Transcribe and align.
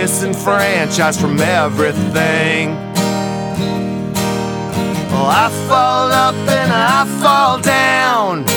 Disenfranchised 0.00 1.20
from 1.20 1.38
everything. 1.40 2.70
Well, 5.10 5.26
I 5.26 5.50
fall 5.68 6.10
up 6.10 6.34
and 6.34 6.72
I 6.72 7.04
fall 7.20 7.60
down. 7.60 8.48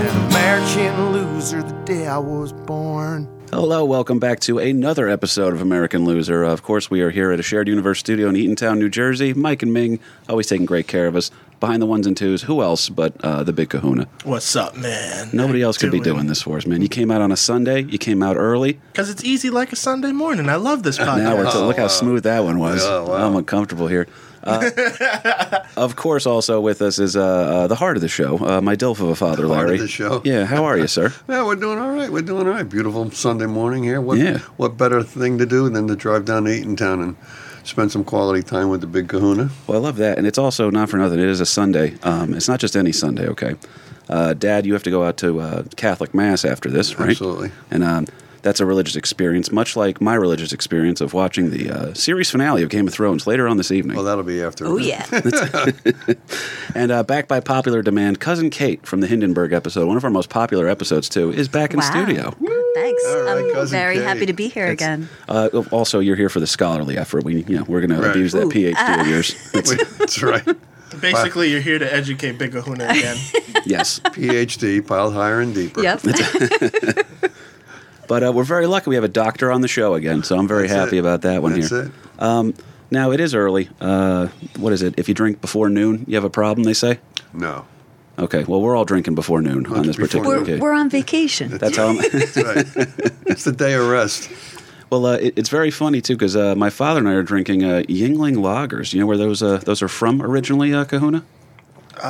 An 0.00 0.30
American 0.30 1.12
loser 1.12 1.62
the 1.62 1.74
day 1.84 2.06
I 2.06 2.16
was 2.16 2.54
born. 2.54 3.28
Hello, 3.50 3.84
welcome 3.84 4.18
back 4.18 4.40
to 4.40 4.58
another 4.58 5.10
episode 5.10 5.52
of 5.52 5.60
American 5.60 6.06
Loser. 6.06 6.42
Of 6.44 6.62
course, 6.62 6.90
we 6.90 7.02
are 7.02 7.10
here 7.10 7.30
at 7.30 7.38
a 7.38 7.42
shared 7.42 7.68
universe 7.68 7.98
studio 7.98 8.30
in 8.30 8.34
Eatontown, 8.36 8.78
New 8.78 8.88
Jersey. 8.88 9.34
Mike 9.34 9.62
and 9.62 9.74
Ming 9.74 10.00
always 10.30 10.46
taking 10.46 10.64
great 10.64 10.88
care 10.88 11.06
of 11.06 11.14
us. 11.14 11.30
Behind 11.62 11.80
the 11.80 11.86
ones 11.86 12.08
and 12.08 12.16
twos, 12.16 12.42
who 12.42 12.60
else 12.60 12.88
but 12.88 13.14
uh, 13.24 13.44
the 13.44 13.52
big 13.52 13.70
kahuna? 13.70 14.08
What's 14.24 14.56
up, 14.56 14.76
man? 14.76 15.30
Nobody 15.32 15.62
else 15.62 15.78
could 15.78 15.92
be 15.92 16.00
doing 16.00 16.26
this 16.26 16.42
for 16.42 16.56
us, 16.56 16.66
man. 16.66 16.82
You 16.82 16.88
came 16.88 17.08
out 17.12 17.20
on 17.20 17.30
a 17.30 17.36
Sunday, 17.36 17.82
you 17.82 17.98
came 17.98 18.20
out 18.20 18.36
early. 18.36 18.80
Because 18.90 19.08
it's 19.10 19.22
easy 19.22 19.48
like 19.48 19.70
a 19.72 19.76
Sunday 19.76 20.10
morning. 20.10 20.48
I 20.48 20.56
love 20.56 20.82
this 20.82 20.98
podcast. 20.98 21.18
Now 21.22 21.36
we're 21.36 21.48
to, 21.52 21.60
look 21.64 21.76
how 21.76 21.86
smooth 21.86 22.24
that 22.24 22.42
one 22.42 22.58
was. 22.58 22.84
Oh, 22.84 23.04
wow. 23.04 23.28
I'm 23.28 23.36
uncomfortable 23.36 23.86
here. 23.86 24.08
Uh, 24.42 25.60
of 25.76 25.94
course, 25.94 26.26
also 26.26 26.60
with 26.60 26.82
us 26.82 26.98
is 26.98 27.14
uh, 27.16 27.22
uh, 27.22 27.66
the 27.68 27.76
heart 27.76 27.96
of 27.96 28.00
the 28.00 28.08
show, 28.08 28.44
uh, 28.44 28.60
my 28.60 28.74
dilf 28.74 29.00
of 29.00 29.08
a 29.10 29.14
father, 29.14 29.46
Heart 29.46 29.60
of 29.60 29.66
Larry. 29.66 29.78
the 29.78 29.86
show. 29.86 30.20
Yeah, 30.24 30.44
how 30.46 30.64
are 30.64 30.76
you, 30.76 30.88
sir? 30.88 31.12
Yeah, 31.28 31.46
we're 31.46 31.54
doing 31.54 31.78
all 31.78 31.92
right. 31.92 32.10
We're 32.10 32.22
doing 32.22 32.48
all 32.48 32.54
right. 32.54 32.68
Beautiful 32.68 33.08
Sunday 33.12 33.46
morning 33.46 33.84
here. 33.84 34.00
What, 34.00 34.18
Yeah. 34.18 34.38
What 34.56 34.76
better 34.76 35.04
thing 35.04 35.38
to 35.38 35.46
do 35.46 35.68
than 35.68 35.86
to 35.86 35.94
drive 35.94 36.24
down 36.24 36.42
to 36.46 36.50
Eatontown 36.50 37.04
and 37.04 37.16
spend 37.64 37.92
some 37.92 38.04
quality 38.04 38.42
time 38.42 38.68
with 38.68 38.80
the 38.80 38.86
big 38.86 39.08
kahuna? 39.08 39.50
Well, 39.66 39.78
I 39.78 39.80
love 39.80 39.96
that, 39.96 40.18
and 40.18 40.26
it's 40.26 40.38
also 40.38 40.70
not 40.70 40.90
for 40.90 40.96
nothing. 40.96 41.18
It 41.18 41.28
is 41.28 41.40
a 41.40 41.46
Sunday. 41.46 41.96
Um, 42.02 42.34
it's 42.34 42.48
not 42.48 42.60
just 42.60 42.76
any 42.76 42.92
Sunday, 42.92 43.26
okay? 43.28 43.54
Uh, 44.08 44.34
Dad, 44.34 44.66
you 44.66 44.72
have 44.72 44.82
to 44.82 44.90
go 44.90 45.04
out 45.04 45.16
to 45.18 45.40
uh, 45.40 45.62
Catholic 45.76 46.14
Mass 46.14 46.44
after 46.44 46.68
this, 46.70 46.98
right? 46.98 47.10
Absolutely. 47.10 47.50
And 47.70 47.84
um, 47.84 48.06
that's 48.42 48.60
a 48.60 48.66
religious 48.66 48.96
experience, 48.96 49.50
much 49.52 49.76
like 49.76 50.00
my 50.00 50.14
religious 50.14 50.52
experience 50.52 51.00
of 51.00 51.14
watching 51.14 51.50
the 51.50 51.70
uh, 51.70 51.94
series 51.94 52.30
finale 52.30 52.62
of 52.62 52.68
Game 52.68 52.86
of 52.88 52.92
Thrones 52.94 53.26
later 53.26 53.46
on 53.48 53.56
this 53.56 53.70
evening. 53.70 53.96
Well, 53.96 54.04
that'll 54.04 54.24
be 54.24 54.42
after. 54.42 54.66
Oh 54.66 54.76
yeah. 54.76 55.06
and 56.74 56.90
uh, 56.92 57.02
back 57.04 57.28
by 57.28 57.40
popular 57.40 57.82
demand, 57.82 58.20
cousin 58.20 58.50
Kate 58.50 58.84
from 58.86 59.00
the 59.00 59.06
Hindenburg 59.06 59.52
episode, 59.52 59.86
one 59.86 59.96
of 59.96 60.04
our 60.04 60.10
most 60.10 60.28
popular 60.30 60.68
episodes 60.68 61.08
too, 61.08 61.32
is 61.32 61.48
back 61.48 61.72
in 61.72 61.78
wow. 61.80 61.90
studio. 61.90 62.30
Thanks. 62.74 63.04
All 63.06 63.22
right, 63.22 63.52
I'm 63.56 63.66
very 63.66 63.96
Kate. 63.96 64.04
happy 64.04 64.26
to 64.26 64.32
be 64.32 64.48
here 64.48 64.66
again. 64.68 65.08
Uh, 65.28 65.48
also, 65.70 66.00
you're 66.00 66.16
here 66.16 66.28
for 66.28 66.40
the 66.40 66.46
scholarly 66.46 66.96
effort. 66.98 67.24
We, 67.24 67.42
you 67.44 67.56
know, 67.58 67.64
we're 67.68 67.80
going 67.80 67.90
to 67.90 68.02
Right. 68.02 68.10
abuse 68.10 68.32
that 68.32 68.44
Ooh. 68.44 68.50
PhD 68.50 69.00
of 69.00 69.06
yours. 69.12 69.34
It's- 69.54 69.98
That's 69.98 70.22
right. 70.22 70.44
Basically, 71.00 71.50
you're 71.50 71.60
here 71.60 71.78
to 71.78 71.90
educate 71.94 72.38
Big 72.38 72.52
Kahuna 72.52 72.84
again. 72.84 73.16
yes. 73.64 74.00
PhD 74.00 74.86
piled 74.86 75.14
higher 75.14 75.40
and 75.40 75.54
deeper. 75.54 75.82
Yep. 75.82 76.00
But 78.12 78.22
uh, 78.24 78.30
we're 78.32 78.44
very 78.44 78.66
lucky. 78.66 78.90
We 78.90 78.96
have 78.96 79.04
a 79.04 79.08
doctor 79.08 79.50
on 79.50 79.62
the 79.62 79.68
show 79.68 79.94
again, 79.94 80.22
so 80.22 80.36
I'm 80.38 80.46
very 80.46 80.68
That's 80.68 80.84
happy 80.84 80.98
it. 80.98 81.00
about 81.00 81.22
that 81.22 81.40
one 81.40 81.58
That's 81.58 81.70
here. 81.70 81.90
it. 82.20 82.54
Now 82.90 83.10
it 83.10 83.20
is 83.20 83.34
early. 83.34 83.70
Uh, 83.80 84.26
what 84.58 84.74
is 84.74 84.82
it? 84.82 84.92
If 84.98 85.08
you 85.08 85.14
drink 85.14 85.40
before 85.40 85.70
noon, 85.70 86.04
you 86.06 86.14
have 86.16 86.24
a 86.24 86.28
problem. 86.28 86.64
They 86.64 86.74
say. 86.74 86.98
No. 87.32 87.64
Okay. 88.18 88.44
Well, 88.44 88.60
we're 88.60 88.76
all 88.76 88.84
drinking 88.84 89.14
before 89.14 89.40
noon 89.40 89.64
on 89.64 89.86
this 89.86 89.96
before 89.96 90.08
particular 90.08 90.44
noon. 90.44 90.60
we're, 90.60 90.72
we're 90.72 90.74
on 90.74 90.90
vacation. 90.90 91.56
That's 91.56 91.78
how. 91.78 91.88
I'm, 91.88 91.96
That's 92.12 92.36
right. 92.36 92.66
it's 93.26 93.44
the 93.44 93.52
day 93.52 93.72
of 93.72 93.88
rest. 93.88 94.30
well, 94.90 95.06
uh, 95.06 95.16
it, 95.16 95.32
it's 95.38 95.48
very 95.48 95.70
funny 95.70 96.02
too 96.02 96.14
because 96.14 96.36
uh, 96.36 96.54
my 96.54 96.68
father 96.68 96.98
and 97.00 97.08
I 97.08 97.14
are 97.14 97.22
drinking 97.22 97.64
uh, 97.64 97.82
Yuengling 97.88 98.36
lagers. 98.36 98.92
You 98.92 99.00
know 99.00 99.06
where 99.06 99.16
those 99.16 99.42
uh, 99.42 99.56
those 99.64 99.80
are 99.80 99.88
from 99.88 100.20
originally, 100.20 100.74
uh, 100.74 100.84
Kahuna? 100.84 101.24
Uh, 101.96 102.08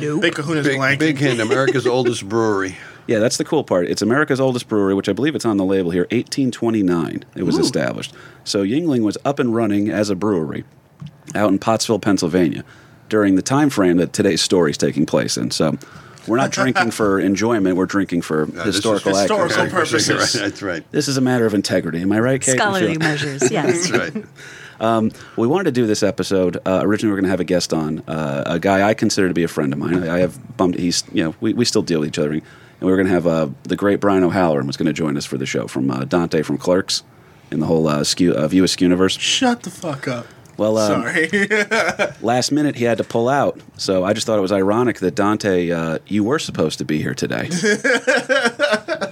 Nope. 0.00 0.22
Big 0.22 0.34
Kahuna's 0.34 0.66
Big, 0.66 0.78
blanking. 0.78 0.98
big 0.98 1.18
hint. 1.18 1.40
America's 1.40 1.86
oldest 1.96 2.26
brewery. 2.26 2.78
Yeah, 3.08 3.18
that's 3.18 3.38
the 3.38 3.44
cool 3.44 3.64
part. 3.64 3.88
It's 3.88 4.02
America's 4.02 4.38
oldest 4.38 4.68
brewery, 4.68 4.94
which 4.94 5.08
I 5.08 5.12
believe 5.14 5.34
it's 5.34 5.46
on 5.46 5.56
the 5.56 5.64
label 5.64 5.90
here. 5.90 6.02
1829, 6.10 7.24
it 7.34 7.42
was 7.42 7.56
established. 7.58 8.14
So 8.44 8.62
Yuengling 8.62 9.02
was 9.02 9.18
up 9.24 9.38
and 9.38 9.54
running 9.54 9.88
as 9.88 10.10
a 10.10 10.14
brewery 10.14 10.64
out 11.34 11.50
in 11.50 11.58
Pottsville, 11.58 11.98
Pennsylvania, 11.98 12.64
during 13.08 13.34
the 13.34 13.42
time 13.42 13.70
frame 13.70 13.96
that 13.96 14.12
today's 14.12 14.42
story 14.42 14.70
is 14.70 14.78
taking 14.78 15.06
place 15.06 15.36
in. 15.38 15.50
So 15.50 15.78
we're 16.26 16.36
not 16.36 16.50
drinking 16.50 16.90
for 16.90 17.18
enjoyment; 17.30 17.76
we're 17.76 17.86
drinking 17.86 18.22
for 18.22 18.44
this 18.44 18.66
is 18.66 18.74
historical 18.76 19.16
historical 19.16 19.56
accuracy. 19.62 20.12
purposes. 20.12 20.34
Right, 20.40 20.44
That's 20.50 20.62
right. 20.62 20.92
This 20.92 21.08
is 21.08 21.16
a 21.16 21.22
matter 21.22 21.46
of 21.46 21.54
integrity. 21.54 22.02
Am 22.02 22.12
I 22.12 22.20
right, 22.20 22.40
Kate? 22.42 22.56
Scholarly 22.58 22.98
measures. 22.98 23.42
Yes. 23.50 23.88
That's 23.90 24.14
right. 24.80 25.12
We 25.36 25.46
wanted 25.46 25.64
to 25.64 25.72
do 25.72 25.86
this 25.86 26.02
episode. 26.02 26.58
Uh, 26.66 26.80
originally, 26.82 27.10
we 27.10 27.14
are 27.14 27.20
going 27.20 27.24
to 27.24 27.30
have 27.30 27.40
a 27.40 27.44
guest 27.44 27.72
on, 27.72 28.00
uh, 28.06 28.44
a 28.46 28.58
guy 28.58 28.86
I 28.86 28.94
consider 28.94 29.28
to 29.28 29.34
be 29.34 29.42
a 29.44 29.48
friend 29.48 29.72
of 29.72 29.78
mine. 29.78 30.04
I, 30.04 30.16
I 30.16 30.18
have 30.18 30.56
bumped. 30.56 30.78
He's, 30.78 31.04
you 31.12 31.24
know, 31.24 31.34
we, 31.40 31.54
we 31.54 31.64
still 31.64 31.82
deal 31.82 32.00
with 32.00 32.08
each 32.10 32.18
other, 32.18 32.40
and 32.80 32.86
we 32.86 32.92
were 32.92 32.96
going 32.96 33.06
to 33.08 33.12
have 33.12 33.26
uh, 33.26 33.48
the 33.64 33.76
great 33.76 34.00
Brian 34.00 34.22
O'Halloran 34.22 34.66
was 34.66 34.76
going 34.76 34.86
to 34.86 34.92
join 34.92 35.16
us 35.16 35.24
for 35.24 35.36
the 35.36 35.46
show 35.46 35.66
from 35.66 35.90
uh, 35.90 36.04
Dante 36.04 36.42
from 36.42 36.58
Clerks 36.58 37.02
in 37.50 37.60
the 37.60 37.66
whole 37.66 37.88
uh, 37.88 38.04
skew, 38.04 38.34
uh, 38.34 38.46
View 38.48 38.64
Askew 38.64 38.84
universe. 38.84 39.18
Shut 39.18 39.62
the 39.62 39.70
fuck 39.70 40.06
up. 40.06 40.26
Well, 40.56 40.76
um, 40.76 41.02
Sorry. 41.02 41.28
last 42.20 42.50
minute 42.50 42.74
he 42.74 42.84
had 42.84 42.98
to 42.98 43.04
pull 43.04 43.28
out, 43.28 43.60
so 43.76 44.02
I 44.02 44.12
just 44.12 44.26
thought 44.26 44.38
it 44.38 44.42
was 44.42 44.50
ironic 44.50 44.98
that 44.98 45.14
Dante, 45.14 45.70
uh, 45.70 45.98
you 46.08 46.24
were 46.24 46.40
supposed 46.40 46.78
to 46.78 46.84
be 46.84 46.98
here 47.00 47.14
today, 47.14 47.48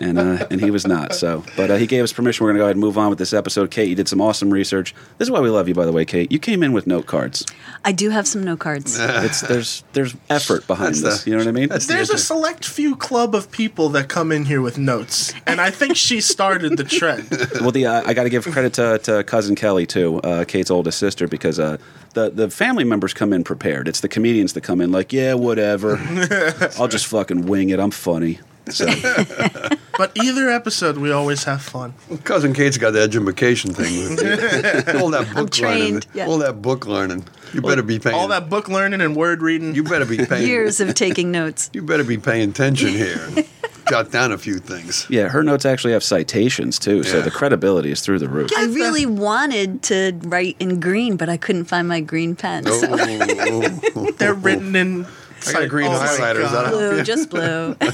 and 0.00 0.18
uh, 0.18 0.46
and 0.50 0.60
he 0.60 0.70
was 0.70 0.86
not. 0.86 1.14
So, 1.14 1.44
but 1.56 1.70
uh, 1.70 1.76
he 1.76 1.86
gave 1.86 2.02
us 2.04 2.12
permission. 2.12 2.44
We're 2.44 2.50
going 2.50 2.56
to 2.56 2.60
go 2.60 2.64
ahead 2.66 2.76
and 2.76 2.80
move 2.80 2.98
on 2.98 3.10
with 3.10 3.18
this 3.18 3.32
episode. 3.32 3.70
Kate, 3.70 3.88
you 3.88 3.94
did 3.94 4.08
some 4.08 4.20
awesome 4.20 4.50
research. 4.52 4.94
This 5.18 5.26
is 5.26 5.30
why 5.30 5.40
we 5.40 5.50
love 5.50 5.68
you, 5.68 5.74
by 5.74 5.84
the 5.86 5.92
way, 5.92 6.04
Kate. 6.04 6.30
You 6.32 6.38
came 6.38 6.62
in 6.62 6.72
with 6.72 6.86
note 6.86 7.06
cards. 7.06 7.44
I 7.84 7.92
do 7.92 8.10
have 8.10 8.26
some 8.26 8.42
note 8.44 8.58
cards. 8.60 8.98
It's 9.26 9.40
there's 9.40 9.82
there's 9.92 10.14
effort 10.30 10.66
behind 10.66 10.94
That's 10.96 11.00
this. 11.02 11.24
the- 11.24 11.30
you 11.30 11.36
know 11.36 11.42
what 11.42 11.48
I 11.48 11.52
mean? 11.52 11.68
that's 11.68 11.86
the 11.86 11.94
There's 11.94 12.10
a 12.10 12.18
select 12.18 12.64
few 12.64 12.94
club 12.96 13.34
of 13.34 13.50
people 13.50 13.88
that 13.90 14.08
come 14.08 14.30
in 14.30 14.44
here 14.44 14.60
with 14.60 14.78
notes, 14.78 15.32
and 15.46 15.60
I 15.60 15.70
think 15.70 15.96
she 15.96 16.20
started 16.20 16.76
the 16.76 16.84
trend. 16.84 17.28
well, 17.60 17.70
the 17.72 17.86
uh, 17.86 18.02
I 18.06 18.14
got 18.14 18.24
to 18.24 18.30
give 18.30 18.44
credit 18.44 18.74
to, 18.74 18.98
to 19.04 19.24
cousin 19.24 19.54
Kelly 19.56 19.86
too, 19.86 20.18
uh, 20.20 20.44
Kate's 20.44 20.70
oldest 20.70 20.98
sister, 20.98 21.26
because 21.26 21.58
uh, 21.58 21.78
the 22.14 22.30
the 22.30 22.50
family 22.50 22.84
members 22.84 23.14
come 23.14 23.32
in 23.32 23.42
prepared. 23.44 23.88
It's 23.88 24.00
the 24.00 24.08
comedians 24.08 24.52
that 24.52 24.60
come 24.62 24.80
in 24.80 24.92
like, 24.92 25.12
yeah, 25.12 25.34
whatever. 25.34 25.96
I'll 26.78 26.88
just 26.88 27.06
fucking 27.06 27.46
wing 27.46 27.70
it. 27.70 27.80
I'm 27.80 27.90
funny. 27.90 28.38
So 28.70 28.86
But 29.98 30.12
either 30.22 30.50
episode, 30.50 30.98
we 30.98 31.10
always 31.10 31.44
have 31.44 31.62
fun. 31.62 31.94
Cousin 32.24 32.52
Kate's 32.52 32.76
got 32.76 32.90
the 32.92 33.00
education 33.00 33.72
thing. 33.72 34.10
With 34.16 34.22
you. 34.94 35.00
all 35.00 35.08
that 35.10 35.32
book 35.34 35.58
learning. 35.58 36.00
trained, 36.00 36.06
yeah. 36.12 36.26
All 36.26 36.38
that 36.38 36.60
book 36.60 36.86
learning. 36.86 37.24
You 37.54 37.62
better 37.62 37.82
be 37.82 37.98
paying. 37.98 38.14
All 38.14 38.28
that 38.28 38.50
book 38.50 38.68
learning 38.68 39.00
and 39.00 39.16
word 39.16 39.40
reading. 39.40 39.74
You 39.74 39.84
better 39.84 40.04
be 40.04 40.18
paying. 40.26 40.46
Years 40.46 40.80
of 40.80 40.94
taking 40.94 41.30
notes. 41.32 41.70
You 41.76 41.82
better 41.82 42.04
be 42.04 42.18
paying 42.18 42.50
attention 42.50 42.88
here. 42.88 43.18
and 43.36 43.46
Jot 43.88 44.10
down 44.10 44.32
a 44.32 44.38
few 44.38 44.58
things. 44.58 45.06
yeah, 45.08 45.28
her 45.28 45.42
notes 45.42 45.64
actually 45.64 45.92
have 45.92 46.02
citations 46.02 46.78
too, 46.78 47.02
so 47.04 47.22
the 47.22 47.30
credibility 47.30 47.92
is 47.92 48.00
through 48.00 48.18
the 48.18 48.28
roof. 48.28 48.50
I 48.56 48.64
really 48.64 49.06
wanted 49.06 49.82
to 49.84 50.18
write 50.24 50.56
in 50.58 50.80
green, 50.80 51.16
but 51.16 51.28
I 51.28 51.36
couldn't 51.36 51.66
find 51.66 51.86
my 51.86 52.00
green 52.00 52.34
pen. 52.34 52.64
Oh, 52.66 52.80
So 52.80 52.88
oh, 52.90 53.80
oh. 53.94 54.10
They're 54.12 54.34
written 54.34 54.74
in. 54.74 55.06
I 55.46 55.52
got 55.52 55.62
a 55.62 55.68
green 55.68 55.88
Oh 55.88 55.98
my 55.98 56.06
highlighters. 56.06 56.50
God. 56.50 56.70
Blue, 56.70 57.02
just 57.02 57.30
blue. 57.30 57.76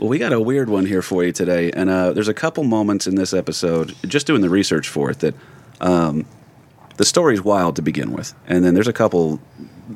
Well, 0.00 0.10
we 0.10 0.18
got 0.18 0.34
a 0.34 0.40
weird 0.40 0.68
one 0.68 0.84
here 0.84 1.00
for 1.00 1.24
you 1.24 1.32
today, 1.32 1.70
and 1.70 1.88
uh, 1.88 2.12
there's 2.12 2.28
a 2.28 2.34
couple 2.34 2.62
moments 2.64 3.06
in 3.06 3.14
this 3.14 3.32
episode, 3.32 3.94
just 4.06 4.26
doing 4.26 4.42
the 4.42 4.50
research 4.50 4.88
for 4.90 5.10
it, 5.10 5.20
that 5.20 5.34
um, 5.80 6.26
the 6.98 7.04
story's 7.04 7.40
wild 7.42 7.76
to 7.76 7.82
begin 7.82 8.12
with, 8.12 8.34
and 8.46 8.62
then 8.62 8.74
there's 8.74 8.88
a 8.88 8.92
couple 8.92 9.40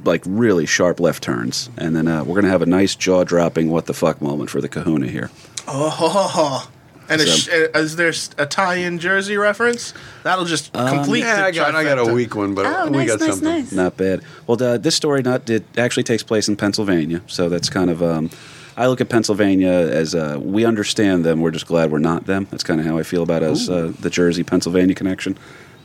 like 0.04 0.22
really 0.26 0.64
sharp 0.64 1.00
left 1.00 1.22
turns, 1.22 1.68
and 1.76 1.94
then 1.94 2.08
uh, 2.08 2.24
we're 2.24 2.34
gonna 2.34 2.48
have 2.48 2.62
a 2.62 2.66
nice 2.66 2.94
jaw 2.94 3.24
dropping 3.24 3.70
what 3.70 3.84
the 3.86 3.92
fuck 3.94 4.22
moment 4.22 4.48
for 4.48 4.62
the 4.62 4.68
Kahuna 4.70 5.06
here. 5.06 5.30
Oh, 5.68 6.70
and 7.10 7.20
is, 7.20 7.44
So- 7.44 7.52
is 7.74 7.96
there 7.96 8.12
a 8.38 8.46
tie-in 8.46 8.98
Jersey 8.98 9.36
reference? 9.36 9.92
That'll 10.22 10.44
just 10.44 10.72
complete. 10.72 11.20
Yeah, 11.20 11.36
the 11.36 11.44
I 11.46 11.50
got, 11.50 11.74
I 11.74 11.84
got 11.84 11.98
a 11.98 12.12
weak 12.12 12.34
one, 12.34 12.54
but 12.54 12.66
Oh, 12.66 12.86
we 12.90 12.98
nice, 12.98 13.08
got 13.08 13.20
nice, 13.20 13.28
something. 13.30 13.48
nice. 13.48 13.72
Not 13.72 13.96
bad. 13.96 14.22
Well, 14.46 14.62
uh, 14.62 14.78
this 14.78 14.94
story 14.94 15.22
not 15.22 15.48
it 15.50 15.64
actually 15.76 16.04
takes 16.04 16.22
place 16.22 16.48
in 16.48 16.56
Pennsylvania, 16.56 17.20
so 17.26 17.48
that's 17.48 17.68
kind 17.68 17.90
of. 17.90 18.02
Um, 18.02 18.30
I 18.76 18.86
look 18.86 19.00
at 19.02 19.08
Pennsylvania 19.10 19.68
as 19.70 20.14
uh, 20.14 20.38
we 20.40 20.64
understand 20.64 21.24
them. 21.24 21.40
We're 21.40 21.50
just 21.50 21.66
glad 21.66 21.90
we're 21.90 21.98
not 21.98 22.24
them. 22.26 22.46
That's 22.50 22.62
kind 22.62 22.80
of 22.80 22.86
how 22.86 22.96
I 22.96 23.02
feel 23.02 23.22
about 23.22 23.42
us, 23.42 23.68
uh, 23.68 23.92
the 24.00 24.08
Jersey 24.08 24.42
Pennsylvania 24.42 24.94
connection. 24.94 25.36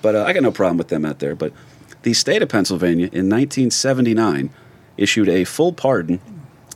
But 0.01 0.15
uh, 0.15 0.23
I 0.23 0.31
got 0.31 0.43
no 0.43 0.51
problem 0.51 0.77
with 0.77 0.87
them 0.87 1.03
out 1.03 1.19
there. 1.19 1.35
But 1.35 1.51
the 2.03 2.13
state 2.13 2.41
of 2.41 2.47
Pennsylvania 2.47 3.07
in 3.07 3.27
1979 3.27 4.49
issued 4.97 5.27
a 5.27 5.43
full 5.43 5.73
pardon 5.73 6.21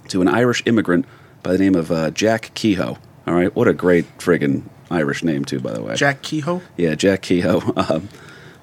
to 0.09 0.21
an 0.21 0.27
Irish 0.27 0.63
immigrant 0.65 1.05
by 1.43 1.53
the 1.53 1.59
name 1.59 1.75
of 1.75 1.91
uh, 1.91 2.09
Jack 2.11 2.51
Kehoe. 2.55 2.97
All 3.29 3.35
right, 3.35 3.55
what 3.55 3.67
a 3.67 3.73
great 3.73 4.05
friggin' 4.17 4.63
Irish 4.89 5.23
name 5.23 5.45
too, 5.45 5.59
by 5.59 5.71
the 5.71 5.83
way. 5.83 5.93
Jack 5.93 6.23
Kehoe. 6.23 6.63
Yeah, 6.77 6.95
Jack 6.95 7.21
Kehoe. 7.21 7.61
Um, 7.89 8.09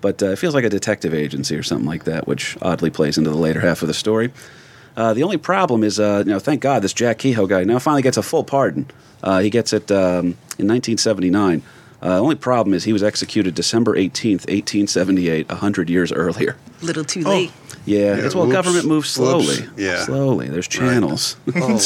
but 0.01 0.23
uh, 0.23 0.27
it 0.27 0.39
feels 0.39 0.55
like 0.55 0.65
a 0.65 0.69
detective 0.69 1.15
agency 1.15 1.57
or 1.57 1.63
something 1.63 1.87
like 1.87 2.05
that, 2.05 2.27
which 2.29 2.57
oddly 2.61 2.91
plays 2.91 3.17
into 3.17 3.31
the 3.31 3.37
later 3.37 3.61
half 3.61 3.83
of 3.83 3.89
the 3.89 3.95
story. 3.95 4.33
Uh, 4.97 5.15
the 5.15 5.23
only 5.23 5.37
problem 5.37 5.83
is, 5.83 5.99
uh, 5.99 6.23
you 6.27 6.33
know, 6.33 6.39
thank 6.39 6.61
God 6.61 6.83
this 6.83 6.93
Jack 6.93 7.19
Kehoe 7.19 7.47
guy 7.47 7.65
now 7.65 7.79
finally 7.79 8.03
gets 8.03 8.17
a 8.17 8.23
full 8.23 8.45
pardon. 8.45 8.91
Uh, 9.23 9.39
he 9.39 9.51
gets 9.51 9.73
it 9.73 9.91
um, 9.91 10.37
in 10.59 10.67
1979. 10.69 11.63
Uh, 12.03 12.17
the 12.17 12.21
only 12.23 12.35
problem 12.35 12.75
is 12.75 12.85
he 12.85 12.93
was 12.93 13.03
executed 13.03 13.55
December 13.55 13.97
18th, 13.97 14.47
1878, 14.49 15.49
100 15.49 15.89
years 15.91 16.13
earlier. 16.13 16.57
Little 16.83 17.05
too 17.05 17.23
Oh. 17.25 17.31
late. 17.31 17.53
Yeah, 17.85 17.99
Yeah, 17.99 18.15
it's 18.27 18.35
well, 18.35 18.45
whoops, 18.47 18.53
government 18.57 18.87
moves 18.87 19.09
slowly. 19.11 19.47
whoops, 19.63 19.69
yeah. 19.77 20.05
Slowly. 20.05 20.49
There's 20.49 20.69
channels. 20.69 21.37
Oh, 21.57 21.81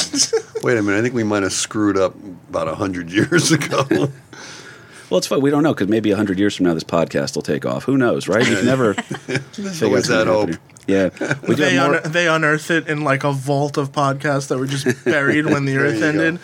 wait 0.63 0.77
a 0.79 0.83
minute. 0.83 0.99
I 0.99 1.03
think 1.03 1.15
we 1.15 1.25
might 1.25 1.43
have 1.43 1.53
screwed 1.53 1.97
up 1.99 2.15
about 2.49 2.69
a 2.69 2.75
hundred 2.75 3.11
years 3.13 3.53
ago. 3.59 3.85
well, 3.91 5.19
it's 5.19 5.27
fun. 5.27 5.41
We 5.43 5.51
don't 5.51 5.63
know 5.63 5.73
because 5.75 5.89
maybe 5.89 6.11
100 6.11 6.39
years 6.39 6.57
from 6.57 6.67
now 6.67 6.75
this 6.75 6.85
podcast 6.85 7.35
will 7.35 7.43
take 7.43 7.65
off. 7.67 7.85
Who 7.85 7.97
knows, 7.97 8.29
right? 8.29 8.47
You 8.49 8.57
can 8.57 8.67
never 8.67 8.95
figure 8.95 9.41
always 9.83 9.83
out 9.83 9.83
that 9.83 9.91
what's 9.91 10.09
gonna 10.09 10.25
happen 10.25 10.49
here. 10.49 10.59
Yeah. 10.87 11.35
We 11.43 11.55
do 11.55 11.63
They, 11.63 11.75
have 11.75 11.91
more. 11.93 12.05
un- 12.05 12.13
they 12.13 12.27
unearth 12.29 12.71
it 12.71 12.89
in 12.89 13.03
like 13.03 13.23
a 13.25 13.33
vault 13.33 13.77
of 13.77 13.93
podcasts 13.93 14.49
that 14.49 14.59
were 14.59 14.67
just 14.67 15.05
buried 15.05 15.47
when 15.47 15.65
the 15.67 15.77
earth 15.77 16.03
ended. 16.03 16.37
go. 16.37 16.43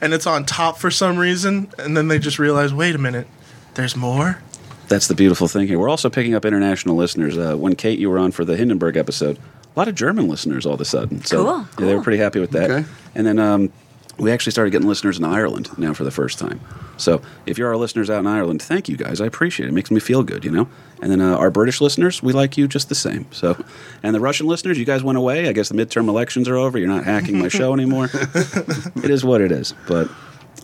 Ended. 0.00 0.04
And 0.04 0.14
it's 0.14 0.26
on 0.26 0.44
top 0.44 0.78
for 0.78 0.90
some 0.90 1.18
reason. 1.18 1.70
And 1.78 1.96
then 1.96 2.08
they 2.08 2.18
just 2.18 2.38
realize, 2.38 2.72
wait 2.72 2.94
a 2.94 2.98
minute, 2.98 3.26
there's 3.74 3.96
more? 3.96 4.40
That's 4.88 5.06
the 5.06 5.14
beautiful 5.14 5.48
thing 5.48 5.68
here. 5.68 5.78
We're 5.78 5.90
also 5.90 6.08
picking 6.08 6.34
up 6.34 6.44
international 6.44 6.96
listeners. 6.96 7.36
Uh, 7.36 7.56
when 7.56 7.74
Kate, 7.76 7.98
you 7.98 8.08
were 8.08 8.18
on 8.18 8.32
for 8.32 8.44
the 8.44 8.56
Hindenburg 8.56 8.96
episode, 8.96 9.38
a 9.38 9.78
lot 9.78 9.88
of 9.88 9.94
German 9.94 10.28
listeners 10.28 10.64
all 10.64 10.74
of 10.74 10.80
a 10.80 10.84
sudden. 10.84 11.22
So 11.24 11.44
Cool, 11.44 11.58
yeah, 11.78 11.86
they 11.86 11.94
were 11.94 12.02
pretty 12.02 12.18
happy 12.18 12.40
with 12.40 12.52
that. 12.52 12.70
Okay. 12.70 12.88
And 13.14 13.26
then 13.26 13.38
um, 13.38 13.72
we 14.18 14.32
actually 14.32 14.52
started 14.52 14.70
getting 14.70 14.88
listeners 14.88 15.18
in 15.18 15.24
Ireland 15.24 15.76
now 15.78 15.94
for 15.94 16.04
the 16.04 16.10
first 16.10 16.38
time. 16.38 16.60
So 16.96 17.22
if 17.46 17.56
you're 17.56 17.68
our 17.68 17.76
listeners 17.76 18.10
out 18.10 18.20
in 18.20 18.26
Ireland, 18.26 18.60
thank 18.60 18.88
you 18.88 18.96
guys. 18.96 19.20
I 19.20 19.26
appreciate 19.26 19.66
it. 19.66 19.70
It 19.70 19.74
makes 19.74 19.90
me 19.90 20.00
feel 20.00 20.22
good, 20.22 20.44
you 20.44 20.50
know. 20.50 20.68
And 21.00 21.12
then 21.12 21.20
uh, 21.20 21.36
our 21.36 21.50
British 21.50 21.80
listeners, 21.80 22.22
we 22.22 22.32
like 22.32 22.56
you 22.56 22.66
just 22.66 22.88
the 22.88 22.96
same. 22.96 23.26
So, 23.30 23.62
and 24.02 24.14
the 24.14 24.20
Russian 24.20 24.46
listeners, 24.46 24.78
you 24.78 24.84
guys 24.84 25.04
went 25.04 25.18
away. 25.18 25.48
I 25.48 25.52
guess 25.52 25.68
the 25.68 25.76
midterm 25.76 26.08
elections 26.08 26.48
are 26.48 26.56
over. 26.56 26.78
You're 26.78 26.88
not 26.88 27.04
hacking 27.04 27.38
my 27.38 27.48
show 27.48 27.72
anymore. 27.72 28.08
it 28.12 29.10
is 29.10 29.24
what 29.24 29.40
it 29.40 29.52
is. 29.52 29.74
But 29.86 30.10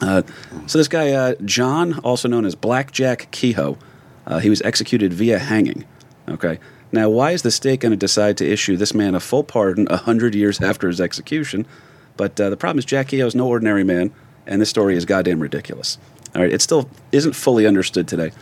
uh, 0.00 0.22
so 0.66 0.78
this 0.78 0.88
guy 0.88 1.12
uh, 1.12 1.34
John, 1.44 2.00
also 2.00 2.28
known 2.28 2.44
as 2.44 2.56
Blackjack 2.56 3.28
Kehoe, 3.30 3.78
uh, 4.26 4.40
he 4.40 4.50
was 4.50 4.60
executed 4.62 5.12
via 5.12 5.38
hanging. 5.38 5.84
Okay. 6.28 6.58
Now, 6.90 7.08
why 7.08 7.32
is 7.32 7.42
the 7.42 7.50
state 7.50 7.80
going 7.80 7.90
to 7.90 7.96
decide 7.96 8.36
to 8.38 8.48
issue 8.48 8.76
this 8.76 8.94
man 8.94 9.14
a 9.14 9.20
full 9.20 9.44
pardon 9.44 9.86
a 9.90 9.96
hundred 9.96 10.34
years 10.34 10.60
after 10.60 10.88
his 10.88 11.00
execution? 11.00 11.66
But 12.16 12.40
uh, 12.40 12.50
the 12.50 12.56
problem 12.56 12.78
is 12.78 12.84
Jack 12.84 13.08
Kehoe's 13.08 13.34
no 13.34 13.46
ordinary 13.48 13.84
man, 13.84 14.12
and 14.46 14.60
this 14.60 14.70
story 14.70 14.96
is 14.96 15.04
goddamn 15.04 15.40
ridiculous. 15.40 15.98
All 16.34 16.42
right, 16.42 16.52
it 16.52 16.62
still 16.62 16.88
isn't 17.12 17.34
fully 17.34 17.66
understood 17.66 18.08
today. 18.08 18.32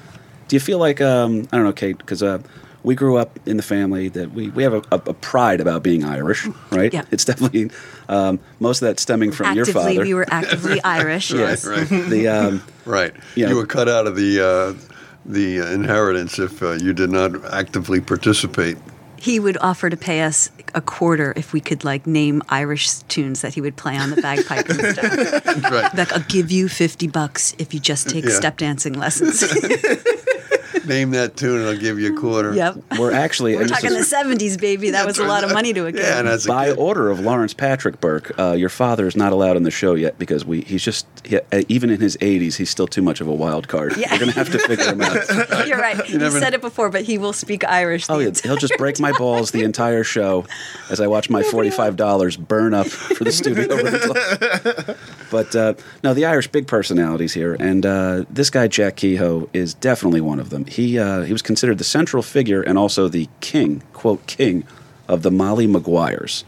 Do 0.48 0.56
you 0.56 0.60
feel 0.60 0.78
like 0.78 1.00
um, 1.00 1.48
I 1.52 1.56
don't 1.56 1.64
know, 1.64 1.72
Kate? 1.72 1.98
Because 1.98 2.22
uh, 2.22 2.42
we 2.82 2.94
grew 2.94 3.16
up 3.16 3.38
in 3.46 3.56
the 3.56 3.62
family 3.62 4.08
that 4.08 4.32
we, 4.32 4.48
we 4.50 4.62
have 4.62 4.74
a, 4.74 4.82
a, 4.90 4.96
a 4.96 5.14
pride 5.14 5.60
about 5.60 5.82
being 5.82 6.04
Irish, 6.04 6.46
right? 6.70 6.92
Yeah. 6.92 7.04
It's 7.10 7.24
definitely 7.24 7.70
um, 8.08 8.40
most 8.60 8.82
of 8.82 8.86
that 8.88 8.98
stemming 8.98 9.32
from 9.32 9.54
your 9.54 9.62
actively, 9.62 9.96
father. 9.96 10.02
we 10.02 10.14
were 10.14 10.26
actively 10.30 10.80
Irish. 10.84 11.32
right, 11.32 11.40
yes. 11.40 11.66
right, 11.66 11.88
the 11.88 12.28
um, 12.28 12.62
right. 12.84 13.14
Yeah. 13.34 13.48
You 13.48 13.56
were 13.56 13.66
cut 13.66 13.88
out 13.88 14.06
of 14.06 14.16
the 14.16 14.40
uh, 14.40 14.88
the 15.24 15.60
uh, 15.60 15.70
inheritance 15.70 16.38
if 16.38 16.62
uh, 16.62 16.72
you 16.72 16.92
did 16.92 17.10
not 17.10 17.44
actively 17.52 18.00
participate. 18.00 18.76
He 19.22 19.38
would 19.38 19.56
offer 19.60 19.88
to 19.88 19.96
pay 19.96 20.22
us 20.22 20.50
a 20.74 20.80
quarter 20.80 21.32
if 21.36 21.52
we 21.52 21.60
could 21.60 21.84
like 21.84 22.08
name 22.08 22.42
Irish 22.48 22.88
tunes 23.06 23.40
that 23.42 23.54
he 23.54 23.60
would 23.60 23.76
play 23.76 23.96
on 23.96 24.10
the 24.10 24.20
bagpipe 24.20 24.68
and 24.68 24.80
stuff. 24.96 25.44
Right. 25.72 25.94
Like, 25.94 26.12
I'll 26.12 26.24
give 26.28 26.50
you 26.50 26.68
fifty 26.68 27.06
bucks 27.06 27.54
if 27.58 27.72
you 27.72 27.78
just 27.78 28.08
take 28.10 28.24
Yeah. 28.24 28.30
step 28.30 28.56
dancing 28.56 28.94
lessons. 28.94 29.42
Name 30.86 31.10
that 31.12 31.36
tune 31.36 31.60
and 31.60 31.68
I'll 31.68 31.76
give 31.76 31.98
you 31.98 32.14
a 32.14 32.16
quarter. 32.18 32.54
yep. 32.54 32.76
we're 32.98 33.12
actually 33.12 33.54
We're 33.54 33.62
and 33.62 33.70
this 33.70 33.80
talking 33.80 33.96
the 33.96 34.04
seventies, 34.04 34.56
baby. 34.56 34.90
That 34.90 35.06
was 35.06 35.18
a 35.18 35.24
lot 35.24 35.44
of 35.44 35.52
money 35.52 35.72
to 35.72 35.86
a 35.86 35.92
kid. 35.92 36.00
Yeah, 36.00 36.18
and 36.18 36.28
as 36.28 36.44
a 36.46 36.48
by 36.48 36.68
kid, 36.68 36.78
order 36.78 37.10
of 37.10 37.20
Lawrence 37.20 37.54
Patrick 37.54 38.00
Burke. 38.00 38.38
Uh, 38.38 38.52
your 38.52 38.68
father 38.68 39.06
is 39.06 39.16
not 39.16 39.32
allowed 39.32 39.56
on 39.56 39.62
the 39.62 39.70
show 39.70 39.94
yet 39.94 40.18
because 40.18 40.44
we 40.44 40.62
he's 40.62 40.82
just 40.82 41.06
he, 41.24 41.36
uh, 41.36 41.62
even 41.68 41.90
in 41.90 42.00
his 42.00 42.16
80s 42.18 42.56
he's 42.56 42.70
still 42.70 42.86
too 42.86 43.02
much 43.02 43.20
of 43.20 43.28
a 43.28 43.34
wild 43.34 43.68
card. 43.68 43.96
Yeah. 43.96 44.12
We're 44.12 44.20
gonna 44.20 44.32
have 44.32 44.50
to 44.52 44.58
figure 44.58 44.84
him 44.86 45.00
out. 45.00 45.66
You're 45.66 45.78
right. 45.78 46.08
You, 46.08 46.18
never- 46.18 46.38
said 46.40 46.54
it 46.54 46.60
before, 46.60 46.90
but 46.90 47.02
he 47.02 47.18
will 47.18 47.32
speak 47.32 47.64
Irish. 47.64 48.06
Oh 48.08 48.18
yeah, 48.18 48.30
he'll 48.42 48.56
just 48.56 48.76
break 48.78 48.98
my 48.98 49.12
balls 49.12 49.50
the 49.52 49.62
entire 49.62 50.04
show 50.04 50.46
as 50.90 51.00
I 51.00 51.06
watch 51.06 51.30
my 51.30 51.42
forty-five 51.42 51.96
dollars 51.96 52.36
burn 52.36 52.74
up 52.74 52.86
for 52.88 53.24
the 53.24 53.32
studio 53.32 53.76
rental. 53.76 54.94
But 55.32 55.56
uh, 55.56 55.72
no, 56.04 56.12
the 56.12 56.26
Irish 56.26 56.48
big 56.48 56.66
personalities 56.66 57.32
here, 57.32 57.56
and 57.58 57.86
uh, 57.86 58.24
this 58.28 58.50
guy 58.50 58.68
Jack 58.68 58.96
Kehoe 58.96 59.48
is 59.54 59.72
definitely 59.72 60.20
one 60.20 60.38
of 60.38 60.50
them. 60.50 60.66
He 60.72 60.98
uh, 60.98 61.22
he 61.22 61.32
was 61.32 61.42
considered 61.42 61.78
the 61.78 61.84
central 61.84 62.22
figure 62.22 62.62
and 62.62 62.78
also 62.78 63.08
the 63.08 63.28
king, 63.40 63.82
quote 63.92 64.26
king, 64.26 64.64
of 65.06 65.22
the 65.22 65.30
Molly 65.30 65.66
Maguires. 65.66 66.44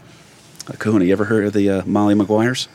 Uh, 0.69 0.73
Kahuna, 0.79 1.05
you 1.05 1.13
ever 1.13 1.25
heard 1.25 1.45
of 1.45 1.53
the 1.53 1.69
uh, 1.69 1.83
Molly 1.85 2.15
Maguires? 2.15 2.69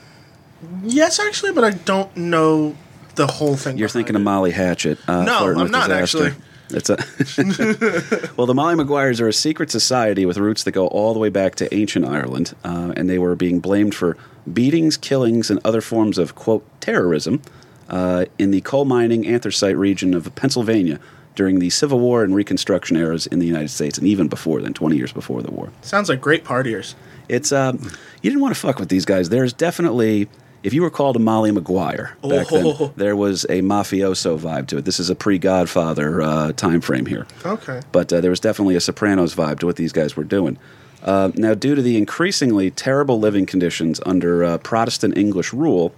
Yes, 0.84 1.20
actually, 1.20 1.54
but 1.54 1.64
I 1.64 1.72
don't 1.72 2.16
know 2.16 2.76
the 3.16 3.28
whole 3.28 3.56
thing. 3.56 3.78
You're 3.78 3.90
thinking 3.90 4.16
of. 4.16 4.22
Molly 4.22 4.52
Hatchet. 4.52 5.00
Uh, 5.08 5.24
No, 5.24 5.48
I'm 5.48 5.72
not, 5.72 5.88
disaster. 5.88 6.28
actually. 6.28 6.44
It's 6.72 6.90
a 6.92 6.98
well, 8.38 8.46
the 8.46 8.54
Molly 8.54 8.76
Maguires 8.76 9.20
are 9.20 9.28
a 9.28 9.34
secret 9.34 9.72
society 9.72 10.28
with 10.28 10.38
roots 10.38 10.64
that 10.66 10.74
go 10.74 10.86
all 10.88 11.14
the 11.14 11.20
way 11.20 11.30
back 11.30 11.56
to 11.56 11.74
ancient 11.74 12.06
Ireland, 12.06 12.54
uh, 12.64 12.94
and 12.96 13.10
they 13.10 13.18
were 13.18 13.36
being 13.36 13.60
blamed 13.60 13.96
for 13.96 14.18
beatings, 14.52 14.96
killings, 14.96 15.50
and 15.50 15.60
other 15.66 15.82
forms 15.82 16.20
of 16.20 16.36
quote 16.36 16.64
terrorism 16.80 17.42
uh, 17.90 18.26
in 18.38 18.52
the 18.52 18.62
coal 18.62 18.86
mining 18.86 19.26
anthracite 19.26 19.78
region 19.78 20.14
of 20.14 20.34
Pennsylvania 20.36 21.00
during 21.40 21.60
the 21.60 21.70
Civil 21.70 22.02
War 22.02 22.22
and 22.26 22.36
Reconstruction 22.36 22.98
eras 22.98 23.26
in 23.26 23.40
the 23.40 23.46
United 23.48 23.70
States, 23.70 23.98
and 23.98 24.06
even 24.06 24.28
before 24.28 24.62
then, 24.62 24.74
20 24.74 24.98
years 24.98 25.14
before 25.14 25.42
the 25.42 25.50
war. 25.52 25.70
Sounds 25.82 26.10
like 26.10 26.20
great 26.20 26.44
partiers. 26.44 26.96
It's 27.30 27.54
um, 27.54 27.80
you 28.22 28.30
didn't 28.30 28.42
want 28.42 28.54
to 28.54 28.60
fuck 28.60 28.78
with 28.78 28.90
these 28.90 29.06
guys. 29.06 29.30
There's 29.30 29.54
definitely 29.54 30.28
if 30.64 30.74
you 30.74 30.82
were 30.82 30.90
called 30.90 31.16
a 31.16 31.20
Molly 31.20 31.52
Maguire 31.52 32.18
back 32.22 32.48
Oh. 32.52 32.74
then, 32.74 32.92
there 32.98 33.16
was 33.16 33.46
a 33.46 33.62
mafioso 33.62 34.38
vibe 34.38 34.68
to 34.68 34.78
it. 34.80 34.84
This 34.84 35.00
is 35.00 35.10
a 35.10 35.16
pre-Godfather 35.16 36.22
uh, 36.22 36.52
time 36.52 36.82
frame 36.82 37.06
here, 37.06 37.26
Okay. 37.46 37.80
but 37.94 38.12
uh, 38.12 38.20
there 38.20 38.30
was 38.32 38.42
definitely 38.42 38.76
a 38.76 38.82
Sopranos 38.82 39.34
vibe 39.34 39.60
to 39.60 39.66
what 39.66 39.78
these 39.78 39.94
guys 39.94 40.18
were 40.18 40.26
doing. 40.26 40.58
Uh, 41.02 41.32
now, 41.36 41.54
due 41.54 41.76
to 41.76 41.82
the 41.82 41.96
increasingly 41.96 42.72
terrible 42.72 43.18
living 43.22 43.46
conditions 43.46 44.02
under 44.06 44.44
uh, 44.44 44.58
Protestant 44.58 45.18
English 45.18 45.54
rule, 45.54 45.94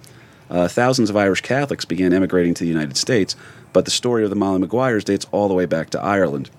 uh, 0.52 0.68
thousands 0.68 1.10
of 1.10 1.18
Irish 1.18 1.42
Catholics 1.42 1.86
began 1.86 2.14
emigrating 2.14 2.54
to 2.54 2.64
the 2.64 2.69
United 2.69 2.98
States. 2.98 3.36
But 3.73 3.85
the 3.85 3.92
story 3.92 4.23
of 4.23 4.30
the 4.30 4.35
Molly 4.35 4.59
Maguires 4.59 5.04
dates 5.04 5.25
all 5.31 5.47
the 5.47 5.54
way 5.54 5.66
back 5.66 5.90
to 5.92 6.01
Ireland. 6.01 6.49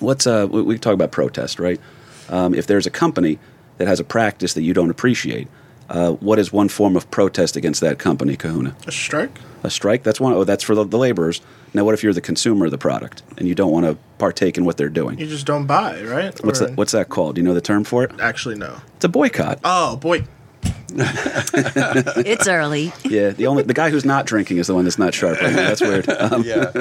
What's 0.00 0.26
uh, 0.26 0.46
we, 0.50 0.62
we 0.62 0.78
talk 0.78 0.94
about 0.94 1.12
protest, 1.12 1.58
right? 1.58 1.80
Um, 2.28 2.54
if 2.54 2.66
there's 2.66 2.86
a 2.86 2.90
company 2.90 3.38
that 3.78 3.86
has 3.86 4.00
a 4.00 4.04
practice 4.04 4.54
that 4.54 4.62
you 4.62 4.74
don't 4.74 4.90
appreciate, 4.90 5.48
uh, 5.88 6.12
what 6.12 6.38
is 6.38 6.52
one 6.52 6.68
form 6.68 6.96
of 6.96 7.08
protest 7.10 7.56
against 7.56 7.80
that 7.80 7.98
company, 7.98 8.36
Kahuna? 8.36 8.74
A 8.86 8.92
strike? 8.92 9.38
A 9.62 9.70
strike? 9.70 10.02
That's 10.02 10.20
one. 10.20 10.32
Oh, 10.32 10.44
that's 10.44 10.64
for 10.64 10.74
the, 10.74 10.84
the 10.84 10.98
laborers. 10.98 11.40
Now, 11.72 11.84
what 11.84 11.94
if 11.94 12.02
you're 12.02 12.12
the 12.12 12.20
consumer 12.20 12.64
of 12.66 12.70
the 12.72 12.78
product 12.78 13.22
and 13.38 13.46
you 13.46 13.54
don't 13.54 13.70
want 13.70 13.86
to 13.86 13.96
partake 14.18 14.58
in 14.58 14.64
what 14.64 14.76
they're 14.76 14.88
doing? 14.88 15.18
You 15.18 15.26
just 15.26 15.46
don't 15.46 15.66
buy, 15.66 16.02
right? 16.02 16.42
What's 16.44 16.60
Or- 16.60 16.66
that? 16.68 16.76
What's 16.76 16.92
that 16.92 17.08
called? 17.08 17.36
Do 17.36 17.40
you 17.40 17.46
know 17.46 17.54
the 17.54 17.60
term 17.60 17.84
for 17.84 18.02
it? 18.02 18.10
Actually, 18.20 18.56
no. 18.56 18.78
It's 18.96 19.04
a 19.04 19.08
boycott. 19.08 19.60
Oh, 19.62 19.96
boy. 19.96 20.24
it's 20.98 22.48
early. 22.48 22.92
Yeah, 23.04 23.30
the 23.30 23.46
only 23.46 23.62
the 23.62 23.74
guy 23.74 23.90
who's 23.90 24.04
not 24.04 24.24
drinking 24.26 24.58
is 24.58 24.66
the 24.68 24.74
one 24.74 24.84
that's 24.84 24.98
not 24.98 25.12
sharp 25.12 25.40
right 25.40 25.50
now. 25.50 25.68
That's 25.68 25.80
weird. 25.80 26.06
Um, 26.26 26.42
Yeah. 26.44 26.72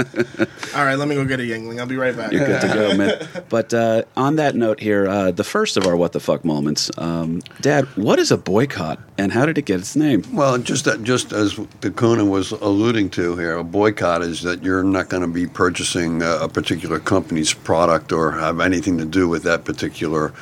All 0.76 0.86
right, 0.86 0.96
let 0.96 1.08
me 1.08 1.16
go 1.16 1.26
get 1.26 1.40
a 1.40 1.44
Yuengling. 1.44 1.80
I'll 1.80 1.86
be 1.86 1.98
right 1.98 2.16
back. 2.16 2.32
You're 2.32 2.46
good 2.46 2.62
to 2.62 2.68
go, 2.68 2.96
man. 2.98 3.28
But 3.50 3.74
uh, 3.74 4.04
on 4.16 4.38
that 4.38 4.56
note 4.56 4.80
here, 4.80 5.08
uh, 5.08 5.32
the 5.32 5.44
first 5.44 5.76
of 5.78 5.86
our 5.86 5.96
what 5.96 6.14
the 6.14 6.20
fuck 6.20 6.46
moments, 6.46 6.90
um, 6.98 7.42
Dad, 7.62 7.86
what 7.98 8.18
is 8.18 8.32
a 8.32 8.38
boycott 8.38 9.00
and 9.18 9.32
how 9.34 9.46
did 9.46 9.58
it 9.58 9.66
get 9.66 9.80
its 9.82 9.96
name? 9.96 10.24
Well, 10.32 10.58
just 10.58 10.86
that, 10.86 11.04
just 11.04 11.34
as 11.34 11.60
the 11.82 11.92
Kuna 11.92 12.26
was 12.26 12.52
alluding 12.52 13.10
to 13.12 13.36
here, 13.36 13.56
a 13.58 13.64
boycott 13.64 14.22
is 14.22 14.42
that 14.44 14.64
you're 14.64 14.84
not 14.84 15.10
going 15.10 15.22
to 15.22 15.28
be 15.28 15.48
purchasing 15.48 16.22
a, 16.22 16.38
a 16.38 16.50
particular 16.50 17.00
company's 17.00 17.54
product 17.54 18.12
or 18.12 18.32
have 18.32 18.60
anything 18.62 18.98
to 18.98 19.06
do 19.06 19.28
with 19.28 19.44
that 19.44 19.66
particular 19.66 20.34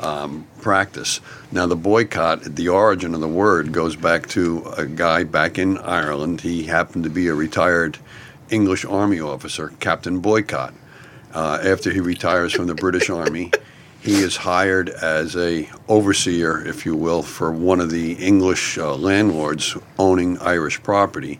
um, 0.00 0.46
practice. 0.60 1.20
Now, 1.50 1.66
the 1.66 1.76
boycott, 1.76 2.42
the 2.42 2.68
origin 2.68 3.14
of 3.14 3.20
the 3.20 3.28
word 3.28 3.72
goes 3.72 3.96
back 3.96 4.28
to 4.30 4.64
a 4.76 4.86
guy 4.86 5.24
back 5.24 5.58
in 5.58 5.78
Ireland. 5.78 6.40
He 6.40 6.64
happened 6.64 7.04
to 7.04 7.10
be 7.10 7.28
a 7.28 7.34
retired 7.34 7.98
English 8.50 8.84
Army 8.84 9.20
officer, 9.20 9.72
Captain 9.80 10.20
Boycott. 10.20 10.74
Uh, 11.34 11.58
after 11.62 11.90
he 11.90 12.00
retires 12.00 12.52
from 12.52 12.66
the 12.66 12.74
British 12.74 13.10
Army, 13.10 13.50
he 14.00 14.14
is 14.14 14.36
hired 14.36 14.88
as 14.88 15.36
a 15.36 15.68
overseer, 15.88 16.66
if 16.66 16.86
you 16.86 16.96
will, 16.96 17.22
for 17.22 17.52
one 17.52 17.80
of 17.80 17.90
the 17.90 18.12
English 18.12 18.78
uh, 18.78 18.94
landlords 18.94 19.76
owning 19.98 20.38
Irish 20.38 20.82
property, 20.82 21.38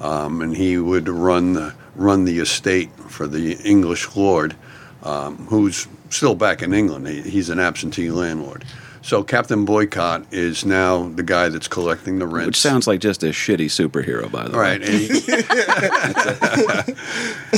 um, 0.00 0.40
and 0.42 0.56
he 0.56 0.78
would 0.78 1.08
run 1.08 1.54
the, 1.54 1.74
run 1.96 2.24
the 2.24 2.38
estate 2.38 2.90
for 3.08 3.26
the 3.26 3.54
English 3.64 4.14
lord, 4.14 4.54
um, 5.02 5.36
who's 5.46 5.88
still 6.14 6.34
back 6.34 6.62
in 6.62 6.72
England. 6.72 7.06
He, 7.08 7.22
he's 7.22 7.50
an 7.50 7.58
absentee 7.58 8.10
landlord. 8.10 8.64
So 9.02 9.22
Captain 9.22 9.66
Boycott 9.66 10.32
is 10.32 10.64
now 10.64 11.10
the 11.10 11.22
guy 11.22 11.50
that's 11.50 11.68
collecting 11.68 12.18
the 12.18 12.26
rents. 12.26 12.46
Which 12.46 12.56
sounds 12.60 12.86
like 12.86 13.00
just 13.00 13.22
a 13.22 13.26
shitty 13.26 13.66
superhero, 13.66 14.30
by 14.32 14.48
the 14.48 14.56
Right. 14.58 14.80
way. 14.80 14.86
and 14.86 14.94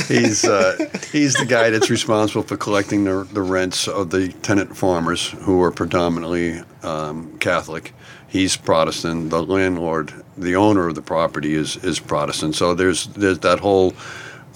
he- 0.09 0.13
he's 0.13 0.43
uh, 0.45 0.75
he's 1.11 1.33
the 1.35 1.45
guy 1.47 1.69
that's 1.69 1.89
responsible 1.89 2.43
for 2.43 2.57
collecting 2.57 3.05
the, 3.05 3.25
the 3.31 3.41
rents 3.41 3.87
of 3.87 4.09
the 4.09 4.29
tenant 4.41 4.75
farmers 4.75 5.29
who 5.29 5.61
are 5.61 5.71
predominantly 5.71 6.61
um, 6.83 7.37
Catholic. 7.39 7.93
He's 8.27 8.57
Protestant. 8.57 9.29
The 9.29 9.41
landlord, 9.41 10.13
the 10.37 10.55
owner 10.57 10.87
of 10.89 10.95
the 10.95 11.01
property, 11.01 11.53
is 11.55 11.77
is 11.77 11.99
Protestant. 11.99 12.55
So 12.55 12.73
there's 12.73 13.07
there's 13.07 13.39
that 13.39 13.59
whole 13.59 13.93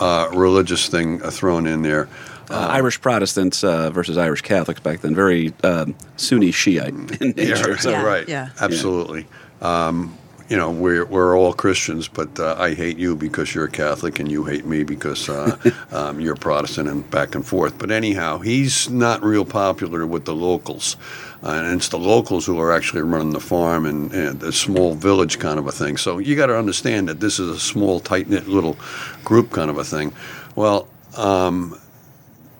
uh, 0.01 0.29
religious 0.33 0.87
thing 0.89 1.19
thrown 1.19 1.65
in 1.67 1.81
there. 1.83 2.09
Uh, 2.51 2.67
Irish 2.71 2.99
Protestants 3.01 3.63
uh, 3.63 3.89
versus 3.91 4.17
Irish 4.17 4.41
Catholics 4.41 4.79
back 4.79 4.99
then, 5.01 5.15
very 5.15 5.53
um, 5.63 5.95
Sunni 6.17 6.51
Shiite 6.51 6.89
in 7.21 7.31
nature. 7.31 7.77
so- 7.77 7.91
Yeah, 7.91 8.03
right. 8.03 8.27
yeah. 8.27 8.49
Absolutely. 8.59 9.25
Um, 9.61 10.17
you 10.49 10.57
know, 10.57 10.69
we're, 10.69 11.05
we're 11.05 11.37
all 11.37 11.53
Christians, 11.53 12.09
but 12.09 12.37
uh, 12.37 12.57
I 12.59 12.73
hate 12.73 12.97
you 12.97 13.15
because 13.15 13.55
you're 13.55 13.63
a 13.65 13.71
Catholic 13.71 14.19
and 14.19 14.29
you 14.29 14.43
hate 14.43 14.65
me 14.65 14.83
because 14.83 15.29
uh, 15.29 15.55
um, 15.93 16.19
you're 16.19 16.35
Protestant 16.35 16.89
and 16.89 17.09
back 17.09 17.35
and 17.35 17.45
forth. 17.47 17.77
But 17.79 17.89
anyhow, 17.89 18.39
he's 18.39 18.89
not 18.89 19.23
real 19.23 19.45
popular 19.45 20.05
with 20.05 20.25
the 20.25 20.35
locals. 20.35 20.97
Uh, 21.41 21.51
and 21.51 21.77
it's 21.77 21.87
the 21.87 21.97
locals 21.97 22.45
who 22.45 22.59
are 22.59 22.73
actually 22.73 23.01
running 23.01 23.31
the 23.31 23.39
farm 23.39 23.85
and, 23.85 24.11
and 24.11 24.41
the 24.41 24.51
small 24.51 24.93
village 24.93 25.39
kind 25.39 25.57
of 25.57 25.67
a 25.67 25.71
thing. 25.71 25.95
So 25.95 26.17
you 26.17 26.35
got 26.35 26.47
to 26.47 26.57
understand 26.57 27.07
that 27.07 27.21
this 27.21 27.39
is 27.39 27.47
a 27.47 27.57
small, 27.59 28.01
tight 28.01 28.27
knit 28.29 28.49
little 28.49 28.75
group 29.23 29.51
kind 29.51 29.69
of 29.71 29.77
a 29.77 29.85
thing. 29.85 30.11
Well, 30.55 30.89
um, 31.15 31.79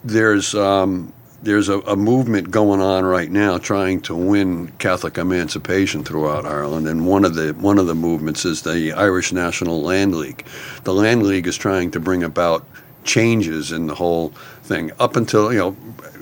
there's 0.03 0.55
um, 0.55 1.13
there's 1.43 1.69
a, 1.69 1.79
a 1.81 1.95
movement 1.95 2.51
going 2.51 2.81
on 2.81 3.03
right 3.03 3.31
now 3.31 3.57
trying 3.57 4.01
to 4.01 4.15
win 4.15 4.67
Catholic 4.77 5.17
emancipation 5.17 6.03
throughout 6.03 6.45
Ireland, 6.45 6.87
and 6.87 7.07
one 7.07 7.25
of 7.25 7.35
the 7.35 7.53
one 7.53 7.77
of 7.77 7.87
the 7.87 7.95
movements 7.95 8.45
is 8.45 8.61
the 8.61 8.93
Irish 8.93 9.31
National 9.31 9.81
Land 9.81 10.15
League. 10.15 10.45
The 10.83 10.93
Land 10.93 11.23
League 11.23 11.47
is 11.47 11.57
trying 11.57 11.91
to 11.91 11.99
bring 11.99 12.23
about 12.23 12.65
changes 13.03 13.71
in 13.71 13.87
the 13.87 13.95
whole 13.95 14.29
thing. 14.63 14.91
Up 14.99 15.15
until 15.15 15.51
you 15.51 15.59
know, 15.59 15.77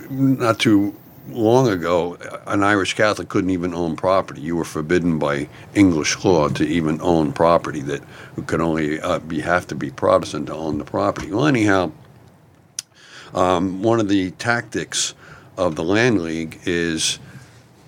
not 0.10 0.60
too 0.60 0.96
long 1.28 1.68
ago, 1.68 2.18
an 2.48 2.64
Irish 2.64 2.94
Catholic 2.96 3.30
couldn't 3.30 3.50
even 3.52 3.74
own 3.74 3.96
property. 3.96 4.42
You 4.42 4.56
were 4.56 4.66
forbidden 4.66 5.20
by 5.20 5.48
English 5.76 6.24
law 6.24 6.48
to 6.50 6.66
even 6.66 7.00
own 7.02 7.34
property. 7.34 7.82
That 7.82 8.02
could 8.48 8.62
only 8.62 9.00
uh, 9.00 9.20
have 9.44 9.68
to 9.68 9.76
be 9.76 9.92
Protestant 9.92 10.48
to 10.48 10.54
own 10.54 10.78
the 10.78 10.86
property. 10.86 11.32
Well, 11.32 11.46
anyhow 11.46 11.92
um, 13.34 13.82
one 13.84 14.00
of 14.00 14.10
the 14.10 14.32
tactics 14.32 15.14
of 15.58 15.76
the 15.76 15.84
land 15.84 16.22
league 16.22 16.60
is 16.66 17.20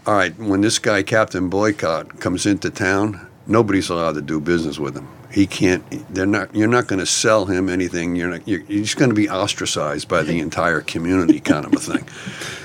all 0.06 0.16
right 0.16 0.38
when 0.38 0.62
this 0.62 0.80
guy 0.80 1.04
captain 1.04 1.50
boycott 1.50 2.20
comes 2.20 2.46
into 2.46 2.70
town 2.70 3.28
nobody's 3.48 3.90
allowed 3.90 4.14
to 4.14 4.22
do 4.22 4.40
business 4.40 4.80
with 4.80 4.96
him. 4.96 5.08
He 5.32 5.48
can't 5.48 5.84
they're 6.14 6.26
not 6.26 6.54
you're 6.56 6.68
not 6.68 6.88
going 6.88 7.00
to 7.00 7.06
sell 7.06 7.46
him 7.46 7.70
anything 7.70 8.16
you're 8.16 8.30
not 8.30 8.48
you're, 8.48 8.62
you're 8.62 8.84
just 8.84 8.98
going 8.98 9.10
to 9.10 9.16
be 9.16 9.30
ostracized 9.30 10.08
by 10.08 10.24
the 10.24 10.40
entire 10.40 10.82
community 10.82 11.40
kind 11.40 11.66
of 11.66 11.74
a 11.74 11.78
thing. 11.78 12.08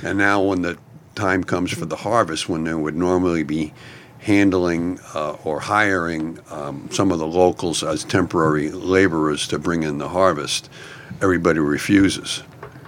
And 0.03 0.19
now 0.19 0.43
when 0.43 0.63
the 0.63 0.79
time 1.15 1.45
comes 1.45 1.73
for 1.73 1.87
the 1.87 1.97
harvest 1.97 2.49
when 2.49 2.65
there 2.65 2.79
would 2.79 2.97
normally 2.97 3.43
be 3.43 3.73
handling 4.19 4.99
uh, 5.15 5.37
or 5.45 5.61
hiring 5.61 6.39
um, 6.51 6.89
some 6.91 7.13
of 7.13 7.19
the 7.19 7.27
locals 7.27 7.85
as 7.85 8.03
temporary 8.05 8.71
laborers 8.71 9.47
to 9.49 9.59
bring 9.59 9.85
in 9.85 9.99
the 9.99 10.09
harvest 10.09 10.69
everybody 11.23 11.61
refuses 11.61 12.43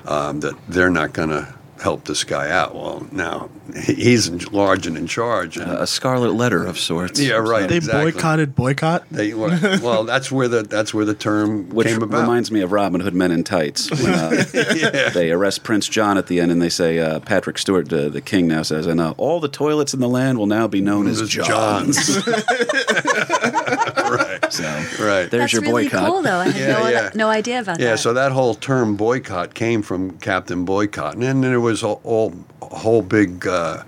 um, 0.08 0.40
that 0.40 0.54
they're 0.68 0.90
not 0.90 1.12
going 1.12 1.28
to 1.28 1.54
help 1.80 2.04
this 2.06 2.24
guy 2.24 2.50
out. 2.50 2.74
Well, 2.74 3.06
now 3.12 3.50
he's 3.84 4.28
in 4.28 4.38
large 4.50 4.86
and 4.86 4.96
in 4.96 5.06
charge. 5.06 5.56
And, 5.56 5.70
a 5.70 5.86
scarlet 5.86 6.32
letter 6.34 6.64
of 6.64 6.78
sorts. 6.78 7.20
yeah, 7.20 7.34
right. 7.34 7.68
They 7.68 7.76
exactly. 7.76 8.12
boycotted 8.12 8.54
boycott. 8.54 9.04
They, 9.10 9.34
well, 9.34 9.50
well, 9.82 10.04
that's 10.04 10.32
where 10.32 10.48
the 10.48 10.62
that's 10.62 10.92
where 10.92 11.04
the 11.04 11.14
term 11.14 11.68
Which 11.70 11.86
came 11.88 12.02
about. 12.02 12.22
reminds 12.22 12.50
me 12.50 12.62
of 12.62 12.72
Robin 12.72 13.00
Hood 13.00 13.14
Men 13.14 13.30
in 13.30 13.44
Tights. 13.44 13.90
When, 13.98 14.14
uh, 14.14 15.10
They 15.12 15.30
arrest 15.30 15.64
Prince 15.64 15.88
John 15.88 16.18
at 16.18 16.28
the 16.28 16.40
end, 16.40 16.52
and 16.52 16.62
they 16.62 16.68
say 16.68 16.98
uh, 16.98 17.20
Patrick 17.20 17.58
Stewart, 17.58 17.92
uh, 17.92 18.08
the 18.08 18.20
king, 18.20 18.46
now 18.46 18.62
says, 18.62 18.86
"And 18.86 19.00
uh, 19.00 19.14
all 19.16 19.40
the 19.40 19.48
toilets 19.48 19.92
in 19.94 20.00
the 20.00 20.08
land 20.08 20.38
will 20.38 20.46
now 20.46 20.66
be 20.68 20.80
known 20.80 21.06
as 21.06 21.20
As 21.20 21.28
Johns." 21.28 22.26
right, 22.26 22.44
so 24.50 24.62
right. 25.04 25.30
there's 25.30 25.30
That's 25.30 25.52
your 25.54 25.62
really 25.62 25.84
boycott. 25.88 26.06
cool, 26.10 26.22
though. 26.22 26.38
I 26.38 26.48
had 26.48 26.56
Yeah, 26.56 26.78
no, 26.78 26.88
yeah. 26.88 27.10
no 27.14 27.28
idea 27.28 27.60
about 27.60 27.78
Yeah, 27.78 27.84
that. 27.86 27.90
Yeah, 27.90 27.96
so 27.96 28.12
that 28.14 28.32
whole 28.32 28.54
term 28.54 28.96
boycott 28.96 29.54
came 29.54 29.82
from 29.82 30.18
Captain 30.18 30.64
Boycott, 30.64 31.14
and 31.14 31.22
then 31.22 31.40
there 31.40 31.60
was 31.60 31.82
a, 31.82 31.96
a 32.04 32.30
whole 32.62 33.02
big 33.02 33.46
uh, 33.46 33.82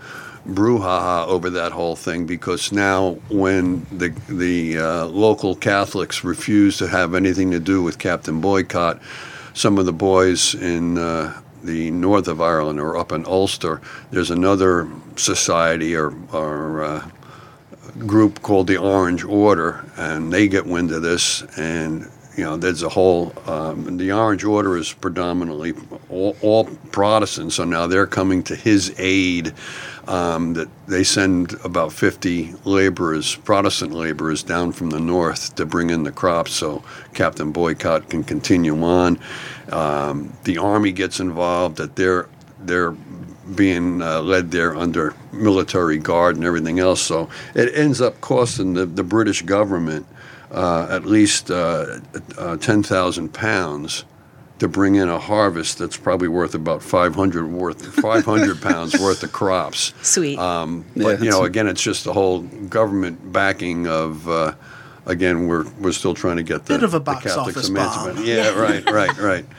brouhaha 0.49 1.27
over 1.27 1.51
that 1.51 1.73
whole 1.73 1.97
thing 1.97 2.27
because 2.27 2.73
now 2.73 3.13
when 3.29 3.87
the 3.93 4.09
the 4.29 4.79
uh, 4.79 5.05
local 5.07 5.55
Catholics 5.55 6.25
refuse 6.25 6.79
to 6.79 6.89
have 6.89 7.15
anything 7.15 7.51
to 7.51 7.61
do 7.61 7.83
with 7.83 7.99
Captain 7.99 8.41
Boycott, 8.41 9.01
some 9.55 9.79
of 9.79 9.85
the 9.87 9.93
boys 9.93 10.55
in 10.55 10.97
uh, 10.99 11.39
the 11.63 11.91
north 11.91 12.27
of 12.27 12.41
Ireland 12.41 12.81
or 12.81 12.97
up 12.97 13.13
in 13.13 13.27
Ulster, 13.27 13.81
there's 14.11 14.31
another 14.31 14.89
society 15.17 15.95
or 15.95 16.15
or 16.33 16.83
uh, 16.85 17.11
group 17.99 18.43
called 18.43 18.67
the 18.67 18.77
Orange 18.77 19.25
Order, 19.25 19.85
and 19.97 20.33
they 20.33 20.49
get 20.49 20.67
wind 20.67 20.91
of 20.93 21.03
this, 21.03 21.43
and 21.59 22.11
you 22.37 22.45
know 22.45 22.57
there's 22.57 22.83
a 22.83 22.89
whole. 22.89 23.33
Um, 23.47 23.97
the 23.97 24.13
Orange 24.13 24.45
Order 24.45 24.77
is 24.77 24.93
predominantly 24.93 25.75
all, 26.09 26.37
all 26.41 26.65
Protestants, 26.93 27.57
so 27.57 27.65
now 27.65 27.87
they're 27.87 28.07
coming 28.07 28.43
to 28.45 28.55
his 28.55 28.95
aid. 28.99 29.55
Um, 30.09 30.55
that 30.55 30.69
they 30.89 31.05
send 31.05 31.55
about 31.63 31.93
50 31.93 32.55
laborers, 32.65 33.37
Protestant 33.37 33.93
laborers, 33.93 34.43
down 34.43 34.73
from 34.73 34.91
the 34.91 34.99
north 34.99 35.55
to 35.55 35.67
bring 35.67 35.91
in 35.91 36.03
the 36.03 36.11
crops, 36.11 36.53
so 36.53 36.83
Captain 37.15 37.53
Boycott 37.53 38.11
can 38.11 38.25
continue 38.25 38.83
on. 38.83 39.21
Um, 39.71 40.33
the 40.45 40.59
army 40.59 40.91
gets 40.91 41.21
involved. 41.21 41.77
That 41.77 41.95
they're 41.95 42.29
they're 42.61 42.95
being 43.55 44.03
uh, 44.03 44.21
led 44.21 44.51
there 44.51 44.75
under 44.77 45.15
military 45.33 45.99
guard 45.99 46.37
and 46.37 46.45
everything 46.45 46.79
else. 46.79 47.01
So 47.01 47.29
it 47.55 47.75
ends 47.75 48.01
up 48.01 48.21
costing 48.21 48.75
the, 48.75 48.87
the 48.87 49.03
British 49.05 49.43
government 49.43 50.07
uh, 50.51 50.87
at 50.91 51.07
least 51.07 51.51
uh, 51.51 52.01
uh, 52.39 52.57
10,000 52.57 53.33
pounds 53.33 54.05
to 54.59 54.69
bring 54.69 54.97
in 54.97 55.09
a 55.09 55.19
harvest 55.19 55.79
that's 55.79 55.97
probably 55.97 56.29
worth 56.29 56.55
about 56.55 56.83
500 56.83 57.47
worth 57.51 57.95
500 57.95 58.61
pounds 58.63 58.99
worth 59.01 59.23
of 59.23 59.33
crops. 59.33 59.95
Sweet. 60.03 60.39
Um, 60.39 60.85
Yeah, 60.95 61.03
but 61.05 61.23
you 61.25 61.31
know, 61.31 61.45
again, 61.45 61.67
it's 61.67 61.83
just 61.83 62.05
the 62.05 62.13
whole 62.13 62.43
government 62.43 63.33
backing 63.33 63.87
of. 63.87 64.29
Uh, 64.29 64.53
again, 65.07 65.47
we're 65.47 65.67
we're 65.81 65.93
still 65.93 66.15
trying 66.15 66.37
to 66.37 66.43
get 66.43 66.67
the, 66.67 66.75
Bit 66.75 66.83
of 66.83 66.91
a 66.95 66.99
the 66.99 67.01
box 67.01 67.25
Catholics 67.25 67.57
office 67.57 67.69
emancipate- 67.69 68.17
bomb. 68.17 68.25
Yeah, 68.25 68.51
right, 68.51 68.85
right, 68.91 69.17
right. 69.19 69.47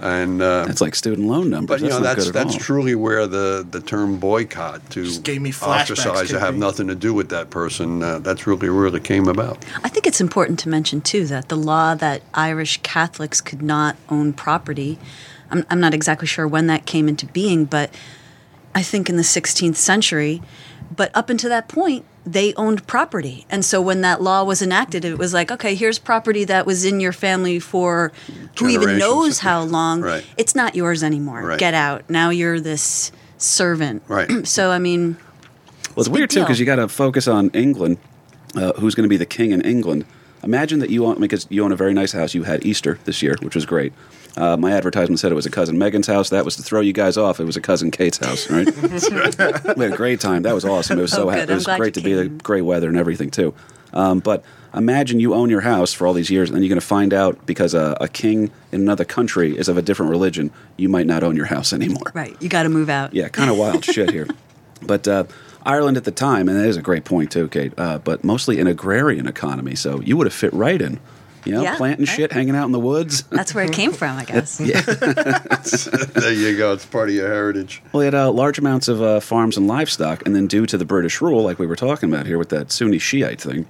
And 0.00 0.42
uh, 0.42 0.66
That's 0.66 0.80
like 0.82 0.94
student 0.94 1.26
loan 1.26 1.48
numbers. 1.48 1.80
but 1.80 1.84
you 1.84 1.88
know 1.88 2.00
that's 2.00 2.30
that's 2.30 2.52
all. 2.54 2.60
truly 2.60 2.94
where 2.94 3.26
the, 3.26 3.66
the 3.68 3.80
term 3.80 4.18
boycott 4.18 4.90
to 4.90 5.04
Just 5.04 5.22
gave 5.22 5.40
me 5.40 5.50
flashbacks, 5.52 5.90
ostracize 5.92 6.28
to 6.30 6.38
have 6.40 6.54
KP. 6.54 6.58
nothing 6.58 6.86
to 6.88 6.94
do 6.94 7.14
with 7.14 7.30
that 7.30 7.48
person. 7.48 8.02
Uh, 8.02 8.18
that's 8.18 8.46
really 8.46 8.68
where 8.68 8.86
it 8.86 9.04
came 9.04 9.26
about. 9.26 9.64
I 9.82 9.88
think 9.88 10.06
it's 10.06 10.20
important 10.20 10.58
to 10.60 10.68
mention 10.68 11.00
too 11.00 11.24
that 11.26 11.48
the 11.48 11.56
law 11.56 11.94
that 11.94 12.20
Irish 12.34 12.80
Catholics 12.82 13.40
could 13.40 13.62
not 13.62 13.96
own 14.10 14.32
property. 14.34 14.98
I'm, 15.50 15.64
I'm 15.70 15.80
not 15.80 15.94
exactly 15.94 16.26
sure 16.26 16.46
when 16.46 16.66
that 16.66 16.84
came 16.86 17.08
into 17.08 17.24
being, 17.26 17.64
but 17.64 17.90
I 18.74 18.82
think 18.82 19.08
in 19.08 19.16
the 19.16 19.22
16th 19.22 19.76
century. 19.76 20.42
But 20.94 21.10
up 21.16 21.30
until 21.30 21.48
that 21.50 21.68
point, 21.68 22.04
they 22.26 22.52
owned 22.54 22.86
property, 22.88 23.46
and 23.48 23.64
so 23.64 23.80
when 23.80 24.00
that 24.00 24.20
law 24.20 24.42
was 24.42 24.60
enacted, 24.60 25.04
it 25.04 25.16
was 25.16 25.32
like, 25.32 25.52
okay, 25.52 25.74
here's 25.76 25.98
property 25.98 26.44
that 26.44 26.66
was 26.66 26.84
in 26.84 26.98
your 26.98 27.12
family 27.12 27.60
for 27.60 28.12
who 28.58 28.68
even 28.68 28.98
knows 28.98 29.38
how 29.38 29.62
long. 29.62 30.00
Right. 30.02 30.26
It's 30.36 30.54
not 30.54 30.74
yours 30.74 31.02
anymore. 31.04 31.42
Right. 31.42 31.58
Get 31.58 31.72
out. 31.72 32.10
Now 32.10 32.30
you're 32.30 32.58
this 32.58 33.12
servant. 33.38 34.02
Right. 34.08 34.28
so 34.46 34.70
I 34.70 34.78
mean, 34.78 35.16
Well, 35.94 36.00
it's 36.00 36.08
a 36.08 36.10
weird 36.10 36.30
too 36.30 36.40
because 36.40 36.58
you 36.58 36.66
got 36.66 36.76
to 36.76 36.88
focus 36.88 37.28
on 37.28 37.50
England. 37.50 37.98
Uh, 38.54 38.72
who's 38.74 38.94
going 38.94 39.04
to 39.04 39.08
be 39.08 39.16
the 39.16 39.26
king 39.26 39.52
in 39.52 39.60
England? 39.60 40.04
Imagine 40.42 40.78
that 40.80 40.90
you 40.90 41.04
own 41.06 41.20
because 41.20 41.46
you 41.50 41.64
own 41.64 41.72
a 41.72 41.76
very 41.76 41.94
nice 41.94 42.12
house. 42.12 42.34
You 42.34 42.42
had 42.42 42.64
Easter 42.64 42.98
this 43.04 43.22
year, 43.22 43.36
which 43.40 43.54
was 43.54 43.66
great. 43.66 43.92
Uh, 44.36 44.56
my 44.56 44.70
advertisement 44.72 45.18
said 45.18 45.32
it 45.32 45.34
was 45.34 45.46
a 45.46 45.50
cousin 45.50 45.78
Megan's 45.78 46.06
house. 46.06 46.28
That 46.30 46.44
was 46.44 46.56
to 46.56 46.62
throw 46.62 46.80
you 46.80 46.92
guys 46.92 47.16
off. 47.16 47.40
It 47.40 47.44
was 47.44 47.56
a 47.56 47.60
cousin 47.60 47.90
Kate's 47.90 48.18
house, 48.18 48.50
right? 48.50 48.66
we 49.76 49.84
had 49.84 49.92
a 49.92 49.96
great 49.96 50.20
time. 50.20 50.42
That 50.42 50.54
was 50.54 50.64
awesome. 50.64 50.98
It 50.98 51.02
was 51.02 51.12
so 51.20 51.26
Oh, 51.28 51.30
ha- 51.30 51.36
good. 51.36 51.50
it 51.50 51.54
was 51.54 51.66
great 51.66 51.94
to 51.94 52.00
be 52.02 52.12
the 52.14 52.28
great 52.28 52.62
weather 52.62 52.88
and 52.88 52.96
everything 52.98 53.30
too. 53.30 53.54
Um, 53.92 54.18
but 54.20 54.44
imagine 54.74 55.20
you 55.20 55.32
own 55.32 55.48
your 55.48 55.62
house 55.62 55.92
for 55.94 56.06
all 56.06 56.12
these 56.12 56.28
years, 56.28 56.50
and 56.50 56.56
then 56.56 56.62
you're 56.62 56.68
going 56.68 56.80
to 56.80 56.86
find 56.86 57.14
out 57.14 57.46
because 57.46 57.72
a, 57.72 57.96
a 58.00 58.08
king 58.08 58.50
in 58.72 58.82
another 58.82 59.04
country 59.06 59.56
is 59.56 59.68
of 59.68 59.78
a 59.78 59.82
different 59.82 60.10
religion, 60.10 60.50
you 60.76 60.88
might 60.90 61.06
not 61.06 61.22
own 61.22 61.34
your 61.34 61.46
house 61.46 61.72
anymore. 61.72 62.12
right, 62.14 62.36
you 62.42 62.48
got 62.50 62.64
to 62.64 62.68
move 62.68 62.90
out. 62.90 63.14
Yeah, 63.14 63.28
kind 63.28 63.48
of 63.50 63.56
wild 63.56 63.84
shit 63.94 64.10
here. 64.10 64.26
But 64.82 65.08
uh, 65.08 65.24
Ireland 65.64 65.96
at 65.96 66.04
the 66.04 66.10
time, 66.10 66.48
and 66.50 66.58
that 66.58 66.66
is 66.66 66.76
a 66.76 66.82
great 66.82 67.04
point 67.06 67.32
too, 67.32 67.48
Kate. 67.48 67.72
Uh, 67.78 67.98
but 68.00 68.22
mostly 68.22 68.60
an 68.60 68.66
agrarian 68.66 69.26
economy, 69.26 69.74
so 69.76 70.00
you 70.02 70.16
would 70.18 70.26
have 70.26 70.34
fit 70.34 70.52
right 70.52 70.82
in 70.82 71.00
You 71.46 71.52
know, 71.52 71.62
Yeah, 71.62 71.76
planting 71.76 72.04
right. 72.06 72.14
shit, 72.16 72.32
hanging 72.32 72.56
out 72.56 72.66
in 72.66 72.72
the 72.72 72.80
woods. 72.80 73.22
That's 73.30 73.54
where 73.54 73.64
it 73.64 73.72
came 73.72 73.92
from, 73.92 74.16
I 74.18 74.24
guess. 74.30 74.58
there 74.58 76.32
you 76.32 76.56
go. 76.56 76.72
It's 76.72 76.84
part 76.86 77.08
of 77.08 77.14
your 77.14 77.28
heritage. 77.28 77.82
Well, 77.92 78.00
he 78.00 78.04
had 78.06 78.14
uh, 78.14 78.30
large 78.32 78.58
amounts 78.58 78.88
of 78.88 79.00
uh, 79.00 79.20
farms 79.20 79.56
and 79.56 79.66
livestock, 79.68 80.26
and 80.26 80.34
then 80.34 80.46
due 80.46 80.66
to 80.66 80.76
the 80.76 80.84
British 80.84 81.20
rule, 81.20 81.42
like 81.42 81.58
we 81.58 81.66
were 81.66 81.76
talking 81.76 82.12
about 82.12 82.26
here 82.26 82.38
with 82.38 82.48
that 82.50 82.72
Sunni 82.72 82.98
Shiite 82.98 83.40
thing, 83.40 83.66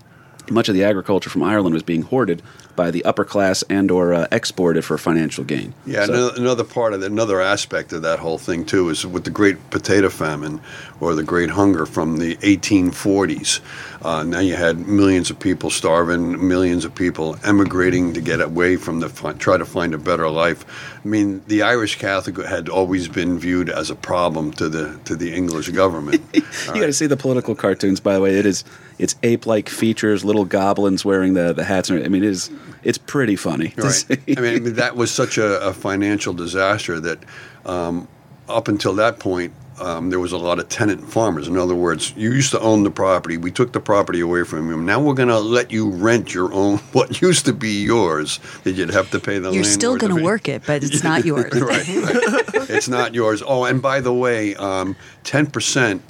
much 0.51 0.69
of 0.69 0.75
the 0.75 0.85
agriculture 0.85 1.29
from 1.31 1.43
Ireland 1.43 1.75
was 1.75 1.83
being 1.83 2.03
hoarded 2.03 2.43
by 2.77 2.91
the 2.91 3.05
upper 3.05 3.25
class 3.25 3.63
and/or 3.69 4.15
uh, 4.15 4.27
exported 4.31 4.85
for 4.85 4.99
financial 4.99 5.45
gain. 5.45 5.75
Yeah, 5.87 6.07
So- 6.07 6.13
another, 6.13 6.41
another 6.41 6.65
part 6.65 6.93
of 6.93 7.01
the, 7.01 7.07
another 7.07 7.41
aspect 7.41 7.93
of 7.93 8.03
that 8.03 8.19
whole 8.19 8.39
thing 8.39 8.65
too 8.65 8.89
is 8.91 9.07
with 9.07 9.25
the 9.25 9.31
Great 9.31 9.71
Potato 9.71 10.09
Famine 10.11 10.61
or 11.01 11.15
the 11.15 11.23
Great 11.23 11.51
Hunger 11.51 11.87
from 11.87 12.19
the 12.19 12.37
1840s. 12.37 13.61
Uh, 14.03 14.23
now 14.23 14.39
you 14.39 14.55
had 14.55 14.87
millions 14.87 15.31
of 15.31 15.39
people 15.39 15.71
starving, 15.71 16.47
millions 16.47 16.85
of 16.85 16.95
people 16.95 17.37
emigrating 17.45 18.13
to 18.15 18.21
get 18.21 18.41
away 18.41 18.77
from 18.77 19.01
the 19.01 19.09
try 19.39 19.57
to 19.57 19.65
find 19.65 19.95
a 19.95 19.99
better 19.99 20.29
life. 20.29 20.65
I 21.05 21.09
mean, 21.09 21.43
the 21.47 21.63
Irish 21.63 21.99
Catholic 21.99 22.47
had 22.47 22.69
always 22.69 23.09
been 23.09 23.39
viewed 23.39 23.69
as 23.69 23.91
a 23.91 23.95
problem 23.97 24.53
to 24.55 24.69
the 24.69 24.99
to 25.05 25.17
the 25.17 25.35
English 25.35 25.69
government. 25.71 26.23
you 26.35 26.41
got 26.67 26.87
to 26.87 26.93
see 26.93 27.07
the 27.07 27.17
political 27.17 27.55
cartoons. 27.55 28.01
By 28.01 28.15
the 28.15 28.21
way, 28.21 28.39
it 28.39 28.47
is 28.47 28.65
it's 28.99 29.15
ape-like 29.23 29.69
features, 29.69 30.25
little 30.25 30.45
goblins 30.45 31.05
wearing 31.05 31.35
the 31.35 31.53
the 31.53 31.65
hats. 31.65 31.91
I 31.91 31.97
mean, 32.09 32.23
it 32.23 32.25
is 32.25 32.51
it's 32.83 32.99
pretty 32.99 33.37
funny. 33.37 33.69
to 33.71 33.83
Right. 33.83 33.93
see. 33.93 34.19
I 34.37 34.41
mean, 34.41 34.75
that 34.75 34.97
was 34.97 35.11
such 35.11 35.39
a, 35.39 35.61
a 35.69 35.73
financial 35.73 36.33
disaster 36.35 37.01
that 37.01 37.19
um, 37.65 38.09
up 38.49 38.69
until 38.69 38.95
that 38.95 39.19
point, 39.19 39.53
um, 39.81 40.09
there 40.09 40.19
was 40.21 40.33
a 40.33 40.39
lot 40.39 40.59
of 40.59 40.71
tenant 40.71 41.07
farmers. 41.07 41.49
In 41.49 41.59
other 41.59 41.75
words, 41.75 42.15
you 42.17 42.33
used 42.33 42.51
to 42.53 42.61
own 42.61 42.83
the 42.83 42.91
property. 42.91 43.37
We 43.37 43.51
took 43.51 43.73
the 43.73 43.81
property 43.81 44.21
away 44.21 44.45
from 44.45 44.71
you. 44.71 44.77
Now 44.81 45.01
we're 45.01 45.13
going 45.13 45.29
to 45.29 45.39
let 45.39 45.71
you 45.71 45.91
rent 45.91 46.33
your 46.33 46.51
own, 46.55 46.79
what 46.93 47.21
used 47.21 47.45
to 47.45 47.53
be 47.53 47.83
yours, 47.85 48.41
that 48.65 48.73
you'd 48.73 48.89
have 48.91 49.11
to 49.11 49.21
pay 49.21 49.39
the 49.39 49.51
You're 49.53 49.65
still 49.65 49.97
going 49.99 50.17
to 50.17 50.23
work 50.23 50.49
it, 50.49 50.63
but 50.67 50.83
it's 50.83 51.05
not 51.05 51.25
yours. 51.27 51.53
right, 51.61 51.87
right. 51.89 52.71
It's 52.71 52.89
not 52.89 53.13
yours. 53.15 53.43
Oh, 53.47 53.65
and 53.65 53.83
by 53.83 54.01
the 54.01 54.15
way, 54.15 54.55
um, 54.55 54.97
10% 55.25 56.01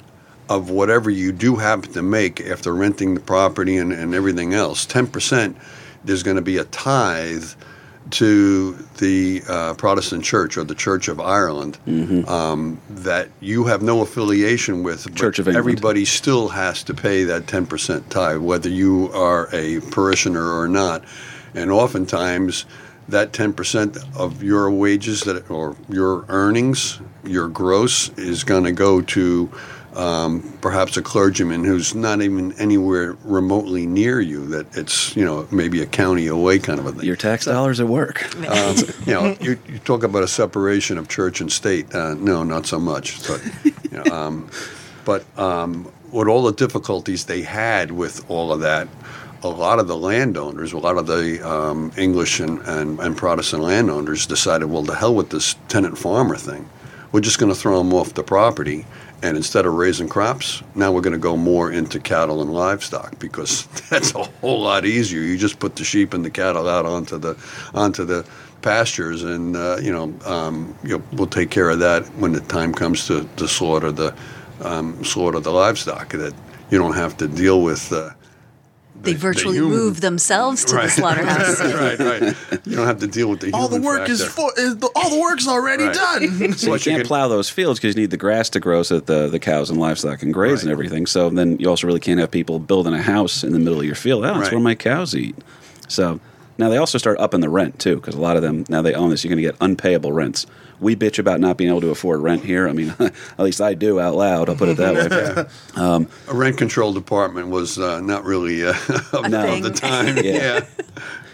of 0.49 0.69
whatever 0.69 1.09
you 1.09 1.33
do 1.33 1.57
happen 1.57 1.91
to 1.91 2.01
make 2.01 2.39
after 2.39 2.73
renting 2.73 3.15
the 3.15 3.19
property 3.19 3.75
and, 3.75 3.91
and 3.91 4.15
everything 4.15 4.53
else, 4.53 4.85
10%, 4.87 5.55
there's 6.07 6.23
going 6.23 6.37
to 6.37 6.41
be 6.41 6.57
a 6.57 6.63
tithe 6.65 7.45
to 8.09 8.71
the 8.99 9.43
uh, 9.49 9.73
Protestant 9.73 10.23
Church 10.23 10.57
or 10.57 10.63
the 10.63 10.75
Church 10.75 11.09
of 11.09 11.19
Ireland 11.19 11.77
um, 12.27 12.79
that 12.89 13.29
you 13.41 13.65
have 13.65 13.81
no 13.81 14.01
affiliation 14.01 14.81
with. 14.83 15.03
but 15.03 15.15
Church 15.15 15.39
of 15.39 15.47
England. 15.47 15.57
Everybody 15.57 16.05
still 16.05 16.47
has 16.47 16.83
to 16.83 16.93
pay 16.93 17.25
that 17.25 17.47
10% 17.47 18.09
tithe, 18.09 18.39
whether 18.39 18.69
you 18.69 19.11
are 19.13 19.49
a 19.51 19.81
parishioner 19.91 20.57
or 20.57 20.67
not. 20.67 21.03
And 21.53 21.69
oftentimes, 21.69 22.65
that 23.09 23.31
10% 23.31 24.17
of 24.17 24.43
your 24.43 24.69
wages 24.71 25.21
that 25.21 25.49
or 25.49 25.75
your 25.89 26.25
earnings, 26.29 26.99
your 27.23 27.47
gross, 27.47 28.09
is 28.17 28.43
going 28.43 28.63
to 28.65 28.71
go 28.71 29.01
to 29.01 29.51
um, 29.97 30.41
perhaps 30.61 30.95
a 30.95 31.01
clergyman 31.01 31.63
who's 31.63 31.95
not 31.95 32.21
even 32.21 32.53
anywhere 32.53 33.17
remotely 33.23 33.85
near 33.85 34.21
you. 34.21 34.45
That 34.45 34.77
it's 34.77 35.15
you 35.15 35.25
know 35.25 35.47
maybe 35.51 35.81
a 35.81 35.85
county 35.85 36.27
away 36.27 36.59
kind 36.59 36.79
of 36.79 36.85
a 36.85 36.91
thing. 36.91 37.05
Your 37.05 37.15
tax 37.15 37.45
dollars 37.45 37.79
at 37.79 37.87
work. 37.87 38.23
Um, 38.47 38.75
you 39.05 39.13
know, 39.13 39.35
you, 39.41 39.59
you 39.67 39.79
talk 39.79 40.03
about 40.03 40.23
a 40.23 40.27
separation 40.27 40.97
of 40.97 41.09
church 41.09 41.41
and 41.41 41.51
state. 41.51 41.93
Uh, 41.93 42.13
no, 42.13 42.43
not 42.43 42.65
so 42.65 42.79
much. 42.79 43.27
But, 43.27 43.41
you 43.63 43.73
know, 43.91 44.03
um, 44.15 44.49
but 45.03 45.25
um, 45.37 45.91
with 46.11 46.27
all 46.27 46.43
the 46.43 46.53
difficulties 46.53 47.25
they 47.25 47.41
had 47.41 47.91
with 47.91 48.29
all 48.29 48.53
of 48.53 48.61
that, 48.61 48.87
a 49.43 49.49
lot 49.49 49.79
of 49.79 49.87
the 49.87 49.97
landowners, 49.97 50.73
a 50.73 50.77
lot 50.77 50.97
of 50.97 51.07
the 51.07 51.47
um, 51.47 51.91
English 51.97 52.39
and, 52.39 52.59
and, 52.61 52.99
and 52.99 53.17
Protestant 53.17 53.63
landowners 53.63 54.25
decided, 54.25 54.65
well, 54.65 54.83
to 54.83 54.95
hell 54.95 55.13
with 55.13 55.29
this 55.29 55.55
tenant 55.67 55.97
farmer 55.97 56.35
thing. 56.35 56.69
We're 57.11 57.21
just 57.21 57.39
going 57.39 57.51
to 57.51 57.57
throw 57.57 57.77
them 57.77 57.93
off 57.93 58.13
the 58.13 58.23
property. 58.23 58.85
And 59.23 59.35
instead 59.35 59.65
of 59.65 59.73
raising 59.73 60.07
crops, 60.07 60.61
now 60.75 60.91
we're 60.91 61.01
going 61.01 61.13
to 61.13 61.19
go 61.19 61.35
more 61.35 61.71
into 61.71 61.99
cattle 61.99 62.41
and 62.41 62.53
livestock 62.53 63.17
because 63.17 63.65
that's 63.89 64.13
a 64.13 64.23
whole 64.23 64.61
lot 64.61 64.85
easier. 64.85 65.21
You 65.21 65.37
just 65.37 65.59
put 65.59 65.75
the 65.75 65.83
sheep 65.83 66.13
and 66.13 66.23
the 66.23 66.29
cattle 66.29 66.69
out 66.69 66.85
onto 66.85 67.17
the 67.17 67.35
onto 67.73 68.05
the 68.05 68.25
pastures, 68.61 69.23
and 69.23 69.55
uh, 69.55 69.77
you 69.81 69.91
know 69.91 70.13
um, 70.25 70.75
you 70.83 70.97
know, 70.97 71.03
we'll 71.13 71.27
take 71.27 71.49
care 71.49 71.69
of 71.69 71.79
that 71.79 72.05
when 72.15 72.33
the 72.33 72.41
time 72.41 72.73
comes 72.73 73.07
to, 73.07 73.27
to 73.37 73.47
slaughter 73.47 73.91
the 73.91 74.15
um, 74.61 75.03
slaughter 75.03 75.39
the 75.39 75.51
livestock. 75.51 76.09
That 76.09 76.33
you 76.69 76.77
don't 76.77 76.95
have 76.95 77.17
to 77.17 77.27
deal 77.27 77.63
with. 77.63 77.91
Uh, 77.91 78.11
They 79.07 79.13
the 79.13 79.19
virtually 79.19 79.55
human- 79.57 79.71
move 79.77 80.01
themselves 80.01 80.63
to 80.65 80.75
the 80.75 80.87
slaughterhouse. 80.89 81.59
right, 81.61 81.99
right. 81.99 82.35
You 82.65 82.75
don't 82.75 82.85
have 82.85 82.99
to 82.99 83.07
deal 83.07 83.29
with 83.29 83.39
the 83.39 83.51
All 83.53 83.67
the 83.67 83.81
work 83.81 84.09
is 84.09 84.21
factor. 84.23 84.33
for 84.33 84.51
is 84.59 84.77
the, 84.77 84.89
all 84.95 85.09
the 85.09 85.19
work's 85.19 85.47
already 85.47 85.85
Right. 85.85 85.93
done. 85.93 86.53
So 86.57 86.67
you 86.67 86.73
But 86.73 86.85
you 86.85 86.91
can't 86.93 87.07
plow 87.07 87.27
those 87.27 87.49
fields 87.49 87.79
because 87.79 87.95
you 87.95 88.01
need 88.01 88.11
the 88.11 88.17
grass 88.17 88.49
to 88.51 88.59
grow 88.59 88.83
so 88.83 88.95
that 88.95 89.05
the, 89.07 89.27
the 89.29 89.39
cows 89.39 89.69
and 89.69 89.79
livestock 89.79 90.19
can 90.19 90.31
graze 90.31 90.63
and 90.63 90.71
everything. 90.71 91.05
So 91.05 91.29
then 91.29 91.57
you 91.59 91.69
also 91.69 91.87
really 91.87 91.99
can't 91.99 92.19
have 92.19 92.29
people 92.31 92.59
building 92.59 92.93
a 92.93 93.01
house 93.01 93.43
in 93.43 93.53
the 93.53 93.59
middle 93.59 93.79
of 93.79 93.85
your 93.85 93.95
field. 93.95 94.23
Oh, 94.25 94.27
that's 94.27 94.39
Right. 94.39 94.51
where 94.53 94.61
my 94.61 94.75
cows 94.75 95.15
eat. 95.15 95.35
So 95.87 96.19
now 96.57 96.69
they 96.69 96.77
also 96.77 96.97
start 96.97 97.17
upping 97.19 97.39
the 97.41 97.49
rent 97.49 97.79
too 97.79 97.95
because 97.95 98.15
a 98.15 98.19
lot 98.21 98.35
of 98.35 98.41
them 98.41 98.65
now 98.67 98.81
they 98.81 98.93
own 98.93 99.09
this. 99.11 99.23
You're 99.23 99.29
going 99.33 99.43
to 99.43 99.49
get 99.51 99.55
unpayable 99.61 100.11
rents. 100.11 100.45
We 100.79 100.95
bitch 100.95 101.17
about 101.19 101.39
not 101.39 101.57
being 101.57 101.69
able 101.69 101.81
to 101.81 101.89
afford 101.89 102.21
rent 102.21 102.43
here. 102.43 102.67
I 102.67 102.71
mean, 102.73 102.93
at 102.99 103.39
least 103.39 103.61
I 103.61 103.73
do 103.73 103.99
out 103.99 104.15
loud. 104.15 104.47
I'll 104.49 104.55
put 104.55 104.69
it 104.69 104.77
that 104.77 105.47
way. 105.75 106.07
A 106.29 106.33
rent 106.33 106.57
control 106.57 106.93
department 106.93 107.47
was 107.47 107.79
uh, 107.79 107.99
not 108.01 108.25
really 108.25 108.63
uh, 108.63 108.73
of, 109.13 109.29
No. 109.29 109.59
the 109.59 109.71
time. 109.71 110.17
Yeah. 110.17 110.23
yeah. 110.23 110.65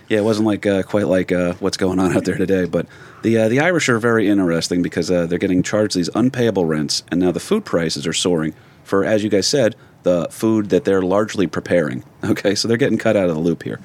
Yeah, 0.10 0.20
it 0.20 0.24
wasn't 0.24 0.46
like 0.48 0.66
uh, 0.66 0.84
quite 0.84 1.08
like 1.08 1.32
uh, 1.32 1.54
what's 1.56 1.78
going 1.78 1.98
on 1.98 2.16
out 2.16 2.26
there 2.26 2.38
today. 2.38 2.66
But 2.66 2.88
the 3.24 3.38
uh, 3.38 3.50
the 3.50 3.62
Irish 3.62 3.88
are 3.90 4.00
very 4.00 4.28
interesting 4.28 4.82
because 4.82 5.10
uh, 5.10 5.26
they're 5.28 5.40
getting 5.40 5.64
charged 5.64 5.96
these 5.96 6.10
unpayable 6.14 6.66
rents, 6.66 7.04
and 7.10 7.20
now 7.22 7.32
the 7.32 7.40
food 7.40 7.64
prices 7.66 8.06
are 8.06 8.14
soaring 8.14 8.54
for, 8.84 9.06
as 9.06 9.24
you 9.24 9.30
guys 9.30 9.48
said, 9.48 9.76
the 10.04 10.28
food 10.30 10.70
that 10.70 10.84
they're 10.84 11.02
largely 11.02 11.48
preparing. 11.48 12.04
Okay, 12.24 12.54
so 12.54 12.68
they're 12.68 12.78
getting 12.78 12.98
cut 12.98 13.16
out 13.16 13.30
of 13.30 13.36
the 13.36 13.42
loop 13.42 13.64
here. 13.64 13.80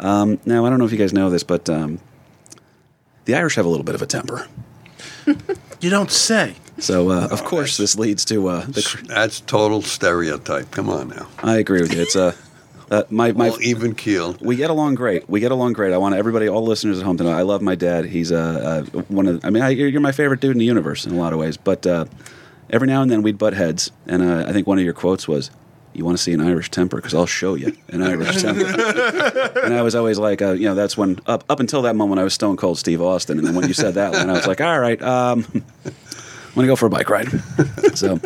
Um, 0.00 0.38
now 0.46 0.64
I 0.64 0.70
don't 0.70 0.78
know 0.78 0.84
if 0.86 0.92
you 0.92 0.98
guys 0.98 1.12
know 1.12 1.28
this, 1.28 1.42
but 1.42 1.68
um, 1.68 1.98
the 3.24 3.34
Irish 3.34 3.56
have 3.56 3.66
a 3.66 3.68
little 3.68 3.84
bit 3.84 3.96
of 3.96 4.00
a 4.00 4.06
temper. 4.06 4.46
you 5.80 5.90
don't 5.90 6.10
say. 6.10 6.56
So 6.78 7.10
uh, 7.10 7.28
of 7.30 7.44
course 7.44 7.76
this 7.76 7.96
leads 7.96 8.24
to 8.26 8.48
uh, 8.48 8.66
the. 8.66 8.82
cr- 8.82 9.04
That's 9.06 9.40
total 9.40 9.82
stereotype. 9.82 10.70
Come 10.70 10.88
on 10.90 11.08
now. 11.08 11.28
I 11.42 11.56
agree 11.58 11.80
with 11.80 11.94
you. 11.94 12.02
It's 12.02 12.16
uh, 12.16 12.34
uh, 12.90 13.04
my 13.10 13.32
my 13.32 13.50
All 13.50 13.62
even 13.62 13.94
keel. 13.94 14.36
We 14.40 14.56
get 14.56 14.70
along 14.70 14.96
great. 14.96 15.28
We 15.28 15.40
get 15.40 15.52
along 15.52 15.72
great. 15.74 15.92
I 15.92 15.98
want 15.98 16.14
everybody, 16.16 16.48
all 16.48 16.64
listeners 16.64 16.98
at 16.98 17.04
home 17.04 17.16
to 17.18 17.24
know 17.24 17.30
I 17.30 17.42
love 17.42 17.62
my 17.62 17.74
dad. 17.74 18.06
He's 18.06 18.32
uh, 18.32 18.82
uh, 18.94 19.02
one 19.08 19.26
of. 19.26 19.44
I 19.44 19.50
mean, 19.50 19.62
I, 19.62 19.68
you're 19.70 19.88
you're 19.88 20.00
my 20.00 20.12
favorite 20.12 20.40
dude 20.40 20.52
in 20.52 20.58
the 20.58 20.64
universe 20.64 21.06
in 21.06 21.12
a 21.12 21.16
lot 21.16 21.32
of 21.32 21.38
ways. 21.38 21.56
But 21.56 21.86
uh, 21.86 22.06
every 22.70 22.86
now 22.88 23.02
and 23.02 23.10
then 23.10 23.22
we'd 23.22 23.38
butt 23.38 23.54
heads, 23.54 23.90
and 24.06 24.22
uh, 24.22 24.44
I 24.48 24.52
think 24.52 24.66
one 24.66 24.78
of 24.78 24.84
your 24.84 24.94
quotes 24.94 25.26
was, 25.28 25.50
"You 25.94 26.04
want 26.04 26.16
to 26.16 26.22
see 26.22 26.32
an 26.32 26.40
Irish 26.40 26.70
temper? 26.70 26.96
Because 26.96 27.14
I'll 27.14 27.26
show 27.26 27.54
you 27.54 27.76
an 27.88 28.02
Irish 28.02 28.42
temper." 28.42 28.64
and 29.64 29.74
I 29.74 29.82
was 29.82 29.94
always 29.94 30.18
like, 30.18 30.42
uh, 30.42 30.52
you 30.52 30.64
know, 30.64 30.74
that's 30.74 30.96
when 30.96 31.18
up 31.26 31.44
up 31.48 31.60
until 31.60 31.82
that 31.82 31.96
moment 31.96 32.20
I 32.20 32.24
was 32.24 32.34
Stone 32.34 32.56
Cold 32.56 32.78
Steve 32.78 33.00
Austin, 33.00 33.38
and 33.38 33.46
then 33.46 33.54
when 33.54 33.66
you 33.68 33.74
said 33.74 33.94
that 33.94 34.12
line, 34.12 34.28
I 34.28 34.32
was 34.32 34.46
like, 34.46 34.60
all 34.60 34.78
right, 34.78 35.00
um, 35.02 35.46
I'm 35.54 36.54
gonna 36.54 36.66
go 36.66 36.76
for 36.76 36.86
a 36.86 36.90
bike 36.90 37.10
ride. 37.10 37.28
so. 37.94 38.20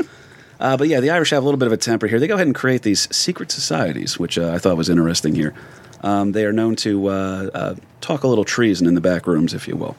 Uh, 0.61 0.76
but 0.76 0.88
yeah, 0.88 0.98
the 0.98 1.11
Irish 1.11 1.31
have 1.31 1.42
a 1.42 1.46
little 1.46 1.59
bit 1.59 1.66
of 1.66 1.72
a 1.72 1.76
temper 1.76 2.09
here. 2.09 2.18
They 2.18 2.26
go 2.26 2.35
ahead 2.35 2.48
and 2.48 2.54
create 2.54 2.83
these 2.83 3.14
secret 3.14 3.52
societies, 3.52 4.18
which 4.18 4.37
uh, 4.37 4.50
I 4.50 4.59
thought 4.59 4.76
was 4.76 4.88
interesting 4.88 5.35
here. 5.37 5.54
Um, 6.02 6.33
they 6.33 6.44
are 6.44 6.52
known 6.52 6.76
to 6.76 7.09
uh, 7.09 7.50
uh, 7.54 7.74
talk 8.00 8.24
a 8.24 8.28
little 8.28 8.44
treason 8.44 8.87
in 8.87 8.94
the 8.94 9.00
back 9.00 9.26
rooms, 9.26 9.54
if 9.54 9.68
you 9.68 9.76
will. 9.76 9.96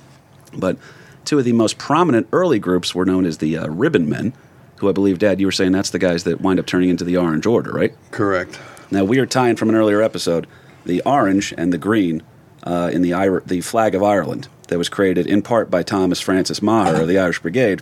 But 0.53 0.77
two 1.25 1.39
of 1.39 1.45
the 1.45 1.53
most 1.53 1.77
prominent 1.77 2.27
early 2.31 2.59
groups 2.59 2.93
were 2.93 3.05
known 3.05 3.25
as 3.25 3.37
the 3.37 3.57
uh, 3.57 3.67
Ribbon 3.67 4.09
Men, 4.09 4.33
who 4.79 4.89
I 4.89 4.91
believe, 4.91 5.19
Dad, 5.19 5.39
you 5.39 5.45
were 5.47 5.51
saying 5.51 5.71
that's 5.71 5.89
the 5.91 5.99
guys 5.99 6.23
that 6.25 6.41
wind 6.41 6.59
up 6.59 6.65
turning 6.65 6.89
into 6.89 7.03
the 7.03 7.17
Orange 7.17 7.45
Order, 7.45 7.71
right? 7.71 7.93
Correct. 8.11 8.59
Now, 8.91 9.03
we 9.03 9.19
are 9.19 9.25
tying 9.25 9.55
from 9.55 9.69
an 9.69 9.75
earlier 9.75 10.01
episode 10.01 10.47
the 10.85 11.01
orange 11.05 11.53
and 11.57 11.71
the 11.71 11.77
green 11.77 12.23
uh, 12.63 12.89
in 12.91 13.01
the, 13.01 13.11
Ir- 13.11 13.43
the 13.45 13.61
flag 13.61 13.93
of 13.93 14.01
Ireland 14.01 14.47
that 14.69 14.77
was 14.77 14.89
created 14.89 15.27
in 15.27 15.41
part 15.41 15.69
by 15.69 15.83
Thomas 15.83 16.19
Francis 16.19 16.61
Meagher 16.61 17.01
of 17.01 17.07
the 17.07 17.19
Irish 17.19 17.39
Brigade. 17.39 17.81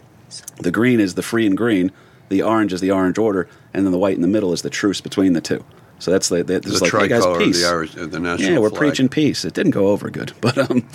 The 0.60 0.72
green 0.72 1.00
is 1.00 1.14
the 1.16 1.22
free 1.24 1.46
and 1.46 1.56
green, 1.56 1.92
the 2.30 2.42
orange 2.42 2.74
is 2.74 2.82
the 2.82 2.92
Orange 2.92 3.18
Order, 3.18 3.48
and 3.74 3.86
then 3.86 3.92
the 3.94 3.98
white 3.98 4.16
in 4.16 4.22
the 4.22 4.28
middle 4.28 4.52
is 4.52 4.62
the 4.64 4.70
truce 4.70 5.00
between 5.00 5.34
the 5.34 5.40
two. 5.42 5.64
So 6.00 6.12
that's 6.12 6.28
the, 6.30 6.44
the, 6.44 6.60
this 6.60 6.74
is 6.74 6.80
The 6.82 6.86
like, 6.98 7.04
hey, 7.04 7.08
guys, 7.08 7.38
peace. 7.38 7.62
the 7.62 7.68
Irish, 7.70 7.96
uh, 7.98 8.06
the 8.08 8.20
national 8.20 8.52
Yeah, 8.52 8.60
we're 8.60 8.70
flag. 8.70 8.80
preaching 8.80 9.08
peace. 9.10 9.46
It 9.46 9.54
didn't 9.54 9.72
go 9.72 9.88
over 9.88 10.10
good, 10.10 10.34
but 10.42 10.58
um, 10.58 10.86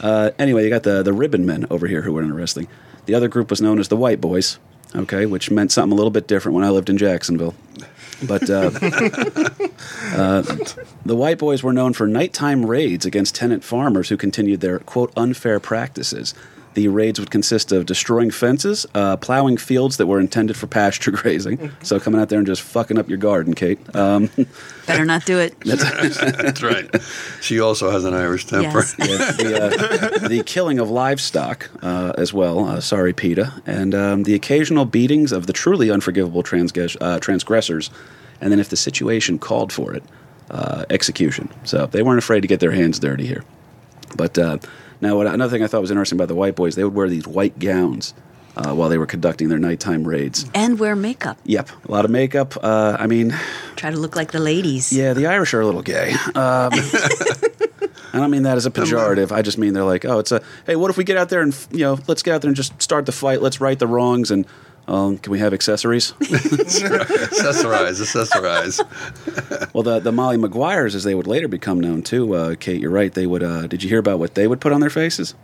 uh, 0.00 0.30
anyway, 0.38 0.62
you 0.64 0.70
got 0.70 0.84
the 0.84 1.02
the 1.02 1.12
ribbon 1.12 1.44
men 1.44 1.66
over 1.70 1.86
here 1.86 2.02
who 2.02 2.12
were 2.12 2.22
interesting. 2.22 2.68
The 3.06 3.14
other 3.14 3.28
group 3.28 3.50
was 3.50 3.60
known 3.60 3.78
as 3.80 3.88
the 3.88 3.96
White 3.96 4.20
Boys, 4.20 4.58
okay, 4.94 5.26
which 5.26 5.50
meant 5.50 5.72
something 5.72 5.92
a 5.92 5.96
little 5.96 6.10
bit 6.10 6.26
different 6.26 6.54
when 6.54 6.64
I 6.64 6.70
lived 6.70 6.90
in 6.90 6.98
Jacksonville. 6.98 7.54
But 8.26 8.50
uh, 8.50 8.70
uh, 10.16 10.42
the 11.04 11.14
White 11.14 11.38
Boys 11.38 11.62
were 11.62 11.72
known 11.72 11.92
for 11.92 12.08
nighttime 12.08 12.66
raids 12.66 13.06
against 13.06 13.34
tenant 13.34 13.62
farmers 13.62 14.08
who 14.08 14.16
continued 14.16 14.60
their 14.60 14.80
quote 14.80 15.12
unfair 15.16 15.60
practices. 15.60 16.34
The 16.74 16.88
raids 16.88 17.18
would 17.18 17.30
consist 17.30 17.72
of 17.72 17.86
destroying 17.86 18.30
fences, 18.30 18.86
uh, 18.94 19.16
plowing 19.16 19.56
fields 19.56 19.96
that 19.96 20.06
were 20.06 20.20
intended 20.20 20.56
for 20.56 20.66
pasture 20.66 21.10
grazing. 21.12 21.70
So 21.82 21.98
coming 21.98 22.20
out 22.20 22.28
there 22.28 22.38
and 22.38 22.46
just 22.46 22.62
fucking 22.62 22.98
up 22.98 23.08
your 23.08 23.18
garden, 23.18 23.54
Kate. 23.54 23.78
Um, 23.94 24.30
Better 24.86 25.04
not 25.04 25.24
do 25.24 25.38
it. 25.38 25.58
That's 25.60 26.62
right. 26.62 26.88
She 27.40 27.60
also 27.60 27.90
has 27.90 28.04
an 28.04 28.14
Irish 28.14 28.46
temper. 28.46 28.78
Yes. 28.78 28.96
yeah, 28.98 29.68
the, 29.68 30.20
uh, 30.24 30.28
the 30.28 30.42
killing 30.44 30.78
of 30.78 30.90
livestock 30.90 31.70
uh, 31.82 32.12
as 32.16 32.32
well. 32.32 32.66
Uh, 32.66 32.80
sorry, 32.80 33.12
PETA. 33.12 33.62
And 33.66 33.94
um, 33.94 34.22
the 34.22 34.34
occasional 34.34 34.84
beatings 34.84 35.32
of 35.32 35.46
the 35.46 35.52
truly 35.52 35.90
unforgivable 35.90 36.42
transgress- 36.42 36.96
uh, 37.00 37.18
transgressors. 37.20 37.90
And 38.40 38.52
then, 38.52 38.60
if 38.60 38.68
the 38.68 38.76
situation 38.76 39.38
called 39.38 39.72
for 39.72 39.92
it, 39.94 40.04
uh, 40.50 40.84
execution. 40.90 41.48
So 41.64 41.86
they 41.86 42.02
weren't 42.02 42.18
afraid 42.18 42.40
to 42.42 42.48
get 42.48 42.60
their 42.60 42.70
hands 42.70 42.98
dirty 42.98 43.26
here. 43.26 43.44
But 44.16 44.38
uh, 44.38 44.58
now, 45.00 45.16
what, 45.16 45.26
another 45.26 45.50
thing 45.50 45.62
I 45.62 45.66
thought 45.66 45.80
was 45.80 45.90
interesting 45.90 46.16
about 46.16 46.28
the 46.28 46.34
white 46.34 46.56
boys, 46.56 46.74
they 46.74 46.84
would 46.84 46.94
wear 46.94 47.08
these 47.08 47.26
white 47.26 47.58
gowns 47.58 48.14
uh, 48.56 48.74
while 48.74 48.88
they 48.88 48.98
were 48.98 49.06
conducting 49.06 49.48
their 49.48 49.58
nighttime 49.58 50.06
raids. 50.06 50.44
And 50.54 50.78
wear 50.78 50.96
makeup. 50.96 51.38
Yep, 51.44 51.70
a 51.88 51.90
lot 51.92 52.04
of 52.04 52.10
makeup. 52.10 52.56
Uh, 52.62 52.96
I 52.98 53.06
mean, 53.06 53.34
Try 53.76 53.90
to 53.90 53.96
look 53.96 54.16
like 54.16 54.32
the 54.32 54.40
ladies. 54.40 54.92
yeah, 54.92 55.12
the 55.12 55.26
Irish 55.26 55.54
are 55.54 55.60
a 55.60 55.66
little 55.66 55.82
gay. 55.82 56.12
Um, 56.34 56.72
I 58.12 58.20
don't 58.20 58.30
mean 58.30 58.42
that 58.44 58.56
as 58.56 58.66
a 58.66 58.70
pejorative. 58.70 59.30
I 59.30 59.42
just 59.42 59.58
mean 59.58 59.74
they're 59.74 59.84
like, 59.84 60.04
oh, 60.04 60.18
it's 60.18 60.32
a 60.32 60.42
hey, 60.66 60.76
what 60.76 60.90
if 60.90 60.96
we 60.96 61.04
get 61.04 61.16
out 61.16 61.28
there 61.28 61.42
and 61.42 61.54
you 61.70 61.80
know, 61.80 61.98
let's 62.08 62.22
get 62.22 62.34
out 62.34 62.40
there 62.42 62.48
and 62.48 62.56
just 62.56 62.80
start 62.82 63.06
the 63.06 63.12
fight. 63.12 63.42
Let's 63.42 63.60
right 63.60 63.78
the 63.78 63.86
wrongs 63.86 64.30
and 64.30 64.46
um, 64.88 65.18
can 65.18 65.30
we 65.30 65.38
have 65.38 65.52
accessories? 65.54 66.12
accessorize, 66.20 68.00
accessorize. 68.00 69.72
well, 69.74 69.82
the 69.82 70.00
the 70.00 70.12
Molly 70.12 70.36
Maguires, 70.36 70.94
as 70.94 71.04
they 71.04 71.14
would 71.14 71.26
later 71.26 71.46
become 71.48 71.78
known 71.80 72.02
too. 72.02 72.34
Uh, 72.34 72.54
Kate, 72.58 72.80
you're 72.80 72.90
right. 72.90 73.12
They 73.12 73.26
would. 73.26 73.42
Uh, 73.42 73.66
did 73.66 73.82
you 73.82 73.88
hear 73.88 73.98
about 73.98 74.18
what 74.18 74.34
they 74.34 74.46
would 74.48 74.60
put 74.60 74.72
on 74.72 74.80
their 74.80 74.90
faces? 74.90 75.34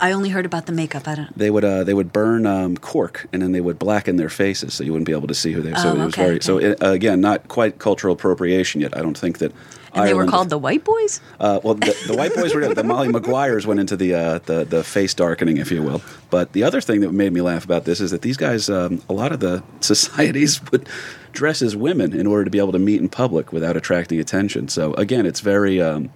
I 0.00 0.12
only 0.12 0.28
heard 0.30 0.44
about 0.46 0.66
the 0.66 0.72
makeup. 0.72 1.06
I 1.06 1.14
don't. 1.14 1.38
They 1.38 1.50
would 1.50 1.64
uh, 1.64 1.84
they 1.84 1.94
would 1.94 2.12
burn 2.12 2.46
um, 2.46 2.76
cork 2.76 3.26
and 3.32 3.42
then 3.42 3.52
they 3.52 3.60
would 3.60 3.78
blacken 3.78 4.16
their 4.16 4.28
faces 4.28 4.74
so 4.74 4.84
you 4.84 4.92
wouldn't 4.92 5.06
be 5.06 5.12
able 5.12 5.28
to 5.28 5.34
see 5.34 5.52
who 5.52 5.62
they. 5.62 5.70
Were. 5.72 5.78
So 5.78 5.88
Oh, 5.88 5.92
it 5.92 5.98
was 5.98 6.14
okay, 6.14 6.24
very. 6.24 6.40
So 6.40 6.58
it, 6.58 6.82
uh, 6.82 6.90
again, 6.90 7.20
not 7.20 7.48
quite 7.48 7.78
cultural 7.78 8.14
appropriation 8.14 8.80
yet. 8.80 8.96
I 8.96 9.02
don't 9.02 9.18
think 9.18 9.38
that. 9.38 9.52
And 9.94 10.08
they 10.08 10.14
were 10.14 10.26
called 10.26 10.50
the 10.50 10.58
White 10.58 10.84
Boys. 10.84 11.20
Uh, 11.38 11.60
well, 11.62 11.74
the, 11.74 11.96
the 12.06 12.16
white 12.16 12.34
boys 12.34 12.54
were 12.54 12.74
the 12.74 12.82
Molly 12.82 13.08
Maguires 13.08 13.66
went 13.66 13.80
into 13.80 13.96
the, 13.96 14.14
uh, 14.14 14.38
the 14.40 14.64
the 14.64 14.82
face 14.82 15.14
darkening, 15.14 15.56
if 15.58 15.70
you 15.70 15.82
will. 15.82 16.02
But 16.30 16.52
the 16.52 16.64
other 16.64 16.80
thing 16.80 17.00
that 17.00 17.12
made 17.12 17.32
me 17.32 17.40
laugh 17.40 17.64
about 17.64 17.84
this 17.84 18.00
is 18.00 18.10
that 18.10 18.22
these 18.22 18.36
guys, 18.36 18.68
um, 18.68 19.02
a 19.08 19.12
lot 19.12 19.32
of 19.32 19.40
the 19.40 19.62
societies 19.80 20.60
would 20.70 20.88
dress 21.32 21.62
as 21.62 21.76
women 21.76 22.12
in 22.12 22.26
order 22.26 22.44
to 22.44 22.50
be 22.50 22.58
able 22.58 22.72
to 22.72 22.78
meet 22.78 23.00
in 23.00 23.08
public 23.08 23.52
without 23.52 23.76
attracting 23.76 24.20
attention. 24.20 24.68
So 24.68 24.94
again, 24.94 25.26
it's 25.26 25.40
very. 25.40 25.80
Um, 25.80 26.10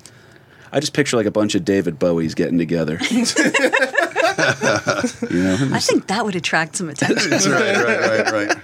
I 0.71 0.81
just 0.81 0.93
picture 0.93 1.17
like 1.17 1.27
a 1.27 1.31
bunch 1.31 1.55
of 1.55 1.65
David 1.65 1.99
Bowies 1.99 2.35
getting 2.35 2.59
together. 2.59 2.99
you 4.39 5.43
know, 5.43 5.71
I 5.73 5.81
think 5.81 6.07
that 6.07 6.25
would 6.25 6.37
attract 6.37 6.77
some 6.77 6.89
attention. 6.95 7.31
right, 7.31 7.77
right, 7.77 8.01
right, 8.01 8.33
right. 8.33 8.57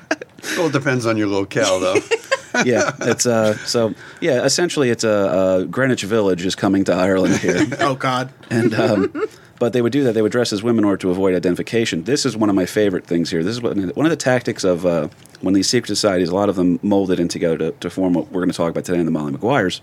Well, 0.56 0.66
it 0.66 0.72
depends 0.72 1.06
on 1.06 1.16
your 1.16 1.26
locale, 1.26 1.80
though. 1.80 1.94
yeah, 2.64 2.92
it's 3.00 3.26
uh, 3.26 3.56
so 3.66 3.94
yeah. 4.20 4.44
Essentially, 4.44 4.90
it's 4.90 5.04
a 5.04 5.10
uh, 5.10 5.62
Greenwich 5.64 6.04
Village 6.04 6.44
is 6.44 6.54
coming 6.54 6.84
to 6.84 6.92
Ireland 6.92 7.36
here. 7.36 7.66
Oh 7.80 7.94
God. 7.94 8.32
and 8.50 8.74
um, 8.74 9.26
but 9.58 9.72
they 9.72 9.82
would 9.82 9.92
do 9.92 10.04
that. 10.04 10.12
They 10.12 10.22
would 10.22 10.32
dress 10.32 10.52
as 10.52 10.62
women 10.62 10.84
in 10.84 10.84
order 10.84 10.98
to 10.98 11.10
avoid 11.10 11.34
identification. 11.34 12.04
This 12.04 12.26
is 12.26 12.36
one 12.36 12.50
of 12.50 12.54
my 12.54 12.66
favorite 12.66 13.06
things 13.06 13.30
here. 13.30 13.42
This 13.42 13.56
is 13.56 13.62
what, 13.62 13.76
one 13.96 14.06
of 14.06 14.10
the 14.10 14.16
tactics 14.16 14.62
of 14.64 14.84
uh, 14.84 15.08
when 15.40 15.54
these 15.54 15.68
secret 15.68 15.88
societies, 15.88 16.28
a 16.28 16.34
lot 16.34 16.48
of 16.48 16.56
them 16.56 16.78
molded 16.82 17.18
in 17.18 17.28
together 17.28 17.58
to, 17.58 17.70
to 17.72 17.90
form 17.90 18.12
what 18.14 18.26
we're 18.26 18.40
going 18.40 18.50
to 18.50 18.56
talk 18.56 18.70
about 18.70 18.84
today 18.84 18.98
in 18.98 19.06
the 19.06 19.12
Molly 19.12 19.32
Maguires. 19.32 19.80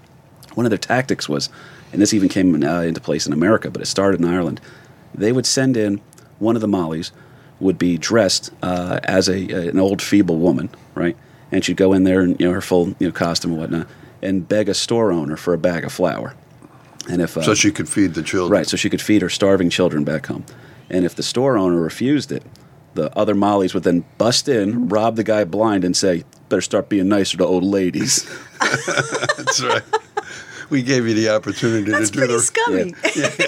One 0.53 0.65
of 0.65 0.69
their 0.69 0.77
tactics 0.77 1.29
was, 1.29 1.49
and 1.91 2.01
this 2.01 2.13
even 2.13 2.29
came 2.29 2.63
uh, 2.63 2.81
into 2.81 2.99
place 3.01 3.25
in 3.25 3.33
America, 3.33 3.71
but 3.71 3.81
it 3.81 3.85
started 3.85 4.19
in 4.19 4.27
Ireland. 4.27 4.59
They 5.13 5.31
would 5.31 5.45
send 5.45 5.77
in 5.77 6.01
one 6.39 6.55
of 6.55 6.61
the 6.61 6.67
Mollys 6.67 7.11
would 7.59 7.77
be 7.77 7.97
dressed 7.97 8.51
uh, 8.63 8.99
as 9.03 9.29
a 9.29 9.69
an 9.69 9.79
old 9.79 10.01
feeble 10.01 10.37
woman, 10.37 10.69
right? 10.95 11.15
And 11.51 11.63
she'd 11.63 11.77
go 11.77 11.93
in 11.93 12.03
there 12.03 12.21
in 12.21 12.35
you 12.39 12.47
know 12.47 12.53
her 12.53 12.61
full 12.61 12.89
you 12.99 13.07
know 13.07 13.11
costume 13.11 13.51
and 13.51 13.59
whatnot, 13.59 13.87
and 14.21 14.47
beg 14.47 14.69
a 14.69 14.73
store 14.73 15.11
owner 15.11 15.37
for 15.37 15.53
a 15.53 15.57
bag 15.57 15.83
of 15.83 15.91
flour. 15.93 16.35
And 17.09 17.21
if 17.21 17.37
uh, 17.37 17.41
So 17.41 17.53
she 17.53 17.71
could 17.71 17.89
feed 17.89 18.13
the 18.13 18.23
children. 18.23 18.51
Right, 18.51 18.67
so 18.67 18.77
she 18.77 18.89
could 18.89 19.01
feed 19.01 19.21
her 19.21 19.29
starving 19.29 19.69
children 19.69 20.03
back 20.03 20.27
home. 20.27 20.45
And 20.89 21.05
if 21.05 21.15
the 21.15 21.23
store 21.23 21.57
owner 21.57 21.79
refused 21.79 22.31
it, 22.31 22.43
the 22.93 23.15
other 23.17 23.33
Mollies 23.33 23.73
would 23.73 23.83
then 23.83 24.03
bust 24.17 24.47
in, 24.47 24.89
rob 24.89 25.15
the 25.15 25.23
guy 25.23 25.43
blind, 25.45 25.83
and 25.83 25.95
say, 25.95 26.23
better 26.49 26.61
start 26.61 26.89
being 26.89 27.07
nicer 27.07 27.37
to 27.37 27.45
old 27.45 27.63
ladies. 27.63 28.29
That's 28.59 29.63
right. 29.63 29.83
We 30.71 30.81
gave 30.81 31.05
you 31.05 31.13
the 31.13 31.29
opportunity 31.29 31.91
That's 31.91 32.09
to 32.09 32.13
do 32.13 32.19
pretty 32.19 32.33
the. 32.33 32.39
scummy. 32.39 32.95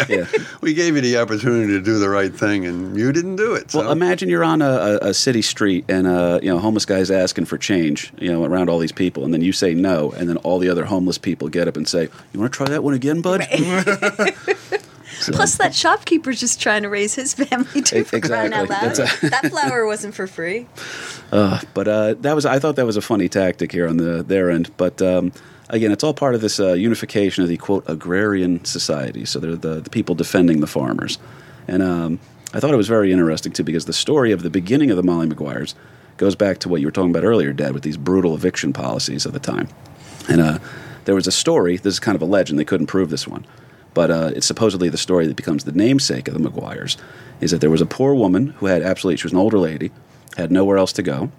yeah. 0.09 0.43
We 0.61 0.73
gave 0.75 0.95
you 0.95 1.01
the 1.01 1.17
opportunity 1.17 1.73
to 1.73 1.81
do 1.81 1.97
the 1.97 2.09
right 2.09 2.33
thing, 2.33 2.65
and 2.65 2.95
you 2.97 3.11
didn't 3.11 3.37
do 3.37 3.53
it. 3.55 3.71
So. 3.71 3.79
Well, 3.79 3.91
imagine 3.91 4.29
you're 4.29 4.43
on 4.43 4.61
a, 4.61 4.69
a, 4.69 4.97
a 5.09 5.13
city 5.13 5.41
street 5.41 5.85
and 5.89 6.05
uh, 6.05 6.39
you 6.43 6.49
know, 6.49 6.57
a 6.57 6.59
homeless 6.59 6.85
guy's 6.85 7.09
asking 7.09 7.45
for 7.45 7.57
change, 7.57 8.13
you 8.19 8.31
know, 8.31 8.43
around 8.45 8.69
all 8.69 8.77
these 8.77 8.91
people, 8.91 9.23
and 9.25 9.33
then 9.33 9.41
you 9.41 9.51
say 9.53 9.73
no, 9.73 10.11
and 10.11 10.29
then 10.29 10.37
all 10.37 10.59
the 10.59 10.69
other 10.69 10.85
homeless 10.85 11.17
people 11.17 11.47
get 11.49 11.67
up 11.67 11.75
and 11.77 11.87
say, 11.87 12.09
"You 12.33 12.39
want 12.39 12.53
to 12.53 12.57
try 12.57 12.67
that 12.67 12.83
one 12.83 12.93
again, 12.93 13.21
bud?" 13.21 13.41
Plus, 15.31 15.55
that 15.57 15.73
shopkeeper's 15.73 16.39
just 16.39 16.59
trying 16.61 16.81
to 16.83 16.89
raise 16.89 17.15
his 17.15 17.33
family 17.33 17.81
too. 17.81 17.99
E- 17.99 18.03
For 18.03 18.19
crying 18.19 18.51
out 18.51 18.63
exactly. 18.65 19.03
loud. 19.05 19.09
That's 19.09 19.21
that 19.43 19.51
flour 19.51 19.85
wasn't 19.85 20.15
for 20.15 20.27
free. 20.27 20.65
Uh, 21.31 21.61
But 21.73 21.87
uh, 21.87 22.13
that 22.21 22.35
was 22.35 22.45
I 22.45 22.59
thought 22.59 22.75
that 22.75 22.85
was 22.85 22.97
a 22.97 23.01
funny 23.01 23.29
tactic 23.29 23.71
here 23.71 23.87
on 23.87 23.97
the 23.97 24.23
their 24.23 24.49
end. 24.49 24.75
But 24.75 25.01
um, 25.01 25.31
again, 25.73 25.91
it's 25.91 26.03
all 26.03 26.13
part 26.13 26.35
of 26.35 26.41
this 26.41 26.59
uh, 26.59 26.73
unification 26.73 27.43
of 27.43 27.49
the 27.49 27.57
quote 27.57 27.83
agrarian 27.87 28.63
society. 28.63 29.25
So 29.25 29.39
they're 29.39 29.55
the, 29.55 29.81
the 29.81 29.89
people 29.89 30.15
defending 30.15 30.61
the 30.61 30.67
farmers, 30.67 31.17
and 31.67 31.81
um, 31.81 32.19
I 32.53 32.59
thought 32.59 32.73
it 32.73 32.77
was 32.77 32.87
very 32.87 33.11
interesting 33.11 33.51
too 33.51 33.63
because 33.63 33.85
the 33.85 33.93
story 33.93 34.31
of 34.31 34.43
the 34.43 34.49
beginning 34.49 34.91
of 34.91 34.97
the 34.97 35.03
Molly 35.03 35.27
Maguires 35.27 35.73
goes 36.17 36.35
back 36.35 36.59
to 36.59 36.69
what 36.69 36.79
you 36.79 36.87
were 36.87 36.91
talking 36.91 37.09
about 37.09 37.23
earlier, 37.23 37.51
Dad, 37.51 37.73
with 37.73 37.83
these 37.83 37.97
brutal 37.97 38.35
eviction 38.35 38.71
policies 38.71 39.25
of 39.25 39.33
the 39.33 39.39
time. 39.39 39.67
And 40.29 40.39
uh, 40.39 40.59
there 41.05 41.15
was 41.15 41.25
a 41.25 41.31
story. 41.31 41.77
This 41.77 41.95
is 41.95 41.99
kind 41.99 42.15
of 42.15 42.21
a 42.21 42.25
legend. 42.25 42.59
They 42.59 42.65
couldn't 42.65 42.87
prove 42.87 43.09
this 43.09 43.27
one, 43.27 43.45
but 43.95 44.11
uh, 44.11 44.31
it's 44.35 44.45
supposedly 44.45 44.89
the 44.89 44.97
story 44.97 45.25
that 45.25 45.35
becomes 45.35 45.63
the 45.63 45.71
namesake 45.71 46.27
of 46.27 46.35
the 46.35 46.39
Maguires. 46.39 46.97
Is 47.41 47.49
that 47.51 47.59
there 47.61 47.71
was 47.71 47.81
a 47.81 47.87
poor 47.87 48.13
woman 48.13 48.47
who 48.59 48.67
had 48.67 48.83
absolutely 48.83 49.17
she 49.17 49.25
was 49.25 49.33
an 49.33 49.39
older 49.39 49.57
lady, 49.57 49.91
had 50.37 50.51
nowhere 50.51 50.77
else 50.77 50.93
to 50.93 51.01
go. 51.01 51.31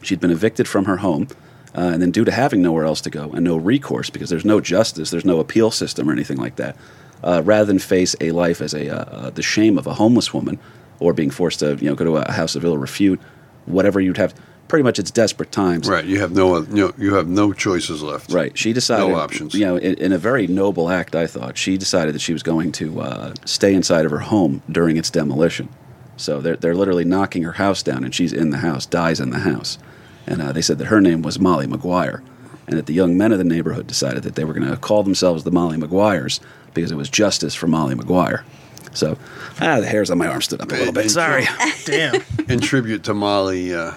She'd 0.00 0.20
been 0.20 0.30
evicted 0.30 0.66
from 0.66 0.86
her 0.86 0.96
home, 0.96 1.28
uh, 1.76 1.90
and 1.92 2.00
then 2.00 2.10
due 2.10 2.24
to 2.24 2.30
having 2.30 2.62
nowhere 2.62 2.84
else 2.84 3.00
to 3.02 3.10
go 3.10 3.30
and 3.32 3.44
no 3.44 3.56
recourse 3.56 4.10
because 4.10 4.30
there's 4.30 4.44
no 4.44 4.60
justice, 4.60 5.10
there's 5.10 5.24
no 5.24 5.40
appeal 5.40 5.70
system 5.70 6.08
or 6.08 6.12
anything 6.12 6.38
like 6.38 6.56
that. 6.56 6.76
Uh, 7.22 7.40
rather 7.42 7.64
than 7.64 7.78
face 7.78 8.14
a 8.20 8.32
life 8.32 8.60
as 8.60 8.74
a 8.74 8.90
uh, 8.90 9.04
uh, 9.04 9.30
the 9.30 9.42
shame 9.42 9.78
of 9.78 9.86
a 9.86 9.94
homeless 9.94 10.34
woman 10.34 10.58
or 11.00 11.14
being 11.14 11.30
forced 11.30 11.60
to 11.60 11.76
you 11.76 11.88
know 11.88 11.94
go 11.94 12.04
to 12.04 12.16
a 12.16 12.32
house 12.32 12.54
of 12.54 12.64
ill 12.64 12.76
repute, 12.76 13.20
whatever 13.66 14.00
you'd 14.00 14.18
have. 14.18 14.34
Pretty 14.66 14.82
much, 14.82 14.98
it's 14.98 15.10
desperate 15.10 15.52
times. 15.52 15.86
right, 15.86 16.06
you 16.06 16.20
have 16.20 16.32
no, 16.32 16.60
no, 16.62 16.94
you 16.96 17.14
have 17.14 17.28
no 17.28 17.52
choices 17.52 18.02
left. 18.02 18.32
Right. 18.32 18.56
She 18.56 18.72
decided. 18.72 19.08
No 19.08 19.16
options. 19.16 19.52
You 19.54 19.66
know, 19.66 19.76
in, 19.76 19.94
in 19.94 20.10
a 20.10 20.18
very 20.18 20.46
noble 20.46 20.88
act, 20.88 21.14
I 21.14 21.26
thought 21.26 21.58
she 21.58 21.76
decided 21.76 22.14
that 22.14 22.20
she 22.20 22.32
was 22.32 22.42
going 22.42 22.72
to 22.72 23.02
uh, 23.02 23.34
stay 23.44 23.74
inside 23.74 24.06
of 24.06 24.10
her 24.10 24.20
home 24.20 24.62
during 24.70 24.96
its 24.96 25.10
demolition. 25.10 25.68
So 26.16 26.40
they're 26.40 26.56
they're 26.56 26.74
literally 26.74 27.04
knocking 27.04 27.42
her 27.42 27.52
house 27.52 27.82
down, 27.82 28.04
and 28.04 28.14
she's 28.14 28.32
in 28.32 28.50
the 28.50 28.58
house, 28.58 28.86
dies 28.86 29.20
in 29.20 29.30
the 29.30 29.40
house. 29.40 29.78
And 30.26 30.40
uh, 30.40 30.52
they 30.52 30.62
said 30.62 30.78
that 30.78 30.86
her 30.86 31.00
name 31.00 31.22
was 31.22 31.38
Molly 31.38 31.66
Maguire, 31.66 32.22
and 32.66 32.78
that 32.78 32.86
the 32.86 32.94
young 32.94 33.16
men 33.16 33.32
of 33.32 33.38
the 33.38 33.44
neighborhood 33.44 33.86
decided 33.86 34.22
that 34.22 34.34
they 34.34 34.44
were 34.44 34.54
going 34.54 34.68
to 34.68 34.76
call 34.76 35.02
themselves 35.02 35.44
the 35.44 35.50
Molly 35.50 35.76
Maguires 35.76 36.40
because 36.72 36.90
it 36.90 36.96
was 36.96 37.08
justice 37.10 37.54
for 37.54 37.66
Molly 37.66 37.94
Maguire. 37.94 38.44
So, 38.92 39.18
ah, 39.60 39.80
the 39.80 39.86
hairs 39.86 40.10
on 40.10 40.18
my 40.18 40.28
arm 40.28 40.40
stood 40.40 40.60
up 40.60 40.70
a 40.70 40.74
little 40.74 40.92
bit. 40.92 41.10
Sorry. 41.10 41.46
Damn. 41.84 42.22
In 42.48 42.60
tribute 42.60 43.04
to 43.04 43.14
Molly, 43.14 43.74
uh, 43.74 43.92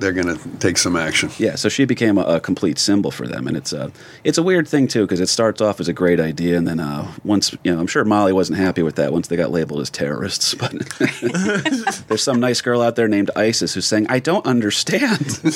they're 0.00 0.12
going 0.12 0.34
to 0.36 0.48
take 0.58 0.78
some 0.78 0.96
action. 0.96 1.30
Yeah, 1.38 1.54
so 1.54 1.68
she 1.68 1.84
became 1.84 2.18
a, 2.18 2.22
a 2.22 2.40
complete 2.40 2.78
symbol 2.78 3.10
for 3.10 3.26
them, 3.28 3.46
and 3.46 3.56
it's 3.56 3.72
a 3.72 3.92
it's 4.24 4.38
a 4.38 4.42
weird 4.42 4.66
thing 4.66 4.88
too 4.88 5.02
because 5.02 5.20
it 5.20 5.28
starts 5.28 5.60
off 5.60 5.78
as 5.78 5.88
a 5.88 5.92
great 5.92 6.18
idea, 6.18 6.56
and 6.56 6.66
then 6.66 6.80
uh, 6.80 7.12
once 7.22 7.52
you 7.64 7.72
know, 7.72 7.78
I'm 7.80 7.86
sure 7.86 8.04
Molly 8.04 8.32
wasn't 8.32 8.58
happy 8.58 8.82
with 8.82 8.96
that 8.96 9.12
once 9.12 9.28
they 9.28 9.36
got 9.36 9.50
labeled 9.50 9.80
as 9.80 9.90
terrorists. 9.90 10.54
But 10.54 10.72
there's 12.08 12.22
some 12.22 12.40
nice 12.40 12.60
girl 12.60 12.82
out 12.82 12.96
there 12.96 13.08
named 13.08 13.30
Isis 13.36 13.74
who's 13.74 13.86
saying, 13.86 14.06
"I 14.08 14.18
don't 14.18 14.44
understand." 14.46 15.40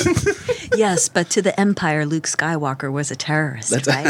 Yes, 0.76 1.08
but 1.08 1.30
to 1.30 1.42
the 1.42 1.58
Empire, 1.60 2.04
Luke 2.04 2.24
Skywalker 2.24 2.90
was 2.90 3.10
a 3.12 3.16
terrorist, 3.16 3.70
right? 3.86 4.02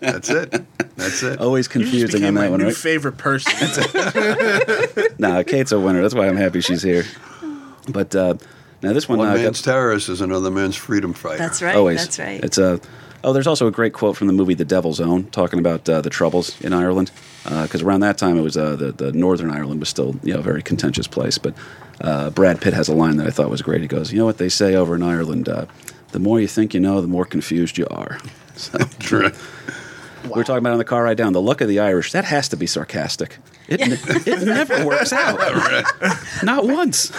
That's 0.00 0.28
it. 0.28 0.64
That's 0.96 1.22
it. 1.22 1.40
Always 1.40 1.66
You 1.66 1.80
just 1.80 1.90
confusing 1.90 2.24
on 2.24 2.34
became 2.34 2.34
my 2.34 2.40
that 2.42 2.50
one, 2.50 2.60
new 2.60 2.66
right? 2.66 2.76
favorite 2.76 3.16
person. 3.16 3.52
nah, 5.18 5.42
Kate's 5.44 5.72
a 5.72 5.80
winner. 5.80 6.02
That's 6.02 6.14
why 6.14 6.28
I'm 6.28 6.36
happy 6.36 6.60
she's 6.60 6.82
here. 6.82 7.04
But 7.88 8.14
uh, 8.14 8.34
now 8.82 8.92
this 8.92 9.08
one, 9.08 9.18
One 9.18 9.28
uh, 9.28 9.34
got- 9.34 9.42
man's 9.42 9.62
terrorist 9.62 10.08
is 10.08 10.20
another 10.20 10.50
man's 10.50 10.76
freedom 10.76 11.12
fighter. 11.12 11.38
That's 11.38 11.62
right. 11.62 11.76
Always. 11.76 11.98
That's 11.98 12.18
right. 12.18 12.42
It's 12.44 12.58
a. 12.58 12.80
Oh, 13.24 13.32
there's 13.32 13.48
also 13.48 13.66
a 13.66 13.72
great 13.72 13.92
quote 13.94 14.16
from 14.16 14.28
the 14.28 14.32
movie 14.32 14.54
The 14.54 14.64
Devil's 14.64 15.00
Own, 15.00 15.24
talking 15.30 15.58
about 15.58 15.88
uh, 15.88 16.00
the 16.00 16.08
troubles 16.10 16.58
in 16.60 16.72
Ireland, 16.72 17.10
because 17.42 17.82
around 17.82 18.00
that 18.00 18.16
time 18.16 18.38
it 18.38 18.42
was 18.42 18.56
uh, 18.56 18.76
the 18.76 18.92
the 18.92 19.12
Northern 19.12 19.50
Ireland 19.50 19.80
was 19.80 19.88
still 19.88 20.14
you 20.22 20.32
know 20.34 20.38
a 20.38 20.42
very 20.42 20.62
contentious 20.62 21.08
place. 21.08 21.36
But 21.36 21.54
uh, 22.00 22.30
Brad 22.30 22.60
Pitt 22.60 22.74
has 22.74 22.86
a 22.88 22.94
line 22.94 23.16
that 23.16 23.26
I 23.26 23.30
thought 23.30 23.50
was 23.50 23.60
great. 23.60 23.80
He 23.80 23.88
goes, 23.88 24.12
"You 24.12 24.18
know 24.20 24.24
what 24.24 24.38
they 24.38 24.48
say 24.48 24.76
over 24.76 24.94
in 24.94 25.02
Ireland? 25.02 25.48
Uh, 25.48 25.66
the 26.12 26.20
more 26.20 26.38
you 26.40 26.46
think 26.46 26.74
you 26.74 26.80
know, 26.80 27.00
the 27.00 27.08
more 27.08 27.24
confused 27.24 27.76
you 27.78 27.86
are." 27.90 28.18
So, 28.58 28.76
Right. 29.12 29.34
We 30.24 30.40
are 30.40 30.44
talking 30.44 30.58
about 30.58 30.72
on 30.72 30.78
the 30.78 30.84
car 30.84 31.04
ride 31.04 31.16
down. 31.16 31.32
The 31.32 31.40
look 31.40 31.60
of 31.60 31.68
the 31.68 31.78
Irish, 31.78 32.10
that 32.10 32.24
has 32.24 32.48
to 32.48 32.56
be 32.56 32.66
sarcastic. 32.66 33.38
It, 33.68 33.78
ne- 33.78 34.32
it 34.32 34.42
never 34.44 34.84
works 34.84 35.12
out. 35.12 35.38
Not 36.42 36.66
once. 36.66 37.12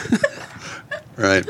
Right. 1.20 1.46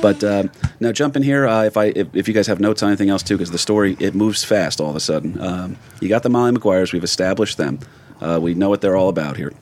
But 0.00 0.22
uh, 0.22 0.44
now 0.80 0.92
jump 0.92 1.16
in 1.16 1.22
here. 1.22 1.46
Uh, 1.46 1.64
if 1.64 1.76
I 1.76 1.86
if, 1.86 2.14
if 2.14 2.28
you 2.28 2.34
guys 2.34 2.46
have 2.46 2.60
notes 2.60 2.82
on 2.82 2.88
anything 2.88 3.10
else 3.10 3.22
too, 3.22 3.36
because 3.36 3.50
the 3.50 3.58
story 3.58 3.96
it 3.98 4.14
moves 4.14 4.44
fast 4.44 4.80
all 4.80 4.90
of 4.90 4.96
a 4.96 5.00
sudden. 5.00 5.40
Um, 5.40 5.76
you 6.00 6.08
got 6.08 6.22
the 6.22 6.30
Molly 6.30 6.52
Maguires. 6.52 6.92
We've 6.92 7.04
established 7.04 7.56
them. 7.56 7.80
Uh, 8.20 8.38
we 8.40 8.54
know 8.54 8.68
what 8.68 8.80
they're 8.80 8.96
all 8.96 9.08
about 9.08 9.36
here. 9.36 9.52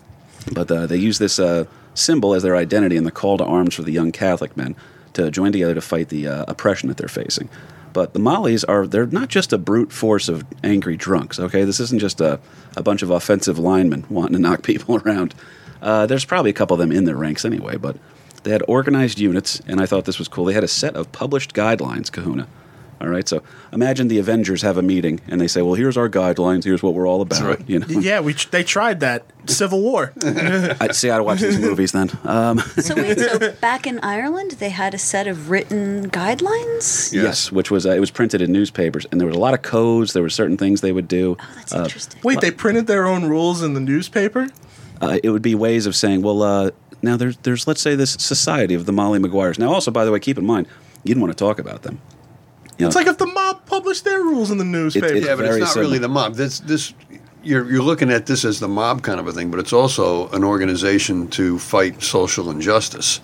But 0.53 0.71
uh, 0.71 0.87
they 0.87 0.97
use 0.97 1.19
this 1.19 1.39
uh, 1.39 1.65
symbol 1.95 2.35
as 2.35 2.43
their 2.43 2.57
identity 2.57 2.97
and 2.97 3.07
the 3.07 3.11
call 3.11 3.39
to 3.39 3.45
arms 3.45 3.75
for 3.75 3.83
the 3.83 3.93
young 3.93 4.13
Catholic 4.13 4.57
men 4.57 4.77
to 5.15 5.31
join 5.31 5.53
together 5.53 5.75
to 5.75 5.81
fight 5.81 6.09
the 6.11 6.29
uh, 6.29 6.45
oppression 6.47 6.89
that 6.89 6.99
they're 6.99 7.09
facing. 7.09 7.49
But 7.93 8.13
the 8.13 8.21
Mollies 8.21 8.63
are 8.65 8.87
they're 8.87 9.07
not 9.07 9.29
just 9.29 9.53
a 9.53 9.59
brute 9.59 9.91
force 9.91 10.29
of 10.29 10.45
angry 10.63 10.97
drunks. 10.97 11.41
Okay, 11.41 11.65
this 11.65 11.81
isn't 11.81 11.99
just 11.99 12.21
a, 12.21 12.39
a 12.77 12.83
bunch 12.83 13.03
of 13.03 13.11
offensive 13.11 13.59
linemen 13.59 14.05
wanting 14.09 14.35
to 14.35 14.39
knock 14.39 14.63
people 14.65 14.97
around. 14.97 15.35
There's 15.81 16.25
probably 16.25 16.51
a 16.51 16.55
couple 16.55 16.75
of 16.75 16.79
them 16.79 16.93
in 16.93 17.05
their 17.05 17.17
ranks 17.17 17.45
anyway, 17.45 17.77
but 17.77 17.97
they 18.43 18.51
had 18.51 18.63
organized 18.69 19.19
units, 19.19 19.61
and 19.67 19.81
I 19.81 19.87
thought 19.87 20.05
this 20.05 20.19
was 20.19 20.29
cool. 20.29 20.45
They 20.47 20.55
had 20.55 20.65
a 20.65 20.69
set 20.69 20.97
of 20.97 21.11
published 21.13 21.55
guidelines, 21.55 22.11
Kahuna. 22.11 22.47
All 23.03 23.09
right, 23.09 23.27
so 23.27 23.43
imagine 23.73 24.09
the 24.09 24.19
Avengers 24.19 24.61
have 24.61 24.77
a 24.77 24.83
meeting, 24.83 25.23
and 25.27 25.41
they 25.41 25.49
say, 25.49 25.63
"Well, 25.63 25.73
here's 25.73 25.97
our 25.97 26.11
guidelines. 26.11 26.65
Here's 26.65 26.83
what 26.83 26.93
we're 26.93 27.09
all 27.09 27.23
about." 27.23 27.41
right. 27.43 27.61
You 27.67 27.79
know, 27.79 27.87
Yeah, 27.89 28.21
we 28.21 28.35
they 28.35 28.63
tried 28.63 29.01
that 29.01 29.25
Civil 29.47 29.81
War. 29.81 30.13
I 30.23 30.89
see. 30.93 31.09
I 31.09 31.15
gotta 31.15 31.25
watch 31.25 31.41
these 31.41 31.59
movies 31.59 31.93
then. 31.93 32.11
Um, 32.25 32.59
So 32.77 32.95
wait, 32.95 33.19
so 33.19 33.53
back 33.63 33.87
in 33.87 34.01
Ireland, 34.01 34.51
they 34.53 34.69
had 34.69 34.93
a 34.93 34.99
set 34.99 35.27
of 35.27 35.49
written 35.49 36.11
guidelines. 36.11 37.11
yes, 37.11 37.51
which 37.51 37.71
was 37.71 37.87
uh, 37.87 37.93
it 37.93 38.01
was 38.01 38.11
printed 38.11 38.43
in 38.43 38.53
newspapers, 38.53 39.07
and 39.11 39.19
there 39.19 39.27
was 39.29 39.37
a 39.37 39.41
lot 39.41 39.55
of 39.55 39.63
codes. 39.63 40.13
There 40.13 40.23
were 40.23 40.29
certain 40.29 40.59
things 40.59 40.83
they 40.83 40.93
would 40.93 41.09
do. 41.09 41.39
Oh, 41.41 41.53
that's 41.57 41.73
interesting. 41.73 42.21
Wait, 42.23 42.43
they 42.43 42.51
printed 42.51 42.87
their 42.87 43.07
own 43.07 43.25
rules 43.25 43.63
in 43.63 43.73
the 43.73 43.81
newspaper? 43.81 44.49
uh, 45.01 45.19
it 45.23 45.31
would 45.31 45.41
be 45.41 45.55
ways 45.55 45.87
of 45.87 45.97
saying, 45.97 46.21
well, 46.21 46.43
uh, 46.43 46.71
now 47.03 47.17
there's, 47.17 47.37
there's, 47.39 47.67
let's 47.67 47.81
say, 47.81 47.95
this 47.95 48.13
society 48.13 48.75
of 48.75 48.87
the 48.87 48.93
Molly 48.93 49.19
Maguires. 49.19 49.59
Now, 49.59 49.73
also, 49.73 49.91
by 49.91 50.05
the 50.05 50.13
way, 50.13 50.21
keep 50.21 50.39
in 50.39 50.45
mind, 50.47 50.67
you 51.03 51.09
didn't 51.09 51.23
want 51.23 51.37
to 51.37 51.45
talk 51.45 51.59
about 51.59 51.83
them. 51.83 52.01
You 52.79 52.87
It's 52.87 52.95
know, 52.95 53.01
like 53.01 53.09
if 53.09 53.19
the 53.19 53.27
mob 53.27 53.67
published 53.67 54.05
their 54.05 54.21
rules 54.21 54.51
in 54.51 54.59
the 54.59 54.65
newspaper. 54.65 55.07
it's 55.15 55.27
Yeah, 55.27 55.37
but 55.37 55.45
it's 55.45 55.59
not 55.59 55.69
similar. 55.71 55.83
really 55.89 55.99
the 55.99 56.09
mob. 56.09 56.35
This 56.35 56.61
this 56.61 56.95
you're 57.43 57.71
you're 57.71 57.83
looking 57.83 58.11
at 58.11 58.25
this 58.27 58.45
as 58.45 58.59
the 58.61 58.69
mob 58.69 59.03
kind 59.03 59.21
of 59.21 59.27
a 59.29 59.33
thing, 59.33 59.51
but 59.51 59.61
it's 59.61 59.73
also 59.73 60.29
an 60.31 60.45
organization 60.45 61.29
to 61.29 61.59
fight 61.59 62.03
social 62.03 62.51
injustice. 62.51 63.21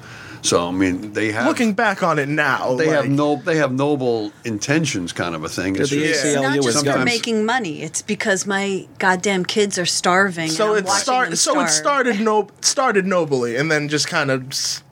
So 0.47 0.69
I 0.69 0.71
mean, 0.71 1.13
they 1.13 1.33
have 1.33 1.47
Looking 1.47 1.75
back 1.75 2.03
on 2.03 2.19
it 2.19 2.29
now, 2.29 2.75
they 2.77 2.89
have 2.89 3.09
no 3.09 3.37
they 3.37 3.57
have 3.57 3.73
noble 3.73 4.33
intentions, 4.45 5.13
kind 5.13 5.35
of 5.35 5.45
a 5.45 5.49
thing. 5.49 5.77
It's 5.77 5.91
the 5.91 5.97
just- 6.07 6.25
It's 6.25 6.35
not 6.37 6.63
just 6.63 6.87
for 6.87 7.05
making 7.05 7.45
money. 7.45 7.83
It's 7.83 8.03
because 8.03 8.47
my 8.47 8.87
goddamn 8.99 9.45
kids 9.45 9.79
are 9.79 9.87
starving. 9.87 10.51
So 10.51 10.65
and 10.69 10.73
I'm 10.73 10.79
it 10.79 10.85
watching 10.87 11.03
start 11.03 11.29
them 11.31 11.37
so 11.37 11.61
it 11.61 11.69
started 11.69 12.21
no 12.21 12.49
started 12.61 13.07
nobly 13.07 13.57
and 13.57 13.71
then 13.71 13.89
just 13.89 14.09
kind 14.09 14.31
of 14.31 14.49
s- 14.51 14.83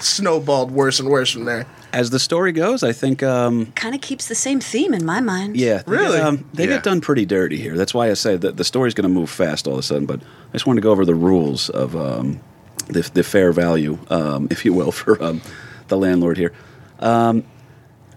snowballed 0.00 0.70
worse 0.70 1.00
and 1.00 1.08
worse 1.08 1.30
from 1.30 1.44
there. 1.44 1.66
As 1.92 2.10
the 2.10 2.18
story 2.18 2.50
goes, 2.52 2.82
I 2.82 2.92
think, 2.92 3.22
um, 3.22 3.66
Kind 3.76 3.94
of 3.94 4.00
keeps 4.00 4.26
the 4.26 4.34
same 4.34 4.58
theme 4.60 4.92
in 4.92 5.04
my 5.04 5.20
mind. 5.20 5.56
yeah, 5.56 5.82
they 5.86 5.92
Really? 5.92 6.16
get, 6.18 6.26
um, 6.26 6.44
they 6.52 6.64
Yeah. 6.64 6.70
get 6.70 6.82
done 6.82 7.00
pretty 7.00 7.24
dirty 7.24 7.56
here. 7.56 7.76
That's 7.76 7.94
why 7.94 8.10
I 8.10 8.14
say 8.14 8.36
that 8.36 8.56
the 8.56 8.64
story's 8.64 8.94
going 8.94 9.08
to 9.08 9.14
move 9.14 9.30
fast 9.30 9.66
all 9.68 9.74
of 9.74 9.78
a 9.78 9.82
sudden. 9.82 10.04
But 10.06 10.20
I 10.20 10.52
just 10.54 10.66
want 10.66 10.76
to 10.76 10.80
go 10.80 10.90
over 10.90 11.04
the 11.06 11.14
rules 11.14 11.70
of 11.70 11.94
um, 11.94 12.40
the, 12.88 13.02
the 13.14 13.22
fair 13.22 13.52
value, 13.52 13.98
um, 14.10 14.48
if 14.50 14.64
you 14.64 14.72
will, 14.72 14.92
for 15.00 15.22
um, 15.22 15.40
the 15.88 15.96
landlord 15.96 16.36
here. 16.36 16.52
Um, 17.00 17.44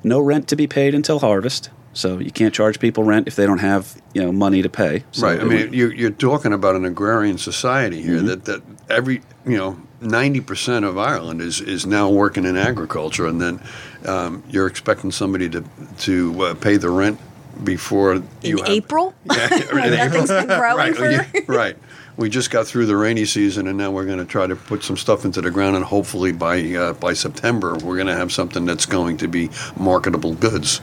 no 0.04 0.20
rent 0.20 0.48
to 0.50 0.56
be 0.56 0.68
paid 0.68 0.94
until 0.96 1.20
harvest. 1.20 1.70
So 1.94 2.20
you 2.20 2.30
can't 2.32 2.54
charge 2.54 2.80
people 2.80 3.04
rent 3.04 3.28
if 3.28 3.36
they 3.36 3.48
don't 3.48 3.58
have 3.58 4.00
you 4.14 4.22
know 4.22 4.32
money 4.32 4.62
to 4.62 4.70
pay. 4.70 5.04
So 5.12 5.26
right. 5.26 5.40
I 5.40 5.44
mean, 5.44 5.50
would- 5.62 5.74
you're, 5.74 5.94
you're 5.94 6.12
talking 6.12 6.54
about 6.54 6.76
an 6.76 6.86
agrarian 6.86 7.38
society 7.40 8.02
here 8.04 8.18
Mm-hmm. 8.18 8.28
that, 8.28 8.46
that 8.46 8.62
every, 8.90 9.22
you 9.46 9.58
know, 9.58 9.80
90% 10.04 10.84
of 10.88 11.00
Ireland 11.00 11.42
is, 11.42 11.60
is 11.60 11.88
now 11.88 12.08
working 12.12 12.46
in 12.46 12.56
agriculture, 12.56 13.26
and 13.26 13.42
then 13.42 13.60
um, 14.06 14.44
you're 14.48 14.68
expecting 14.68 15.12
somebody 15.12 15.50
to, 15.50 15.64
to 16.02 16.42
uh, 16.44 16.54
pay 16.54 16.78
the 16.78 16.92
rent 16.92 17.20
before 17.64 18.14
In 18.14 18.28
you 18.44 18.58
have, 18.60 18.68
April, 18.70 19.16
Yeah, 19.26 19.48
when 19.74 19.92
nothing's 19.98 20.30
been 20.30 20.46
growing 20.46 20.78
right, 20.78 20.96
for. 20.96 21.10
yeah, 21.10 21.26
right. 21.48 21.76
We 22.18 22.30
just 22.30 22.50
got 22.50 22.66
through 22.66 22.88
the 22.88 22.98
rainy 22.98 23.26
season, 23.26 23.68
and 23.68 23.78
now 23.78 23.92
we're 23.92 24.06
going 24.06 24.18
to 24.18 24.26
try 24.26 24.48
to 24.48 24.56
put 24.56 24.84
some 24.84 24.98
stuff 24.98 25.24
into 25.24 25.40
the 25.40 25.52
ground, 25.52 25.76
and 25.76 25.86
hopefully 25.86 26.32
by 26.32 26.62
uh, 26.74 26.94
by 26.94 27.14
September, 27.14 27.74
we're 27.78 27.96
going 27.96 28.08
to 28.08 28.16
have 28.16 28.32
something 28.32 28.66
that's 28.66 28.88
going 28.88 29.18
to 29.18 29.28
be 29.28 29.50
marketable 29.78 30.34
goods. 30.34 30.82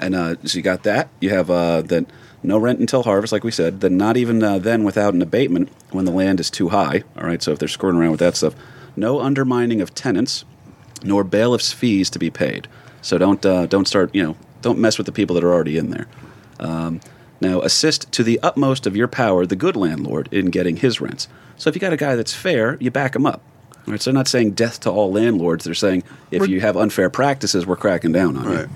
And 0.00 0.14
uh, 0.14 0.36
so 0.44 0.58
you 0.58 0.62
got 0.62 0.82
that. 0.82 1.08
You 1.20 1.30
have 1.30 1.50
uh, 1.50 1.80
then 1.80 2.06
no 2.42 2.58
rent 2.58 2.78
until 2.78 3.02
harvest, 3.02 3.32
like 3.32 3.42
we 3.42 3.50
said. 3.50 3.80
Then 3.80 3.96
not 3.96 4.18
even 4.18 4.42
uh, 4.42 4.58
then 4.58 4.84
without 4.84 5.14
an 5.14 5.22
abatement 5.22 5.70
when 5.90 6.04
the 6.04 6.10
land 6.10 6.40
is 6.40 6.50
too 6.50 6.68
high. 6.68 7.04
All 7.16 7.24
right. 7.24 7.42
So 7.42 7.52
if 7.52 7.58
they're 7.58 7.68
screwing 7.68 7.96
around 7.96 8.10
with 8.10 8.20
that 8.20 8.36
stuff, 8.36 8.54
no 8.96 9.20
undermining 9.20 9.80
of 9.80 9.94
tenants, 9.94 10.44
nor 11.02 11.24
bailiffs' 11.24 11.72
fees 11.72 12.10
to 12.10 12.18
be 12.18 12.30
paid. 12.30 12.68
So 13.00 13.16
don't 13.16 13.44
uh, 13.46 13.66
don't 13.66 13.88
start 13.88 14.14
you 14.14 14.22
know 14.22 14.36
don't 14.60 14.78
mess 14.78 14.98
with 14.98 15.06
the 15.06 15.12
people 15.12 15.34
that 15.34 15.44
are 15.44 15.52
already 15.52 15.78
in 15.78 15.90
there. 15.90 16.06
Um, 16.60 17.00
now 17.40 17.60
assist 17.60 18.10
to 18.12 18.22
the 18.22 18.40
utmost 18.42 18.86
of 18.86 18.96
your 18.96 19.08
power 19.08 19.46
the 19.46 19.56
good 19.56 19.76
landlord 19.76 20.28
in 20.32 20.46
getting 20.46 20.76
his 20.76 21.00
rents. 21.00 21.28
So 21.56 21.68
if 21.68 21.76
you 21.76 21.80
got 21.80 21.92
a 21.92 21.96
guy 21.96 22.16
that's 22.16 22.34
fair, 22.34 22.76
you 22.80 22.90
back 22.90 23.14
him 23.14 23.26
up. 23.26 23.42
All 23.86 23.92
right, 23.92 24.00
so 24.00 24.10
they're 24.10 24.18
not 24.18 24.28
saying 24.28 24.52
death 24.52 24.80
to 24.80 24.90
all 24.90 25.12
landlords. 25.12 25.64
They're 25.64 25.74
saying 25.74 26.04
if 26.30 26.48
you 26.48 26.60
have 26.60 26.76
unfair 26.76 27.10
practices, 27.10 27.66
we're 27.66 27.76
cracking 27.76 28.12
down 28.12 28.36
on 28.36 28.44
you. 28.44 28.56
Right. 28.56 28.68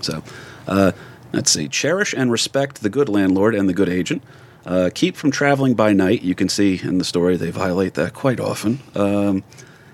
So, 0.00 0.22
uh, 0.68 0.92
let's 1.32 1.50
see. 1.50 1.68
Cherish 1.68 2.14
and 2.14 2.30
respect 2.30 2.82
the 2.82 2.88
good 2.88 3.08
landlord 3.08 3.54
and 3.54 3.68
the 3.68 3.74
good 3.74 3.88
agent. 3.88 4.22
Uh, 4.64 4.90
keep 4.94 5.16
from 5.16 5.30
traveling 5.30 5.74
by 5.74 5.92
night. 5.92 6.22
You 6.22 6.34
can 6.34 6.48
see 6.48 6.80
in 6.82 6.98
the 6.98 7.04
story 7.04 7.36
they 7.36 7.50
violate 7.50 7.94
that 7.94 8.14
quite 8.14 8.40
often. 8.40 8.80
Um, 8.94 9.42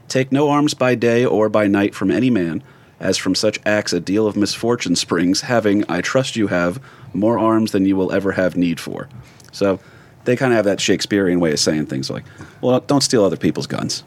take 0.09 0.31
no 0.31 0.51
arms 0.51 0.75
by 0.75 0.95
day 0.95 1.25
or 1.25 1.49
by 1.49 1.67
night 1.67 1.95
from 1.95 2.11
any 2.11 2.31
man, 2.31 2.63
as 3.01 3.17
from 3.17 3.35
such 3.35 3.59
acts 3.67 3.93
a 3.93 4.01
deal 4.01 4.27
of 4.27 4.37
misfortune 4.37 4.95
springs, 4.95 5.41
having, 5.41 5.85
I 5.89 6.01
trust 6.01 6.37
you 6.37 6.47
have, 6.49 6.81
more 7.13 7.39
arms 7.39 7.73
than 7.73 7.87
you 7.87 7.97
will 7.97 8.13
ever 8.13 8.33
have 8.33 8.57
need 8.57 8.79
for. 8.79 9.09
So 9.53 9.81
they 10.25 10.37
kind 10.37 10.53
of 10.53 10.57
have 10.57 10.67
that 10.67 10.81
Shakespearean 10.81 11.41
way 11.41 11.53
of 11.53 11.59
saying 11.59 11.87
things 11.87 12.11
like, 12.11 12.25
well, 12.61 12.81
don't 12.81 13.03
steal 13.03 13.25
other 13.25 13.37
people's 13.37 13.67
guns. 13.67 14.05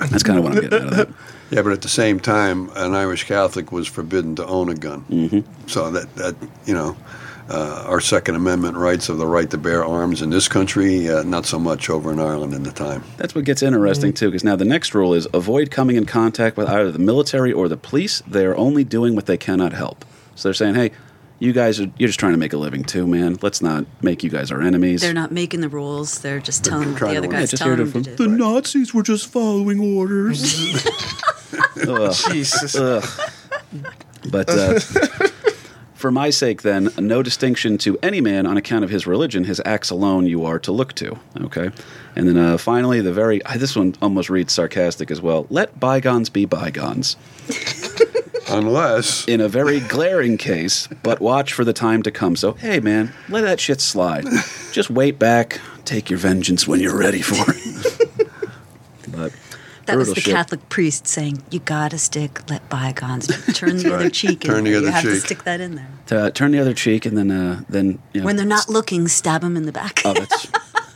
That's 0.00 0.22
kind 0.22 0.38
of 0.38 0.44
what 0.44 0.54
I'm 0.54 0.60
getting 0.60 0.80
out 0.80 0.88
of 0.88 0.96
that. 0.96 1.08
Yeah, 1.52 1.60
but 1.60 1.72
at 1.72 1.82
the 1.82 1.88
same 1.88 2.18
time, 2.18 2.70
an 2.76 2.94
Irish 2.94 3.24
Catholic 3.24 3.72
was 3.72 3.86
forbidden 3.86 4.34
to 4.36 4.46
own 4.46 4.70
a 4.70 4.74
gun. 4.74 5.04
Mm-hmm. 5.10 5.68
So 5.68 5.90
that 5.90 6.14
that 6.16 6.34
you 6.64 6.72
know, 6.72 6.96
uh, 7.50 7.84
our 7.86 8.00
Second 8.00 8.34
Amendment 8.36 8.76
rights 8.76 9.08
of 9.08 9.18
the 9.18 9.26
right 9.26 9.50
to 9.50 9.58
bear 9.58 9.84
arms 9.84 10.22
in 10.22 10.30
this 10.30 10.48
country, 10.48 11.08
uh, 11.08 11.22
not 11.22 11.44
so 11.46 11.58
much 11.58 11.90
over 11.90 12.12
in 12.12 12.18
Ireland 12.20 12.54
in 12.54 12.62
the 12.62 12.72
time. 12.72 13.02
That's 13.16 13.34
what 13.34 13.44
gets 13.44 13.62
interesting 13.62 14.12
too, 14.12 14.28
because 14.28 14.44
now 14.44 14.56
the 14.56 14.64
next 14.64 14.94
rule 14.94 15.12
is 15.14 15.26
avoid 15.34 15.70
coming 15.70 15.96
in 15.96 16.06
contact 16.06 16.56
with 16.56 16.68
either 16.68 16.90
the 16.92 16.98
military 16.98 17.52
or 17.52 17.68
the 17.68 17.76
police. 17.76 18.22
They 18.26 18.44
are 18.46 18.56
only 18.56 18.84
doing 18.84 19.14
what 19.14 19.26
they 19.26 19.36
cannot 19.36 19.72
help. 19.72 20.04
So 20.34 20.48
they're 20.48 20.54
saying, 20.54 20.74
hey, 20.76 20.92
you 21.40 21.52
guys 21.52 21.80
are 21.80 21.90
you're 21.98 22.06
just 22.08 22.20
trying 22.20 22.32
to 22.32 22.38
make 22.38 22.52
a 22.52 22.56
living 22.56 22.84
too, 22.84 23.04
man. 23.06 23.36
Let's 23.42 23.60
not 23.60 23.84
make 24.00 24.22
you 24.22 24.30
guys 24.30 24.52
our 24.52 24.62
enemies. 24.62 25.00
They're 25.00 25.12
not 25.12 25.32
making 25.32 25.60
the 25.60 25.68
rules. 25.68 26.20
They're 26.20 26.38
just 26.38 26.64
telling 26.64 26.90
what 26.92 26.98
trying 26.98 27.14
the 27.14 27.18
other 27.18 27.26
to- 27.28 27.32
Yeah, 27.34 27.40
guys 27.40 27.50
just 27.50 27.62
telling 27.62 27.78
here 27.78 27.86
them 27.86 28.02
to- 28.04 28.10
to 28.16 28.16
the 28.22 28.28
do. 28.28 28.36
Nazis 28.38 28.94
were 28.94 29.02
just 29.02 29.26
following 29.28 29.80
orders. 29.96 30.84
Ugh. 31.88 32.14
Jesus. 32.30 32.74
But 34.30 34.48
uh, 34.48 34.78
for 36.02 36.10
my 36.10 36.30
sake, 36.30 36.62
then, 36.62 36.90
no 36.98 37.22
distinction 37.22 37.78
to 37.78 37.96
any 38.02 38.20
man 38.20 38.44
on 38.44 38.56
account 38.56 38.82
of 38.82 38.90
his 38.90 39.06
religion. 39.06 39.44
His 39.44 39.62
acts 39.64 39.88
alone 39.88 40.26
you 40.26 40.44
are 40.44 40.58
to 40.58 40.72
look 40.72 40.94
to. 40.94 41.16
Okay, 41.42 41.70
and 42.16 42.28
then 42.28 42.36
uh, 42.36 42.58
finally, 42.58 43.00
the 43.00 43.12
very 43.12 43.40
uh, 43.44 43.56
this 43.56 43.76
one 43.76 43.94
almost 44.02 44.28
reads 44.28 44.52
sarcastic 44.52 45.12
as 45.12 45.22
well. 45.22 45.46
Let 45.48 45.78
bygones 45.78 46.28
be 46.28 46.44
bygones. 46.44 47.16
Unless 48.50 49.28
in 49.28 49.40
a 49.40 49.48
very 49.48 49.78
glaring 49.78 50.36
case, 50.36 50.88
but 51.04 51.20
watch 51.20 51.52
for 51.52 51.64
the 51.64 51.72
time 51.72 52.02
to 52.02 52.10
come. 52.10 52.34
So, 52.34 52.54
hey, 52.54 52.80
man, 52.80 53.12
let 53.28 53.42
that 53.42 53.60
shit 53.60 53.80
slide. 53.80 54.24
Just 54.72 54.90
wait 54.90 55.20
back, 55.20 55.60
take 55.84 56.10
your 56.10 56.18
vengeance 56.18 56.66
when 56.66 56.80
you're 56.80 56.98
ready 56.98 57.22
for 57.22 57.44
it. 57.46 58.10
but 59.86 59.92
That 59.92 59.98
was 59.98 60.14
the 60.14 60.20
shit. 60.20 60.32
Catholic 60.34 60.68
priest 60.68 61.06
saying, 61.06 61.42
"You 61.50 61.60
gotta 61.60 61.98
stick, 61.98 62.48
let 62.50 62.68
bygones 62.68 63.26
turn 63.54 63.76
the 63.78 63.94
other 63.94 64.10
cheek." 64.10 64.40
Turn 64.40 64.58
in 64.58 64.64
the 64.64 64.76
other 64.76 64.86
you 64.86 64.92
have 64.92 65.02
to 65.04 65.20
stick 65.20 65.44
that 65.44 65.60
in 65.60 65.74
there. 65.74 65.88
To, 66.06 66.30
turn 66.30 66.52
the 66.52 66.58
other 66.58 66.74
cheek, 66.74 67.06
and 67.06 67.16
then, 67.18 67.30
uh, 67.30 67.62
then 67.68 67.98
you 68.12 68.20
know, 68.20 68.26
When 68.26 68.36
they're 68.36 68.46
not 68.46 68.68
looking, 68.68 69.08
stab 69.08 69.40
them 69.42 69.56
in 69.56 69.66
the 69.66 69.72
back. 69.72 70.02
Oh, 70.04 70.14
that's 70.14 70.46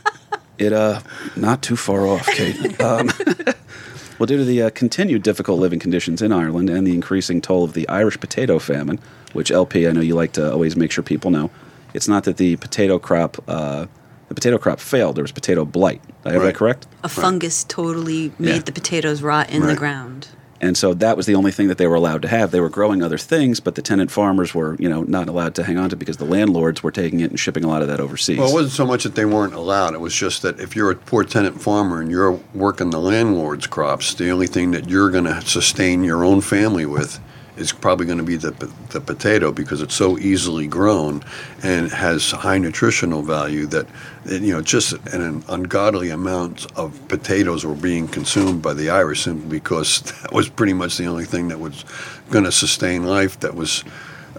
it. 0.57 0.73
Uh, 0.73 1.01
not 1.35 1.61
too 1.61 1.75
far 1.75 2.07
off, 2.07 2.25
Kate. 2.27 2.79
Um, 2.81 3.11
well, 4.19 4.25
due 4.27 4.37
to 4.37 4.45
the 4.45 4.63
uh, 4.63 4.69
continued 4.71 5.23
difficult 5.23 5.59
living 5.59 5.79
conditions 5.79 6.21
in 6.21 6.31
Ireland 6.31 6.69
and 6.69 6.85
the 6.87 6.93
increasing 6.93 7.41
toll 7.41 7.63
of 7.63 7.73
the 7.73 7.87
Irish 7.89 8.19
potato 8.19 8.57
famine, 8.59 8.99
which 9.33 9.51
LP, 9.51 9.87
I 9.87 9.91
know 9.91 10.01
you 10.01 10.15
like 10.15 10.31
to 10.33 10.51
always 10.51 10.75
make 10.75 10.91
sure 10.91 11.03
people 11.03 11.31
know, 11.31 11.49
it's 11.93 12.07
not 12.07 12.23
that 12.25 12.37
the 12.37 12.55
potato 12.57 12.99
crop, 12.99 13.43
uh, 13.47 13.87
the 14.29 14.35
potato 14.35 14.57
crop 14.57 14.79
failed. 14.79 15.15
There 15.15 15.23
was 15.23 15.31
potato 15.31 15.65
blight. 15.65 16.01
Did 16.23 16.29
I 16.29 16.33
have 16.33 16.41
Right. 16.41 16.47
that 16.49 16.55
correct? 16.55 16.87
A 17.03 17.09
fungus 17.09 17.63
totally 17.63 18.31
made 18.39 18.53
Yeah. 18.55 18.59
the 18.59 18.71
potatoes 18.71 19.21
rot 19.21 19.49
in 19.49 19.65
the 19.65 19.75
ground. 19.75 20.27
And 20.59 20.75
so 20.75 20.95
that 20.95 21.15
was 21.15 21.27
the 21.27 21.35
only 21.35 21.51
thing 21.51 21.67
that 21.67 21.77
they 21.77 21.85
were 21.85 21.93
allowed 21.93 22.23
to 22.23 22.27
have. 22.27 22.49
They 22.49 22.59
were 22.59 22.67
growing 22.69 23.03
other 23.03 23.19
things, 23.19 23.59
but 23.59 23.75
the 23.75 23.81
tenant 23.83 24.09
farmers 24.09 24.55
were, 24.55 24.75
you 24.79 24.89
know, 24.89 25.03
not 25.03 25.29
allowed 25.29 25.53
to 25.55 25.63
hang 25.63 25.77
on 25.77 25.89
to 25.91 25.95
it 25.95 25.99
because 25.99 26.17
the 26.17 26.25
landlords 26.25 26.81
were 26.81 26.89
taking 26.89 27.19
it 27.19 27.29
and 27.29 27.39
shipping 27.39 27.63
a 27.63 27.67
lot 27.67 27.83
of 27.83 27.87
that 27.89 27.99
overseas. 27.99 28.39
Well, 28.39 28.49
it 28.49 28.53
wasn't 28.53 28.73
so 28.73 28.83
much 28.87 29.03
that 29.03 29.13
they 29.13 29.25
weren't 29.25 29.53
allowed. 29.53 29.93
It 29.93 30.01
was 30.01 30.15
just 30.15 30.41
that 30.41 30.59
if 30.59 30.75
you're 30.75 30.89
a 30.89 30.95
poor 30.95 31.23
tenant 31.23 31.61
farmer 31.61 32.01
and 32.01 32.09
you're 32.09 32.39
working 32.55 32.89
the 32.89 32.97
landlord's 32.99 33.67
crops, 33.67 34.15
the 34.15 34.31
only 34.31 34.47
thing 34.47 34.71
that 34.71 34.89
you're 34.89 35.11
going 35.11 35.25
to 35.25 35.41
sustain 35.41 36.03
your 36.03 36.25
own 36.25 36.41
family 36.41 36.87
with 36.87 37.19
is 37.57 37.71
probably 37.71 38.05
going 38.05 38.17
to 38.17 38.23
be 38.23 38.35
the, 38.35 38.51
the 38.89 39.01
potato 39.01 39.51
because 39.51 39.81
it's 39.81 39.95
so 39.95 40.17
easily 40.19 40.67
grown 40.67 41.23
and 41.63 41.91
has 41.91 42.31
high 42.31 42.57
nutritional 42.57 43.21
value 43.21 43.65
that 43.65 43.87
you 44.25 44.53
know 44.53 44.61
just 44.61 44.93
an 45.07 45.43
ungodly 45.49 46.09
amount 46.09 46.71
of 46.77 46.99
potatoes 47.07 47.65
were 47.65 47.75
being 47.75 48.07
consumed 48.07 48.61
by 48.61 48.73
the 48.73 48.89
Irish 48.89 49.23
simply 49.23 49.49
because 49.49 50.01
that 50.21 50.31
was 50.31 50.49
pretty 50.49 50.73
much 50.73 50.97
the 50.97 51.05
only 51.05 51.25
thing 51.25 51.47
that 51.47 51.59
was 51.59 51.85
going 52.29 52.45
to 52.45 52.51
sustain 52.51 53.05
life 53.05 53.39
that 53.39 53.55
was 53.55 53.83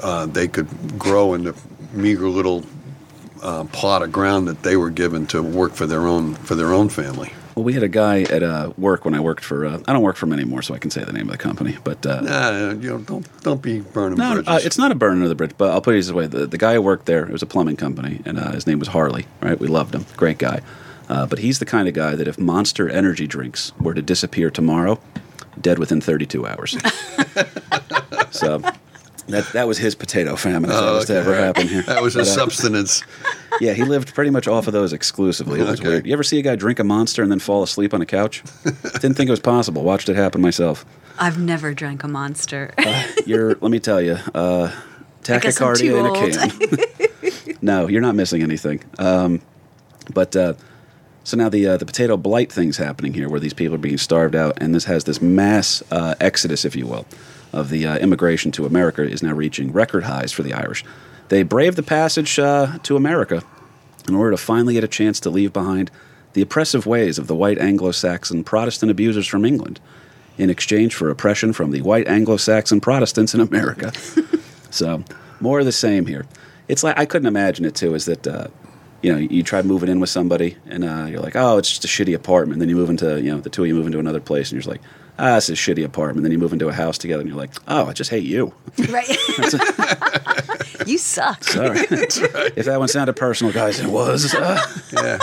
uh, 0.03 0.27
they 0.27 0.47
could 0.47 0.69
grow 0.99 1.35
in 1.35 1.45
the 1.45 1.55
meager 1.93 2.29
little 2.29 2.65
uh, 3.43 3.65
plot 3.65 4.03
of 4.03 4.13
ground 4.13 4.49
that 4.49 4.63
they 4.63 4.77
were 4.77 4.91
given 4.91 5.27
to 5.27 5.43
work 5.43 5.73
for 5.73 5.87
their 5.87 6.07
own 6.07 6.35
for 6.35 6.55
their 6.55 6.73
own 6.73 6.89
family. 6.89 7.33
Well, 7.59 7.65
we 7.65 7.73
had 7.73 7.83
a 7.83 7.89
guy 7.89 8.21
at 8.23 8.45
uh, 8.45 8.73
work 8.79 9.05
when 9.05 9.15
I 9.15 9.21
worked 9.21 9.43
for. 9.43 9.67
Uh, 9.67 9.81
I 9.89 9.93
don't 9.93 10.03
work 10.03 10.15
for 10.15 10.27
him 10.27 10.33
anymore, 10.33 10.63
so 10.63 10.75
I 10.75 10.79
can 10.79 10.93
say 10.93 11.03
the 11.03 11.13
name 11.13 11.25
of 11.29 11.33
the 11.33 11.39
company. 11.39 11.77
But 11.83 12.07
uh, 12.07 12.21
Nah, 12.21 12.71
you 12.71 12.91
know, 12.91 12.99
don't 12.99 13.43
don't 13.43 13.61
be 13.61 13.81
burning 13.81 14.17
no, 14.17 14.35
bridges. 14.35 14.47
uh, 14.49 14.61
it's 14.63 14.79
not 14.79 14.93
a 14.93 14.95
burning 14.95 15.25
of 15.25 15.29
the 15.29 15.35
bridge. 15.35 15.51
But 15.59 15.73
I'll 15.73 15.81
put 15.81 15.95
it 15.97 15.99
this 15.99 16.13
way: 16.13 16.29
the, 16.29 16.47
the 16.47 16.57
guy 16.57 16.75
who 16.75 16.83
worked 16.83 17.07
there, 17.07 17.25
it 17.25 17.33
was 17.33 17.43
a 17.43 17.47
plumbing 17.47 17.75
company, 17.75 18.21
and 18.25 18.39
uh, 18.39 18.53
his 18.53 18.69
name 18.69 18.79
was 18.79 18.87
Harley. 18.87 19.27
Right, 19.41 19.59
we 19.59 19.67
loved 19.67 19.93
him, 19.93 20.07
great 20.17 20.39
guy. 20.39 20.61
Uh, 21.09 21.27
but 21.27 21.41
he's 21.41 21.59
the 21.59 21.65
kind 21.67 21.89
of 21.89 21.95
guy 21.95 22.15
that 22.15 22.29
if 22.29 22.39
Monster 22.39 22.89
Energy 22.89 23.27
drinks 23.27 23.73
were 23.81 23.93
to 23.93 24.03
disappear 24.03 24.51
tomorrow, 24.53 25.01
dead 25.61 25.81
within 25.81 26.01
32 26.01 26.47
hours. 26.47 26.77
so 28.31 28.63
that 29.29 29.47
that 29.53 29.67
was 29.69 29.79
his 29.79 29.95
potato 29.95 30.37
famine 30.37 30.71
if 30.71 30.77
that 30.77 30.91
was 30.93 31.05
to 31.07 31.15
ever 31.17 31.35
happen 31.35 31.69
here. 31.69 31.83
that 31.87 32.03
was 32.03 32.15
a 32.17 32.21
But, 32.21 32.29
uh, 32.29 32.31
substance. 32.31 33.03
Yeah, 33.61 33.73
he 33.73 33.83
lived 33.83 34.15
pretty 34.15 34.31
much 34.31 34.47
off 34.47 34.69
of 34.69 34.73
those 34.73 34.93
exclusively. 34.93 35.59
It 35.61 35.67
was 35.67 35.81
Okay. 35.81 35.89
weird. 35.89 36.07
You 36.07 36.13
ever 36.13 36.23
see 36.23 36.39
a 36.39 36.43
guy 36.43 36.55
drink 36.55 36.79
a 36.79 36.85
monster 36.85 37.23
and 37.25 37.33
then 37.33 37.41
fall 37.41 37.65
asleep 37.65 37.93
on 37.93 38.01
a 38.01 38.07
couch? 38.07 38.45
Didn't 38.65 39.15
think 39.15 39.27
it 39.27 39.31
was 39.31 39.41
possible. 39.41 39.83
Watched 39.83 40.09
it 40.09 40.15
happen 40.15 40.41
myself. 40.41 40.85
I've 41.19 41.41
never 41.41 41.75
drank 41.75 42.05
a 42.05 42.09
monster. 42.09 42.73
You're, 43.27 43.57
let 43.61 43.71
me 43.73 43.81
tell 43.81 44.01
you, 44.01 44.17
uh, 44.33 44.71
I 45.29 45.39
guess 45.39 45.59
tachycardia 45.59 45.99
in 45.99 46.07
a 46.07 46.13
old. 46.13 47.33
can. 47.53 47.57
no, 47.61 47.89
you're 47.89 48.03
not 48.03 48.15
missing 48.15 48.43
anything. 48.43 48.85
Um, 48.99 49.41
but 50.15 50.37
uh, 50.37 50.55
so 51.25 51.37
now 51.37 51.49
the 51.49 51.67
uh, 51.67 51.77
the 51.79 51.87
potato 51.87 52.17
blight 52.17 52.53
thing's 52.53 52.77
happening 52.77 53.13
here, 53.13 53.29
where 53.29 53.41
these 53.41 53.55
people 53.55 53.75
are 53.75 53.79
being 53.79 53.99
starved 53.99 54.37
out, 54.37 54.57
and 54.61 54.73
this 54.75 54.85
has 54.85 55.03
this 55.05 55.21
mass 55.21 55.83
uh, 55.91 56.15
exodus, 56.21 56.65
if 56.65 56.77
you 56.77 56.87
will, 56.87 57.07
of 57.53 57.71
the 57.71 57.87
uh, 57.87 57.99
immigration 57.99 58.53
to 58.53 58.67
America 58.67 59.03
is 59.03 59.23
now 59.23 59.33
reaching 59.33 59.73
record 59.73 60.05
highs 60.05 60.33
for 60.33 60.43
the 60.43 60.53
Irish. 60.53 60.85
They 61.29 61.43
braved 61.43 61.77
the 61.77 61.83
passage 61.83 62.39
uh, 62.39 62.79
to 62.83 62.97
America 62.97 63.43
in 64.07 64.15
order 64.15 64.31
to 64.31 64.37
finally 64.37 64.75
get 64.75 64.85
a 64.85 64.89
chance 64.89 65.21
to 65.21 65.31
leave 65.31 65.53
behind 65.53 65.91
the 66.33 66.43
oppressive 66.43 66.87
ways 66.87 67.19
of 67.19 67.27
the 67.27 67.35
white 67.35 67.59
Anglo-Saxon 67.59 68.45
Protestant 68.45 68.91
abusers 68.91 69.27
from 69.27 69.45
England, 69.45 69.81
in 70.37 70.51
exchange 70.51 70.95
for 70.95 71.11
oppression 71.11 71.53
from 71.53 71.71
the 71.71 71.83
white 71.83 72.07
Anglo-Saxon 72.07 72.81
Protestants 72.81 73.35
in 73.35 73.41
America. 73.41 73.93
So 74.71 75.03
more 75.41 75.61
of 75.61 75.65
the 75.65 75.73
same 75.73 76.07
here. 76.07 76.27
It's 76.69 76.83
like 76.83 76.99
I 76.99 77.07
couldn't 77.07 77.27
imagine 77.27 77.65
it 77.65 77.75
too. 77.75 77.95
Is 77.95 78.05
that 78.05 78.27
uh, 78.27 78.49
you 79.03 79.13
know 79.13 79.19
you 79.19 79.43
try 79.43 79.63
moving 79.63 79.89
in 79.89 80.01
with 80.01 80.11
somebody 80.11 80.57
and 80.67 80.85
uh, 80.85 81.07
you're 81.09 81.21
like, 81.21 81.37
oh, 81.37 81.59
it's 81.59 81.69
just 81.69 81.85
a 81.85 81.89
shitty 81.89 82.15
apartment. 82.15 82.55
And 82.55 82.63
Then 82.63 82.69
you 82.69 82.77
move 82.77 82.91
into 82.91 83.21
you 83.21 83.33
know 83.33 83.41
the 83.41 83.51
two 83.51 83.63
of 83.63 83.69
you 83.69 83.75
move 83.75 83.87
into 83.87 83.99
another 83.99 84.21
place 84.21 84.49
and 84.49 84.53
you're 84.53 84.63
just 84.63 84.69
like, 84.69 84.83
ah, 85.19 85.35
this 85.35 85.49
is 85.49 85.59
a 85.59 85.61
shitty 85.61 85.85
apartment. 85.85 86.23
Then 86.23 86.33
you 86.33 86.39
move 86.39 86.53
into 86.53 86.69
a 86.69 86.73
house 86.73 86.99
together 86.99 87.21
and 87.21 87.29
you're 87.29 87.39
like, 87.39 87.51
oh, 87.69 87.87
I 87.87 87.93
just 87.93 88.11
hate 88.11 88.25
you. 88.25 88.53
right? 88.91 89.09
you 90.87 90.99
suck. 90.99 91.45
Sorry. 91.45 91.81
If 91.91 92.65
that 92.67 92.79
one 92.79 92.89
sounded 92.89 93.15
personal, 93.17 93.53
guys, 93.53 93.81
it 93.81 93.89
was. 93.89 94.35
Uh, 94.35 94.61
Yeah. 94.93 95.19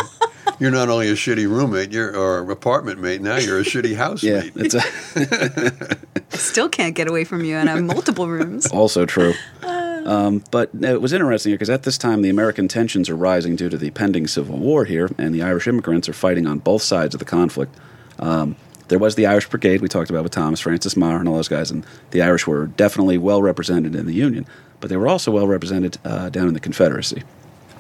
You're 0.58 0.72
not 0.72 0.88
only 0.88 1.10
a 1.10 1.14
shitty 1.16 1.50
roommate, 1.50 1.92
you're 1.92 2.16
or 2.16 2.50
apartment 2.50 3.02
mate. 3.02 3.22
Now 3.22 3.36
you're 3.36 3.60
a 3.60 3.64
shitty 3.64 3.90
yeah, 3.92 3.98
housemate. 3.98 4.54
it's 4.56 4.74
uh, 4.76 5.96
I 6.32 6.38
still 6.38 6.70
can't 6.70 6.96
get 6.96 7.10
away 7.10 7.26
from 7.26 7.44
you, 7.44 7.56
and 7.58 7.70
I 7.70 7.74
have 7.76 7.84
multiple 7.84 8.30
rooms. 8.30 8.66
also 8.68 9.06
true. 9.06 9.34
Um, 9.64 10.44
but 10.52 10.70
it 10.82 11.02
was 11.02 11.12
interesting 11.12 11.52
because 11.52 11.70
at 11.70 11.84
this 11.84 11.98
time 11.98 12.22
the 12.22 12.30
American 12.30 12.68
tensions 12.70 13.10
are 13.10 13.18
rising 13.18 13.56
due 13.58 13.68
to 13.70 13.78
the 13.78 13.90
pending 13.92 14.28
civil 14.28 14.58
war 14.58 14.86
here, 14.86 15.10
and 15.18 15.34
the 15.36 15.42
Irish 15.42 15.68
immigrants 15.68 16.08
are 16.08 16.14
fighting 16.14 16.48
on 16.48 16.60
both 16.60 16.84
sides 16.84 17.14
of 17.16 17.20
the 17.20 17.26
conflict. 17.26 17.76
Um, 18.20 18.56
there 18.88 19.00
was 19.00 19.16
the 19.16 19.26
Irish 19.26 19.50
Brigade 19.50 19.82
we 19.82 19.88
talked 19.88 20.10
about 20.10 20.24
with 20.24 20.32
Thomas 20.32 20.60
Francis 20.60 20.94
Meagher 20.96 21.20
and 21.20 21.28
all 21.28 21.36
those 21.36 21.48
guys, 21.48 21.72
and 21.72 21.86
the 22.12 22.22
Irish 22.22 22.48
were 22.48 22.68
definitely 22.68 23.18
well 23.18 23.42
represented 23.42 23.96
in 23.96 24.06
the 24.06 24.14
Union, 24.14 24.46
but 24.80 24.90
they 24.90 24.98
were 24.98 25.08
also 25.08 25.32
well 25.32 25.48
represented 25.48 25.98
uh, 26.06 26.30
down 26.30 26.48
in 26.48 26.54
the 26.54 26.60
Confederacy. 26.60 27.24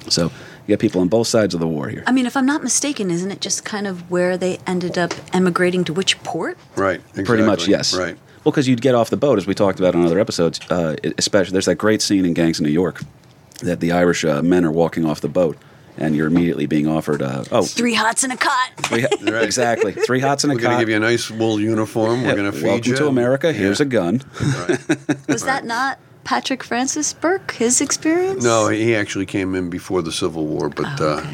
So 0.10 0.32
you 0.68 0.76
got 0.76 0.80
people 0.80 1.02
on 1.02 1.08
both 1.08 1.28
sides 1.28 1.54
of 1.54 1.60
the 1.60 1.68
war 1.68 1.90
here. 1.90 2.04
I 2.08 2.12
mean, 2.12 2.26
if 2.26 2.38
I'm 2.38 2.46
not 2.46 2.64
mistaken, 2.64 3.12
isn't 3.12 3.32
it 3.32 3.42
just 3.42 3.66
kind 3.66 3.88
of 3.88 4.10
where 4.12 4.38
they 4.38 4.60
ended 4.68 4.98
up 4.98 5.14
emigrating 5.34 5.84
to 5.86 5.94
which 5.94 6.22
port? 6.24 6.58
Right. 6.76 7.02
Pretty 7.14 7.44
much, 7.44 7.68
yes. 7.68 7.96
Right. 7.96 8.18
Well, 8.44 8.52
because 8.52 8.68
you'd 8.68 8.82
get 8.82 8.94
off 8.94 9.10
the 9.10 9.18
boat, 9.18 9.40
as 9.40 9.48
we 9.48 9.56
talked 9.56 9.80
about 9.80 9.96
on 9.96 10.06
other 10.06 10.20
episodes. 10.20 10.60
Uh, 10.70 10.96
especially, 11.18 11.54
there's 11.54 11.66
that 11.66 11.76
great 11.76 12.02
scene 12.02 12.26
in 12.26 12.34
Gangs 12.34 12.60
of 12.60 12.66
New 12.66 12.72
York 12.72 13.02
that 13.62 13.80
the 13.80 13.92
Irish 13.92 14.24
uh, 14.24 14.42
men 14.44 14.64
are 14.66 14.72
walking 14.72 15.06
off 15.06 15.22
the 15.22 15.28
boat, 15.30 15.58
and 15.98 16.16
you're 16.16 16.28
immediately 16.28 16.66
being 16.66 16.88
offered, 16.88 17.22
uh, 17.22 17.44
oh, 17.52 17.64
Three 17.64 17.94
hots 17.94 18.24
and 18.24 18.34
a 18.34 18.38
cot. 18.38 18.72
three, 18.84 19.06
Right. 19.32 19.44
exactly, 19.44 19.92
three 19.94 20.20
hots 20.20 20.44
and 20.44 20.52
a 20.54 20.56
cot. 20.56 20.62
We're 20.64 20.68
going 20.70 20.78
to 20.78 20.82
give 20.82 20.90
you 20.90 20.96
a 20.98 21.00
nice 21.00 21.30
wool 21.32 21.60
uniform. 21.60 22.22
We're 22.24 22.30
Yeah, 22.30 22.36
going 22.36 22.52
to 22.52 22.58
feed 22.58 22.66
welcome 22.68 22.92
you. 22.92 22.98
to 22.98 23.08
America. 23.08 23.54
Here's 23.54 23.80
Yeah. 23.80 23.86
a 23.86 23.90
gun. 23.90 24.22
Right. 24.42 25.28
Was 25.28 25.44
that 25.44 25.66
not 25.66 26.00
Patrick 26.24 26.64
Francis 26.64 27.14
Burke? 27.14 27.52
His 27.54 27.82
experience? 27.82 28.44
No, 28.44 28.68
he 28.70 28.96
actually 28.96 29.26
came 29.26 29.56
in 29.56 29.70
before 29.70 30.02
the 30.02 30.12
Civil 30.12 30.46
War, 30.48 30.70
but 30.70 31.00
Oh, 31.02 31.08
uh, 31.20 31.26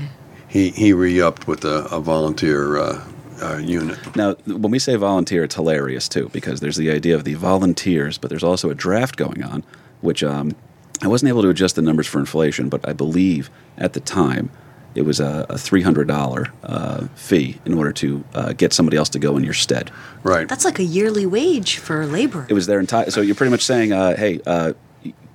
he 0.48 0.70
he 0.72 0.94
re-upped 0.94 1.48
with 1.48 1.64
a, 1.66 1.86
a 1.92 2.00
volunteer 2.00 2.78
uh, 2.78 3.02
uh, 3.42 3.58
unit. 3.58 3.98
Now, 4.16 4.34
when 4.46 4.70
we 4.72 4.80
say 4.80 4.96
volunteer, 4.98 5.44
it's 5.46 5.56
hilarious 5.56 6.08
too, 6.10 6.30
because 6.34 6.60
there's 6.60 6.76
the 6.78 6.92
idea 6.92 7.16
of 7.16 7.24
the 7.24 7.34
volunteers, 7.36 8.18
but 8.18 8.30
there's 8.30 8.44
also 8.44 8.70
a 8.70 8.76
draft 8.76 9.16
going 9.18 9.44
on, 9.44 9.64
which 10.02 10.24
um, 10.24 10.56
I 11.02 11.08
wasn't 11.08 11.30
able 11.30 11.42
to 11.44 11.50
adjust 11.50 11.76
the 11.76 11.82
numbers 11.82 12.08
for 12.08 12.20
inflation, 12.20 12.70
but 12.70 12.88
I 12.88 12.94
believe 12.94 13.50
at 13.78 13.94
the 13.94 14.00
time 14.00 14.52
it 14.94 15.04
was 15.04 15.20
a, 15.20 15.46
a 15.50 15.56
$300 15.56 16.52
uh, 16.64 17.08
fee 17.16 17.58
in 17.66 17.74
order 17.74 17.92
to 17.94 18.24
uh, 18.34 18.54
get 18.54 18.74
somebody 18.74 18.98
else 18.98 19.10
to 19.10 19.20
go 19.20 19.38
in 19.38 19.44
your 19.44 19.54
stead. 19.54 19.90
Right. 20.24 20.48
That's 20.48 20.66
like 20.66 20.80
a 20.80 20.84
yearly 20.84 21.26
wage 21.26 21.78
for 21.78 22.06
labor. 22.06 22.46
It 22.50 22.54
was 22.54 22.68
their 22.68 22.80
entire. 22.80 23.10
So 23.10 23.22
you're 23.22 23.36
pretty 23.36 23.52
much 23.52 23.64
saying, 23.64 23.94
uh, 23.94 24.16
hey, 24.18 24.42
uh, 24.46 24.74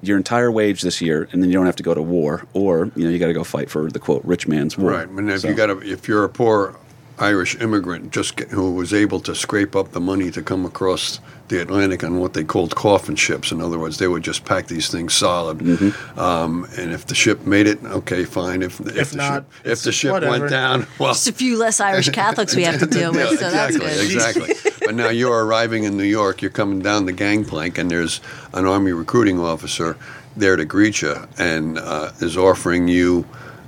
your 0.02 0.18
entire 0.18 0.52
wage 0.52 0.82
this 0.82 1.00
year, 1.00 1.26
and 1.32 1.42
then 1.42 1.48
you 1.50 1.54
don't 1.54 1.66
have 1.66 1.76
to 1.76 1.82
go 1.82 1.94
to 1.94 2.02
war, 2.02 2.46
or 2.52 2.92
you 2.94 3.04
know 3.04 3.10
you 3.10 3.18
got 3.18 3.26
to 3.28 3.32
go 3.32 3.42
fight 3.42 3.70
for 3.70 3.90
the 3.90 3.98
quote 3.98 4.22
rich 4.24 4.46
man's 4.46 4.76
war. 4.78 4.92
Right. 4.92 5.08
And 5.08 5.30
if 5.30 5.40
So- 5.40 5.48
you 5.48 5.54
got 5.54 5.70
if 5.82 6.06
you're 6.06 6.22
a 6.24 6.28
poor 6.28 6.76
Irish 7.18 7.58
immigrant 7.60 8.12
just 8.12 8.36
get, 8.36 8.48
who 8.48 8.72
was 8.74 8.92
able 8.92 9.20
to 9.20 9.34
scrape 9.34 9.74
up 9.74 9.92
the 9.92 10.00
money 10.00 10.30
to 10.30 10.42
come 10.42 10.66
across 10.66 11.18
the 11.48 11.60
Atlantic 11.60 12.02
on 12.04 12.18
what 12.18 12.34
they 12.34 12.44
called 12.44 12.74
coffin 12.74 13.14
ships. 13.16 13.52
In 13.52 13.60
other 13.60 13.78
words, 13.78 13.98
they 13.98 14.08
would 14.08 14.22
just 14.22 14.44
pack 14.44 14.66
these 14.66 14.88
things 14.90 15.14
solid. 15.14 15.58
Mm-hmm. 15.58 16.18
Um, 16.18 16.66
and 16.76 16.92
if 16.92 17.06
the 17.06 17.14
ship 17.14 17.46
made 17.46 17.66
it, 17.66 17.82
okay, 17.84 18.24
fine. 18.24 18.62
If 18.62 18.80
if, 18.80 18.96
If 18.96 19.10
the 19.12 19.16
not, 19.16 19.34
ship, 19.34 19.44
if 19.64 19.82
the 19.82 19.92
ship 19.92 20.12
whatever. 20.12 20.38
went 20.38 20.50
down, 20.50 20.86
well, 20.98 21.14
Just 21.14 21.28
a 21.28 21.32
few 21.32 21.56
less 21.56 21.80
Irish 21.80 22.10
Catholics 22.10 22.54
we 22.54 22.64
have 22.64 22.80
to 22.80 22.86
deal 22.86 23.12
with, 23.12 23.30
Yeah, 23.32 23.36
so 23.38 23.50
that's 23.50 23.76
exactly, 23.76 24.46
good. 24.46 24.54
exactly. 24.56 24.72
but 24.86 24.94
now 24.94 25.08
you're 25.08 25.44
arriving 25.44 25.84
in 25.84 25.96
New 25.96 26.04
York. 26.04 26.42
You're 26.42 26.50
coming 26.50 26.80
down 26.80 27.06
the 27.06 27.12
gangplank, 27.12 27.78
and 27.78 27.90
there's 27.90 28.20
an 28.52 28.66
army 28.66 28.92
recruiting 28.92 29.38
officer 29.40 29.96
there 30.36 30.56
to 30.56 30.64
greet 30.66 31.00
you, 31.00 31.14
and 31.38 31.78
uh, 31.78 32.10
is 32.20 32.36
offering 32.36 32.88
you. 32.88 33.24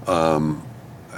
Um, 0.07 0.63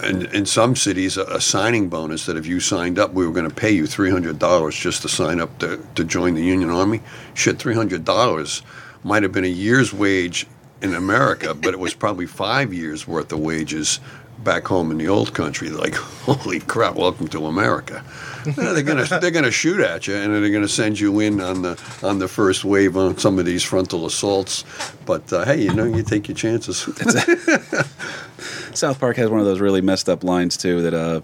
in, 0.04 0.26
in 0.34 0.46
some 0.46 0.76
cities, 0.76 1.16
a, 1.16 1.24
a 1.24 1.40
signing 1.40 1.88
bonus 1.88 2.26
that 2.26 2.36
if 2.36 2.46
you 2.46 2.60
signed 2.60 2.98
up, 2.98 3.12
we 3.12 3.26
were 3.26 3.32
going 3.32 3.48
to 3.48 3.54
pay 3.54 3.70
you 3.70 3.86
three 3.86 4.10
hundred 4.10 4.38
dollars 4.38 4.76
just 4.76 5.02
to 5.02 5.08
sign 5.08 5.40
up 5.40 5.58
to, 5.58 5.84
to 5.94 6.04
join 6.04 6.34
the 6.34 6.44
Union 6.44 6.70
Army. 6.70 7.00
Shit, 7.34 7.58
three 7.58 7.74
hundred 7.74 8.04
dollars 8.04 8.62
might 9.04 9.22
have 9.22 9.32
been 9.32 9.44
a 9.44 9.48
year's 9.48 9.92
wage 9.92 10.46
in 10.82 10.94
America, 10.94 11.54
but 11.54 11.74
it 11.74 11.78
was 11.78 11.94
probably 11.94 12.26
five 12.26 12.72
years 12.72 13.06
worth 13.06 13.32
of 13.32 13.40
wages 13.40 14.00
back 14.42 14.66
home 14.66 14.90
in 14.90 14.98
the 14.98 15.08
old 15.08 15.34
country. 15.34 15.68
Like, 15.70 15.94
holy 16.24 16.60
crap! 16.60 16.94
Welcome 16.96 17.28
to 17.28 17.46
America. 17.46 18.04
They're 18.44 18.82
gonna 18.82 19.04
they're 19.20 19.30
gonna 19.30 19.50
shoot 19.50 19.80
at 19.80 20.06
you, 20.06 20.14
and 20.16 20.34
they're 20.34 20.50
gonna 20.50 20.68
send 20.68 20.98
you 20.98 21.20
in 21.20 21.40
on 21.40 21.62
the 21.62 21.80
on 22.02 22.18
the 22.18 22.28
first 22.28 22.64
wave 22.64 22.96
on 22.96 23.18
some 23.18 23.38
of 23.38 23.44
these 23.46 23.62
frontal 23.62 24.06
assaults. 24.06 24.64
But 25.06 25.32
uh, 25.32 25.44
hey, 25.44 25.62
you 25.62 25.72
know, 25.74 25.84
you 25.84 26.02
take 26.02 26.28
your 26.28 26.36
chances. 26.36 26.78
South 28.74 28.98
Park 29.00 29.16
has 29.16 29.28
one 29.30 29.40
of 29.40 29.46
those 29.46 29.60
really 29.60 29.80
messed 29.80 30.08
up 30.08 30.24
lines 30.24 30.56
too 30.56 30.80
that 30.82 30.94
uh, 30.94 31.20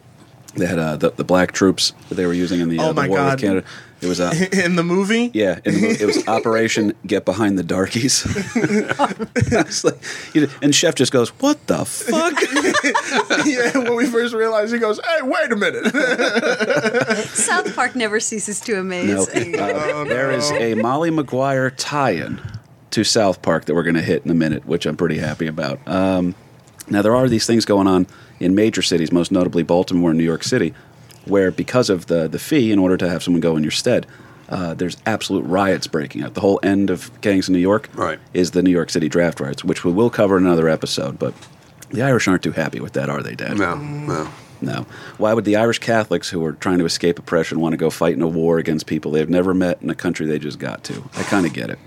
they 0.55 0.67
had 0.67 0.79
uh, 0.79 0.97
the, 0.97 1.11
the 1.11 1.25
black 1.25 1.53
troops 1.53 1.93
that 2.09 2.17
they 2.17 2.27
were 2.27 2.33
using 2.33 2.61
in 2.61 2.69
the, 2.69 2.79
uh, 2.79 2.89
Oh 2.89 2.93
the 2.93 3.09
war 3.09 3.19
God. 3.19 3.33
with 3.35 3.41
Canada. 3.41 3.67
It 4.07 4.09
It 4.09 4.11
was 4.11 4.21
uh, 4.21 4.63
in 4.65 4.77
the 4.77 4.83
movie. 4.85 5.31
yeah, 5.35 5.59
in 5.65 5.75
the 5.75 5.81
movie, 5.81 6.03
it 6.03 6.07
was 6.07 6.27
Operation 6.37 6.95
Get 7.07 7.25
Behind 7.25 7.59
the 7.59 7.65
Darkies. 7.65 8.25
Like, 9.85 9.99
you 10.35 10.43
know, 10.43 10.53
and 10.63 10.75
Chef 10.75 10.95
just 10.95 11.13
goes, 11.13 11.29
"What 11.41 11.67
the 11.67 11.85
fuck?" 11.85 12.35
yeah, 13.47 13.77
when 13.79 13.95
we 13.97 14.07
first 14.07 14.35
realized, 14.35 14.73
he 14.73 14.79
goes, 14.79 14.99
"Hey, 15.05 15.23
wait 15.23 15.53
a 15.53 15.57
minute." 15.57 15.87
South 17.29 17.75
Park 17.75 17.95
never 17.95 18.21
ceases 18.21 18.61
to 18.63 18.79
amaze. 18.79 19.35
No, 19.35 19.59
uh, 19.59 20.05
there 20.05 20.31
is 20.31 20.51
a 20.53 20.75
Molly 20.75 21.11
Maguire 21.11 21.71
tie-in 21.71 22.41
to 22.91 23.05
South 23.05 23.43
Park 23.43 23.67
that 23.67 23.75
we're 23.75 23.83
going 23.83 23.97
to 23.97 24.03
hit 24.03 24.25
in 24.25 24.31
a 24.31 24.35
minute, 24.35 24.65
which 24.67 24.87
I'm 24.87 24.97
pretty 24.97 25.19
happy 25.19 25.47
about. 25.47 25.87
Um, 25.87 26.35
now 26.89 27.03
there 27.03 27.15
are 27.17 27.29
these 27.29 27.47
things 27.47 27.65
going 27.65 27.87
on 27.87 28.07
in 28.41 28.55
major 28.55 28.83
cities, 28.83 29.13
most 29.13 29.31
notably 29.33 29.63
Baltimore 29.63 30.11
and 30.11 30.19
New 30.19 30.25
York 30.25 30.45
City, 30.45 30.75
where 31.27 31.51
because 31.51 31.91
of 31.91 32.07
the 32.07 32.29
the 32.29 32.39
fee, 32.39 32.73
in 32.73 32.79
order 32.79 32.97
to 32.97 33.09
have 33.09 33.23
someone 33.23 33.41
go 33.41 33.57
in 33.57 33.63
your 33.63 33.71
stead, 33.73 34.07
uh, 34.49 34.75
there's 34.75 34.97
absolute 35.07 35.43
riots 35.45 35.87
breaking 35.87 36.23
out. 36.23 36.35
The 36.35 36.41
whole 36.41 36.61
end 36.63 36.89
of 36.91 37.11
gangs 37.21 37.49
in 37.49 37.53
New 37.53 37.59
York 37.61 37.89
Right. 37.95 38.19
is 38.33 38.53
the 38.53 38.63
New 38.63 38.71
York 38.71 38.91
City 38.91 39.09
draft 39.09 39.41
riots, 39.41 39.65
which 39.65 39.85
we 39.85 39.93
will 39.93 40.11
cover 40.11 40.37
in 40.39 40.47
another 40.47 40.69
episode. 40.69 41.19
But 41.19 41.35
the 41.91 42.03
Irish 42.03 42.29
aren't 42.29 42.43
too 42.43 42.53
happy 42.53 42.81
with 42.81 42.93
that, 42.95 43.09
are 43.11 43.23
they, 43.23 43.35
Dad? 43.35 43.59
No, 43.59 43.77
no. 43.77 44.29
No. 44.63 44.87
Why 45.19 45.35
would 45.35 45.45
the 45.45 45.57
Irish 45.57 45.81
Catholics 45.81 46.31
who 46.31 46.43
are 46.45 46.53
trying 46.53 46.79
to 46.79 46.87
escape 46.87 47.19
oppression 47.19 47.61
want 47.61 47.75
to 47.75 47.77
go 47.77 47.91
fight 47.91 48.15
in 48.15 48.23
a 48.23 48.29
war 48.29 48.57
against 48.59 48.87
people 48.87 49.11
they've 49.11 49.29
never 49.29 49.53
met 49.53 49.83
in 49.83 49.91
a 49.91 49.95
country 49.95 50.25
they 50.27 50.39
just 50.39 50.59
got 50.59 50.83
to? 50.85 51.05
I 51.15 51.23
kind 51.25 51.45
of 51.45 51.53
get 51.53 51.69
it. 51.69 51.79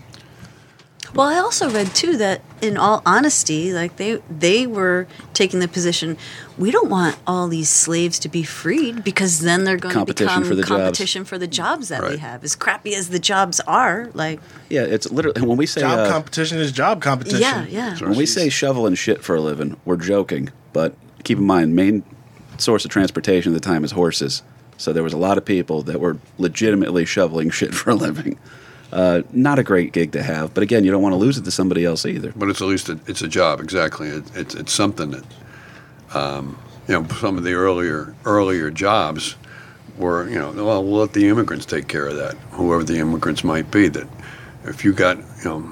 Well, 1.16 1.28
I 1.28 1.38
also 1.38 1.70
read 1.70 1.88
too 1.96 2.18
that, 2.18 2.42
in 2.62 2.78
all 2.78 3.02
honesty, 3.06 3.74
like 3.74 3.96
they 3.98 4.22
they 4.30 4.68
were 4.68 5.08
taking 5.34 5.60
the 5.60 5.68
position, 5.68 6.18
we 6.58 6.72
don't 6.72 6.90
want 6.90 7.18
all 7.26 7.48
these 7.48 7.70
slaves 7.70 8.20
to 8.20 8.30
be 8.30 8.44
freed 8.44 9.04
because 9.04 9.40
then 9.40 9.64
they're 9.64 9.78
going 9.78 9.94
Competition 9.94 10.28
to 10.28 10.40
become 10.42 10.50
for 10.50 10.56
the 10.56 10.62
jobs. 10.62 10.70
competition 10.70 11.26
for 11.26 11.38
the 11.38 11.48
jobs 11.48 11.90
that 11.90 12.04
we 12.08 12.18
have. 12.18 12.44
As 12.44 12.56
crappy 12.56 12.94
as 12.96 13.10
the 13.10 13.20
jobs 13.20 13.60
are, 13.62 14.10
like 14.14 14.40
Yeah, 14.70 14.84
it's 14.84 15.10
literally 15.12 15.42
when 15.42 15.58
we 15.58 15.66
say 15.66 15.82
job 15.82 16.00
uh, 16.00 16.12
competition 16.12 16.58
is 16.60 16.72
job 16.72 17.02
competition. 17.02 17.42
yeah, 17.42 17.66
yeah. 17.68 17.98
when 18.00 18.16
we 18.18 18.26
say 18.26 18.50
shovel 18.50 18.86
and 18.86 18.98
shit 18.98 19.24
for 19.24 19.36
a 19.36 19.42
living, 19.42 19.78
we're 19.86 19.98
joking. 19.98 20.50
But 20.74 20.96
keep 21.24 21.38
in 21.40 21.46
mind, 21.46 21.76
main 21.76 22.04
source 22.58 22.86
of 22.86 22.92
transportation 22.92 23.54
at 23.54 23.62
the 23.62 23.66
time 23.66 23.84
is 23.84 23.92
horses. 23.92 24.44
So 24.78 24.94
there 24.94 25.04
was 25.04 25.14
a 25.14 25.18
lot 25.18 25.38
of 25.38 25.44
people 25.46 25.82
that 25.84 26.00
were 26.00 26.18
legitimately 26.38 27.06
shoveling 27.06 27.50
shit 27.50 27.74
for 27.74 27.90
a 27.90 27.96
living. 27.96 28.38
Uh, 28.92 29.22
not 29.32 29.60
a 29.60 29.64
great 29.64 29.94
gig 29.94 30.12
to 30.14 30.24
have, 30.24 30.54
but 30.54 30.64
again, 30.64 30.84
you 30.84 30.92
don't 30.92 31.02
want 31.04 31.14
to 31.14 31.18
lose 31.18 31.38
it 31.38 31.46
to 31.46 31.52
somebody 31.52 31.86
else 31.86 32.06
either. 32.06 32.34
But 32.36 32.50
it's 32.50 32.62
at 32.62 32.68
least 32.68 32.90
a, 32.90 33.00
it's 33.06 33.22
a 33.22 33.28
job. 33.28 33.60
Exactly. 33.60 34.10
It, 34.10 34.24
it's 34.36 34.56
it's 34.56 34.74
something 34.74 35.12
that, 35.12 35.26
um, 36.16 36.58
you 36.88 37.00
know, 37.00 37.08
some 37.08 37.38
of 37.38 37.44
the 37.44 37.54
earlier 37.54 38.16
earlier 38.26 38.72
jobs 38.72 39.36
were, 39.98 40.28
you 40.28 40.40
know, 40.40 40.52
well, 40.52 40.84
we'll 40.84 41.02
let 41.02 41.14
the 41.14 41.28
immigrants 41.28 41.66
take 41.66 41.88
care 41.88 42.08
of 42.08 42.16
that, 42.16 42.36
whoever 42.52 42.84
the 42.84 42.98
immigrants 42.98 43.44
might 43.44 43.70
be. 43.70 43.90
That 43.90 44.08
if 44.64 44.84
you 44.84 44.92
got, 44.94 45.18
you 45.18 45.46
know, 45.46 45.72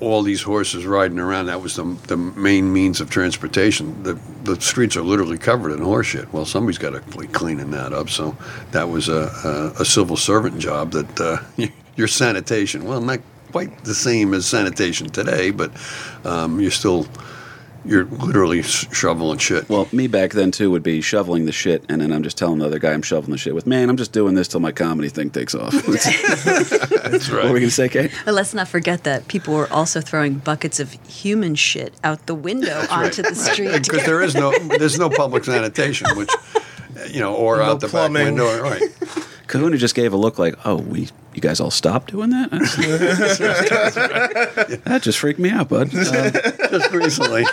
all 0.00 0.22
these 0.22 0.42
horses 0.42 0.86
riding 0.86 1.18
around, 1.18 1.46
that 1.46 1.60
was 1.60 1.74
the, 1.74 1.82
the 2.06 2.16
main 2.16 2.72
means 2.72 3.00
of 3.00 3.10
transportation. 3.10 4.00
The 4.04 4.18
the 4.44 4.60
streets 4.60 4.96
are 4.96 5.02
literally 5.02 5.38
covered 5.38 5.72
in 5.72 5.82
horse 5.82 6.06
shit. 6.06 6.32
Well, 6.32 6.44
somebody's 6.44 6.78
got 6.78 6.90
to 6.90 7.18
be 7.18 7.26
cleaning 7.26 7.72
that 7.72 7.92
up. 7.92 8.10
So 8.10 8.36
that 8.70 8.88
was 8.88 9.08
a, 9.08 9.72
a, 9.76 9.82
a 9.82 9.84
civil 9.84 10.16
servant 10.16 10.58
job 10.60 10.92
that 10.92 11.20
uh, 11.20 11.38
your 11.98 12.08
sanitation. 12.08 12.84
Well, 12.84 13.00
not 13.00 13.20
quite 13.52 13.84
the 13.84 13.94
same 13.94 14.32
as 14.34 14.46
sanitation 14.46 15.08
today, 15.10 15.50
but 15.50 15.70
um, 16.24 16.60
you're 16.60 16.70
still 16.70 17.06
you're 17.84 18.04
literally 18.06 18.60
shoveling 18.62 19.38
shit. 19.38 19.66
Well, 19.70 19.88
me 19.92 20.08
back 20.08 20.32
then 20.32 20.50
too 20.50 20.70
would 20.70 20.82
be 20.82 21.00
shoveling 21.00 21.46
the 21.46 21.52
shit, 21.52 21.84
and 21.88 22.00
then 22.02 22.12
I'm 22.12 22.22
just 22.22 22.36
telling 22.36 22.58
the 22.58 22.66
other 22.66 22.78
guy 22.78 22.92
I'm 22.92 23.02
shoveling 23.02 23.32
the 23.32 23.38
shit 23.38 23.54
with. 23.54 23.66
Man, 23.66 23.88
I'm 23.88 23.96
just 23.96 24.12
doing 24.12 24.34
this 24.34 24.46
till 24.48 24.60
my 24.60 24.72
comedy 24.72 25.08
thing 25.08 25.30
takes 25.30 25.54
off. 25.54 25.72
that's 25.86 27.30
right. 27.30 27.44
What 27.44 27.46
were 27.46 27.52
we 27.54 27.60
gonna 27.60 27.70
say, 27.70 27.88
Kate? 27.88 28.10
And 28.26 28.34
let's 28.36 28.52
not 28.54 28.68
forget 28.68 29.04
that 29.04 29.28
people 29.28 29.54
were 29.54 29.72
also 29.72 30.00
throwing 30.00 30.34
buckets 30.38 30.80
of 30.80 30.92
human 31.08 31.54
shit 31.54 31.94
out 32.04 32.26
the 32.26 32.34
window 32.34 32.84
onto 32.90 33.22
the 33.22 33.34
street. 33.34 33.72
because 33.72 33.88
get- 33.88 34.06
there 34.06 34.22
is 34.22 34.34
no 34.34 34.52
there's 34.78 34.98
no 34.98 35.08
public 35.08 35.44
sanitation, 35.44 36.06
which 36.16 36.30
you 37.08 37.20
know, 37.20 37.34
or 37.34 37.56
No 37.58 37.62
out 37.62 37.80
the 37.80 37.88
plumbing. 37.88 38.36
back 38.36 38.44
window, 38.44 38.60
right? 38.62 38.82
Kahuna 39.48 39.76
just 39.76 39.94
gave 39.94 40.12
a 40.12 40.16
look 40.16 40.38
like, 40.38 40.54
"Oh, 40.64 40.76
we, 40.76 41.08
you 41.34 41.40
guys 41.40 41.58
all 41.58 41.70
stopped 41.70 42.12
doing 42.12 42.30
that." 42.30 42.50
That 44.84 45.02
just 45.02 45.18
freaked 45.18 45.40
me 45.40 45.50
out, 45.50 45.68
bud. 45.68 45.94
Uh, 45.94 46.30
Just 46.70 46.92
recently. 46.92 47.44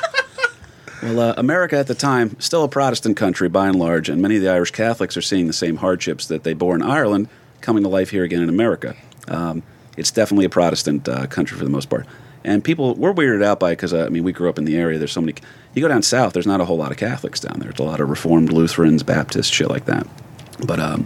well, 1.02 1.20
uh, 1.20 1.34
America 1.38 1.78
at 1.78 1.88
the 1.88 1.96
time 1.96 2.36
still 2.40 2.64
a 2.64 2.70
Protestant 2.70 3.18
country 3.18 3.50
by 3.50 3.68
and 3.68 3.78
large, 3.78 4.10
and 4.10 4.22
many 4.22 4.36
of 4.38 4.42
the 4.42 4.52
Irish 4.52 4.72
Catholics 4.72 5.18
are 5.18 5.22
seeing 5.22 5.48
the 5.48 5.54
same 5.54 5.78
hardships 5.78 6.28
that 6.28 6.44
they 6.44 6.54
bore 6.54 6.76
in 6.76 6.82
Ireland 6.82 7.30
coming 7.62 7.84
to 7.84 7.90
life 7.90 8.10
here 8.12 8.24
again 8.24 8.42
in 8.44 8.50
America. 8.50 8.96
Um, 9.28 9.64
it's 9.98 10.12
definitely 10.12 10.46
a 10.46 10.50
Protestant 10.50 11.08
uh, 11.08 11.26
country 11.28 11.58
for 11.58 11.64
the 11.64 11.70
most 11.70 11.90
part, 11.90 12.06
and 12.44 12.64
people 12.64 12.96
we're 12.96 13.14
weirded 13.14 13.44
out 13.44 13.60
by 13.60 13.72
because 13.72 13.94
uh, 13.94 14.06
I 14.06 14.10
mean 14.10 14.24
we 14.24 14.32
grew 14.34 14.50
up 14.50 14.58
in 14.58 14.66
the 14.66 14.78
area. 14.78 14.98
There's 14.98 15.12
so 15.14 15.22
many. 15.22 15.36
You 15.74 15.82
go 15.82 15.88
down 15.88 16.04
south, 16.04 16.34
there's 16.34 16.48
not 16.48 16.62
a 16.62 16.66
whole 16.66 16.78
lot 16.78 16.92
of 16.92 16.98
Catholics 16.98 17.40
down 17.40 17.60
there. 17.60 17.70
There's 17.70 17.80
a 17.80 17.90
lot 17.90 18.00
of 18.00 18.10
Reformed 18.10 18.52
Lutherans, 18.52 19.04
Baptists, 19.04 19.48
shit 19.48 19.70
like 19.70 19.86
that. 19.86 20.08
But 20.66 20.80
um, 20.80 21.06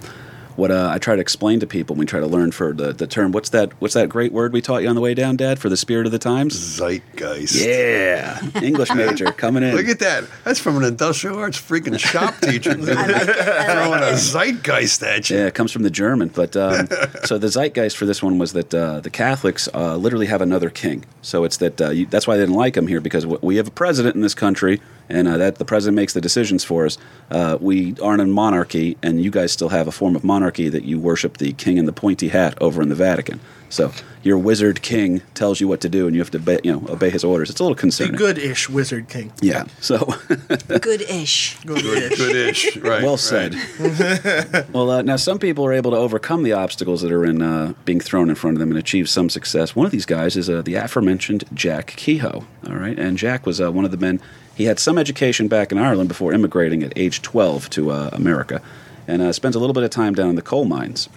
what 0.60 0.72
uh, 0.72 0.90
I 0.94 1.00
try 1.00 1.16
to 1.16 1.22
explain 1.22 1.60
to 1.62 1.68
people 1.68 1.96
when 1.96 2.02
we 2.02 2.06
try 2.06 2.20
to 2.20 2.28
learn 2.28 2.52
for 2.52 2.74
the, 2.74 2.94
the 2.94 3.08
term, 3.08 3.32
what's 3.32 3.50
that? 3.50 3.72
What's 3.82 3.94
that 3.94 4.10
great 4.10 4.32
word 4.32 4.54
we 4.54 4.62
taught 4.62 4.84
you 4.84 4.90
on 4.90 4.96
the 4.96 5.02
way 5.02 5.14
down, 5.14 5.38
Dad? 5.38 5.58
For 5.58 5.70
the 5.70 5.78
spirit 5.78 6.06
of 6.06 6.12
the 6.12 6.20
times. 6.20 6.54
Zeitgeist. 6.54 7.66
Yeah, 7.66 8.40
English 8.62 8.94
major 8.96 9.32
coming 9.32 9.64
in. 9.64 9.76
Look 9.76 9.88
at 9.88 10.00
that. 10.00 10.26
That's 10.44 10.60
from 10.60 10.78
an 10.78 10.84
industrial 10.84 11.40
arts 11.40 11.58
freaking 11.58 11.98
shop 11.98 12.36
teacher. 12.42 12.74
Throwing 12.74 14.04
a 14.04 14.18
zeitgeist 14.18 15.02
at 15.04 15.30
you. 15.30 15.38
Yeah, 15.38 15.48
it 15.48 15.56
comes 15.56 15.72
from 15.72 15.84
the 15.84 15.90
German. 15.90 16.30
But 16.30 16.56
um, 16.56 16.88
so 17.24 17.38
the 17.38 17.48
zeitgeist 17.48 17.98
for 17.98 18.06
this 18.06 18.22
one 18.22 18.38
was 18.38 18.54
that 18.54 18.74
uh, 18.74 19.00
the 19.00 19.10
Catholics 19.10 19.70
uh, 19.74 19.96
literally 19.96 20.28
have 20.28 20.42
another 20.42 20.70
king. 20.70 21.06
So 21.22 21.46
it's 21.46 21.58
that 21.58 21.82
uh, 21.82 21.90
you, 21.92 22.06
that's 22.06 22.28
why 22.28 22.36
they 22.36 22.44
didn't 22.44 22.56
like 22.56 22.76
him 22.76 22.88
here 22.88 23.02
because 23.02 23.26
we 23.26 23.56
have 23.56 23.68
a 23.68 23.72
president 23.72 24.16
in 24.16 24.22
this 24.22 24.36
country, 24.36 24.82
and 25.10 25.28
uh, 25.28 25.38
that 25.38 25.56
the 25.56 25.66
president 25.66 25.96
makes 25.96 26.14
the 26.14 26.22
decisions 26.22 26.64
for 26.64 26.86
us. 26.86 26.98
Uh, 27.32 27.58
we 27.60 27.96
aren't 28.02 28.22
a 28.22 28.26
monarchy, 28.26 28.98
and 29.04 29.22
you 29.24 29.32
guys 29.32 29.52
still 29.52 29.70
have 29.70 29.88
a 29.88 29.92
form 29.92 30.16
of 30.16 30.24
monarchy 30.24 30.70
that 30.70 30.84
you 30.84 31.00
worship 31.00 31.38
the 31.38 31.54
king 31.54 31.78
in 31.78 31.86
the 31.86 31.94
pointy 31.94 32.30
hat 32.30 32.58
over 32.62 32.82
in 32.82 32.90
the 32.90 32.96
Vatican. 32.96 33.40
So 33.72 33.92
your 34.24 34.38
wizard 34.40 34.82
king 34.82 35.22
tells 35.36 35.62
you 35.62 35.68
what 35.68 35.80
to 35.82 35.90
do, 35.90 36.08
and 36.08 36.16
you 36.16 36.22
have 36.22 36.32
to 36.32 36.40
obey, 36.40 36.60
you 36.64 36.72
know 36.72 36.84
obey 36.90 37.12
his 37.12 37.24
orders. 37.24 37.52
It's 37.52 37.60
a 37.60 37.64
little 37.64 37.78
A 37.78 37.80
concerning. 37.80 38.16
good-ish 38.16 38.68
wizard 38.68 39.10
king. 39.10 39.32
Yeah. 39.42 39.66
So 39.80 39.98
Good-ish. 40.82 41.58
Good-ish. 41.66 42.18
Good-ish. 42.18 42.78
Right. 42.80 43.04
well 43.04 43.12
right. 43.12 43.20
said. 43.20 43.56
well, 44.74 44.90
uh, 44.90 45.02
now 45.04 45.18
some 45.18 45.38
people 45.38 45.66
are 45.66 45.74
able 45.74 45.92
to 45.92 45.98
overcome 45.98 46.44
the 46.44 46.54
obstacles 46.54 47.02
that 47.02 47.12
are 47.12 47.26
in 47.26 47.42
uh, 47.42 47.74
being 47.86 48.00
thrown 48.00 48.30
in 48.30 48.36
front 48.36 48.56
of 48.56 48.60
them 48.60 48.70
and 48.70 48.78
achieve 48.80 49.08
some 49.10 49.30
success. 49.30 49.76
One 49.76 49.86
of 49.86 49.92
these 49.92 50.06
guys 50.06 50.36
is 50.36 50.50
uh, 50.50 50.62
the 50.62 50.76
aforementioned 50.76 51.44
Jack 51.54 51.94
Kehoe. 51.98 52.46
All 52.68 52.76
right, 52.76 52.98
and 52.98 53.18
Jack 53.18 53.46
was 53.46 53.62
uh, 53.62 53.72
one 53.72 53.86
of 53.86 53.92
the 53.92 53.98
men. 53.98 54.20
He 54.60 54.66
had 54.66 54.78
some 54.78 54.98
education 54.98 55.48
back 55.48 55.72
in 55.72 55.78
Ireland 55.78 56.10
before 56.10 56.34
immigrating 56.34 56.84
at 56.84 56.92
age 56.98 57.22
12 57.22 57.70
to 57.70 57.92
uh, 57.92 58.10
America, 58.12 58.62
and 59.08 59.22
uh, 59.22 59.32
spends 59.32 59.56
a 59.56 59.60
little 59.60 59.74
bit 59.74 59.84
of 59.84 59.90
time 59.90 60.14
down 60.14 60.28
in 60.28 60.36
the 60.36 60.42
coal 60.42 60.66
mines. 60.66 61.08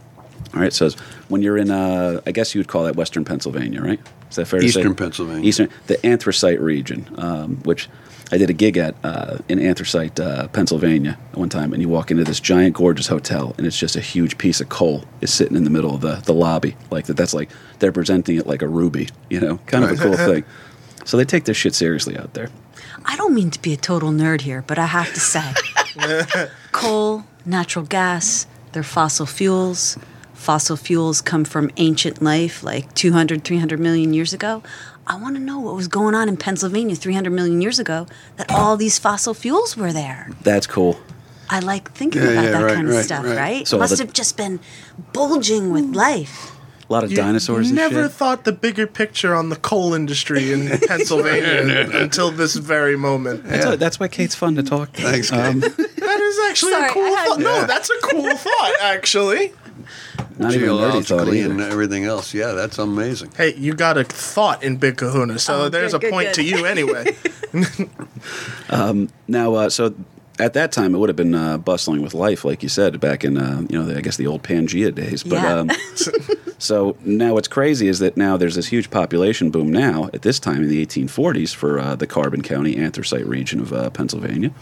All 0.55 0.61
right, 0.61 0.72
so 0.72 0.90
when 1.26 1.43
you're 1.43 1.59
in, 1.59 1.68
uh, 1.72 2.20
I 2.24 2.30
guess 2.30 2.55
you 2.55 2.61
would 2.61 2.68
call 2.68 2.84
that 2.84 2.95
Western 2.95 3.24
Pennsylvania, 3.24 3.82
right? 3.82 3.99
Is 4.30 4.36
that 4.36 4.47
fair 4.47 4.61
to 4.61 4.68
say? 4.68 4.78
Eastern 4.78 4.95
Pennsylvania. 4.95 5.45
Eastern, 5.45 5.70
the 5.88 6.07
anthracite 6.07 6.61
region, 6.61 7.12
um, 7.16 7.57
which 7.64 7.88
I 8.30 8.38
did 8.38 8.49
a 8.49 8.53
gig 8.53 8.76
at 8.76 8.95
uh, 9.03 9.38
in 9.49 9.59
Anthracite, 9.59 10.20
uh, 10.20 10.47
Pennsylvania, 10.47 11.18
one 11.34 11.49
time, 11.49 11.72
and 11.72 11.82
you 11.82 11.88
walk 11.88 12.12
into 12.12 12.22
this 12.22 12.38
giant, 12.38 12.76
gorgeous 12.76 13.09
hotel, 13.09 13.57
and 13.59 13.66
it's 13.66 13.76
just 13.76 13.97
a 13.97 14.01
huge 14.01 14.38
piece 14.38 14.61
of 14.61 14.68
coal 14.68 15.03
is 15.20 15.32
sitting 15.34 15.57
in 15.57 15.64
the 15.64 15.70
middle 15.70 15.97
of 15.97 16.01
the, 16.01 16.22
the 16.26 16.32
lobby, 16.32 16.76
like 16.93 17.07
that. 17.07 17.16
That's 17.16 17.34
like 17.34 17.51
they're 17.80 17.90
presenting 17.90 18.36
it 18.36 18.47
like 18.47 18.62
a 18.62 18.68
ruby, 18.68 19.09
you 19.30 19.40
know, 19.40 19.57
kind 19.66 19.82
of 19.82 19.90
a 19.90 19.97
cool 19.97 20.16
thing. 20.16 20.45
So 21.05 21.16
they 21.16 21.24
take 21.24 21.47
this 21.47 21.57
shit 21.57 21.74
seriously 21.74 22.16
out 22.16 22.34
there. 22.34 22.49
I 23.05 23.16
don't 23.16 23.34
mean 23.34 23.50
to 23.50 23.61
be 23.61 23.72
a 23.72 23.76
total 23.76 24.11
nerd 24.11 24.42
here, 24.42 24.62
but 24.66 24.78
I 24.78 24.86
have 24.86 25.12
to 25.14 25.20
say 25.20 25.53
coal, 26.72 27.24
natural 27.44 27.84
gas, 27.84 28.46
they're 28.72 28.82
fossil 28.82 29.26
fuels. 29.26 29.98
Fossil 30.34 30.76
fuels 30.76 31.20
come 31.20 31.44
from 31.44 31.70
ancient 31.76 32.20
life 32.20 32.64
like 32.64 32.92
200, 32.94 33.44
300 33.44 33.78
million 33.78 34.12
years 34.12 34.32
ago. 34.32 34.62
I 35.07 35.16
want 35.16 35.36
to 35.36 35.40
know 35.42 35.59
what 35.61 35.74
was 35.74 35.88
going 35.88 36.14
on 36.14 36.28
in 36.28 36.36
Pennsylvania 36.36 36.96
300 36.96 37.30
million 37.30 37.61
years 37.61 37.78
ago 37.78 38.07
that 38.36 38.50
all 38.50 38.76
these 38.76 38.98
fossil 38.98 39.34
fuels 39.34 39.76
were 39.76 39.92
there. 39.92 40.30
That's 40.42 40.66
cool. 40.66 40.98
I 41.50 41.59
like 41.61 41.92
thinking 41.92 42.22
Yeah, 42.22 42.28
about 42.30 42.44
yeah, 42.44 42.50
that 42.53 42.62
right, 42.64 42.74
kind 42.74 42.88
of 42.88 42.94
right, 42.94 43.05
stuff, 43.05 43.24
right. 43.24 43.36
right? 43.36 43.68
So 43.68 43.78
Must 43.78 43.96
the- 43.98 44.05
have 44.05 44.12
just 44.12 44.36
been 44.36 44.59
bulging 45.12 45.70
with 45.70 45.94
life. 45.94 46.51
A 46.93 46.95
lot 46.95 47.05
of 47.05 47.11
You 47.11 47.16
dinosaurs 47.16 47.68
and 47.68 47.76
never 47.76 48.03
shit. 48.03 48.12
thought 48.12 48.45
the 48.45 48.53
bigger 48.53 48.86
picture 48.86 49.34
on 49.34 49.49
the 49.49 49.57
coal 49.57 49.95
industry 49.95 50.53
in 50.53 50.68
Pennsylvania 50.86 51.88
until 51.95 52.30
this 52.30 52.55
very 52.55 52.97
moment. 52.99 53.45
that's, 53.45 53.64
why, 53.64 53.76
that's 53.76 53.99
why 53.99 54.09
Kate's 54.09 54.34
fun 54.34 54.57
to 54.57 54.62
talk 54.62 54.93
to. 54.93 55.01
Thanks, 55.03 55.32
Um, 55.32 55.62
Kate. 55.62 55.72
That 56.03 56.20
is 56.20 56.38
actually 56.51 56.72
Sorry, 56.72 56.88
a 56.90 56.93
cool 56.93 57.03
I 57.05 57.09
had- 57.09 57.28
thought. 57.28 57.38
No, 57.40 57.55
Yeah. 57.61 57.64
that's 57.64 57.88
a 57.88 57.99
cool 58.03 58.36
thought, 58.36 58.72
actually. 58.82 59.53
not 60.38 60.53
even 60.53 60.68
thought 60.68 61.03
Geologically 61.07 61.40
and 61.40 61.61
everything 61.62 62.05
else. 62.05 62.34
Yeah, 62.34 62.53
that's 62.53 62.76
amazing. 62.78 63.30
Hey, 63.38 63.55
you 63.55 63.72
got 63.72 63.97
a 63.97 64.05
thought 64.05 64.62
in 64.62 64.76
Big 64.76 64.99
Kahuna, 64.99 65.38
so 65.38 65.62
Oh, 65.62 65.68
there's 65.70 65.93
good, 65.93 65.97
a 65.97 66.01
good, 66.01 66.11
point 66.11 66.26
good. 66.28 66.34
to 66.34 66.43
you 66.45 66.66
anyway. 66.66 67.16
Um, 68.68 69.09
now, 69.28 69.55
uh, 69.55 69.70
so 69.70 69.95
at 70.43 70.55
that 70.55 70.72
time 70.72 70.95
it 70.95 70.99
would 70.99 71.09
have 71.09 71.16
been 71.16 71.34
uh, 71.34 71.59
bustling 71.59 72.03
with 72.03 72.14
life, 72.14 72.45
like 72.45 72.62
you 72.62 72.68
said, 72.68 73.01
back 73.01 73.24
in 73.24 73.36
uh, 73.38 73.62
you 73.68 73.78
know 73.78 73.84
the, 73.84 73.97
I 73.97 74.01
guess 74.01 74.16
the 74.16 74.26
old 74.26 74.43
Pangea 74.43 74.95
days. 74.95 75.22
But 75.22 75.43
Yeah. 75.43 75.55
um, 75.59 75.70
so 76.59 76.97
now 77.05 77.34
what's 77.34 77.49
crazy 77.49 77.88
is 77.88 77.99
that 78.01 78.16
now 78.16 78.36
there's 78.36 78.55
this 78.55 78.66
huge 78.68 78.90
population 78.90 79.51
boom 79.51 79.70
now 79.72 80.09
at 80.14 80.22
this 80.22 80.38
time 80.38 80.62
in 80.62 80.68
the 80.68 80.84
1840s 80.86 81.55
for 81.55 81.78
uh, 81.78 81.97
the 81.97 82.07
Carbon 82.07 82.43
County 82.43 82.76
anthracite 82.76 83.26
region 83.26 83.61
of 83.61 83.72
uh, 83.72 83.90
Pennsylvania. 83.90 84.53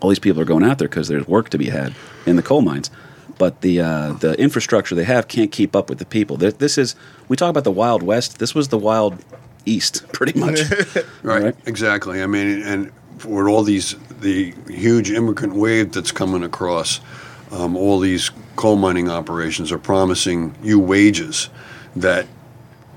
All 0.00 0.08
these 0.10 0.18
people 0.20 0.40
are 0.40 0.44
going 0.44 0.62
out 0.64 0.78
there 0.78 0.88
because 0.88 1.08
there's 1.08 1.26
work 1.26 1.48
to 1.50 1.58
be 1.58 1.70
had 1.70 1.94
in 2.24 2.36
the 2.36 2.42
coal 2.42 2.62
mines. 2.62 2.90
But 3.36 3.60
the 3.60 3.80
uh, 3.80 4.12
the 4.14 4.34
infrastructure 4.40 4.94
they 4.94 5.04
have 5.04 5.28
can't 5.28 5.52
keep 5.52 5.76
up 5.76 5.88
with 5.88 5.98
the 5.98 6.04
people. 6.06 6.36
This, 6.36 6.54
this 6.54 6.76
is 6.78 6.94
we 7.28 7.36
talk 7.36 7.50
about 7.50 7.64
the 7.64 7.70
Wild 7.70 8.02
West. 8.02 8.38
This 8.40 8.54
was 8.54 8.68
the 8.68 8.78
Wild 8.78 9.16
East, 9.64 10.06
pretty 10.12 10.38
much. 10.38 10.60
Right, 11.22 11.42
Right. 11.42 11.56
exactly. 11.66 12.22
I 12.22 12.26
mean, 12.26 12.62
and 12.62 12.90
for 13.18 13.48
all 13.48 13.62
these 13.62 13.96
the 14.20 14.52
huge 14.68 15.10
immigrant 15.10 15.54
wave 15.54 15.92
that's 15.92 16.12
coming 16.12 16.42
across, 16.42 17.00
um, 17.50 17.76
all 17.76 17.98
these 18.00 18.30
coal 18.56 18.76
mining 18.76 19.08
operations 19.08 19.70
are 19.70 19.78
promising 19.78 20.54
you 20.62 20.78
wages 20.78 21.50
that, 21.96 22.26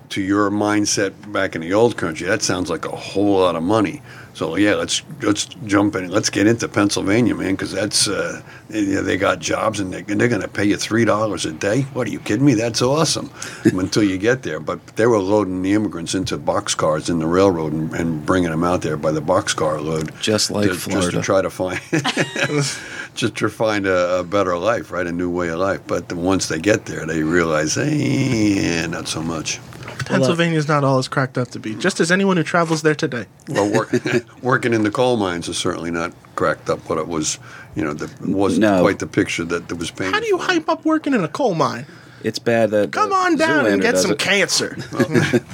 to 0.09 0.21
your 0.21 0.49
mindset 0.49 1.31
back 1.31 1.55
in 1.55 1.61
the 1.61 1.73
old 1.73 1.95
country, 1.95 2.27
that 2.27 2.41
sounds 2.41 2.69
like 2.69 2.85
a 2.85 2.95
whole 2.95 3.39
lot 3.39 3.55
of 3.55 3.63
money. 3.63 4.01
So 4.33 4.55
yeah, 4.55 4.75
let's 4.75 5.03
let's 5.21 5.45
jump 5.65 5.95
in. 5.95 6.09
Let's 6.09 6.29
get 6.29 6.47
into 6.47 6.67
Pennsylvania, 6.67 7.35
man, 7.35 7.51
because 7.51 7.71
that's 7.71 8.07
uh, 8.07 8.41
you 8.69 8.95
know, 8.95 9.01
they 9.01 9.17
got 9.17 9.39
jobs 9.39 9.79
and 9.79 9.93
they, 9.93 9.99
and 10.07 10.19
they're 10.19 10.29
going 10.29 10.41
to 10.41 10.47
pay 10.47 10.65
you 10.65 10.77
three 10.77 11.05
dollars 11.05 11.45
a 11.45 11.51
day. 11.51 11.81
What 11.93 12.07
are 12.07 12.11
you 12.11 12.19
kidding 12.19 12.45
me? 12.45 12.53
That's 12.53 12.81
awesome. 12.81 13.29
Until 13.65 14.03
you 14.03 14.17
get 14.17 14.43
there, 14.43 14.59
but 14.59 14.85
they 14.95 15.05
were 15.05 15.19
loading 15.19 15.61
the 15.61 15.73
immigrants 15.73 16.15
into 16.15 16.37
boxcars 16.37 17.09
in 17.09 17.19
the 17.19 17.27
railroad 17.27 17.73
and, 17.73 17.93
and 17.93 18.25
bringing 18.25 18.51
them 18.51 18.63
out 18.63 18.81
there 18.81 18.97
by 18.97 19.11
the 19.11 19.21
boxcar 19.21 19.83
load, 19.83 20.11
Just 20.21 20.49
like 20.49 20.69
to, 20.69 20.89
just 20.89 21.11
to 21.11 21.21
try 21.21 21.41
to 21.41 21.49
find 21.49 21.79
just 23.15 23.35
to 23.37 23.49
find 23.49 23.85
a, 23.85 24.19
a 24.19 24.23
better 24.23 24.57
life, 24.57 24.91
right? 24.91 25.05
A 25.05 25.11
new 25.11 25.29
way 25.29 25.49
of 25.49 25.59
life. 25.59 25.81
But 25.87 26.09
then 26.09 26.19
once 26.21 26.47
they 26.47 26.59
get 26.59 26.85
there, 26.85 27.05
they 27.05 27.23
realize, 27.23 27.75
hey, 27.75 28.85
not 28.89 29.07
so 29.07 29.21
much. 29.21 29.59
Pennsylvania's 30.05 30.67
not 30.67 30.83
all 30.83 30.99
it's 30.99 31.07
cracked 31.07 31.37
up 31.37 31.49
to 31.49 31.59
be. 31.59 31.75
Just 31.75 31.99
as 31.99 32.11
anyone 32.11 32.35
who 32.37 32.43
travels 32.43 32.81
there 32.81 32.95
today. 32.95 33.25
Well, 33.47 33.71
work, 33.71 33.93
working 34.41 34.73
in 34.73 34.83
the 34.83 34.91
coal 34.91 35.15
mines 35.17 35.47
is 35.47 35.57
certainly 35.57 35.91
not 35.91 36.11
cracked 36.35 36.69
up 36.69 36.79
what 36.89 36.97
it 36.97 37.07
was. 37.07 37.39
You 37.75 37.83
know, 37.85 37.93
that 37.93 38.21
wasn't 38.27 38.61
No. 38.61 38.81
quite 38.81 38.99
the 38.99 39.07
picture 39.07 39.45
that, 39.45 39.67
that 39.69 39.75
was 39.75 39.91
painted. 39.91 40.13
How 40.13 40.19
do 40.19 40.27
you 40.27 40.37
hype 40.37 40.67
up 40.67 40.83
working 40.85 41.13
in 41.13 41.23
a 41.23 41.27
coal 41.29 41.55
mine? 41.55 41.85
It's 42.23 42.39
bad 42.39 42.71
that 42.71 42.91
Come 42.91 43.11
uh, 43.11 43.15
on 43.15 43.35
down 43.35 43.65
Zoolander 43.65 43.73
and 43.73 43.81
get 43.81 43.97
some 43.97 44.11
it. 44.11 44.19
cancer. 44.19 44.77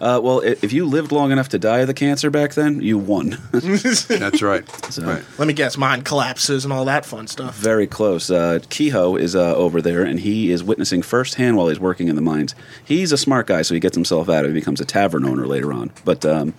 Uh, 0.00 0.20
well, 0.22 0.40
i- 0.44 0.54
if 0.62 0.72
you 0.72 0.84
lived 0.86 1.10
long 1.10 1.32
enough 1.32 1.48
to 1.48 1.58
die 1.58 1.78
of 1.78 1.88
the 1.88 1.92
cancer 1.94 2.30
back 2.30 2.54
then, 2.54 2.80
you 2.80 2.96
won. 2.96 3.30
That's 3.52 4.40
right. 4.42 4.64
So- 4.92 5.02
right. 5.02 5.24
Let 5.38 5.48
me 5.48 5.52
guess, 5.54 5.76
mine 5.76 6.02
collapses 6.02 6.64
and 6.64 6.72
all 6.72 6.84
that 6.84 7.04
fun 7.04 7.26
stuff. 7.26 7.56
Very 7.56 7.86
close. 7.88 8.30
Uh, 8.30 8.60
Kehoe 8.70 9.16
is 9.16 9.34
uh, 9.34 9.56
over 9.56 9.82
there, 9.82 10.04
and 10.04 10.20
he 10.20 10.52
is 10.52 10.62
witnessing 10.62 11.02
firsthand 11.02 11.56
while 11.56 11.66
he's 11.68 11.80
working 11.80 12.06
in 12.06 12.14
the 12.14 12.22
mines. 12.22 12.54
He's 12.84 13.10
a 13.10 13.18
smart 13.18 13.48
guy, 13.48 13.62
so 13.62 13.74
he 13.74 13.80
gets 13.80 13.96
himself 13.96 14.28
out. 14.28 14.44
of 14.44 14.50
it. 14.52 14.54
He 14.54 14.60
becomes 14.60 14.80
a 14.80 14.84
tavern 14.84 15.24
owner 15.24 15.46
later 15.48 15.72
on. 15.72 15.90
But 16.04 16.24
um, 16.24 16.54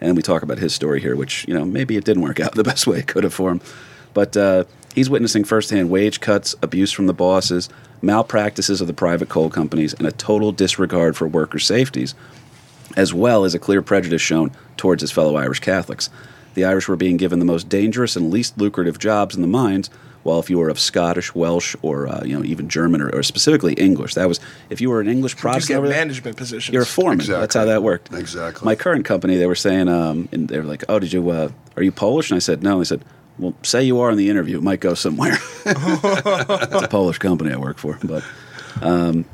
and 0.00 0.16
we 0.16 0.22
talk 0.22 0.42
about 0.42 0.58
his 0.58 0.72
story 0.72 1.00
here, 1.00 1.16
which 1.16 1.46
you 1.48 1.54
know 1.54 1.64
maybe 1.64 1.96
it 1.96 2.04
didn't 2.04 2.22
work 2.22 2.38
out 2.38 2.54
the 2.54 2.62
best 2.64 2.86
way 2.86 3.00
it 3.00 3.08
could 3.08 3.24
have 3.24 3.34
for 3.34 3.50
him. 3.50 3.60
But 4.14 4.36
uh, 4.36 4.64
he's 4.94 5.10
witnessing 5.10 5.44
firsthand 5.44 5.90
wage 5.90 6.20
cuts, 6.20 6.54
abuse 6.62 6.92
from 6.92 7.06
the 7.06 7.14
bosses, 7.14 7.68
malpractices 8.00 8.80
of 8.80 8.86
the 8.86 8.92
private 8.94 9.28
coal 9.28 9.50
companies, 9.50 9.94
and 9.94 10.06
a 10.06 10.12
total 10.12 10.52
disregard 10.52 11.16
for 11.16 11.26
worker 11.28 11.58
safeties 11.58 12.14
as 12.96 13.12
well 13.12 13.44
as 13.44 13.54
a 13.54 13.58
clear 13.58 13.82
prejudice 13.82 14.22
shown 14.22 14.52
towards 14.76 15.00
his 15.00 15.10
fellow 15.10 15.36
Irish 15.36 15.60
Catholics. 15.60 16.10
The 16.54 16.64
Irish 16.64 16.86
were 16.86 16.96
being 16.96 17.16
given 17.16 17.38
the 17.40 17.44
most 17.44 17.68
dangerous 17.68 18.14
and 18.14 18.30
least 18.30 18.58
lucrative 18.58 18.98
jobs 18.98 19.34
in 19.34 19.42
the 19.42 19.48
mines, 19.48 19.90
while 20.22 20.38
if 20.38 20.48
you 20.48 20.58
were 20.58 20.68
of 20.68 20.78
Scottish, 20.78 21.34
Welsh, 21.34 21.74
or 21.82 22.06
uh, 22.06 22.22
you 22.24 22.38
know 22.38 22.44
even 22.44 22.68
German 22.68 23.00
or, 23.00 23.10
or 23.10 23.22
specifically 23.22 23.74
English, 23.74 24.14
that 24.14 24.28
was 24.28 24.38
if 24.70 24.80
you 24.80 24.90
were 24.90 25.00
an 25.00 25.08
English 25.08 25.34
You 25.42 25.60
get 25.60 25.82
management 25.82 26.36
position. 26.36 26.72
you're 26.72 26.84
a 26.84 26.86
foreman. 26.86 27.20
Exactly. 27.20 27.40
That's 27.40 27.54
how 27.54 27.64
that 27.64 27.82
worked. 27.82 28.12
Exactly. 28.12 28.64
My 28.64 28.74
current 28.76 29.04
company, 29.04 29.36
they 29.36 29.46
were 29.46 29.54
saying, 29.56 29.88
um, 29.88 30.28
and 30.32 30.48
they 30.48 30.58
were 30.58 30.64
like, 30.64 30.84
"Oh, 30.88 30.98
did 30.98 31.12
you? 31.12 31.28
Uh, 31.28 31.50
are 31.76 31.82
you 31.82 31.92
Polish?" 31.92 32.30
And 32.30 32.36
I 32.36 32.40
said, 32.40 32.62
"No." 32.62 32.72
And 32.72 32.80
they 32.80 32.84
said, 32.84 33.04
"Well, 33.38 33.54
say 33.62 33.82
you 33.84 34.00
are 34.00 34.10
in 34.10 34.16
the 34.18 34.28
interview. 34.30 34.58
It 34.58 34.62
might 34.62 34.80
go 34.80 34.94
somewhere." 34.94 35.36
it's 35.66 36.82
a 36.82 36.88
Polish 36.90 37.18
company 37.18 37.52
I 37.52 37.56
work 37.56 37.78
for, 37.78 37.98
but 38.04 38.24
um, 38.82 39.24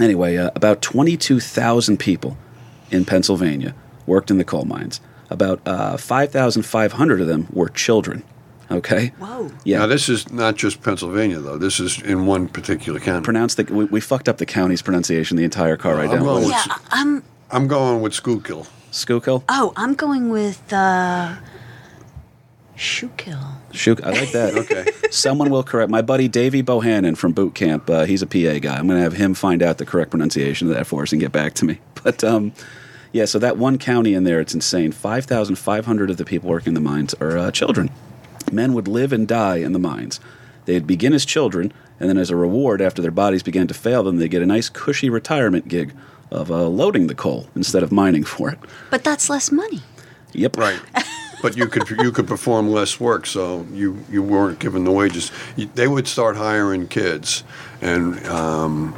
anyway, 0.00 0.36
uh, 0.36 0.50
about 0.54 0.82
twenty-two 0.82 1.40
thousand 1.40 1.98
people 1.98 2.36
in 2.90 3.04
Pennsylvania 3.04 3.74
worked 4.06 4.30
in 4.30 4.38
the 4.38 4.44
coal 4.44 4.64
mines. 4.64 5.00
About 5.30 5.60
uh, 5.66 5.96
five 5.96 6.30
thousand 6.30 6.62
five 6.64 6.92
hundred 6.92 7.20
of 7.20 7.26
them 7.26 7.46
were 7.52 7.68
children. 7.68 8.22
Okay. 8.70 9.08
Whoa. 9.18 9.50
Yeah. 9.64 9.80
Now, 9.80 9.86
this 9.86 10.08
is 10.08 10.30
not 10.32 10.56
just 10.56 10.82
Pennsylvania, 10.82 11.40
though. 11.40 11.58
This 11.58 11.78
is 11.78 12.00
in 12.02 12.24
one 12.26 12.48
particular 12.48 13.00
county. 13.00 13.22
Pronounce 13.24 13.54
the 13.54 13.64
we, 13.64 13.84
we 13.86 14.00
fucked 14.00 14.28
up 14.28 14.38
the 14.38 14.46
county's 14.46 14.80
pronunciation 14.82 15.36
the 15.36 15.44
entire 15.44 15.76
car 15.76 15.94
ride 15.96 16.04
I'm 16.10 16.16
down. 16.16 16.24
going 16.24 16.44
What 16.44 16.56
is 16.56 16.66
Yeah, 16.66 16.74
I- 16.90 17.00
I'm. 17.00 17.22
I'm 17.50 17.68
going 17.68 18.00
with 18.00 18.14
Schuylkill. 18.14 18.62
it? 18.62 18.68
Schuylkill. 18.94 19.44
Oh, 19.48 19.74
I'm 19.76 19.92
going 19.94 20.30
with 20.30 20.72
uh, 20.72 21.36
Schuylkill. 22.76 23.38
Schuylkill. 23.72 24.06
I 24.06 24.10
like 24.10 24.32
that. 24.32 24.54
Okay. 24.54 24.86
Someone 25.10 25.50
will 25.50 25.62
correct 25.62 25.90
my 25.90 26.02
buddy 26.02 26.28
Davey 26.28 26.62
Bohannon 26.62 27.16
from 27.16 27.32
boot 27.32 27.54
camp. 27.54 27.88
Uh, 27.88 28.04
he's 28.04 28.22
a 28.22 28.26
PA 28.26 28.58
guy. 28.58 28.76
I'm 28.76 28.86
going 28.86 28.98
to 28.98 29.02
have 29.02 29.12
him 29.14 29.34
find 29.34 29.62
out 29.62 29.78
the 29.78 29.86
correct 29.86 30.10
pronunciation 30.10 30.68
of 30.68 30.74
that 30.74 30.86
for 30.86 31.02
us 31.02 31.12
and 31.12 31.20
get 31.20 31.32
back 31.32 31.54
to 31.54 31.64
me. 31.64 31.78
But 32.02 32.24
um, 32.24 32.52
yeah, 33.12 33.26
so 33.26 33.38
that 33.38 33.58
one 33.58 33.78
county 33.78 34.12
in 34.14 34.24
there, 34.24 34.40
it's 34.40 34.54
insane. 34.54 34.90
Five 34.90 35.24
thousand 35.24 35.54
five 35.54 35.86
hundred 35.86 36.10
of 36.10 36.16
the 36.16 36.24
people 36.24 36.50
working 36.50 36.70
in 36.70 36.74
the 36.74 36.80
mines 36.80 37.14
are 37.20 37.38
uh, 37.38 37.52
children. 37.52 37.90
Men 38.50 38.72
would 38.72 38.88
live 38.88 39.12
and 39.12 39.28
die 39.28 39.58
in 39.58 39.70
the 39.72 39.78
mines. 39.78 40.18
They'd 40.64 40.84
begin 40.84 41.12
as 41.12 41.24
children, 41.24 41.72
and 42.00 42.08
then 42.08 42.18
as 42.18 42.28
a 42.30 42.34
reward, 42.34 42.80
after 42.80 43.00
their 43.00 43.12
bodies 43.12 43.44
began 43.44 43.68
to 43.68 43.74
fail 43.74 44.02
them, 44.02 44.16
they 44.16 44.26
get 44.26 44.42
a 44.42 44.46
nice 44.46 44.68
cushy 44.68 45.08
retirement 45.10 45.68
gig 45.68 45.94
of 46.32 46.50
uh, 46.50 46.66
loading 46.66 47.06
the 47.06 47.14
coal 47.14 47.46
instead 47.54 47.84
of 47.84 47.92
mining 47.92 48.24
for 48.24 48.50
it. 48.50 48.58
But 48.90 49.04
that's 49.04 49.30
less 49.30 49.52
money. 49.52 49.80
Yep. 50.32 50.56
Right. 50.56 50.80
But 51.42 51.56
you 51.56 51.66
could 51.66 51.90
you 51.90 52.12
could 52.12 52.28
perform 52.28 52.70
less 52.70 53.00
work, 53.00 53.26
so 53.26 53.66
you, 53.72 53.98
you 54.10 54.22
weren't 54.22 54.60
given 54.60 54.84
the 54.84 54.92
wages. 54.92 55.32
You- 55.56 55.68
They 55.74 55.88
would 55.88 56.06
start 56.06 56.36
hiring 56.36 56.86
kids, 56.88 57.42
and 57.80 58.24
um, 58.28 58.94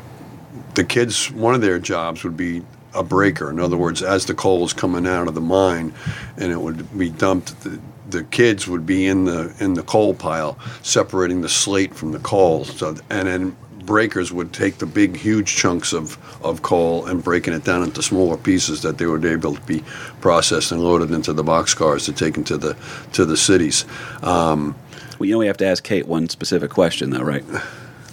the 0.75 0.85
kids 0.85 1.31
one 1.33 1.55
of 1.55 1.63
their 1.63 1.79
jobs 1.79 2.23
would 2.23 2.37
be 2.37 2.63
a 2.95 3.03
breaker. 3.03 3.51
In 3.51 3.59
other 3.59 3.77
words, 3.79 4.03
as 4.03 4.27
the 4.27 4.35
coal 4.35 4.65
is 4.65 4.73
coming 4.75 5.07
out 5.07 5.27
of 5.27 5.35
the 5.35 5.41
mine, 5.41 5.95
and 6.37 6.53
it 6.53 6.61
would 6.61 6.97
be 6.97 7.11
dumped. 7.11 7.61
The, 7.63 7.81
the 8.11 8.25
kids 8.25 8.69
would 8.69 8.85
be 8.85 9.07
in 9.07 9.25
the 9.25 9.53
in 9.59 9.73
the 9.75 9.83
coal 9.83 10.13
pile, 10.15 10.59
separating 10.83 11.41
the 11.41 11.49
slate 11.49 11.95
from 11.95 12.13
the 12.13 12.19
coal. 12.21 12.65
So 12.67 12.95
and 13.11 13.27
then 13.27 13.57
breakers 13.87 14.33
would 14.33 14.53
take 14.53 14.79
the 14.79 14.87
big, 14.87 15.17
huge 15.17 15.55
chunks 15.57 15.93
of, 15.93 16.17
of 16.45 16.63
coal 16.63 17.07
and 17.07 17.23
breaking 17.23 17.53
it 17.55 17.65
down 17.65 17.83
into 17.83 18.03
smaller 18.03 18.37
pieces 18.37 18.83
that 18.83 18.99
they 18.99 19.07
would 19.07 19.25
able 19.25 19.55
to 19.55 19.61
be 19.63 19.83
processed 20.21 20.73
and 20.73 20.83
loaded 20.83 21.11
into 21.11 21.33
the 21.33 21.45
boxcars 21.45 22.05
to 22.07 22.13
take 22.13 22.37
into 22.37 22.57
the 22.57 22.77
to 23.13 23.25
the 23.25 23.37
cities. 23.37 23.85
Um, 24.23 24.75
Well, 25.19 25.27
you 25.29 25.33
know 25.35 25.39
we 25.39 25.47
have 25.47 25.57
to 25.59 25.67
ask 25.67 25.85
Kate 25.85 26.07
one 26.09 26.29
specific 26.29 26.71
question, 26.71 27.11
though, 27.11 27.23
right? 27.23 27.45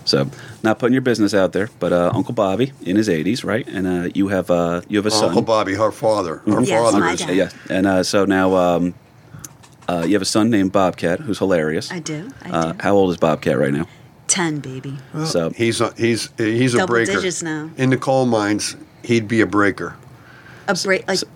So, 0.04 0.30
not 0.64 0.80
putting 0.80 0.94
your 0.94 1.04
business 1.04 1.34
out 1.34 1.54
there, 1.54 1.70
but 1.80 1.94
uh, 1.94 2.12
Uncle 2.14 2.34
Bobby 2.34 2.74
in 2.82 2.96
his 2.96 3.08
80s, 3.08 3.44
right? 3.46 3.68
And 3.68 3.86
uh, 3.88 4.10
you 4.16 4.30
have 4.30 4.50
uh, 4.50 4.82
you 4.90 4.98
have 4.98 5.06
a 5.06 5.12
son. 5.12 5.26
Uncle 5.30 5.44
Bobby, 5.44 5.76
her 5.76 5.92
father, 5.92 6.38
her 6.48 6.62
Yes, 6.62 6.70
father 6.70 7.00
my 7.00 7.14
is 7.14 7.20
dad. 7.20 7.36
Yeah, 7.36 7.50
and 7.70 7.86
uh, 7.88 8.04
so 8.04 8.26
now 8.26 8.56
um, 8.56 8.94
uh, 9.88 10.04
you 10.08 10.14
have 10.14 10.22
a 10.24 10.26
son 10.26 10.50
named 10.50 10.72
Bobcat 10.72 11.20
who's 11.20 11.38
hilarious. 11.38 11.92
I 11.92 12.00
do. 12.00 12.30
I 12.44 12.50
Uh, 12.50 12.72
do. 12.74 12.78
how 12.82 12.96
old 12.96 13.12
is 13.12 13.18
Bobcat 13.18 13.58
right 13.60 13.72
now? 13.74 13.86
Ten, 14.32 14.60
baby. 14.60 14.98
So 15.26 15.50
He's 15.50 15.82
a, 15.82 15.94
he's 15.98 16.30
he's 16.38 16.74
a 16.74 16.78
Double 16.80 16.94
breaker. 16.94 17.12
digits 17.14 17.44
now. 17.44 17.70
In 17.78 17.90
the 17.90 17.98
coal 17.98 18.26
mines, 18.26 18.78
he'd 19.04 19.28
be 19.28 19.42
a 19.42 19.46
breaker. 19.46 19.96
A 20.70 20.74
break, 20.76 21.06
like 21.08 21.20
He'd 21.20 21.28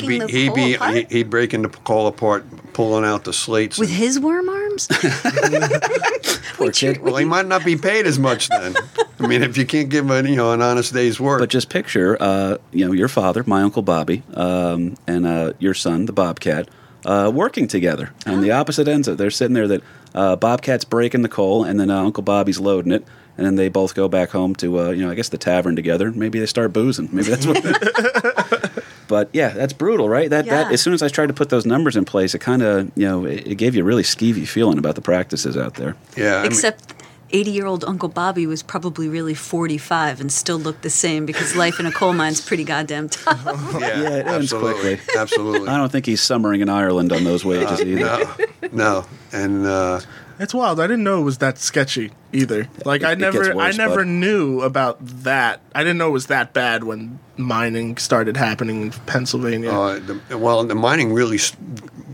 breaking 0.00 0.08
be 0.08 0.18
the 0.18 0.26
he'd 0.28 0.46
coal 0.48 0.54
be 0.56 0.74
apart 0.74 0.94
he- 0.94 1.06
he'd 1.10 1.30
breaking 1.30 1.62
the 1.62 1.68
coal 1.68 2.06
apart, 2.06 2.44
pulling 2.72 3.04
out 3.04 3.24
the 3.24 3.32
slates. 3.34 3.78
with 3.78 3.90
and- 3.90 3.98
his 3.98 4.18
worm 4.18 4.48
arms. 4.48 4.88
poor 6.56 6.72
kid. 6.72 7.02
well, 7.02 7.16
he 7.16 7.24
might 7.24 7.46
not 7.46 7.64
be 7.64 7.76
paid 7.76 8.06
as 8.06 8.18
much 8.18 8.48
then. 8.48 8.74
I 9.20 9.26
mean, 9.26 9.42
if 9.42 9.56
you 9.56 9.66
can't 9.66 9.88
give 9.88 10.10
him 10.10 10.26
you 10.26 10.36
know 10.36 10.52
an 10.52 10.62
honest 10.62 10.92
day's 10.94 11.20
work. 11.20 11.40
But 11.40 11.50
just 11.50 11.68
picture, 11.68 12.16
uh, 12.20 12.58
you 12.72 12.86
know, 12.86 12.92
your 12.92 13.08
father, 13.08 13.44
my 13.46 13.62
uncle 13.62 13.82
Bobby, 13.82 14.22
um, 14.34 14.96
and 15.06 15.26
uh, 15.26 15.52
your 15.58 15.74
son, 15.74 16.06
the 16.06 16.12
Bobcat, 16.12 16.68
uh, 17.04 17.30
working 17.34 17.68
together 17.68 18.12
on 18.26 18.40
the 18.40 18.52
opposite 18.52 18.88
ends. 18.88 19.06
Of, 19.08 19.18
they're 19.18 19.30
sitting 19.30 19.54
there. 19.54 19.68
That 19.68 19.82
uh, 20.14 20.36
Bobcat's 20.36 20.84
breaking 20.84 21.22
the 21.22 21.28
coal, 21.28 21.64
and 21.64 21.78
then 21.78 21.90
uh, 21.90 22.02
Uncle 22.02 22.22
Bobby's 22.22 22.58
loading 22.60 22.92
it, 22.92 23.04
and 23.36 23.46
then 23.46 23.56
they 23.56 23.68
both 23.68 23.94
go 23.94 24.08
back 24.08 24.30
home 24.30 24.54
to, 24.56 24.78
uh, 24.80 24.90
you 24.90 25.04
know, 25.04 25.10
I 25.10 25.14
guess 25.14 25.28
the 25.28 25.38
tavern 25.38 25.76
together. 25.76 26.10
Maybe 26.10 26.40
they 26.40 26.46
start 26.46 26.72
boozing. 26.72 27.08
Maybe 27.12 27.28
that's 27.30 27.46
what. 27.46 28.84
but 29.08 29.28
yeah, 29.32 29.50
that's 29.50 29.72
brutal, 29.72 30.08
right? 30.08 30.28
That 30.28 30.46
that 30.46 30.72
as 30.72 30.80
soon 30.82 30.92
as 30.94 31.02
I 31.02 31.08
tried 31.08 31.26
to 31.28 31.34
put 31.34 31.48
those 31.50 31.64
numbers 31.66 31.96
in 31.96 32.04
place, 32.04 32.34
it 32.34 32.40
kind 32.40 32.62
of, 32.62 32.90
you 32.96 33.06
know, 33.06 33.24
it, 33.24 33.46
it 33.46 33.54
gave 33.56 33.74
you 33.74 33.82
a 33.82 33.84
really 33.84 34.02
skeevy 34.02 34.46
feeling 34.46 34.78
about 34.78 34.94
the 34.96 35.00
practices 35.02 35.56
out 35.56 35.74
there. 35.74 35.94
yeah, 36.16 36.36
I 36.38 36.42
mean- 36.42 36.52
Except 36.52 36.97
80 37.30 37.50
year 37.50 37.66
old 37.66 37.84
Uncle 37.84 38.08
Bobby 38.08 38.46
was 38.46 38.62
probably 38.62 39.08
really 39.08 39.34
45 39.34 40.20
and 40.20 40.32
still 40.32 40.58
looked 40.58 40.82
the 40.82 40.90
same 40.90 41.26
because 41.26 41.54
life 41.56 41.78
in 41.78 41.86
a 41.86 41.92
coal 41.92 42.12
mine's 42.12 42.40
pretty 42.40 42.64
goddamn 42.64 43.08
tough. 43.10 43.44
yeah, 43.74 43.78
Yeah, 43.80 44.16
it 44.16 44.26
ends 44.26 44.52
absolutely, 44.52 44.96
quickly. 44.96 45.14
absolutely. 45.20 45.68
I 45.68 45.76
don't 45.76 45.90
think 45.92 46.06
he's 46.06 46.22
summering 46.22 46.60
in 46.60 46.68
Ireland 46.68 47.12
on 47.12 47.24
those 47.24 47.44
wages 47.44 47.80
either. 47.80 48.00
no, 48.00 48.70
no, 48.72 49.06
and 49.32 49.66
uh, 49.66 50.00
It's 50.38 50.54
wild. 50.54 50.80
I 50.80 50.86
didn't 50.86 51.04
know 51.04 51.20
it 51.20 51.24
was 51.24 51.38
that 51.38 51.58
sketchy 51.58 52.12
either. 52.32 52.68
Like 52.84 53.02
I 53.04 53.14
never, 53.14 53.54
worse, 53.54 53.74
I 53.74 53.76
never 53.76 54.04
bud. 54.04 54.06
knew 54.08 54.60
about 54.62 54.98
that. 55.24 55.60
I 55.74 55.80
didn't 55.82 55.98
know 55.98 56.08
it 56.08 56.12
was 56.12 56.26
that 56.28 56.52
bad 56.54 56.84
when 56.84 57.18
mining 57.36 57.96
started 57.98 58.36
happening 58.36 58.82
in 58.82 58.90
Pennsylvania. 59.06 59.70
Uh, 59.70 59.98
the, 59.98 60.38
well, 60.38 60.64
the 60.64 60.74
mining 60.74 61.12
really 61.12 61.36
s- 61.36 61.54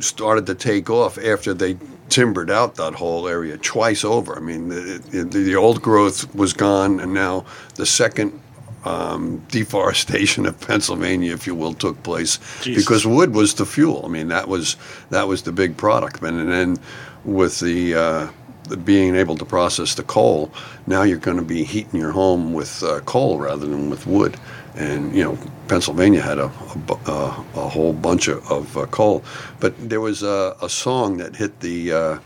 started 0.00 0.46
to 0.46 0.54
take 0.54 0.90
off 0.90 1.18
after 1.18 1.54
they 1.54 1.74
timbered 2.08 2.50
out 2.50 2.76
that 2.76 2.94
whole 2.94 3.26
area 3.28 3.56
twice 3.58 4.04
over. 4.04 4.36
I 4.36 4.40
mean, 4.40 4.68
the, 4.68 5.02
the, 5.10 5.24
the 5.24 5.56
old 5.56 5.82
growth 5.82 6.32
was 6.34 6.52
gone, 6.52 7.00
and 7.00 7.14
now 7.14 7.44
the 7.76 7.86
second 7.86 8.40
um, 8.84 9.38
deforestation 9.48 10.46
of 10.46 10.60
Pennsylvania, 10.60 11.32
if 11.32 11.46
you 11.46 11.54
will, 11.54 11.74
took 11.74 12.02
place 12.02 12.38
Jesus. 12.62 12.84
because 12.84 13.06
wood 13.06 13.34
was 13.34 13.54
the 13.54 13.66
fuel. 13.66 14.02
I 14.04 14.08
mean, 14.08 14.28
that 14.28 14.48
was 14.48 14.76
that 15.10 15.26
was 15.26 15.42
the 15.42 15.52
big 15.52 15.76
product, 15.76 16.22
and, 16.22 16.38
and 16.38 16.50
then 16.50 16.78
with 17.24 17.60
the 17.60 17.94
uh, 17.94 18.28
the 18.68 18.76
being 18.76 19.14
able 19.14 19.36
to 19.36 19.44
process 19.44 19.94
the 19.94 20.02
coal, 20.02 20.52
now 20.86 21.02
you're 21.02 21.18
going 21.18 21.36
to 21.36 21.42
be 21.42 21.64
heating 21.64 22.00
your 22.00 22.12
home 22.12 22.52
with 22.52 22.82
uh, 22.82 23.00
coal 23.00 23.38
rather 23.38 23.66
than 23.66 23.90
with 23.90 24.06
wood. 24.06 24.36
And 24.76 25.14
you 25.14 25.22
know, 25.22 25.38
Pennsylvania 25.68 26.20
had 26.20 26.38
a 26.38 26.46
a, 26.46 26.78
bu- 26.78 26.98
uh, 27.06 27.44
a 27.54 27.68
whole 27.68 27.92
bunch 27.92 28.28
of, 28.28 28.50
of 28.50 28.76
uh, 28.76 28.86
coal, 28.86 29.22
but 29.60 29.72
there 29.78 30.00
was 30.00 30.22
a, 30.22 30.56
a 30.60 30.68
song 30.68 31.18
that 31.18 31.36
hit 31.36 31.60
the 31.60 31.92
uh, 31.92 32.18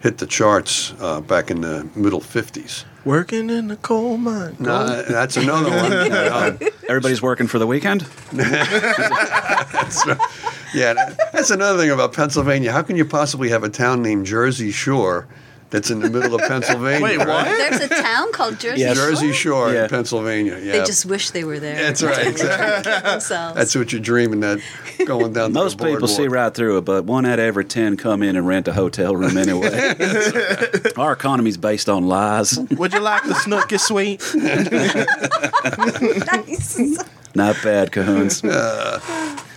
hit 0.00 0.16
the 0.18 0.26
charts 0.26 0.94
uh, 1.00 1.20
back 1.20 1.50
in 1.50 1.60
the 1.60 1.86
middle 1.94 2.20
'50s. 2.20 2.84
Working 3.04 3.50
in 3.50 3.68
the 3.68 3.76
coal 3.76 4.16
mine. 4.16 4.56
No, 4.58 5.02
that's 5.02 5.36
another 5.36 5.70
one. 5.70 5.92
Uh, 6.14 6.56
Everybody's 6.88 7.20
working 7.22 7.46
for 7.46 7.58
the 7.58 7.66
weekend. 7.66 8.06
yeah, 10.74 11.14
that's 11.32 11.50
another 11.50 11.78
thing 11.78 11.90
about 11.90 12.12
Pennsylvania. 12.12 12.72
How 12.72 12.82
can 12.82 12.96
you 12.96 13.04
possibly 13.04 13.48
have 13.50 13.62
a 13.64 13.68
town 13.68 14.02
named 14.02 14.26
Jersey 14.26 14.70
Shore 14.70 15.26
that's 15.74 15.90
in 15.90 15.98
the 15.98 16.08
middle 16.08 16.34
of 16.34 16.40
Pennsylvania? 16.48 17.02
Wait, 17.02 17.18
right? 17.18 17.26
what? 17.28 17.44
There's 17.44 17.80
a 17.82 17.88
town 17.88 18.32
called 18.32 18.58
Jersey 18.60 18.80
Yes. 18.80 18.96
Shore? 18.96 19.08
Jersey 19.10 19.32
Shore 19.32 19.72
Yeah. 19.72 19.82
in 19.84 19.90
Pennsylvania. 19.90 20.58
Yeah, 20.62 20.72
They 20.72 20.84
just 20.84 21.04
wish 21.04 21.30
they 21.30 21.42
were 21.44 21.58
there. 21.58 21.74
That's 21.76 22.02
right, 22.02 22.26
exactly. 22.28 22.92
That's 23.54 23.74
what 23.74 23.92
you're 23.92 24.00
dreaming 24.00 24.40
that 24.40 24.60
going 25.04 25.32
down. 25.32 25.50
to 25.52 25.54
Most 25.54 25.78
the 25.78 25.84
people 25.84 26.06
see 26.08 26.28
right 26.28 26.54
through 26.54 26.78
it, 26.78 26.84
but 26.84 27.04
one 27.04 27.26
out 27.26 27.38
of 27.38 27.44
every 27.44 27.64
ten 27.64 27.96
come 27.96 28.22
in 28.22 28.36
and 28.36 28.46
rent 28.46 28.68
a 28.68 28.72
hotel 28.72 29.16
room 29.16 29.36
anyway. 29.36 29.94
Our 30.96 31.12
economy's 31.12 31.56
based 31.56 31.88
on 31.88 32.06
lies. 32.06 32.58
Would 32.58 32.92
you 32.92 33.00
like 33.00 33.24
the 33.24 33.34
Snooki 33.34 33.78
suite? 33.80 34.22
nice. 36.26 37.04
Not 37.34 37.56
bad, 37.64 37.90
Cahoons. 37.90 38.44
Uh, 38.44 39.00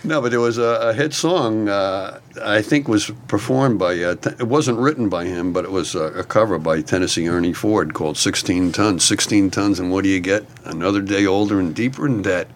No, 0.04 0.20
but 0.22 0.32
it 0.32 0.38
was 0.38 0.58
a, 0.58 0.62
a 0.62 0.94
hit 0.94 1.12
song. 1.12 1.68
Uh, 1.68 2.20
I 2.42 2.62
think 2.62 2.86
was 2.86 3.10
performed 3.26 3.78
by. 3.78 4.00
Uh, 4.00 4.16
it 4.38 4.46
wasn't 4.46 4.78
written 4.78 5.08
by 5.08 5.24
him, 5.24 5.52
but 5.52 5.64
it 5.64 5.72
was 5.72 5.94
a, 5.94 6.04
a 6.04 6.24
cover 6.24 6.58
by 6.58 6.82
Tennessee 6.82 7.28
Ernie 7.28 7.52
Ford 7.52 7.94
called 7.94 8.16
"16 8.16 8.72
Tons." 8.72 9.04
16 9.04 9.50
tons, 9.50 9.80
and 9.80 9.90
what 9.90 10.04
do 10.04 10.10
you 10.10 10.20
get? 10.20 10.46
Another 10.64 11.02
day 11.02 11.26
older 11.26 11.58
and 11.58 11.74
deeper 11.74 12.06
in 12.06 12.22
debt. 12.22 12.48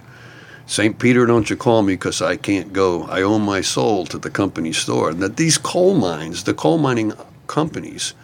St. 0.66 0.99
Peter, 0.99 1.26
don't 1.26 1.51
you 1.51 1.57
call 1.57 1.82
me 1.82 1.95
because 1.95 2.22
I 2.22 2.36
can't 2.36 2.72
go. 2.72 3.03
I 3.05 3.22
owe 3.22 3.38
my 3.38 3.61
soul 3.61 4.07
to 4.07 4.18
the 4.18 4.30
company 4.30 4.72
store. 4.72 5.11
And 5.11 5.20
that 5.20 5.36
these 5.36 5.59
coal 5.59 5.95
mines, 5.95 6.45
the 6.45 6.55
coal 6.55 6.78
mining 6.78 7.12
companies, 7.49 8.14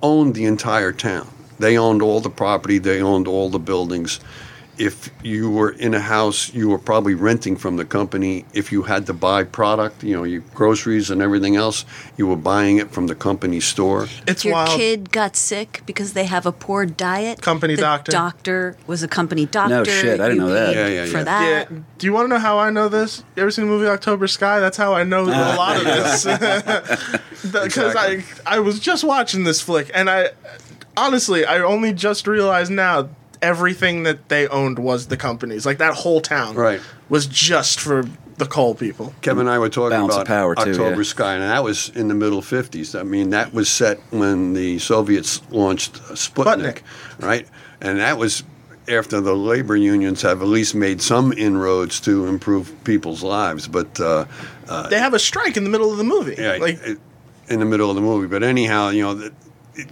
owned 0.00 0.34
the 0.34 0.44
entire 0.44 0.92
town. 0.92 1.28
They 1.58 1.76
owned 1.76 2.00
all 2.00 2.20
the 2.20 2.30
property. 2.30 2.78
They 2.78 3.02
owned 3.02 3.26
all 3.26 3.50
the 3.50 3.58
buildings. 3.58 4.20
If 4.78 5.10
you 5.22 5.50
were 5.50 5.70
in 5.70 5.92
a 5.94 6.00
house, 6.00 6.52
you 6.54 6.68
were 6.68 6.78
probably 6.78 7.14
renting 7.14 7.56
from 7.56 7.76
the 7.76 7.84
company. 7.84 8.44
If 8.54 8.70
you 8.72 8.82
had 8.82 9.06
to 9.06 9.12
buy 9.12 9.44
product, 9.44 10.04
you 10.04 10.14
know, 10.16 10.24
your 10.24 10.42
groceries 10.54 11.10
and 11.10 11.20
everything 11.20 11.56
else, 11.56 11.84
you 12.16 12.26
were 12.26 12.36
buying 12.36 12.78
it 12.78 12.90
from 12.90 13.06
the 13.08 13.14
company 13.14 13.60
store. 13.60 14.06
It's 14.26 14.44
Your 14.44 14.54
wild. 14.54 14.70
kid 14.78 15.10
got 15.10 15.34
sick 15.36 15.82
because 15.84 16.12
they 16.12 16.24
have 16.24 16.46
a 16.46 16.52
poor 16.52 16.86
diet. 16.86 17.42
Company 17.42 17.74
the 17.74 17.82
doctor. 17.82 18.12
Doctor 18.12 18.76
was 18.86 19.02
a 19.02 19.08
company 19.08 19.46
doctor. 19.46 19.74
No 19.74 19.84
shit, 19.84 20.20
I 20.20 20.28
didn't 20.28 20.36
You 20.36 20.40
know 20.42 20.48
that. 20.54 20.74
paid 20.74 20.94
Yeah, 20.94 21.04
yeah, 21.04 21.10
For 21.10 21.18
yeah. 21.18 21.24
that. 21.24 21.70
Yeah. 21.70 21.78
Do 21.98 22.06
you 22.06 22.12
want 22.12 22.26
to 22.26 22.28
know 22.28 22.38
how 22.38 22.58
I 22.58 22.70
know 22.70 22.88
this? 22.88 23.24
You 23.34 23.42
ever 23.42 23.50
seen 23.50 23.64
the 23.64 23.70
movie 23.70 23.88
October 23.88 24.26
Sky? 24.28 24.60
That's 24.60 24.76
how 24.76 24.94
I 24.94 25.02
know 25.02 25.26
a 25.26 25.32
ah. 25.32 25.54
lot 25.58 25.76
of 25.76 25.84
this. 25.84 26.24
Because 27.40 27.94
Exactly. 27.94 28.24
I 28.46 28.56
I 28.56 28.58
was 28.58 28.80
just 28.80 29.04
watching 29.04 29.44
this 29.44 29.60
flick, 29.60 29.90
and 29.94 30.10
I 30.10 30.30
honestly 30.96 31.44
I 31.44 31.58
only 31.60 31.92
just 31.92 32.26
realized 32.26 32.70
now 32.72 33.08
everything 33.42 34.02
that 34.04 34.28
they 34.28 34.46
owned 34.48 34.78
was 34.78 35.06
the 35.08 35.16
companies. 35.16 35.64
Like 35.66 35.78
that 35.78 35.94
whole 35.94 36.20
town, 36.20 36.54
Right. 36.54 36.80
was 37.08 37.26
just 37.26 37.80
for 37.80 38.04
the 38.36 38.46
coal 38.46 38.74
people. 38.74 39.14
Kevin 39.20 39.40
and 39.42 39.50
I 39.50 39.58
were 39.58 39.68
talking 39.68 39.90
Balance 39.96 40.14
about 40.14 40.26
power, 40.26 40.54
too, 40.54 40.70
October 40.70 40.96
yeah. 40.98 41.02
Sky, 41.02 41.34
and 41.34 41.42
that 41.42 41.64
was 41.64 41.88
in 41.94 42.08
the 42.08 42.14
middle 42.14 42.40
50s. 42.40 42.98
I 42.98 43.02
mean, 43.02 43.30
that 43.30 43.52
was 43.52 43.68
set 43.68 43.98
when 44.10 44.52
the 44.54 44.78
Soviets 44.78 45.40
launched 45.50 45.94
Sputnik, 46.14 46.80
Sputnik. 46.80 46.82
right? 47.20 47.48
And 47.80 47.98
that 47.98 48.16
was 48.18 48.44
after 48.88 49.20
the 49.20 49.34
labor 49.36 49.76
unions 49.76 50.22
have 50.22 50.40
at 50.40 50.48
least 50.48 50.74
made 50.74 51.02
some 51.02 51.32
inroads 51.32 52.00
to 52.00 52.26
improve 52.26 52.72
people's 52.84 53.22
lives. 53.22 53.66
But 53.68 53.98
uh, 54.00 54.24
They 54.88 54.98
have 54.98 55.14
a 55.14 55.18
strike 55.18 55.56
in 55.56 55.64
the 55.64 55.70
middle 55.70 55.90
of 55.90 55.98
the 55.98 56.04
movie. 56.04 56.36
yeah, 56.38 56.56
like 56.60 56.78
it- 56.84 56.98
in 57.48 57.60
the 57.60 57.64
middle 57.66 57.88
of 57.90 57.96
the 57.96 58.02
movie. 58.02 58.26
But 58.28 58.42
anyhow, 58.42 58.90
you 58.90 59.02
know, 59.02 59.14
the, 59.14 59.32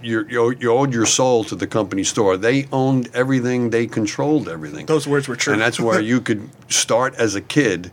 you 0.01 0.25
you 0.29 0.55
you 0.59 0.71
owed 0.71 0.93
your 0.93 1.05
soul 1.05 1.43
to 1.45 1.55
the 1.55 1.67
company 1.67 2.03
store. 2.03 2.37
They 2.37 2.67
owned 2.71 3.09
everything. 3.13 3.69
They 3.69 3.87
controlled 3.87 4.49
everything. 4.49 4.85
those 4.85 5.07
words 5.07 5.27
were 5.27 5.35
true. 5.35 5.53
And 5.53 5.61
that's 5.61 5.79
where 5.79 5.99
you 5.99 6.21
could 6.21 6.49
start 6.69 7.15
as 7.15 7.35
a 7.35 7.41
kid, 7.41 7.91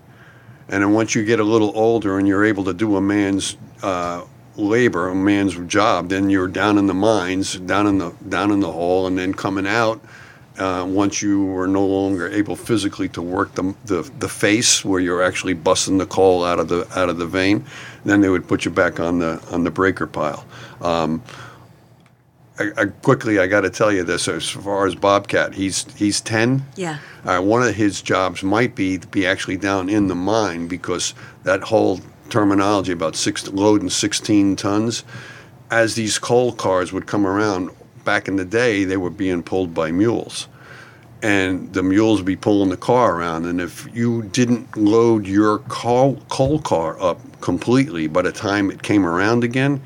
and 0.69 0.83
then 0.83 0.93
once 0.93 1.15
you 1.15 1.25
get 1.25 1.41
a 1.41 1.45
little 1.45 1.73
older 1.77 2.19
and 2.19 2.27
you're 2.27 2.45
able 2.45 2.65
to 2.65 2.75
do 2.75 2.97
a 2.97 3.01
man's 3.01 3.57
uh, 3.83 4.25
labor, 4.57 5.09
a 5.09 5.15
man's 5.15 5.55
job, 5.67 6.09
then 6.09 6.31
you're 6.31 6.49
down 6.49 6.79
in 6.79 6.87
the 6.87 6.95
mines, 6.95 7.57
down 7.61 7.87
in 7.87 7.99
the 7.99 8.11
down 8.29 8.51
in 8.51 8.61
the 8.61 8.73
hole, 8.73 9.07
and 9.07 9.17
then 9.19 9.33
coming 9.35 9.67
out. 9.67 10.01
Uh, 10.57 10.87
once 10.89 11.21
you 11.21 11.47
were 11.47 11.67
no 11.67 11.85
longer 11.85 12.29
able 12.29 12.55
physically 12.55 13.09
to 13.09 13.21
work 13.21 13.53
the, 13.57 13.75
the 13.87 14.09
the 14.21 14.29
face 14.29 14.85
where 14.85 15.01
you're 15.01 15.21
actually 15.21 15.53
busting 15.53 15.99
the 15.99 16.07
coal 16.07 16.45
out 16.45 16.61
of 16.61 16.69
the 16.69 16.87
out 16.97 17.09
of 17.09 17.19
the 17.19 17.27
vein, 17.27 17.65
then 18.05 18.21
they 18.21 18.29
would 18.29 18.47
put 18.47 18.65
you 18.65 18.71
back 18.71 19.01
on 19.01 19.19
the 19.19 19.43
on 19.51 19.65
the 19.65 19.71
breaker 19.71 20.07
pile. 20.07 20.47
Um, 20.81 21.25
I, 22.59 22.71
I 22.77 22.85
quickly, 22.87 23.39
I 23.39 23.47
got 23.47 23.63
to 23.63 23.71
tell 23.71 23.93
you 23.93 24.05
this. 24.05 24.29
As 24.29 24.49
far 24.49 24.87
as 24.87 24.95
Bobcat, 24.95 25.55
he's 25.55 25.93
he's 25.95 26.21
ten. 26.21 26.65
Yeah. 26.77 26.99
Uh, 27.25 27.41
one 27.41 27.63
of 27.63 27.75
his 27.75 28.01
jobs 28.01 28.43
might 28.43 28.75
be 28.75 28.99
to 28.99 29.07
be 29.09 29.27
actually 29.27 29.57
down 29.57 29.89
in 29.89 30.09
the 30.09 30.15
mine 30.15 30.69
because 30.69 31.15
that 31.43 31.63
whole 31.63 32.01
terminology 32.31 32.93
about 32.93 33.17
six 33.17 33.49
loading 33.49 33.91
16 33.91 34.57
tons, 34.57 35.05
as 35.71 35.95
these 35.95 36.19
coal 36.19 36.53
cars 36.53 36.93
would 36.93 37.07
come 37.07 37.27
around 37.27 37.71
back 38.05 38.29
in 38.29 38.37
the 38.37 38.45
day, 38.45 38.85
they 38.85 38.97
were 38.97 39.11
being 39.11 39.43
pulled 39.43 39.75
by 39.75 39.91
mules. 39.91 40.49
And 41.23 41.73
the 41.73 41.83
mules 41.83 42.21
would 42.21 42.27
be 42.27 42.37
pulling 42.37 42.69
the 42.69 42.77
car 42.77 43.17
around. 43.17 43.47
And 43.47 43.59
if 43.61 43.89
you 43.95 44.25
didn't 44.25 44.77
load 44.77 45.27
your 45.27 45.61
coal, 45.61 46.17
coal 46.29 46.59
car 46.61 47.01
up 47.01 47.19
completely 47.41 48.07
by 48.09 48.23
the 48.23 48.33
time 48.33 48.71
it 48.71 48.83
came 48.83 49.07
around 49.07 49.43
again, 49.43 49.81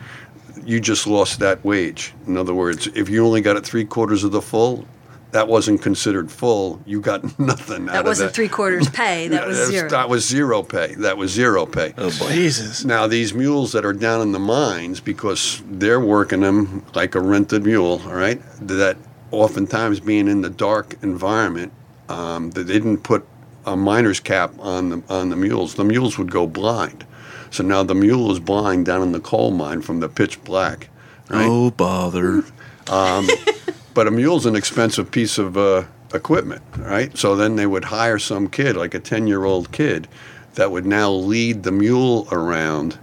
you 0.66 0.80
just 0.80 1.06
lost 1.06 1.40
that 1.40 1.64
wage. 1.64 2.14
In 2.26 2.36
other 2.36 2.54
words, 2.54 2.86
if 2.94 3.08
you 3.08 3.24
only 3.24 3.40
got 3.40 3.56
it 3.56 3.64
three 3.64 3.84
quarters 3.84 4.24
of 4.24 4.32
the 4.32 4.42
full, 4.42 4.86
that 5.30 5.46
wasn't 5.46 5.82
considered 5.82 6.30
full. 6.30 6.80
You 6.86 7.00
got 7.00 7.22
nothing 7.38 7.82
out 7.88 7.92
That 7.92 8.00
of 8.00 8.06
wasn't 8.06 8.30
that. 8.30 8.34
three 8.34 8.48
quarters 8.48 8.88
pay. 8.92 9.28
That 9.28 9.46
was 9.46 9.66
zero. 9.68 9.88
That 9.90 10.08
was 10.08 10.26
zero 10.26 10.62
pay. 10.62 10.94
That 10.94 11.16
was 11.18 11.30
zero 11.30 11.66
pay. 11.66 11.92
Oh 11.98 12.10
boy. 12.18 12.32
Jesus. 12.32 12.84
Now 12.84 13.06
these 13.06 13.34
mules 13.34 13.72
that 13.72 13.84
are 13.84 13.92
down 13.92 14.22
in 14.22 14.32
the 14.32 14.38
mines 14.38 15.00
because 15.00 15.62
they're 15.68 16.00
working 16.00 16.40
them 16.40 16.84
like 16.94 17.14
a 17.14 17.20
rented 17.20 17.64
mule, 17.64 18.00
all 18.06 18.14
right? 18.14 18.40
That 18.60 18.96
oftentimes 19.30 20.00
being 20.00 20.28
in 20.28 20.40
the 20.40 20.50
dark 20.50 20.96
environment, 21.02 21.72
um, 22.08 22.50
that 22.52 22.64
they 22.66 22.72
didn't 22.74 22.98
put 23.02 23.26
a 23.66 23.76
miner's 23.76 24.20
cap 24.20 24.54
on 24.60 24.88
the 24.88 25.02
on 25.10 25.28
the 25.28 25.36
mules. 25.36 25.74
The 25.74 25.84
mules 25.84 26.16
would 26.16 26.30
go 26.30 26.46
blind. 26.46 27.04
So 27.50 27.62
now 27.62 27.82
the 27.82 27.94
mule 27.94 28.30
is 28.30 28.40
blind 28.40 28.86
down 28.86 29.02
in 29.02 29.12
the 29.12 29.20
coal 29.20 29.50
mine 29.50 29.82
from 29.82 30.00
the 30.00 30.08
pitch 30.08 30.42
black. 30.44 30.88
Right? 31.28 31.46
Oh 31.48 31.70
bother. 31.70 32.44
But 33.98 34.06
a 34.06 34.12
mule's 34.12 34.46
an 34.46 34.54
expensive 34.54 35.10
piece 35.10 35.38
of 35.38 35.56
uh, 35.56 35.82
equipment, 36.14 36.62
right? 36.76 37.18
So 37.18 37.34
then 37.34 37.56
they 37.56 37.66
would 37.66 37.86
hire 37.86 38.20
some 38.20 38.48
kid, 38.48 38.76
like 38.76 38.94
a 38.94 39.00
10 39.00 39.26
year 39.26 39.44
old 39.44 39.72
kid, 39.72 40.06
that 40.54 40.70
would 40.70 40.86
now 40.86 41.10
lead 41.10 41.64
the 41.64 41.72
mule 41.72 42.28
around 42.30 42.96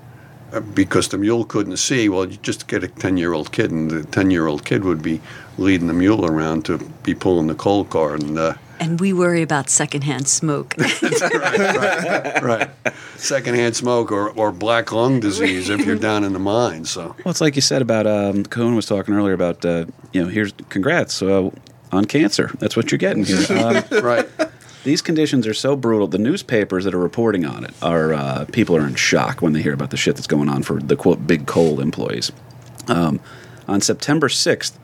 uh, 0.53 0.61
because 0.61 1.09
the 1.09 1.17
mule 1.17 1.43
couldn't 1.43 1.75
see. 1.75 2.07
Well, 2.07 2.25
you 2.25 2.37
just 2.37 2.67
get 2.67 2.81
a 2.81 2.87
10 2.87 3.17
year 3.17 3.33
old 3.33 3.51
kid, 3.51 3.71
and 3.71 3.91
the 3.91 4.03
10 4.05 4.31
year 4.31 4.47
old 4.47 4.63
kid 4.63 4.85
would 4.85 5.01
be 5.01 5.19
leading 5.57 5.87
the 5.87 5.93
mule 5.93 6.25
around 6.25 6.63
to 6.65 6.77
be 7.03 7.13
pulling 7.13 7.47
the 7.47 7.55
coal 7.55 7.83
car. 7.83 8.15
And, 8.15 8.37
uh, 8.37 8.53
and 8.80 8.99
we 8.99 9.13
worry 9.13 9.41
about 9.41 9.69
secondhand 9.69 10.28
smoke. 10.28 10.76
right. 12.41 12.69
Secondhand 13.15 13.76
smoke 13.76 14.11
or, 14.11 14.30
or 14.32 14.51
black 14.51 14.91
lung 14.91 15.19
disease 15.19 15.69
if 15.69 15.86
you're 15.86 15.95
down 15.95 16.23
in 16.23 16.34
the 16.34 16.39
mine. 16.39 16.86
So, 16.86 17.15
Well, 17.23 17.32
it's 17.32 17.41
like 17.41 17.55
you 17.55 17.61
said 17.61 17.82
about 17.82 18.07
um, 18.07 18.43
Cohen 18.43 18.76
was 18.76 18.86
talking 18.86 19.13
earlier 19.13 19.34
about 19.34 19.63
uh, 19.65 19.86
you 20.13 20.21
know 20.23 20.30
here's 20.30 20.53
congrats 20.69 21.21
uh, 21.21 21.49
on 21.91 22.05
cancer. 22.05 22.51
That's 22.59 22.76
what 22.76 22.91
you're 22.91 22.99
getting 22.99 23.23
here. 23.23 23.45
Um, 23.55 23.84
right. 24.03 24.28
these 24.84 25.01
conditions 25.01 25.47
are 25.47 25.53
so 25.53 25.76
brutal. 25.76 26.07
The 26.07 26.17
newspapers 26.17 26.84
that 26.84 26.93
are 26.93 26.99
reporting 26.99 27.45
on 27.45 27.63
it 27.63 27.73
are 27.82 28.13
uh, 28.13 28.45
people 28.51 28.76
are 28.76 28.86
in 28.86 28.95
shock 28.95 29.41
when 29.41 29.53
they 29.53 29.61
hear 29.61 29.73
about 29.73 29.91
the 29.91 29.97
shit 29.97 30.15
that's 30.15 30.28
going 30.28 30.49
on 30.49 30.63
for 30.63 30.80
the 30.80 30.95
quote 30.95 31.26
big 31.26 31.47
coal 31.47 31.80
employees. 31.80 32.32
Um, 32.88 33.19
On 33.67 33.82
September 33.82 34.28
6th, 34.28 34.78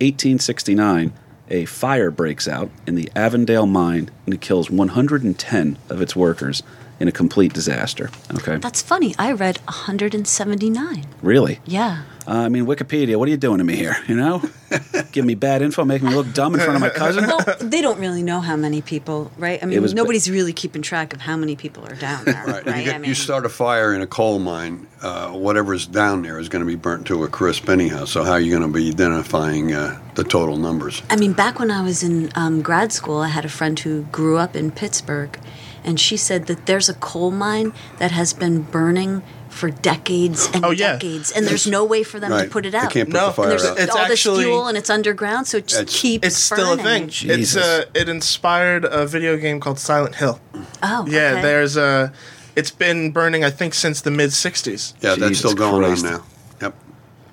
1869, 0.00 1.12
a 1.50 1.64
fire 1.64 2.10
breaks 2.10 2.46
out 2.48 2.70
in 2.86 2.94
the 2.94 3.10
Avondale 3.14 3.66
mine 3.66 4.10
and 4.24 4.34
it 4.34 4.40
kills 4.40 4.70
110 4.70 5.78
of 5.88 6.00
its 6.00 6.14
workers 6.16 6.62
in 6.98 7.08
a 7.08 7.12
complete 7.12 7.52
disaster. 7.52 8.10
Okay. 8.34 8.58
That's 8.58 8.82
funny. 8.82 9.14
I 9.18 9.32
read 9.32 9.58
179. 9.64 11.06
really? 11.22 11.60
Yeah. 11.64 12.02
Uh, 12.26 12.32
I 12.32 12.48
mean, 12.48 12.66
Wikipedia, 12.66 13.16
what 13.16 13.28
are 13.28 13.30
you 13.30 13.36
doing 13.36 13.58
to 13.58 13.64
me 13.64 13.76
here? 13.76 13.96
You 14.06 14.16
know? 14.16 14.42
Give 15.12 15.24
me 15.24 15.34
bad 15.34 15.62
info, 15.62 15.84
make 15.84 16.02
me 16.02 16.14
look 16.14 16.32
dumb 16.32 16.54
in 16.54 16.60
front 16.60 16.76
of 16.76 16.80
my 16.80 16.90
cousin? 16.90 17.26
Well, 17.26 17.40
they 17.60 17.80
don't 17.80 17.98
really 17.98 18.22
know 18.22 18.40
how 18.40 18.56
many 18.56 18.82
people, 18.82 19.32
right? 19.36 19.60
I 19.62 19.66
mean, 19.66 19.80
was 19.82 19.92
ba- 19.92 19.96
nobody's 19.96 20.30
really 20.30 20.52
keeping 20.52 20.82
track 20.82 21.12
of 21.12 21.20
how 21.20 21.36
many 21.36 21.56
people 21.56 21.84
are 21.86 21.94
down 21.94 22.24
there, 22.24 22.44
right? 22.46 22.66
Right. 22.66 22.78
You, 22.78 22.84
get, 22.84 22.94
I 22.94 22.98
mean, 22.98 23.08
you 23.08 23.14
start 23.14 23.46
a 23.46 23.48
fire 23.48 23.94
in 23.94 24.02
a 24.02 24.06
coal 24.06 24.38
mine, 24.38 24.86
uh, 25.02 25.30
whatever's 25.30 25.86
down 25.86 26.22
there 26.22 26.38
is 26.38 26.48
going 26.48 26.60
to 26.60 26.66
be 26.66 26.76
burnt 26.76 27.06
to 27.08 27.24
a 27.24 27.28
crisp 27.28 27.68
anyhow. 27.68 28.04
So 28.04 28.22
how 28.22 28.32
are 28.32 28.40
you 28.40 28.50
going 28.50 28.70
to 28.70 28.78
be 28.78 28.88
identifying 28.88 29.72
uh, 29.72 29.98
the 30.14 30.24
total 30.24 30.56
numbers? 30.56 31.02
I 31.10 31.16
mean, 31.16 31.32
back 31.32 31.58
when 31.58 31.70
I 31.70 31.82
was 31.82 32.02
in 32.02 32.30
um, 32.34 32.62
grad 32.62 32.92
school, 32.92 33.18
I 33.18 33.28
had 33.28 33.44
a 33.44 33.48
friend 33.48 33.78
who 33.78 34.02
grew 34.04 34.36
up 34.36 34.54
in 34.54 34.70
Pittsburgh, 34.70 35.38
and 35.82 35.98
she 35.98 36.16
said 36.16 36.46
that 36.46 36.66
there's 36.66 36.88
a 36.88 36.94
coal 36.94 37.30
mine 37.30 37.72
that 37.98 38.10
has 38.12 38.32
been 38.32 38.62
burning 38.62 39.22
for 39.50 39.70
decades 39.70 40.48
and 40.54 40.64
Oh, 40.64 40.70
yeah. 40.70 40.92
decades, 40.92 41.30
and 41.32 41.46
there's 41.46 41.66
no 41.66 41.84
way 41.84 42.02
for 42.02 42.18
them 42.20 42.30
Right. 42.32 42.44
to 42.44 42.50
put 42.50 42.64
it 42.66 42.70
They 42.72 42.78
out. 42.78 42.90
can't 42.90 43.08
put 43.10 43.14
No, 43.14 43.26
the 43.26 43.32
fire 43.32 43.44
and 43.44 43.52
there's 43.52 43.64
out. 43.64 43.78
It's 43.78 43.90
all 43.94 44.02
this 44.08 44.12
actually- 44.12 44.44
fuel, 44.44 44.66
and 44.68 44.78
it's 44.78 44.88
underground, 44.90 45.46
so 45.48 45.58
it 45.58 45.66
just 45.66 45.82
It's- 45.82 46.00
keeps. 46.00 46.26
It's 46.26 46.36
still 46.36 46.72
a 46.72 46.76
burning. 46.76 46.84
thing. 46.84 47.30
It's 47.30 47.50
Jesus. 47.52 47.62
uh, 47.62 47.84
it 47.94 48.08
inspired 48.08 48.84
a 48.84 49.06
video 49.06 49.36
game 49.36 49.60
called 49.60 49.78
Silent 49.78 50.14
Hill. 50.16 50.40
Oh, 50.82 51.04
Yeah, 51.08 51.32
okay. 51.32 51.42
there's 51.42 51.76
a. 51.76 52.12
It's 52.56 52.70
been 52.70 53.10
burning, 53.10 53.44
I 53.44 53.50
think, 53.50 53.74
since 53.74 54.00
the 54.00 54.10
mid 54.10 54.30
'60s. 54.32 54.94
Yeah, 55.00 55.14
that's 55.16 55.38
still 55.38 55.54
going 55.54 55.82
Christ. 55.84 56.04
on 56.04 56.10
now. 56.12 56.22
Yep. 56.62 56.74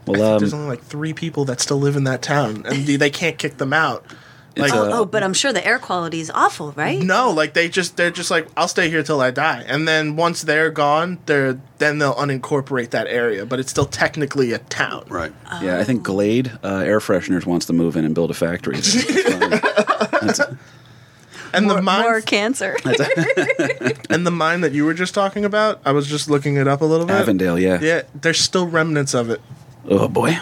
I 0.08 0.12
Well, 0.12 0.30
think 0.30 0.40
there's 0.42 0.54
um, 0.54 0.60
only 0.62 0.70
like 0.78 0.86
three 0.86 1.14
people 1.14 1.46
that 1.46 1.60
still 1.62 1.80
live 1.80 1.96
in 1.96 2.04
that 2.06 2.22
town, 2.22 2.64
and 2.68 2.86
they- 2.86 2.96
they 2.98 3.10
can't 3.10 3.38
kick 3.38 3.58
them 3.58 3.74
out. 3.74 4.06
Like, 4.58 4.74
Oh, 4.74 4.90
oh, 4.92 5.06
but 5.06 5.24
I'm 5.24 5.34
sure 5.34 5.54
the 5.54 5.66
air 5.66 5.80
quality 5.80 6.20
is 6.20 6.30
awful, 6.32 6.72
right? 6.74 7.00
no, 7.02 7.32
like 7.32 7.54
they 7.54 7.70
just 7.70 7.96
they're 7.98 8.12
just 8.12 8.32
like 8.32 8.48
I'll 8.58 8.68
stay 8.68 8.90
here 8.90 9.04
till 9.04 9.22
I 9.22 9.32
die, 9.32 9.64
and 9.68 9.88
then 9.88 10.16
once 10.16 10.42
they're 10.42 10.70
gone, 10.72 11.20
they're 11.26 11.60
then 11.78 12.00
they'll 12.00 12.16
unincorporate 12.16 12.90
that 12.92 13.08
area, 13.08 13.46
but 13.46 13.60
it's 13.60 13.70
still 13.70 13.86
technically 13.86 14.52
a 14.54 14.58
town. 14.60 15.06
Right. 15.10 15.32
yeah, 15.62 15.78
I 15.80 15.84
think 15.84 16.04
Glade 16.04 16.52
uh, 16.64 16.78
Air 16.78 17.00
Fresheners 17.00 17.46
wants 17.46 17.66
to 17.68 17.74
move 17.74 17.96
in 17.96 18.04
and 18.06 18.16
build 18.16 18.32
a 18.32 18.34
factory. 18.34 18.78
That's- 18.82 20.42
And 21.54 21.70
the 21.70 21.82
mine 21.82 22.02
more 22.02 22.22
cancer. 22.22 22.76
and 24.10 24.26
the 24.28 24.32
mine 24.32 24.62
that 24.62 24.74
you 24.74 24.84
were 24.86 24.94
just 24.94 25.14
talking 25.14 25.46
about, 25.46 25.80
I 25.86 25.92
was 25.94 26.06
just 26.08 26.30
looking 26.30 26.58
it 26.58 26.68
up 26.68 26.82
a 26.82 26.86
little 26.86 27.06
bit. 27.06 27.16
Avondale, 27.16 27.58
yeah. 27.58 27.80
Yeah, 27.82 28.02
there's 28.14 28.40
still 28.40 28.68
remnants 28.68 29.14
of 29.14 29.30
it. 29.30 29.40
Oh 29.90 30.08
boy. 30.10 30.38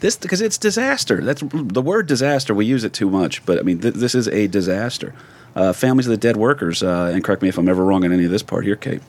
This 0.00 0.16
because 0.16 0.40
it's 0.40 0.58
disaster. 0.58 1.20
That's 1.22 1.42
the 1.52 1.82
word 1.82 2.06
disaster. 2.06 2.54
We 2.54 2.64
use 2.66 2.84
it 2.84 2.92
too 2.92 3.10
much, 3.10 3.44
but 3.46 3.58
I 3.58 3.62
mean 3.62 3.80
th- 3.80 3.94
this 3.94 4.14
is 4.14 4.28
a 4.28 4.46
disaster. 4.46 5.14
Uh, 5.54 5.72
families 5.72 6.06
of 6.06 6.12
the 6.12 6.16
dead 6.16 6.36
workers, 6.36 6.82
uh, 6.82 7.10
and 7.12 7.24
correct 7.24 7.42
me 7.42 7.48
if 7.48 7.58
I'm 7.58 7.68
ever 7.68 7.84
wrong 7.84 8.04
on 8.04 8.12
any 8.12 8.24
of 8.24 8.30
this 8.30 8.42
part 8.42 8.64
here, 8.64 8.76
Kate. 8.76 9.02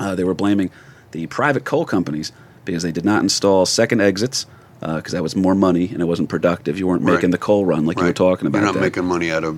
Uh, 0.00 0.14
they 0.14 0.24
were 0.24 0.34
blaming 0.34 0.70
the 1.12 1.26
private 1.28 1.64
coal 1.64 1.84
companies 1.86 2.32
because 2.64 2.82
they 2.82 2.92
did 2.92 3.04
not 3.04 3.22
install 3.22 3.64
second 3.66 4.00
exits 4.00 4.46
because 4.80 5.12
that 5.12 5.22
was 5.22 5.34
more 5.34 5.54
money 5.54 5.88
and 5.92 6.02
it 6.02 6.04
wasn't 6.04 6.28
productive. 6.28 6.78
You 6.78 6.86
weren't 6.86 7.02
Right. 7.02 7.14
making 7.14 7.30
the 7.30 7.38
coal 7.38 7.64
run 7.64 7.86
like 7.86 7.98
you 7.98 8.04
were 8.04 8.12
talking 8.12 8.46
about. 8.46 8.58
You're 8.58 8.66
not 8.66 8.74
that. 8.74 8.80
making 8.80 9.04
money 9.04 9.30
out 9.32 9.42
of 9.42 9.56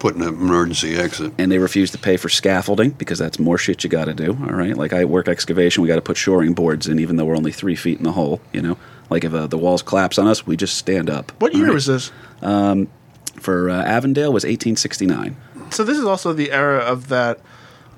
putting 0.00 0.22
an 0.22 0.28
emergency 0.28 0.96
exit. 0.96 1.32
and 1.38 1.52
they 1.52 1.58
refused 1.58 1.92
to 1.92 1.98
pay 1.98 2.16
for 2.16 2.28
scaffolding 2.28 2.90
because 2.90 3.18
that's 3.18 3.38
more 3.38 3.56
shit 3.58 3.84
you 3.84 3.90
got 3.90 4.06
to 4.06 4.14
do. 4.14 4.36
All 4.42 4.54
right, 4.56 4.76
like 4.76 4.92
I 4.92 5.04
work 5.04 5.28
excavation, 5.28 5.82
we 5.82 5.88
got 5.88 5.94
to 5.96 6.02
put 6.02 6.16
shoring 6.16 6.52
boards 6.52 6.88
in, 6.88 6.98
even 6.98 7.16
though 7.16 7.24
we're 7.26 7.36
only 7.36 7.52
three 7.52 7.76
feet 7.76 7.98
in 7.98 8.04
the 8.04 8.12
hole. 8.12 8.40
You 8.52 8.60
know, 8.62 8.78
like 9.10 9.24
if 9.24 9.32
uh, 9.34 9.46
the 9.46 9.58
walls 9.58 9.82
collapse 9.82 10.18
on 10.18 10.26
us, 10.26 10.46
we 10.46 10.56
just 10.56 10.76
stand 10.76 11.10
up. 11.10 11.32
What 11.40 11.54
year 11.54 11.66
right? 11.66 11.74
was 11.74 11.86
this? 11.86 12.10
for 13.40 13.70
uh, 13.70 13.82
Avondale 13.82 14.32
was 14.32 14.44
1869. 14.44 15.36
So 15.70 15.84
this 15.84 15.98
is 15.98 16.04
also 16.04 16.32
the 16.32 16.50
era 16.52 16.78
of 16.78 17.08
that 17.08 17.40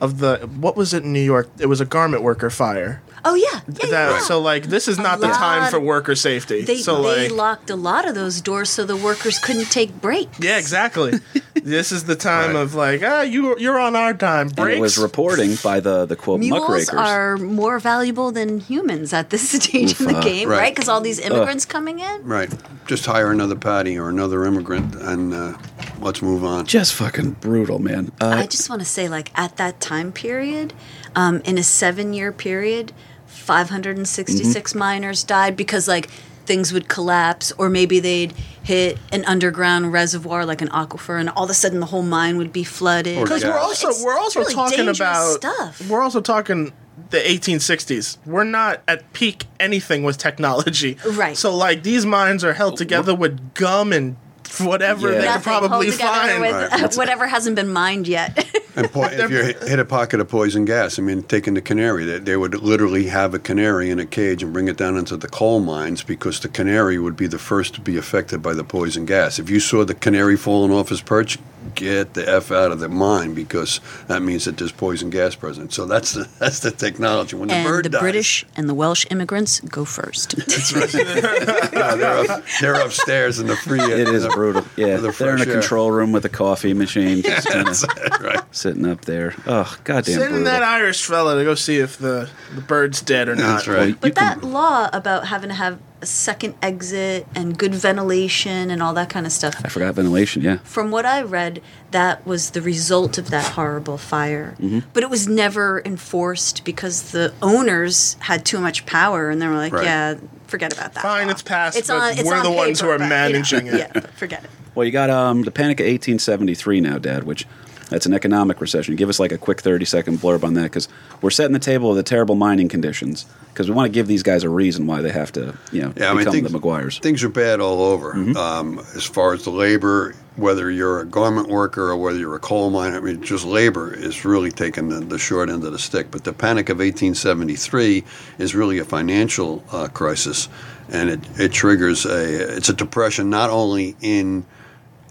of 0.01 0.19
the 0.19 0.39
what 0.39 0.77
was 0.77 0.95
it 0.95 1.05
in 1.05 1.13
New 1.13 1.23
York? 1.23 1.49
It 1.59 1.67
was 1.67 1.81
a 1.81 1.85
garment 1.85 2.23
worker 2.23 2.51
fire. 2.51 3.03
Oh 3.25 3.35
yeah, 3.35 3.61
yeah, 3.67 3.91
That 3.91 4.11
yeah. 4.11 4.19
so 4.21 4.41
like 4.41 4.65
this 4.67 4.89
is 4.89 4.99
not 4.99 5.21
the 5.21 5.29
time 5.29 5.63
lot- 5.63 5.71
for 5.71 5.81
worker 5.81 6.15
safety. 6.15 6.63
They, 6.63 6.77
so 6.79 7.03
they 7.03 7.29
like 7.29 7.33
locked 7.37 7.71
a 7.71 7.77
lot 7.77 8.07
of 8.09 8.15
those 8.15 8.41
doors 8.41 8.71
so 8.71 8.85
the 8.85 8.97
workers 8.97 9.39
couldn't 9.39 9.71
take 9.71 10.01
breaks. 10.01 10.39
yeah, 10.41 10.59
exactly. 10.59 11.13
this 11.55 11.91
is 11.93 12.05
the 12.05 12.17
time 12.17 12.55
Right. 12.55 12.63
of 12.63 12.75
like 12.75 13.03
ah 13.03 13.23
you 13.23 13.59
you're 13.59 13.79
on 13.81 13.97
our 13.97 14.15
time. 14.15 14.51
And 14.57 14.69
it 14.71 14.81
was 14.81 14.99
reporting 14.99 15.57
by 15.63 15.81
the 15.81 16.07
the 16.07 16.17
quote 16.17 16.41
Mules 16.41 16.61
muckrakers. 16.61 16.89
are 16.91 17.37
more 17.37 17.79
valuable 17.79 18.31
than 18.33 18.61
humans 18.61 19.13
at 19.13 19.31
this 19.31 19.49
stage 19.63 19.99
in 20.01 20.07
the 20.07 20.17
uh, 20.19 20.23
game, 20.23 20.49
right. 20.49 20.59
right? 20.59 20.75
Because 20.75 20.89
all 20.89 21.01
these 21.01 21.19
immigrants 21.21 21.65
coming 21.65 22.01
in. 22.01 22.25
Right. 22.25 22.51
Just 22.87 23.05
hire 23.07 23.31
another 23.31 23.57
patty 23.57 23.99
or 23.99 24.09
another 24.09 24.45
immigrant 24.45 24.95
and 24.95 25.35
uh, 25.35 25.59
let's 26.01 26.23
move 26.23 26.45
on. 26.45 26.65
just 26.67 26.95
fucking 26.95 27.33
brutal, 27.41 27.79
man. 27.79 28.13
Uh, 28.21 28.29
I 28.29 28.47
just 28.47 28.71
want 28.71 28.81
to 28.81 28.87
say, 28.87 29.09
like 29.09 29.31
at 29.39 29.57
that 29.57 29.81
time 29.81 30.13
period, 30.13 30.73
um, 31.19 31.41
in 31.45 31.59
a 31.59 31.63
seven-year 31.63 32.31
period, 32.33 32.93
566 33.27 34.71
Mm-hmm. 34.73 34.79
miners 34.79 35.25
died 35.25 35.57
because 35.57 35.89
like 35.89 36.09
things 36.47 36.73
would 36.73 36.89
collapse, 36.89 37.53
or 37.59 37.69
maybe 37.69 38.01
they'd 38.01 38.33
hit 38.63 38.99
an 39.13 39.25
underground 39.27 39.93
reservoir 39.93 40.47
like 40.47 40.63
an 40.63 40.69
aquifer, 40.69 41.19
and 41.21 41.29
all 41.31 41.45
of 41.45 41.51
a 41.51 41.55
sudden 41.55 41.81
the 41.81 41.87
whole 41.87 42.03
mine 42.03 42.37
would 42.39 42.53
be 42.53 42.65
flooded. 42.65 43.21
Because 43.23 43.45
we're 43.45 43.59
also 43.59 43.89
It's 43.89 44.03
we're 44.05 44.17
also 44.19 44.41
really 44.41 44.55
talking 44.55 44.89
about 44.89 45.35
stuff. 45.35 45.89
we're 45.89 46.03
also 46.03 46.21
talking 46.21 46.73
the 47.11 47.19
1860s. 47.19 48.19
We're 48.27 48.45
not 48.45 48.83
at 48.89 49.13
peak 49.13 49.45
anything 49.61 50.03
with 50.05 50.19
technology. 50.19 50.97
Right. 51.13 51.37
So 51.37 51.55
like 51.55 51.83
these 51.83 52.05
mines 52.07 52.45
are 52.45 52.53
held 52.55 52.77
together 52.77 53.15
with 53.15 53.55
gum 53.55 53.93
and 53.93 54.17
whatever 54.61 55.09
Yeah. 55.13 55.15
they 55.15 55.21
could 55.21 55.27
Nothing, 55.27 55.53
hold 55.53 55.69
probably 55.71 55.91
together 55.91 56.13
find. 56.29 56.41
with 56.41 56.73
Right. 56.83 56.97
whatever 57.03 57.27
hasn't 57.27 57.57
been 57.57 57.69
mined 57.71 58.09
yet. 58.09 58.33
And 58.79 58.93
po- 58.93 59.05
if 59.05 59.31
you 59.31 59.43
hit 59.43 59.63
hit 59.69 59.79
a 59.79 59.85
pocket 59.85 60.21
of 60.21 60.29
poison 60.29 60.65
gas, 60.65 60.99
I 60.99 61.03
mean, 61.03 61.23
taking 61.25 61.55
the 61.55 61.61
canary, 61.61 62.05
they, 62.05 62.19
they 62.19 62.37
would 62.37 62.55
literally 62.55 63.07
have 63.09 63.35
a 63.35 63.39
canary 63.39 63.91
in 63.91 63.99
a 63.99 64.07
cage 64.07 64.43
and 64.43 64.53
bring 64.53 64.69
it 64.69 64.77
down 64.77 64.97
into 64.97 65.17
the 65.17 65.29
coal 65.29 65.61
mines 65.61 66.03
because 66.03 66.41
the 66.41 66.49
canary 66.49 66.99
would 66.99 67.17
be 67.17 67.27
the 67.27 67.39
first 67.39 67.75
to 67.75 67.81
be 67.81 67.97
affected 67.97 68.43
by 68.43 68.55
the 68.55 68.65
poison 68.65 69.05
gas. 69.05 69.39
If 69.39 69.51
you 69.51 69.61
saw 69.61 69.85
the 69.85 69.95
canary 69.95 70.37
falling 70.37 70.73
off 70.73 70.89
his 70.89 71.03
perch, 71.03 71.39
get 71.75 72.15
the 72.15 72.29
f 72.29 72.51
out 72.51 72.73
of 72.73 72.81
the 72.81 72.89
mine 72.89 73.35
because 73.35 73.81
that 74.07 74.23
means 74.23 74.45
that 74.45 74.57
there's 74.57 74.73
poison 74.73 75.11
gas 75.11 75.35
present. 75.35 75.73
So 75.73 75.87
that's 75.87 76.13
the 76.13 76.29
that's 76.39 76.61
the 76.61 76.71
technology. 76.71 77.37
When 77.37 77.49
the 77.49 77.55
and 77.55 77.69
bird 77.69 77.85
the 77.87 77.91
dies, 77.91 78.01
British 78.01 78.47
and 78.57 78.69
the 78.69 78.75
Welsh 78.75 79.07
immigrants 79.11 79.61
go 79.61 79.85
first. 79.85 80.35
yeah, 80.95 81.95
they're, 81.97 82.31
up, 82.31 82.45
they're 82.61 82.75
upstairs 82.75 83.39
in 83.39 83.47
the 83.47 83.57
free. 83.57 83.81
it 83.81 84.09
is 84.09 84.27
brutal. 84.29 84.65
Yeah, 84.77 84.97
the 84.97 85.11
they're 85.13 85.35
in 85.35 85.43
a 85.43 85.47
air. 85.47 85.53
control 85.53 85.91
room 85.91 86.13
with 86.13 86.25
a 86.25 86.29
coffee 86.29 86.75
machine, 86.75 87.23
just 87.23 87.49
kinda 87.49 87.75
right. 88.21 88.43
Sitting 88.69 88.87
up 88.87 89.03
there. 89.05 89.35
Oh, 89.47 89.77
goddamn 89.85 90.15
Send 90.19 90.29
brutal. 90.31 90.45
that 90.45 90.63
Irish 90.63 91.05
fella 91.05 91.37
to 91.39 91.45
go 91.45 91.55
see 91.55 91.79
if 91.79 91.97
the, 91.99 92.29
the 92.55 92.61
bird's 92.61 93.01
dead 93.03 93.29
or 93.29 93.35
not. 93.35 93.65
That's 93.65 93.69
right. 93.69 93.89
You 93.89 93.95
But 93.95 94.15
can- 94.15 94.41
that 94.41 94.47
law 94.47 94.91
about 94.93 95.27
having 95.29 95.49
to 95.49 95.55
have 95.55 95.79
a 96.01 96.07
second 96.07 96.55
exit 96.63 97.27
and 97.35 97.59
good 97.59 97.75
ventilation 97.75 98.71
and 98.71 98.83
all 98.83 98.95
that 98.95 99.11
kind 99.11 99.27
of 99.27 99.33
stuff. 99.33 99.55
I 99.65 99.69
forgot 99.69 99.95
ventilation. 99.95 100.43
Yeah. 100.43 100.59
From 100.59 100.91
what 100.93 101.05
I 101.07 101.23
read, 101.23 101.61
that 101.91 102.25
was 102.27 102.51
the 102.51 102.63
result 102.63 103.19
of 103.19 103.31
that 103.31 103.53
horrible 103.55 103.99
fire. 103.99 104.55
Mm-hmm. 104.61 104.81
But 104.93 105.03
it 105.03 105.11
was 105.11 105.27
never 105.27 105.83
enforced 105.85 106.65
because 106.65 107.11
the 107.13 107.33
owners 107.43 108.17
had 108.21 108.45
too 108.45 108.61
much 108.61 108.87
power 108.87 109.31
and 109.31 109.41
they 109.43 109.49
were 109.49 109.57
like, 109.57 109.73
Right. 109.73 109.85
yeah, 109.85 110.15
forget 110.47 110.73
about 110.73 110.95
that. 110.95 111.03
Fine, 111.03 111.27
law." 111.27 111.33
it's 111.33 111.43
passed, 111.43 111.77
It's 111.79 111.89
but 111.89 112.23
we're 112.25 112.43
the 112.45 112.51
ones 112.53 112.81
who 112.81 112.89
are 112.91 112.99
but, 112.99 113.05
you 113.05 113.09
know, 113.11 113.17
managing 113.17 113.67
it. 113.67 113.75
Yeah, 113.95 114.01
forget 114.17 114.45
it. 114.45 114.51
Well, 114.77 114.85
you 114.85 114.93
got 114.93 115.11
um, 115.11 115.43
the 115.43 115.51
Panic 115.51 115.81
of 115.81 115.87
1873 115.87 116.81
now, 116.81 116.99
Dad, 116.99 117.25
which 117.25 117.45
that's 117.89 118.07
an 118.07 118.15
economic 118.15 118.61
recession. 118.61 118.97
Give 118.97 119.09
us 119.09 119.19
like 119.19 119.33
a 119.33 119.39
quick 119.39 119.61
30 119.61 119.85
second 119.85 120.19
blurb 120.19 120.45
on 120.45 120.55
that 120.55 120.65
because 120.65 120.89
we're 121.23 121.31
setting 121.31 121.53
the 121.53 121.59
table 121.59 121.91
of 121.91 121.97
the 121.97 122.03
terrible 122.03 122.35
mining 122.35 122.69
conditions 122.69 123.27
because 123.53 123.69
we 123.69 123.75
want 123.75 123.87
to 123.87 123.93
give 123.93 124.07
these 124.07 124.23
guys 124.23 124.45
a 124.45 124.49
reason 124.49 124.87
why 124.87 125.01
they 125.01 125.11
have 125.11 125.33
to, 125.33 125.57
you 125.73 125.83
know, 125.83 125.93
Yeah, 125.97 126.11
I 126.11 126.13
mean, 126.13 126.19
become 126.19 126.33
things, 126.35 126.53
the 126.53 126.59
Maguires. 126.59 126.99
things 127.01 127.25
are 127.25 127.29
bad 127.29 127.61
all 127.61 127.83
over. 127.83 128.15
Mm-hmm. 128.15 128.37
Um, 128.37 128.79
as 128.95 129.05
far 129.05 129.33
as 129.35 129.45
the 129.45 129.51
labor, 129.51 130.15
whether 130.37 130.71
you're 130.71 131.01
a 131.01 131.05
garment 131.07 131.49
worker 131.49 131.91
or 131.91 131.97
whether 131.97 132.19
you're 132.19 132.37
a 132.37 132.41
coal 132.41 132.71
miner, 132.71 132.99
I 132.99 133.01
mean, 133.01 133.23
just 133.23 133.45
labor 133.45 133.93
is 133.93 134.25
really 134.25 134.53
taking 134.53 134.89
the, 134.89 135.01
the 135.01 135.19
short 135.19 135.49
end 135.51 135.65
of 135.65 135.73
the 135.73 135.79
stick. 135.79 136.11
But 136.11 136.25
the 136.25 136.33
Panic 136.33 136.69
of 136.69 136.79
1873 136.79 138.05
is 138.39 138.55
really 138.55 138.79
a 138.79 138.85
financial 138.85 139.65
uh, 139.73 139.89
crisis, 139.89 140.49
and 140.91 141.11
it, 141.11 141.21
it 141.41 141.53
triggers 141.53 142.05
a 142.07 142.57
it's 142.57 142.69
a 142.69 142.75
depression 142.75 143.31
not 143.31 143.51
only 143.51 143.97
in 144.01 144.45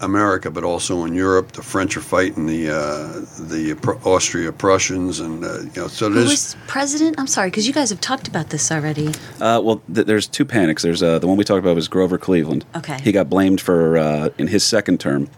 America 0.01 0.51
but 0.51 0.63
also 0.63 1.05
in 1.05 1.13
Europe. 1.13 1.51
The 1.53 1.63
French 1.63 1.97
are 1.97 2.01
fighting 2.01 2.45
the 2.45 2.69
uh, 2.69 3.07
the 3.47 3.77
Austria 4.05 4.51
Prussians, 4.51 5.19
and 5.19 5.43
uh, 5.43 5.61
you 5.61 5.81
know, 5.81 5.87
so 5.87 6.09
Who 6.09 6.15
there's 6.15 6.29
was 6.29 6.57
president? 6.67 7.19
I'm 7.19 7.27
sorry, 7.27 7.49
because 7.49 7.67
you 7.67 7.73
guys 7.73 7.89
have 7.89 8.01
talked 8.01 8.27
about 8.27 8.49
this 8.49 8.71
already. 8.71 9.07
Uh, 9.39 9.61
well, 9.63 9.81
th- 9.93 10.07
there's 10.07 10.27
two 10.27 10.45
panics. 10.45 10.83
There's 10.83 11.01
uh, 11.03 11.19
the 11.19 11.27
one 11.27 11.37
we 11.37 11.43
talked 11.43 11.59
about 11.59 11.75
was 11.75 11.87
Grover 11.87 12.17
Cleveland. 12.17 12.65
Okay. 12.75 12.99
He 13.01 13.11
got 13.11 13.29
blamed 13.29 13.61
for 13.61 13.97
uh, 13.97 14.29
in 14.37 14.47
his 14.47 14.63
second 14.63 14.99
term 14.99 15.29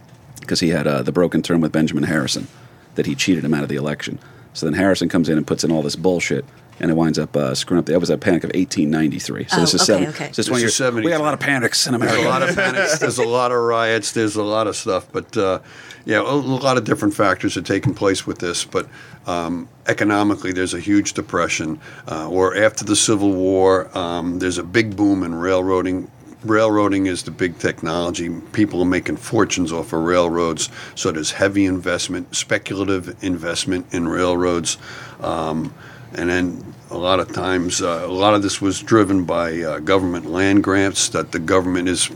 because 0.41 0.59
he 0.59 0.69
had 0.69 0.87
uh, 0.87 1.03
the 1.03 1.11
broken 1.11 1.41
term 1.41 1.61
with 1.61 1.71
Benjamin 1.71 2.03
Harrison 2.03 2.47
that 2.95 3.05
he 3.05 3.15
cheated 3.15 3.45
him 3.45 3.53
out 3.53 3.63
of 3.63 3.69
the 3.69 3.75
election. 3.75 4.19
So 4.53 4.65
then 4.65 4.73
Harrison 4.73 5.09
comes 5.09 5.29
in 5.29 5.37
and 5.37 5.45
puts 5.45 5.63
in 5.63 5.71
all 5.71 5.81
this 5.81 5.95
bullshit, 5.95 6.43
and 6.79 6.89
it 6.91 6.93
winds 6.95 7.19
up 7.19 7.35
uh, 7.35 7.53
screwing 7.55 7.79
up. 7.79 7.85
That 7.85 7.99
was 7.99 8.09
a 8.09 8.17
panic 8.17 8.43
of 8.43 8.49
1893. 8.49 9.45
So 9.47 9.57
Oh, 9.57 9.59
this 9.61 9.73
is 9.73 9.81
okay, 9.81 9.85
seven. 9.85 10.07
okay. 10.09 10.17
So 10.25 10.27
this 10.27 10.35
This 10.37 10.49
one 10.49 10.57
is 10.57 10.61
year- 10.63 10.69
73. 10.71 11.05
We 11.05 11.11
got 11.11 11.21
a 11.21 11.23
lot 11.23 11.33
of 11.33 11.39
panics 11.39 11.85
in 11.87 11.91
There's 11.99 12.03
America. 12.11 12.27
a 12.27 12.29
lot 12.29 12.41
of 12.47 12.55
panics. 12.55 12.99
There's 12.99 13.17
a 13.17 13.23
lot 13.27 13.51
of 13.51 13.57
riots. 13.59 14.11
There's 14.11 14.35
a 14.35 14.43
lot 14.43 14.67
of 14.67 14.75
stuff. 14.75 15.07
But 15.11 15.35
uh, 15.37 15.59
yeah, 16.05 16.19
a, 16.19 16.23
a 16.23 16.35
lot 16.35 16.77
of 16.77 16.83
different 16.85 17.13
factors 17.13 17.57
are 17.57 17.61
taking 17.61 17.93
place 17.93 18.25
with 18.25 18.39
this. 18.39 18.65
But 18.65 18.87
um, 19.27 19.67
economically, 19.87 20.51
there's 20.53 20.73
a 20.73 20.79
huge 20.79 21.13
depression. 21.13 21.79
Uh, 22.09 22.29
or 22.29 22.55
after 22.55 22.83
the 22.85 22.95
Civil 22.95 23.33
War, 23.33 23.95
um, 23.97 24.39
there's 24.39 24.57
a 24.57 24.63
big 24.63 24.95
boom 24.95 25.23
in 25.23 25.35
railroading. 25.35 26.09
Railroading 26.45 27.07
is 27.07 27.23
the 27.23 27.31
big 27.31 27.59
technology. 27.59 28.29
People 28.53 28.81
are 28.81 28.85
making 28.85 29.17
fortunes 29.17 29.73
off 29.73 29.91
of 29.91 30.01
railroads. 30.03 30.69
So 30.95 31.11
there's 31.11 31.31
heavy 31.31 31.65
investment, 31.65 32.33
speculative 32.33 33.21
investment 33.21 33.93
in 33.93 34.07
railroads. 34.07 34.77
Um, 35.19 35.73
and 36.13 36.29
then 36.29 36.73
a 36.89 36.97
lot 36.97 37.19
of 37.19 37.31
times, 37.31 37.81
uh, 37.81 38.05
a 38.05 38.07
lot 38.07 38.33
of 38.33 38.41
this 38.41 38.61
was 38.61 38.81
driven 38.81 39.25
by 39.25 39.61
uh, 39.61 39.79
government 39.79 40.25
land 40.25 40.63
grants 40.63 41.09
that 41.09 41.31
the 41.31 41.39
government 41.39 41.87
is 41.87 42.09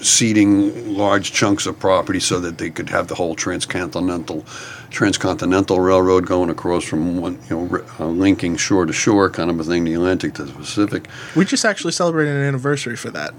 ceding 0.00 0.96
large 0.96 1.32
chunks 1.32 1.66
of 1.66 1.78
property 1.78 2.20
so 2.20 2.40
that 2.40 2.58
they 2.58 2.70
could 2.70 2.88
have 2.88 3.08
the 3.08 3.14
whole 3.14 3.34
transcontinental 3.34 4.44
transcontinental 4.90 5.78
railroad 5.78 6.26
going 6.26 6.50
across 6.50 6.84
from 6.84 7.18
one, 7.18 7.38
you 7.48 7.56
know, 7.56 7.84
uh, 8.00 8.06
linking 8.06 8.56
shore 8.56 8.86
to 8.86 8.92
shore, 8.92 9.30
kind 9.30 9.50
of 9.50 9.60
a 9.60 9.64
thing, 9.64 9.84
the 9.84 9.94
Atlantic 9.94 10.34
to 10.34 10.44
the 10.44 10.52
Pacific. 10.52 11.06
We 11.36 11.44
just 11.44 11.64
actually 11.64 11.92
celebrated 11.92 12.34
an 12.34 12.42
anniversary 12.42 12.96
for 12.96 13.10
that. 13.10 13.32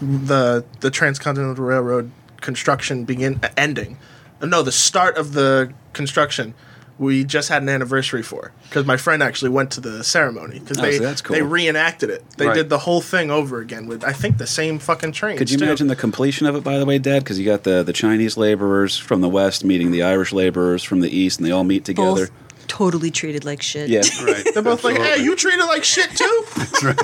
The 0.00 0.64
the 0.80 0.90
Transcontinental 0.90 1.64
Railroad 1.64 2.10
construction 2.40 3.04
begin 3.04 3.40
ending. 3.56 3.98
No, 4.40 4.62
the 4.62 4.72
start 4.72 5.16
of 5.16 5.32
the 5.32 5.72
construction. 5.92 6.54
We 6.98 7.22
just 7.22 7.48
had 7.48 7.62
an 7.62 7.68
anniversary 7.68 8.22
for 8.24 8.50
because 8.64 8.84
my 8.84 8.96
friend 8.96 9.22
actually 9.22 9.50
went 9.50 9.70
to 9.72 9.80
the 9.80 10.02
ceremony 10.02 10.58
because 10.58 10.78
Oh, 10.78 10.82
they 10.82 10.98
so 10.98 11.04
that's 11.04 11.20
cool. 11.22 11.36
they 11.36 11.42
reenacted 11.42 12.10
it. 12.10 12.24
They 12.36 12.46
Right. 12.46 12.54
did 12.56 12.68
the 12.70 12.78
whole 12.78 13.00
thing 13.00 13.30
over 13.30 13.60
again 13.60 13.86
with 13.86 14.02
I 14.04 14.12
think 14.12 14.38
the 14.38 14.48
same 14.48 14.78
fucking 14.80 15.12
train. 15.12 15.36
Could 15.38 15.50
you 15.50 15.58
too. 15.58 15.64
imagine 15.64 15.86
the 15.86 15.94
completion 15.96 16.46
of 16.46 16.56
it, 16.56 16.64
by 16.64 16.76
the 16.78 16.84
way, 16.84 16.98
Dad? 16.98 17.20
Because 17.22 17.38
you 17.38 17.44
got 17.46 17.62
the, 17.62 17.84
the 17.84 17.92
Chinese 17.92 18.36
laborers 18.36 18.98
from 18.98 19.20
the 19.20 19.28
west 19.28 19.64
meeting 19.64 19.92
the 19.92 20.02
Irish 20.02 20.32
laborers 20.32 20.82
from 20.82 20.98
the 21.00 21.16
east, 21.16 21.38
and 21.38 21.46
they 21.46 21.52
all 21.52 21.62
meet 21.64 21.84
together. 21.84 22.26
Both 22.26 22.30
totally 22.66 23.10
treated 23.10 23.44
like 23.44 23.62
shit. 23.62 23.88
Yeah. 23.88 24.02
Right. 24.22 24.44
They're 24.52 24.62
both 24.62 24.82
like, 24.84 24.96
"Hey, 24.98 25.22
you 25.22 25.36
treated 25.36 25.64
like 25.66 25.84
shit 25.84 26.10
too." 26.10 26.44
That's 26.56 26.82
right. 26.84 27.00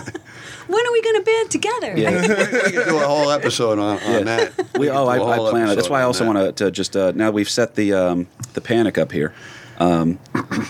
when 0.67 0.87
are 0.87 0.93
we 0.93 1.03
going 1.03 1.17
to 1.17 1.23
band 1.23 1.51
together? 1.51 1.97
Yeah. 1.97 2.21
we 2.21 2.73
could 2.73 2.85
do 2.89 2.97
a 2.99 3.07
whole 3.07 3.31
episode 3.31 3.79
on, 3.79 3.99
on 4.01 4.25
that. 4.25 4.53
We, 4.77 4.91
oh, 4.91 5.07
I, 5.07 5.19
could 5.19 5.25
do 5.25 5.29
a 5.29 5.33
I 5.33 5.37
whole 5.37 5.51
plan 5.51 5.69
it. 5.69 5.77
That's 5.77 5.89
why 5.89 6.01
I 6.01 6.03
also 6.03 6.25
that. 6.25 6.35
want 6.35 6.57
to 6.57 6.71
just 6.71 6.97
uh, 6.97 7.13
now 7.15 7.31
we've 7.31 7.49
set 7.49 7.77
the 7.77 7.93
um, 7.95 8.27
the 8.55 8.61
panic 8.61 8.99
up 8.99 9.13
here. 9.13 9.33
Um, 9.79 10.19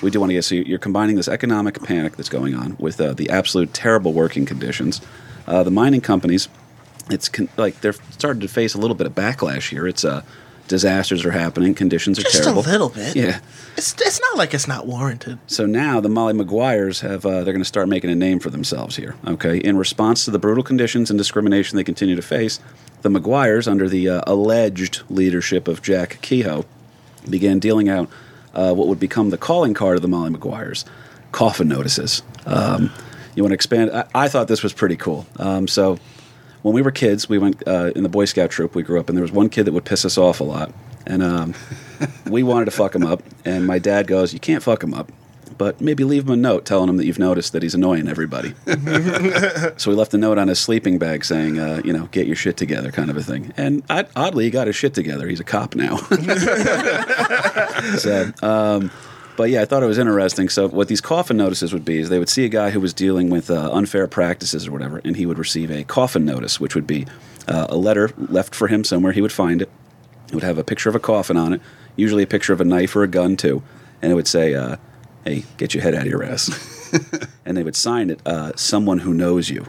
we 0.02 0.11
do 0.11 0.20
want 0.20 0.30
to 0.30 0.34
get 0.34 0.44
so 0.44 0.55
you're 0.55 0.78
combining 0.78 1.16
this 1.16 1.28
economic 1.28 1.82
panic 1.82 2.16
that's 2.16 2.28
going 2.28 2.55
on 2.55 2.76
with 2.78 3.00
uh, 3.00 3.12
the 3.12 3.30
absolute 3.30 3.74
terrible 3.74 4.12
working 4.12 4.46
conditions. 4.46 5.00
Uh, 5.46 5.62
the 5.62 5.70
mining 5.70 6.00
companies, 6.00 6.48
it's 7.11 7.28
con- 7.28 7.50
like 7.57 7.80
they're 7.80 7.92
starting 7.92 8.40
to 8.40 8.48
face 8.48 8.74
a 8.74 8.78
little 8.78 8.96
bit 8.96 9.07
of 9.07 9.14
backlash 9.14 9.68
here. 9.68 9.86
It's 9.86 10.05
uh, 10.05 10.22
disasters 10.68 11.24
are 11.24 11.30
happening, 11.30 11.74
conditions 11.74 12.18
are 12.18 12.22
Just 12.22 12.42
terrible. 12.42 12.62
Just 12.62 12.68
a 12.68 12.72
little 12.72 12.88
bit. 12.88 13.16
Yeah. 13.16 13.40
It's 13.76 13.92
it's 14.00 14.20
not 14.20 14.38
like 14.38 14.55
it's 14.55 14.68
not 14.68 14.86
warranted. 14.86 15.38
So 15.46 15.66
now 15.66 16.00
the 16.00 16.09
Molly 16.09 16.32
Maguires 16.32 17.00
have 17.00 17.26
uh, 17.26 17.44
they're 17.44 17.52
going 17.52 17.59
to 17.59 17.64
start 17.64 17.88
making 17.88 18.11
a 18.11 18.14
name 18.14 18.40
for 18.40 18.50
themselves 18.50 18.96
here. 18.96 19.16
Okay, 19.26 19.59
in 19.59 19.76
response 19.76 20.24
to 20.24 20.30
the 20.30 20.38
brutal 20.38 20.64
conditions 20.64 21.11
and 21.11 21.18
discrimination 21.18 21.76
they 21.76 21.84
continue 21.84 22.16
to 22.16 22.22
face, 22.22 22.61
the 23.02 23.11
Maguires, 23.11 23.68
under 23.68 23.88
the 23.88 24.09
uh, 24.09 24.20
alleged 24.26 25.02
leadership 25.11 25.68
of 25.68 25.82
Jack 25.82 26.18
Kehoe, 26.22 26.64
began 27.28 27.59
dealing 27.59 27.88
out 27.88 28.09
uh, 28.55 28.72
what 28.74 28.88
would 28.88 29.00
become 29.00 29.30
the 29.30 29.38
calling 29.38 29.74
card 29.74 29.96
of 29.96 30.02
the 30.02 30.09
Molly 30.09 30.30
Maguires: 30.30 30.84
coffin 31.32 31.68
notices. 31.68 32.22
Um, 32.46 32.90
you 33.34 33.42
want 33.42 33.50
to 33.50 33.55
expand? 33.55 33.90
I, 33.92 34.05
I 34.14 34.28
thought 34.28 34.48
this 34.48 34.62
was 34.62 34.72
pretty 34.72 34.96
cool. 34.96 35.26
Um, 35.38 35.66
so 35.68 35.98
when 36.62 36.74
we 36.74 36.82
were 36.82 36.90
kids, 36.90 37.28
we 37.28 37.38
went 37.38 37.66
uh, 37.66 37.92
in 37.94 38.02
the 38.02 38.09
Boy 38.09 38.24
Scout 38.24 38.50
troop. 38.50 38.74
We 38.74 38.82
grew 38.82 38.98
up, 39.00 39.09
and 39.09 39.18
there 39.18 39.22
was 39.22 39.32
one 39.32 39.48
kid 39.48 39.64
that 39.64 39.72
would 39.72 39.84
piss 39.84 40.05
us 40.05 40.16
off 40.16 40.40
a 40.40 40.44
lot, 40.44 40.72
and 41.07 41.22
um, 41.22 41.55
we 42.30 42.42
wanted 42.42 42.66
to 42.66 42.70
fuck 42.70 42.94
him 42.94 43.05
up. 43.05 43.22
And 43.44 43.66
my 43.66 43.78
dad 43.78 44.07
goes, 44.07 44.32
"You 44.32 44.40
can't 44.40 44.62
fuck 44.62 44.82
him 44.82 44.94
up, 44.94 45.11
but 45.59 45.80
maybe 45.80 46.05
leave 46.05 46.24
him 46.24 46.32
a 46.32 46.36
note 46.36 46.64
telling 46.64 46.88
him 46.88 46.96
that 46.96 47.07
you've 47.07 47.18
noticed 47.18 47.52
that 47.52 47.62
he's 47.62 47.74
annoying 47.74 48.09
everybody." 48.09 48.55
so 49.76 49.90
we 49.90 49.96
left 49.96 50.14
a 50.14 50.18
note 50.18 50.38
on 50.38 50.48
his 50.48 50.59
sleeping 50.59 50.98
bag 50.98 51.24
saying, 51.24 51.59
uh, 51.59 51.82
"You 51.84 51.92
know, 51.92 52.09
get 52.12 52.26
your 52.26 52.36
shit 52.36 52.57
together," 52.57 52.90
kind 52.90 53.11
of 53.11 53.16
a 53.16 53.22
thing. 53.22 53.52
And 53.57 53.82
I, 53.88 54.07
oddly, 54.16 54.44
he 54.44 54.50
got 54.50 54.66
his 54.66 54.76
shit 54.76 54.94
together. 54.94 55.28
He's 55.28 55.40
a 55.40 55.44
cop 55.44 55.74
now. 55.74 55.96
so. 57.98 58.32
Um, 58.42 58.90
but 59.36 59.50
yeah, 59.50 59.62
I 59.62 59.64
thought 59.64 59.82
it 59.82 59.86
was 59.86 59.98
interesting. 59.98 60.48
So 60.48 60.68
what 60.68 60.88
these 60.88 61.00
coffin 61.00 61.36
notices 61.36 61.72
would 61.72 61.84
be 61.84 61.98
is 61.98 62.09
they 62.09 62.18
would 62.18 62.28
see 62.28 62.44
a 62.44 62.48
guy 62.48 62.70
who 62.70 62.80
was 62.80 62.94
dealing 62.94 63.30
with 63.30 63.50
uh, 63.50 63.70
unfair 63.72 64.07
practices 64.07 64.66
or 64.66 64.72
whatever, 64.72 65.00
and 65.05 65.16
he 65.16 65.26
would 65.26 65.38
receive 65.38 65.70
a 65.70 65.84
coffin 65.84 66.24
notice, 66.24 66.61
which 66.61 66.74
would 66.74 66.86
be 66.86 67.07
uh, 67.48 67.66
a 67.68 67.76
letter 67.76 68.11
left 68.16 68.55
for 68.55 68.68
him 68.68 68.84
somewhere. 68.84 69.12
He 69.12 69.20
would 69.20 69.32
find 69.32 69.62
it. 69.62 69.70
It 70.28 70.34
would 70.34 70.44
have 70.44 70.59
a 70.59 70.64
picture 70.64 70.88
of 70.88 70.94
a 70.94 71.00
coffin 71.00 71.36
on 71.36 71.52
it, 71.52 71.61
usually 71.96 72.22
a 72.22 72.26
picture 72.26 72.52
of 72.52 72.61
a 72.61 72.64
knife 72.64 72.94
or 72.96 73.02
a 73.02 73.09
gun 73.09 73.36
too, 73.36 73.62
and 74.00 74.11
it 74.11 74.14
would 74.14 74.28
say, 74.28 74.55
uh, 74.55 74.76
"Hey, 75.25 75.45
get 75.57 75.75
your 75.75 75.83
head 75.83 75.95
out 75.95 76.03
of 76.03 76.09
your 76.09 76.22
ass." 76.22 76.51
and 77.45 77.57
they 77.57 77.62
would 77.62 77.77
sign 77.77 78.11
it, 78.11 78.20
uh, 78.27 78.53
"Someone 78.57 78.99
who 78.99 79.14
knows 79.14 79.51
you." 79.51 79.66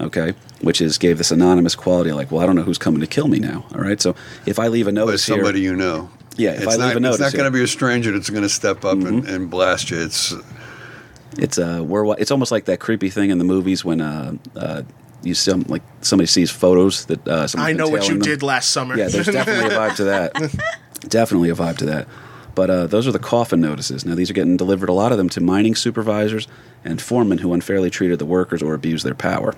Okay, 0.00 0.34
which 0.62 0.80
is 0.80 0.98
gave 0.98 1.18
this 1.18 1.30
anonymous 1.30 1.76
quality, 1.76 2.12
like, 2.12 2.32
well, 2.32 2.42
I 2.42 2.46
don't 2.46 2.56
know 2.56 2.62
who's 2.62 2.78
coming 2.78 3.00
to 3.00 3.06
kill 3.06 3.28
me 3.28 3.38
now. 3.38 3.64
All 3.72 3.80
right, 3.80 4.00
so 4.00 4.16
if 4.46 4.58
I 4.58 4.66
leave 4.68 4.88
a 4.88 4.90
But 4.90 4.94
notice 4.94 5.24
here, 5.26 5.36
somebody 5.36 5.60
you 5.60 5.76
know. 5.76 6.10
Yeah, 6.36 6.52
if 6.52 6.62
it's 6.62 6.74
I 6.74 6.76
not, 6.78 6.86
leave 6.88 6.96
a 6.96 7.00
notice 7.00 7.20
It's 7.20 7.34
not 7.34 7.38
going 7.38 7.52
to 7.52 7.56
be 7.56 7.62
a 7.62 7.68
stranger 7.68 8.10
that's 8.10 8.30
going 8.30 8.42
to 8.42 8.48
step 8.48 8.84
up 8.84 8.98
and, 8.98 9.28
and 9.28 9.50
blast 9.50 9.90
you. 9.90 10.00
It's 10.02 10.34
It's 11.38 11.58
uh, 11.58 11.84
we're 11.86 12.16
it's 12.18 12.30
almost 12.30 12.50
like 12.50 12.64
that 12.64 12.80
creepy 12.80 13.10
thing 13.10 13.30
in 13.30 13.38
the 13.38 13.44
movies 13.44 13.84
when 13.84 14.00
uh, 14.00 14.34
uh, 14.56 14.82
you 15.22 15.34
some 15.34 15.62
like 15.68 15.82
somebody 16.00 16.26
sees 16.26 16.50
photos 16.50 17.06
that 17.06 17.26
uh, 17.28 17.46
someone's 17.46 17.70
I 17.70 17.72
know 17.72 17.88
what 17.88 18.08
you 18.08 18.14
them. 18.14 18.22
did 18.22 18.42
last 18.42 18.70
summer. 18.70 18.96
Yeah, 18.96 19.08
there's 19.08 19.26
definitely 19.26 19.74
a 19.74 19.78
vibe 19.78 19.96
to 19.96 20.04
that. 20.04 20.32
definitely 21.08 21.50
a 21.50 21.54
vibe 21.54 21.78
to 21.78 21.86
that. 21.86 22.08
But 22.54 22.70
uh, 22.70 22.86
those 22.86 23.06
are 23.06 23.12
the 23.12 23.18
coffin 23.18 23.60
notices. 23.60 24.04
Now 24.04 24.14
these 24.14 24.30
are 24.30 24.34
getting 24.34 24.56
delivered. 24.56 24.88
A 24.88 24.92
lot 24.92 25.12
of 25.12 25.18
them 25.18 25.28
to 25.30 25.40
mining 25.40 25.74
supervisors 25.74 26.48
and 26.84 27.00
foremen 27.00 27.38
who 27.38 27.52
unfairly 27.54 27.90
treated 27.90 28.18
the 28.18 28.26
workers 28.26 28.62
or 28.62 28.74
abused 28.74 29.04
their 29.04 29.14
power. 29.14 29.54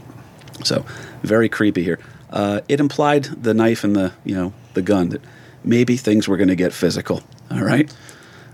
So 0.63 0.85
very 1.23 1.49
creepy 1.49 1.83
here. 1.83 1.99
Uh, 2.31 2.61
it 2.69 2.81
implied 2.81 3.25
the 3.25 3.55
knife 3.55 3.85
and 3.85 3.95
the 3.95 4.13
you 4.25 4.35
know 4.35 4.53
the 4.75 4.83
gun 4.83 5.11
that 5.11 5.23
maybe 5.65 5.97
things 5.97 6.29
were 6.29 6.37
going 6.37 6.49
to 6.49 6.57
get 6.57 6.73
physical. 6.73 7.23
All 7.51 7.63
right. 7.63 7.95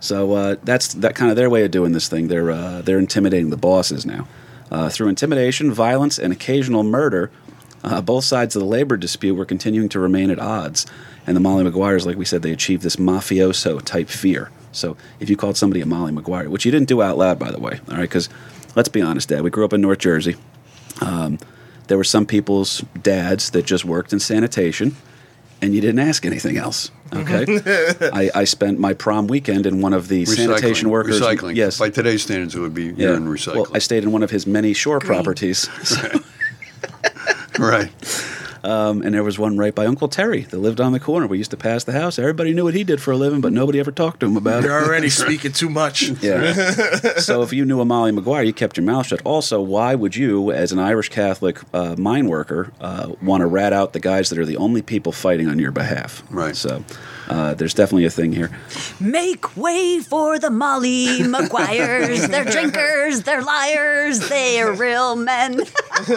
So 0.01 0.33
uh, 0.33 0.57
that's 0.65 0.95
that 0.95 1.15
kind 1.15 1.31
of 1.31 1.37
their 1.37 1.51
way 1.51 1.65
of 1.65 1.71
doing 1.71 1.93
this 1.93 2.09
thing. 2.09 2.29
They're 2.29 2.51
uh, 2.51 2.83
they're 2.83 2.99
intimidating 2.99 3.51
the 3.51 3.57
bosses 3.57 4.07
now 4.07 4.27
uh, 4.71 4.89
through 4.89 5.09
intimidation, 5.09 5.73
violence, 5.73 6.19
and 6.19 6.33
occasional 6.33 6.83
murder. 6.83 7.31
Uh, 7.83 8.01
both 8.01 8.25
sides 8.25 8.55
of 8.57 8.61
the 8.61 8.67
labor 8.67 8.97
dispute 8.97 9.35
were 9.35 9.47
continuing 9.47 9.89
to 9.89 9.99
remain 9.99 10.31
at 10.31 10.39
odds, 10.39 10.87
and 11.31 11.37
the 11.37 11.41
Molly 11.41 11.63
Maguires, 11.63 12.05
like 12.07 12.17
we 12.17 12.25
said, 12.25 12.43
they 12.43 12.51
achieved 12.51 12.83
this 12.83 12.97
mafioso 12.97 13.81
type 13.81 14.09
fear. 14.09 14.51
So 14.73 14.97
if 15.21 15.31
you 15.31 15.37
called 15.37 15.57
somebody 15.57 15.81
a 15.81 15.87
Molly 15.87 16.11
Maguire, 16.11 16.51
which 16.51 16.65
you 16.65 16.73
didn't 16.73 16.89
do 16.89 17.01
out 17.03 17.17
loud, 17.17 17.39
by 17.39 17.53
the 17.53 17.61
way, 17.61 17.79
all 17.89 17.95
right, 17.95 18.01
because 18.01 18.29
let's 18.75 18.89
be 18.89 19.01
honest, 19.01 19.29
Dad, 19.29 19.43
we 19.43 19.51
grew 19.51 19.65
up 19.65 19.73
in 19.73 19.81
North 19.81 20.01
Jersey. 20.01 20.35
Um, 21.01 21.39
there 21.87 21.97
were 21.97 22.03
some 22.03 22.27
people's 22.27 22.81
dads 23.01 23.51
that 23.51 23.65
just 23.65 23.85
worked 23.85 24.13
in 24.13 24.19
sanitation, 24.19 24.97
and 25.63 25.73
you 25.73 25.81
didn't 25.81 26.01
ask 26.01 26.27
anything 26.27 26.57
else. 26.57 26.91
Okay, 27.15 27.45
I, 28.13 28.31
I 28.35 28.43
spent 28.43 28.81
my 28.81 28.93
prom 28.93 29.29
weekend 29.29 29.67
in 29.67 29.81
one 29.81 29.93
of 29.93 30.09
the 30.09 30.25
sanitation 30.25 30.91
workers. 30.91 31.21
Recycling. 31.21 31.55
Yes, 31.55 31.79
By 31.79 31.91
today's 31.91 32.25
standards, 32.25 32.57
it 32.57 32.59
would 32.61 32.75
be 32.75 32.87
yeah. 32.87 33.11
urine 33.11 33.27
recycling. 33.29 33.55
Well, 33.55 33.67
I 33.73 33.79
stayed 33.79 34.03
in 34.03 34.11
one 34.11 34.25
of 34.25 34.31
his 34.33 34.49
many 34.49 34.73
shore 34.73 34.99
properties, 34.99 35.69
so- 35.89 36.23
right. 37.61 37.93
um, 38.65 39.03
and 39.03 39.15
there 39.15 39.23
was 39.23 39.39
one 39.39 39.57
right 39.57 39.75
by 39.75 39.87
Uncle 39.87 40.09
Terry 40.09 40.43
that 40.43 40.59
lived 40.59 40.81
on 40.81 40.93
the 40.93 41.01
corner. 41.01 41.27
We 41.27 41.39
used 41.39 41.51
to 41.53 41.57
pass 41.57 41.85
the 41.85 41.93
house. 41.93 42.19
Everybody 42.19 42.53
knew 42.53 42.65
what 42.65 42.75
he 42.75 42.85
did 42.85 43.01
for 43.01 43.13
a 43.13 43.17
living, 43.17 43.41
but 43.41 43.53
nobody 43.53 43.81
ever 43.81 43.93
talked 43.93 44.21
to 44.21 44.27
him 44.27 44.37
about 44.37 44.65
it. 44.65 44.67
You're 44.67 44.85
already 44.85 45.09
speaking 45.11 45.53
too 45.53 45.71
much. 45.71 46.03
Yeah. 46.23 46.53
so 47.19 47.43
if 47.43 47.53
you 47.53 47.65
knew 47.65 47.81
a 47.81 47.85
Molly 47.85 48.13
Maguire, 48.13 48.43
you 48.43 48.53
kept 48.53 48.77
your 48.77 48.85
mouth 48.87 49.07
shut. 49.07 49.21
Also, 49.25 49.61
why 49.61 49.95
would 49.95 50.17
you, 50.17 50.51
as 50.53 50.73
an 50.73 50.79
Irish 50.79 51.09
Catholic 51.09 51.59
uh, 51.75 51.97
mine 51.99 52.27
worker, 52.27 52.73
uh, 52.81 53.13
want 53.23 53.41
to 53.41 53.47
rat 53.47 53.73
out 53.73 53.93
the 53.93 54.01
guys 54.01 54.31
that 54.31 54.39
are 54.39 54.47
the 54.47 54.57
only 54.57 54.83
people 54.83 55.13
fighting 55.13 55.49
on 55.49 55.59
your 55.59 55.73
behalf? 55.73 56.23
Right. 56.31 56.57
So 56.57 56.85
uh, 57.31 57.55
there's 57.55 57.75
definitely 57.75 58.05
a 58.05 58.11
thing 58.11 58.33
here. 58.33 58.51
Make 58.99 59.57
way 59.57 60.01
for 60.01 60.39
the 60.39 60.51
Molly 60.51 61.23
Maguires. 61.23 62.27
they're 62.29 62.45
drinkers, 62.51 63.23
they're 63.23 63.43
liars, 63.43 64.29
they're 64.29 64.73
real 64.73 65.15
men. 65.15 65.57
That's 65.57 66.09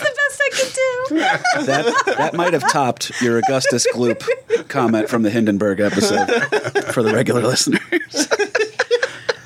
the 0.00 0.12
best 0.18 0.42
I 0.42 0.50
could 0.52 0.72
do. 0.74 1.64
That 1.66 2.14
that 2.18 2.34
might 2.34 2.52
have 2.52 2.70
topped 2.70 3.22
your 3.22 3.38
Augustus 3.38 3.86
Gloop 3.94 4.68
comment 4.68 5.08
from 5.08 5.22
the 5.22 5.30
Hindenburg 5.30 5.80
episode 5.80 6.28
for 6.92 7.02
the 7.02 7.12
regular 7.14 7.42
listeners. 7.42 8.28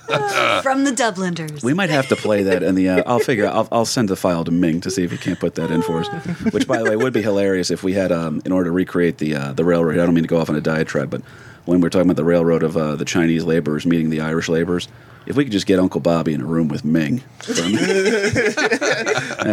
From 0.63 0.85
the 0.85 0.93
Dubliners. 0.93 1.63
We 1.63 1.75
might 1.75 1.91
have 1.91 2.09
to 2.09 2.17
play 2.17 2.43
that 2.45 2.63
in 2.63 2.75
the. 2.75 2.89
Uh, 2.89 3.03
I'll 3.07 3.19
figure. 3.19 3.47
I'll, 3.47 3.69
I'll 3.73 3.85
send 3.85 4.09
the 4.09 4.17
file 4.17 4.45
to 4.45 4.51
Ming 4.51 4.81
to 4.83 4.91
see 4.91 5.03
if 5.05 5.11
he 5.11 5.19
can't 5.19 5.39
put 5.41 5.55
that 5.57 5.71
in 5.71 5.83
for 5.83 5.99
us. 6.01 6.09
Which, 6.53 6.67
by 6.67 6.79
the 6.79 6.85
way, 6.85 6.97
would 6.97 7.13
be 7.13 7.23
hilarious 7.23 7.71
if 7.71 7.83
we 7.83 7.93
had, 7.95 8.13
um, 8.13 8.41
in 8.45 8.53
order 8.53 8.69
to 8.69 8.73
recreate 8.73 9.19
the 9.19 9.35
uh, 9.35 9.53
the 9.53 9.65
railroad. 9.65 9.95
I 9.99 10.05
don't 10.07 10.15
mean 10.15 10.25
to 10.25 10.29
go 10.29 10.39
off 10.39 10.49
on 10.51 10.57
a 10.57 10.61
diatribe, 10.61 11.11
but 11.11 11.23
when 11.65 11.81
we're 11.81 11.91
talking 11.91 12.07
about 12.09 12.17
the 12.17 12.25
railroad 12.25 12.63
of 12.63 12.77
uh, 12.77 12.95
the 12.97 13.05
Chinese 13.05 13.45
laborers 13.45 13.85
meeting 13.87 14.11
the 14.11 14.21
Irish 14.21 14.49
laborers, 14.49 14.87
if 15.27 15.35
we 15.37 15.43
could 15.45 15.53
just 15.53 15.67
get 15.67 15.79
Uncle 15.81 16.01
Bobby 16.01 16.33
in 16.35 16.41
a 16.41 16.45
room 16.47 16.69
with 16.69 16.85
Ming, 16.85 17.23
that'd 17.49 17.73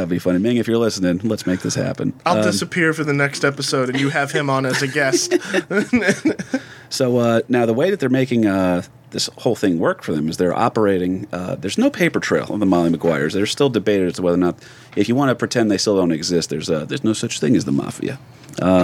be 0.10 0.20
funny. 0.20 0.38
Ming, 0.40 0.58
if 0.58 0.68
you're 0.68 0.78
listening, 0.78 1.18
let's 1.28 1.48
make 1.48 1.62
this 1.62 1.74
happen. 1.76 2.14
I'll 2.26 2.38
Um, 2.38 2.44
disappear 2.44 2.94
for 2.94 3.04
the 3.04 3.14
next 3.14 3.44
episode, 3.44 3.90
and 3.90 4.00
you 4.00 4.10
have 4.10 4.32
him 4.32 4.50
on 4.52 4.66
as 4.68 4.82
a 4.84 4.88
guest. 4.88 5.34
So 6.94 7.18
uh, 7.18 7.42
now 7.50 7.66
the 7.66 7.74
way 7.74 7.90
that 7.90 8.00
they're 8.00 8.08
making 8.08 8.46
uh, 8.46 8.84
this 9.10 9.28
whole 9.40 9.56
thing 9.56 9.80
work 9.80 10.04
for 10.04 10.14
them 10.14 10.30
is 10.30 10.38
they're 10.38 10.56
operating. 10.56 11.28
Uh, 11.34 11.56
there's 11.56 11.80
no 11.80 11.90
paper 11.90 12.20
trail 12.20 12.46
of 12.54 12.60
the 12.60 12.68
Molly 12.68 12.92
Maguires. 12.92 13.34
There's 13.34 13.50
still 13.50 13.72
debated 13.72 14.10
as 14.10 14.14
to 14.18 14.22
whether 14.22 14.36
or 14.36 14.38
not, 14.38 14.60
if 14.96 15.10
you 15.10 15.16
want 15.16 15.30
to 15.30 15.36
pretend 15.36 15.72
they 15.72 15.80
still 15.80 15.98
don't 15.98 16.12
exist, 16.12 16.52
there's 16.52 16.70
uh, 16.70 16.86
there's 16.86 17.04
no 17.04 17.14
such 17.14 17.40
thing 17.40 17.56
as 17.56 17.66
the 17.66 17.72
mafia. 17.72 18.20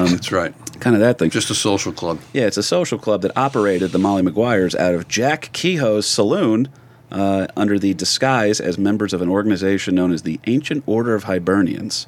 That's 0.08 0.32
right. 0.32 0.56
Kind 0.80 0.96
of 0.96 1.02
that 1.02 1.20
thing. 1.20 1.30
Just 1.30 1.52
a 1.52 1.56
social 1.56 1.92
club. 1.92 2.20
Yeah, 2.34 2.48
it's 2.48 2.58
a 2.58 2.64
social 2.64 2.98
club 2.98 3.22
that 3.22 3.38
operated 3.38 3.92
the 3.92 4.00
Molly 4.00 4.24
Maguires 4.24 4.74
out 4.74 4.96
of 4.96 5.08
Jack 5.08 5.52
Kehoe's 5.54 6.08
saloon 6.08 6.68
uh, 7.12 7.46
under 7.56 7.78
the 7.78 7.94
disguise 7.94 8.60
as 8.60 8.80
members 8.80 9.14
of 9.14 9.22
an 9.22 9.30
organization 9.30 9.94
known 9.94 10.12
as 10.12 10.24
the 10.24 10.40
Ancient 10.48 10.84
Order 10.88 11.14
of 11.14 11.26
Hibernians. 11.26 12.08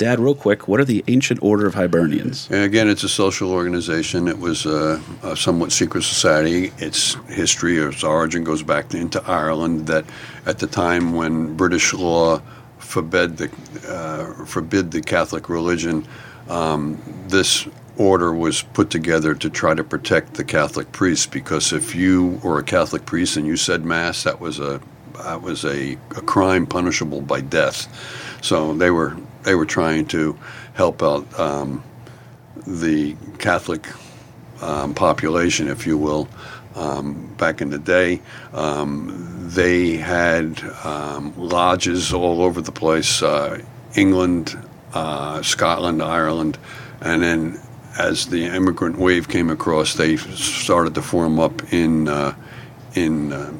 Dad, 0.00 0.18
real 0.18 0.34
quick, 0.34 0.66
what 0.66 0.80
are 0.80 0.84
the 0.86 1.04
Ancient 1.08 1.42
Order 1.42 1.66
of 1.66 1.74
Hibernians? 1.74 2.48
And 2.50 2.64
again, 2.64 2.88
it's 2.88 3.04
a 3.04 3.08
social 3.08 3.52
organization. 3.52 4.28
It 4.28 4.38
was 4.38 4.64
uh, 4.64 4.98
a 5.22 5.36
somewhat 5.36 5.72
secret 5.72 6.04
society. 6.04 6.72
Its 6.78 7.16
history, 7.28 7.78
or 7.78 7.90
its 7.90 8.02
origin, 8.02 8.42
goes 8.42 8.62
back 8.62 8.94
into 8.94 9.22
Ireland. 9.30 9.88
That 9.88 10.06
at 10.46 10.58
the 10.58 10.66
time 10.66 11.12
when 11.12 11.54
British 11.54 11.92
law 11.92 12.40
forbid 12.78 13.36
the 13.36 13.50
uh, 13.86 14.46
forbid 14.46 14.90
the 14.90 15.02
Catholic 15.02 15.50
religion, 15.50 16.08
um, 16.48 16.98
this 17.28 17.68
order 17.98 18.32
was 18.32 18.62
put 18.62 18.88
together 18.88 19.34
to 19.34 19.50
try 19.50 19.74
to 19.74 19.84
protect 19.84 20.32
the 20.32 20.44
Catholic 20.44 20.90
priests. 20.92 21.26
Because 21.26 21.74
if 21.74 21.94
you 21.94 22.40
were 22.42 22.58
a 22.58 22.64
Catholic 22.64 23.04
priest 23.04 23.36
and 23.36 23.46
you 23.46 23.58
said 23.58 23.84
mass, 23.84 24.22
that 24.22 24.40
was 24.40 24.60
a 24.60 24.80
that 25.24 25.42
was 25.42 25.66
a, 25.66 25.98
a 26.16 26.22
crime 26.22 26.66
punishable 26.66 27.20
by 27.20 27.42
death. 27.42 27.86
So 28.40 28.72
they 28.72 28.90
were 28.90 29.14
they 29.42 29.54
were 29.54 29.66
trying 29.66 30.06
to 30.06 30.38
help 30.74 31.02
out. 31.02 31.38
Um, 31.38 31.82
the 32.66 33.16
Catholic 33.38 33.86
um, 34.62 34.94
population, 34.94 35.68
if 35.68 35.86
you 35.86 35.96
will, 35.96 36.28
um, 36.74 37.34
back 37.36 37.60
in 37.60 37.70
the 37.70 37.78
day. 37.78 38.20
Um, 38.52 39.26
they 39.50 39.96
had 39.96 40.62
um, 40.84 41.34
lodges 41.36 42.12
all 42.12 42.42
over 42.42 42.60
the 42.60 42.72
place 42.72 43.22
uh, 43.22 43.62
England, 43.96 44.56
uh, 44.94 45.42
Scotland, 45.42 46.02
Ireland, 46.02 46.58
and 47.00 47.22
then 47.22 47.60
as 47.98 48.26
the 48.26 48.44
immigrant 48.44 48.98
wave 48.98 49.28
came 49.28 49.50
across, 49.50 49.94
they 49.94 50.16
started 50.16 50.94
to 50.94 51.02
form 51.02 51.40
up 51.40 51.72
in, 51.72 52.08
uh, 52.08 52.34
in 52.94 53.32
uh, 53.32 53.52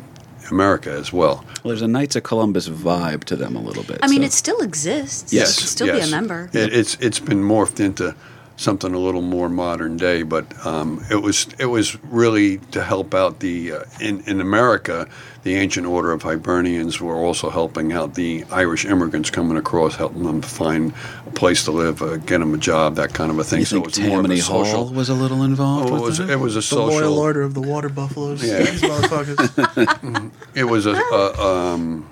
America 0.51 0.91
as 0.93 1.13
well. 1.13 1.45
Well, 1.63 1.71
there's 1.71 1.83
a 1.83 1.89
Knights 1.89 2.17
of 2.17 2.23
Columbus 2.23 2.69
vibe 2.69 3.25
to 3.25 3.37
them 3.37 3.55
a 3.57 3.61
little 3.61 3.83
bit. 3.83 3.99
I 4.03 4.09
mean, 4.09 4.21
so- 4.21 4.27
it 4.27 4.33
still 4.33 4.61
exists. 4.61 5.33
Yes, 5.33 5.57
You 5.57 5.61
can 5.61 5.69
still 5.69 5.87
be 5.95 6.01
a 6.01 6.07
member. 6.07 6.51
It, 6.53 6.73
it's 6.73 6.97
it's 7.01 7.19
been 7.21 7.43
morphed 7.43 7.81
into 7.81 8.15
something 8.57 8.93
a 8.95 8.99
little 8.99 9.23
more 9.23 9.49
modern 9.49 9.97
day, 9.97 10.23
but 10.23 10.45
um, 10.67 11.05
it 11.11 11.17
was 11.23 11.47
it 11.59 11.67
was 11.67 12.03
really 12.05 12.59
to 12.73 12.83
help 12.83 13.15
out 13.15 13.41
the 13.41 13.73
uh, 13.73 13.85
in 14.01 14.21
in 14.27 14.41
America. 14.41 15.09
The 15.43 15.55
ancient 15.55 15.87
order 15.87 16.13
of 16.13 16.23
Hibernians 16.23 17.01
were 17.01 17.15
also 17.15 17.49
helping 17.49 17.93
out 17.93 18.15
the 18.15 18.45
Irish 18.51 18.85
immigrants 18.85 19.31
coming 19.31 19.57
across, 19.57 19.97
helping 19.97 20.23
them 20.25 20.43
find 20.43 20.93
a 21.27 21.31
place 21.31 21.65
to 21.65 21.71
live, 21.71 22.03
uh, 22.03 22.19
get 22.19 22.39
them 22.41 22.53
a 22.53 22.59
job, 22.59 22.97
that 22.97 23.15
kind 23.15 23.31
of 23.31 23.39
a 23.39 23.45
thing. 23.45 23.61
you 23.61 23.65
so 23.65 23.77
think 23.77 23.87
it 23.87 23.89
was 23.89 23.99
more 24.01 24.19
of 24.19 24.25
a 24.27 24.29
Tammany 24.29 24.41
social. 24.41 24.85
Hall 24.85 24.93
was 24.93 25.09
a 25.09 25.15
little 25.15 25.43
involved 25.43 25.91
Oh, 25.91 25.97
it 25.97 26.01
was 26.03 26.19
that? 26.19 26.29
it 26.29 26.37
was 26.37 26.57
a 26.57 26.59
the 26.59 26.63
social. 26.63 26.87
loyal 27.01 27.19
order 27.19 27.41
of 27.41 27.55
the 27.55 27.63
water 27.63 27.89
buffaloes. 27.89 28.47
Yeah. 28.47 28.59
These 28.59 28.83
motherfuckers. 28.83 30.31
It 30.55 30.65
was 30.65 30.85
a, 30.87 30.93
a 30.95 31.33
um, 31.75 32.07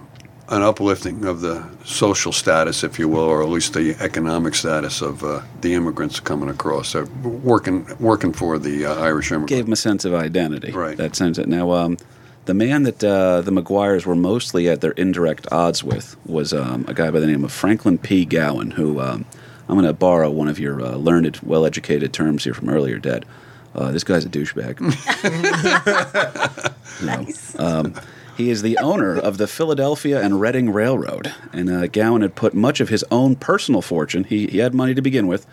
an 0.48 0.62
uplifting 0.62 1.26
of 1.26 1.40
the 1.42 1.62
social 1.84 2.32
status, 2.32 2.82
if 2.82 2.98
you 2.98 3.08
will, 3.08 3.20
or 3.24 3.42
at 3.42 3.48
least 3.50 3.74
the 3.74 3.94
economic 4.00 4.54
status 4.54 5.02
of 5.02 5.22
uh, 5.22 5.42
the 5.60 5.74
immigrants 5.74 6.18
coming 6.20 6.48
across. 6.48 6.92
They're 6.94 7.04
working 7.04 7.86
working 8.00 8.32
for 8.32 8.58
the 8.58 8.86
uh, 8.86 8.94
Irish 9.02 9.30
immigrants. 9.32 9.50
gave 9.50 9.66
them 9.66 9.74
a 9.74 9.76
sense 9.76 10.06
of 10.06 10.14
identity. 10.14 10.72
Right. 10.72 10.96
That 10.96 11.14
sense. 11.14 11.36
It 11.36 11.48
now, 11.48 11.72
um, 11.72 11.98
the 12.48 12.54
man 12.54 12.84
that 12.84 13.04
uh, 13.04 13.42
the 13.42 13.50
Maguires 13.52 14.06
were 14.06 14.14
mostly 14.14 14.70
at 14.70 14.80
their 14.80 14.92
indirect 14.92 15.46
odds 15.52 15.84
with 15.84 16.16
was 16.24 16.54
um, 16.54 16.86
a 16.88 16.94
guy 16.94 17.10
by 17.10 17.20
the 17.20 17.26
name 17.26 17.44
of 17.44 17.52
Franklin 17.52 17.98
P. 17.98 18.24
Gowen, 18.24 18.70
who 18.70 19.00
um, 19.00 19.26
I'm 19.68 19.74
going 19.74 19.86
to 19.86 19.92
borrow 19.92 20.30
one 20.30 20.48
of 20.48 20.58
your 20.58 20.80
uh, 20.80 20.94
learned, 20.94 21.38
well-educated 21.42 22.14
terms 22.14 22.44
here 22.44 22.54
from 22.54 22.70
earlier, 22.70 22.98
Dad. 22.98 23.26
Uh, 23.74 23.92
this 23.92 24.02
guy's 24.02 24.24
a 24.24 24.30
douchebag. 24.30 24.78
Nice. 27.04 27.56
Um, 27.60 27.94
he 28.36 28.50
is 28.50 28.62
the 28.62 28.78
owner 28.78 29.16
of 29.16 29.38
the 29.38 29.46
Philadelphia 29.46 30.20
and 30.20 30.40
Reading 30.40 30.70
Railroad, 30.70 31.32
and 31.52 31.70
uh, 31.70 31.86
Gowen 31.86 32.22
had 32.22 32.34
put 32.34 32.54
much 32.54 32.80
of 32.80 32.88
his 32.88 33.04
own 33.10 33.36
personal 33.36 33.82
fortune. 33.82 34.24
He, 34.24 34.46
he 34.46 34.58
had 34.58 34.74
money 34.74 34.94
to 34.94 35.02
begin 35.02 35.28
with, 35.28 35.46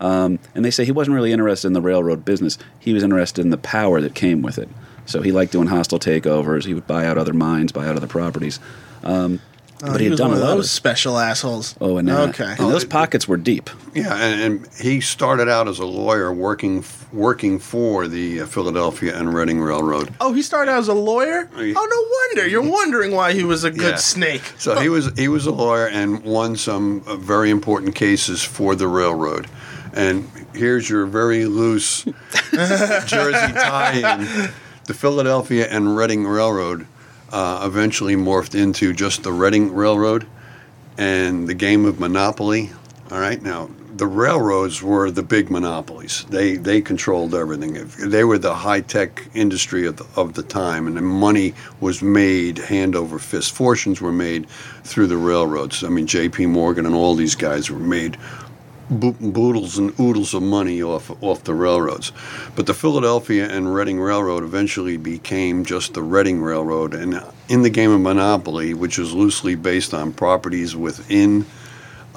um, 0.00 0.40
and 0.54 0.64
they 0.64 0.70
say 0.70 0.84
he 0.84 0.92
wasn't 0.92 1.14
really 1.14 1.32
interested 1.32 1.68
in 1.68 1.74
the 1.74 1.80
railroad 1.80 2.24
business. 2.24 2.58
He 2.78 2.92
was 2.92 3.02
interested 3.02 3.42
in 3.42 3.50
the 3.50 3.56
power 3.56 4.00
that 4.02 4.14
came 4.14 4.42
with 4.42 4.58
it. 4.58 4.68
So 5.10 5.22
he 5.22 5.32
liked 5.32 5.52
doing 5.52 5.66
hostile 5.68 5.98
takeovers. 5.98 6.64
He 6.64 6.74
would 6.74 6.86
buy 6.86 7.06
out 7.06 7.18
other 7.18 7.32
mines, 7.34 7.72
buy 7.72 7.86
out 7.88 7.96
other 7.96 8.06
properties. 8.06 8.60
Um, 9.02 9.40
Oh, 9.82 9.92
but 9.92 9.98
he 9.98 9.98
he 10.00 10.04
had 10.04 10.10
was 10.10 10.18
done 10.18 10.28
one 10.32 10.36
a 10.36 10.42
of 10.42 10.46
lot 10.46 10.54
those 10.56 10.66
of. 10.66 10.70
special 10.72 11.18
assholes. 11.18 11.74
Oh, 11.80 11.96
and 11.96 12.10
uh, 12.10 12.24
okay. 12.28 12.54
and 12.58 12.70
those 12.70 12.84
pockets 12.84 13.26
were 13.26 13.38
deep. 13.38 13.70
Yeah, 13.94 14.14
and, 14.14 14.42
and 14.42 14.68
he 14.78 15.00
started 15.00 15.48
out 15.48 15.68
as 15.68 15.78
a 15.78 15.86
lawyer 15.86 16.30
working 16.30 16.84
working 17.14 17.58
for 17.58 18.06
the 18.06 18.42
uh, 18.42 18.46
Philadelphia 18.46 19.16
and 19.18 19.32
Reading 19.32 19.58
Railroad. 19.58 20.12
Oh, 20.20 20.34
he 20.34 20.42
started 20.42 20.70
out 20.70 20.80
as 20.80 20.88
a 20.88 20.92
lawyer. 20.92 21.48
Oh, 21.56 21.62
no 21.62 22.36
wonder 22.36 22.46
you're 22.46 22.60
wondering 22.70 23.12
why 23.12 23.32
he 23.32 23.42
was 23.42 23.64
a 23.64 23.70
good 23.70 23.92
Yeah. 23.92 23.96
snake. 23.96 24.42
So 24.58 24.78
he 24.78 24.90
was 24.90 25.18
he 25.18 25.28
was 25.28 25.46
a 25.46 25.50
lawyer 25.50 25.86
and 25.88 26.22
won 26.24 26.56
some 26.56 27.02
uh, 27.06 27.16
very 27.16 27.48
important 27.48 27.94
cases 27.94 28.42
for 28.44 28.74
the 28.74 28.86
railroad. 28.86 29.46
And 29.94 30.28
here's 30.54 30.90
your 30.90 31.06
very 31.06 31.46
loose 31.46 32.04
Jersey 32.52 33.52
tie-in: 33.54 34.50
the 34.84 34.94
Philadelphia 34.94 35.66
and 35.68 35.96
Reading 35.96 36.26
Railroad 36.26 36.86
uh, 37.32 37.62
eventually 37.64 38.16
morphed 38.16 38.60
into 38.60 38.92
just 38.92 39.22
the 39.22 39.32
Reading 39.32 39.72
Railroad, 39.72 40.26
and 40.98 41.48
the 41.48 41.54
game 41.54 41.84
of 41.84 42.00
Monopoly. 42.00 42.70
All 43.10 43.20
right, 43.20 43.40
now 43.40 43.70
the 44.00 44.06
railroads 44.06 44.82
were 44.82 45.10
the 45.10 45.22
big 45.22 45.50
monopolies. 45.50 46.24
They 46.28 46.56
they 46.56 46.80
controlled 46.80 47.34
everything. 47.34 47.74
They 47.98 48.24
were 48.24 48.38
the 48.38 48.54
high 48.54 48.80
tech 48.80 49.28
industry 49.34 49.86
of 49.86 49.96
the, 49.96 50.06
of 50.16 50.34
the 50.34 50.42
time, 50.42 50.86
and 50.86 50.96
the 50.96 51.02
money 51.02 51.54
was 51.80 52.02
made 52.02 52.58
hand 52.58 52.94
over 52.94 53.18
fist. 53.18 53.52
Fortunes 53.52 54.00
were 54.00 54.12
made 54.12 54.48
through 54.84 55.08
the 55.08 55.16
railroads. 55.16 55.82
I 55.84 55.88
mean, 55.88 56.06
J.P. 56.06 56.46
Morgan 56.46 56.86
and 56.86 56.94
all 56.94 57.14
these 57.14 57.34
guys 57.34 57.70
were 57.70 57.78
made 57.78 58.16
bo- 58.90 59.12
boodles 59.12 59.78
and 59.78 59.98
oodles 60.00 60.34
of 60.34 60.42
money 60.42 60.82
off 60.82 61.10
off 61.22 61.44
the 61.44 61.54
railroads. 61.54 62.12
But 62.56 62.66
the 62.66 62.74
Philadelphia 62.74 63.48
and 63.48 63.74
Reading 63.74 64.00
Railroad 64.00 64.42
eventually 64.42 64.96
became 64.96 65.64
just 65.64 65.94
the 65.94 66.02
Reading 66.02 66.42
Railroad, 66.42 66.94
and 66.94 67.22
in 67.48 67.62
the 67.62 67.70
game 67.70 67.90
of 67.90 68.00
Monopoly, 68.00 68.74
which 68.74 68.98
is 68.98 69.12
loosely 69.12 69.54
based 69.54 69.94
on 69.94 70.12
properties 70.12 70.76
within 70.76 71.46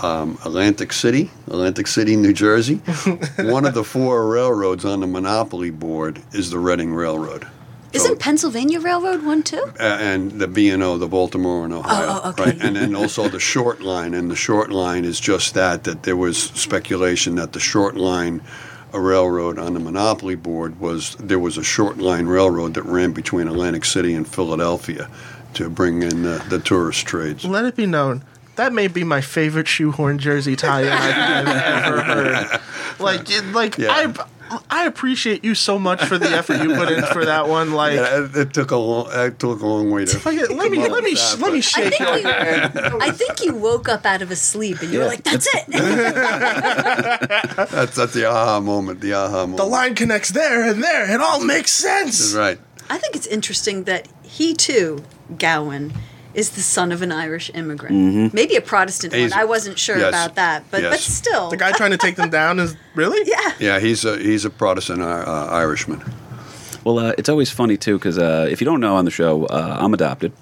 um, 0.02 0.38
Atlantic 0.44 0.92
City, 0.92 1.30
Atlantic 1.48 1.88
City, 1.88 2.16
New 2.16 2.34
Jersey, 2.34 2.76
one 3.38 3.66
of 3.66 3.74
the 3.74 3.84
four 3.84 4.28
railroads 4.28 4.86
on 4.86 5.00
the 5.00 5.08
Monopoly 5.08 5.70
board 5.70 6.22
is 6.32 6.50
the 6.50 6.60
Reading 6.60 6.94
Railroad. 6.94 7.48
Isn't 7.94 8.20
Pennsylvania 8.20 8.80
Railroad 8.80 9.24
one 9.24 9.44
too? 9.44 9.64
Uh, 9.80 9.84
and 9.84 10.32
the 10.32 10.48
B 10.48 10.70
and 10.70 10.82
O, 10.84 10.98
the 10.98 11.08
Baltimore 11.08 11.64
and 11.64 11.74
Ohio, 11.74 12.08
Oh, 12.08 12.22
oh, 12.24 12.30
okay. 12.32 12.44
right? 12.44 12.62
And 12.62 12.76
then 12.76 12.96
also 12.96 13.30
the 13.30 13.40
short 13.40 13.82
line, 13.82 14.14
and 14.14 14.30
the 14.32 14.36
short 14.36 14.72
line 14.72 15.06
is 15.06 15.20
just 15.20 15.54
that. 15.54 15.84
That 15.84 16.04
there 16.04 16.18
was 16.18 16.38
speculation 16.42 17.36
that 17.36 17.54
the 17.54 17.60
short 17.60 17.96
line, 17.96 18.42
a 18.92 19.00
railroad 19.00 19.60
on 19.60 19.74
the 19.74 19.80
monopoly 19.80 20.36
board 20.36 20.80
was 20.80 21.16
there 21.16 21.40
was 21.40 21.58
a 21.58 21.64
short 21.64 21.98
line 22.00 22.26
railroad 22.26 22.74
that 22.74 22.84
ran 22.84 23.12
between 23.12 23.48
Atlantic 23.48 23.86
City 23.86 24.14
and 24.14 24.28
Philadelphia 24.28 25.10
to 25.54 25.70
bring 25.70 26.02
in 26.02 26.24
the, 26.24 26.44
the 26.50 26.60
tourist 26.60 27.06
trades. 27.06 27.46
Let 27.46 27.66
it 27.66 27.76
be 27.76 27.86
known 27.86 28.24
that 28.56 28.72
may 28.72 28.88
be 28.88 29.04
my 29.04 29.20
favorite 29.22 29.68
shoehorn 29.68 30.20
jersey 30.20 30.56
tie-in 30.56 30.88
I've, 30.92 31.48
I've 31.48 31.86
ever 31.86 32.02
heard. 32.02 32.60
Like, 33.00 33.28
like 33.54 33.78
Yeah. 33.80 33.90
I, 33.92 34.26
I 34.70 34.86
appreciate 34.86 35.44
you 35.44 35.56
so 35.56 35.78
much 35.80 36.04
for 36.06 36.18
the 36.18 36.28
effort 36.30 36.62
you 36.64 36.76
put 36.76 36.92
in 36.92 37.04
for 37.06 37.26
that 37.26 37.48
one. 37.48 37.72
Like, 37.84 37.96
Yeah, 37.96 38.24
it, 38.26 38.36
it 38.36 38.54
took 38.54 38.72
a 38.72 38.76
long, 38.78 39.08
it 39.12 39.40
took 39.40 39.62
a 39.62 39.66
long 39.68 39.90
way 39.92 40.06
to. 40.06 40.20
fuck 40.20 40.34
it, 40.34 40.50
let 40.52 40.72
me 40.72 40.78
let 40.88 41.04
me 41.04 41.12
with 41.12 41.20
sh- 41.20 41.32
that, 41.36 41.40
let 41.42 41.54
me 41.54 41.60
but- 41.60 41.78
I 41.78 41.90
shake 41.90 41.94
think, 41.98 42.24
you, 42.24 43.00
I 43.02 43.12
think 43.12 43.44
you 43.44 43.54
woke 43.56 43.88
up 43.90 44.06
out 44.06 44.22
of 44.22 44.32
a 44.32 44.36
sleep 44.36 44.82
and 44.82 44.92
you 44.92 45.00
were 45.00 45.06
like, 45.06 45.24
"That's 45.24 45.48
it." 45.54 45.66
That's 46.94 47.96
that's 47.96 48.14
the 48.14 48.26
aha 48.26 48.60
moment. 48.60 49.02
The 49.02 49.14
aha 49.14 49.42
moment. 49.42 49.58
The 49.58 49.66
line 49.66 49.96
connects 49.96 50.30
there 50.32 50.64
and 50.70 50.84
there. 50.84 51.12
It 51.14 51.22
all 51.22 51.44
makes 51.44 51.72
sense. 51.72 52.20
is 52.20 52.36
right. 52.36 52.60
I 52.90 52.98
think 52.98 53.16
it's 53.16 53.28
interesting 53.28 53.86
that 53.86 54.08
he 54.24 54.54
too, 54.54 55.04
Gowen, 55.38 55.94
is 56.34 56.52
the 56.52 56.62
son 56.62 56.92
of 56.92 57.02
an 57.02 57.12
Irish 57.12 57.52
immigrant. 57.54 58.34
Maybe 58.34 58.56
a 58.56 58.62
Protestant 58.62 59.14
He's- 59.14 59.32
one. 59.32 59.40
I 59.40 59.46
wasn't 59.46 59.78
sure 59.78 59.98
yes, 59.98 60.10
about 60.10 60.36
that, 60.36 60.64
but 60.72 60.82
but 60.82 61.00
still, 61.00 61.50
The 61.50 61.58
guy 61.58 61.72
trying 61.72 61.92
to 61.92 61.98
take 61.98 62.16
them 62.16 62.30
down 62.30 62.60
is 62.60 62.76
really 62.96 63.20
yeah. 63.30 63.54
Yeah, 63.60 63.80
he's 63.80 64.06
a 64.06 64.18
he's 64.18 64.46
a 64.46 64.50
Protestant 64.50 65.02
uh, 65.02 65.06
uh, 65.06 65.48
Irishman. 65.52 66.02
Well, 66.84 67.00
uh, 67.00 67.14
it's 67.18 67.30
always 67.30 67.50
funny 67.50 67.78
too 67.78 67.98
because 67.98 68.18
uh, 68.18 68.48
if 68.50 68.60
you 68.62 68.66
don't 68.66 68.80
know 68.80 68.96
on 68.96 69.06
the 69.06 69.12
show, 69.12 69.46
uh, 69.46 69.78
I'm 69.80 69.94
adopted. 69.94 70.34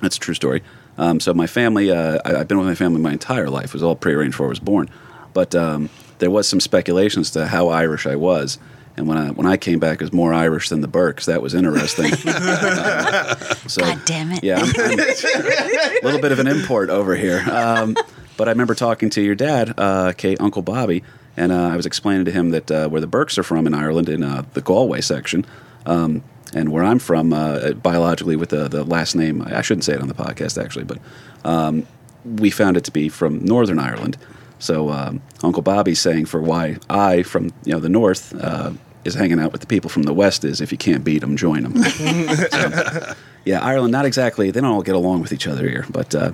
That's 0.00 0.16
a 0.16 0.20
true 0.20 0.34
story. 0.34 0.62
Um, 0.96 1.18
so 1.20 1.34
my 1.34 1.46
family, 1.46 1.90
uh, 1.90 2.18
I, 2.24 2.36
I've 2.36 2.48
been 2.48 2.58
with 2.58 2.66
my 2.68 2.74
family 2.74 3.00
my 3.00 3.12
entire 3.12 3.50
life. 3.50 3.66
It 3.66 3.74
was 3.74 3.82
all 3.82 3.96
prearranged 3.96 4.32
before 4.34 4.46
I 4.46 4.50
was 4.50 4.60
born. 4.60 4.88
But 5.32 5.54
um, 5.54 5.90
there 6.20 6.30
was 6.30 6.48
some 6.48 6.60
speculation 6.60 7.20
as 7.20 7.30
to 7.32 7.46
how 7.46 7.68
Irish 7.68 8.06
I 8.06 8.14
was. 8.16 8.58
And 8.96 9.08
when 9.08 9.18
I 9.18 9.30
when 9.30 9.46
I 9.46 9.56
came 9.56 9.80
back, 9.80 10.00
it 10.00 10.04
was 10.04 10.12
more 10.12 10.32
Irish 10.32 10.68
than 10.68 10.80
the 10.80 10.88
Burks. 10.88 11.26
That 11.26 11.42
was 11.42 11.52
interesting. 11.54 12.14
so, 13.68 13.80
God 13.82 14.00
damn 14.04 14.30
it. 14.30 14.44
Yeah, 14.44 14.58
I'm, 14.60 14.68
I'm 14.68 15.00
a 15.00 16.00
little 16.04 16.20
bit 16.20 16.30
of 16.30 16.38
an 16.38 16.46
import 16.46 16.90
over 16.90 17.16
here. 17.16 17.44
Um, 17.50 17.96
but 18.36 18.48
I 18.48 18.52
remember 18.52 18.74
talking 18.74 19.10
to 19.10 19.20
your 19.20 19.34
dad, 19.34 19.74
uh, 19.78 20.12
Kate, 20.16 20.40
Uncle 20.40 20.62
Bobby, 20.62 21.02
and 21.36 21.50
uh, 21.50 21.68
I 21.68 21.76
was 21.76 21.86
explaining 21.86 22.24
to 22.26 22.30
him 22.30 22.50
that 22.50 22.70
uh, 22.70 22.88
where 22.88 23.00
the 23.00 23.06
Burks 23.06 23.36
are 23.36 23.42
from 23.42 23.66
in 23.66 23.74
Ireland, 23.74 24.08
in 24.08 24.22
uh, 24.22 24.44
the 24.54 24.60
Galway 24.60 25.00
section, 25.00 25.44
um, 25.86 26.22
and 26.54 26.70
where 26.70 26.84
I'm 26.84 27.00
from 27.00 27.32
uh, 27.32 27.72
biologically 27.72 28.36
with 28.36 28.50
the, 28.50 28.68
the 28.68 28.84
last 28.84 29.16
name, 29.16 29.42
I 29.42 29.62
shouldn't 29.62 29.84
say 29.84 29.94
it 29.94 30.00
on 30.00 30.08
the 30.08 30.14
podcast 30.14 30.62
actually, 30.62 30.84
but 30.84 30.98
um, 31.44 31.86
we 32.24 32.50
found 32.50 32.76
it 32.76 32.84
to 32.84 32.90
be 32.90 33.08
from 33.08 33.44
Northern 33.44 33.78
Ireland. 33.78 34.16
So 34.58 34.90
um, 34.90 35.20
Uncle 35.42 35.62
Bobby's 35.62 36.00
saying 36.00 36.26
for 36.26 36.40
why 36.40 36.78
I 36.88 37.22
from 37.22 37.52
you 37.64 37.72
know 37.72 37.80
the 37.80 37.88
north 37.88 38.34
uh, 38.34 38.72
is 39.04 39.14
hanging 39.14 39.38
out 39.38 39.52
with 39.52 39.60
the 39.60 39.66
people 39.66 39.90
from 39.90 40.04
the 40.04 40.14
west 40.14 40.44
is 40.44 40.60
if 40.60 40.72
you 40.72 40.78
can't 40.78 41.04
beat 41.04 41.20
them, 41.20 41.36
join 41.36 41.62
them. 41.62 41.74
Yeah, 43.44 43.60
Ireland, 43.60 43.92
not 43.92 44.06
exactly. 44.06 44.50
They 44.50 44.60
don't 44.60 44.70
all 44.70 44.82
get 44.82 44.94
along 44.94 45.20
with 45.20 45.32
each 45.32 45.46
other 45.46 45.68
here, 45.68 45.84
but 45.90 46.14
uh, 46.14 46.32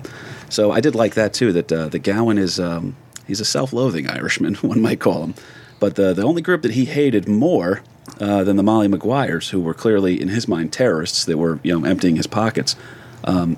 so 0.49 0.71
I 0.71 0.79
did 0.79 0.95
like 0.95 1.15
that 1.15 1.33
too. 1.33 1.51
That 1.51 1.71
uh, 1.71 1.89
the 1.89 1.99
Gowen 1.99 2.37
is 2.37 2.59
um, 2.59 2.95
he's 3.27 3.41
a 3.41 3.45
self-loathing 3.45 4.09
Irishman, 4.09 4.55
one 4.61 4.81
might 4.81 4.99
call 4.99 5.23
him. 5.23 5.35
But 5.79 5.95
the 5.95 6.13
the 6.13 6.23
only 6.23 6.41
group 6.41 6.61
that 6.61 6.71
he 6.71 6.85
hated 6.85 7.27
more 7.27 7.83
uh, 8.19 8.43
than 8.43 8.55
the 8.55 8.63
Molly 8.63 8.87
Maguires, 8.87 9.49
who 9.49 9.59
were 9.59 9.73
clearly 9.73 10.21
in 10.21 10.29
his 10.29 10.47
mind 10.47 10.71
terrorists 10.71 11.25
that 11.25 11.37
were 11.37 11.59
you 11.63 11.77
know 11.77 11.85
emptying 11.85 12.15
his 12.15 12.27
pockets, 12.27 12.77
um, 13.25 13.57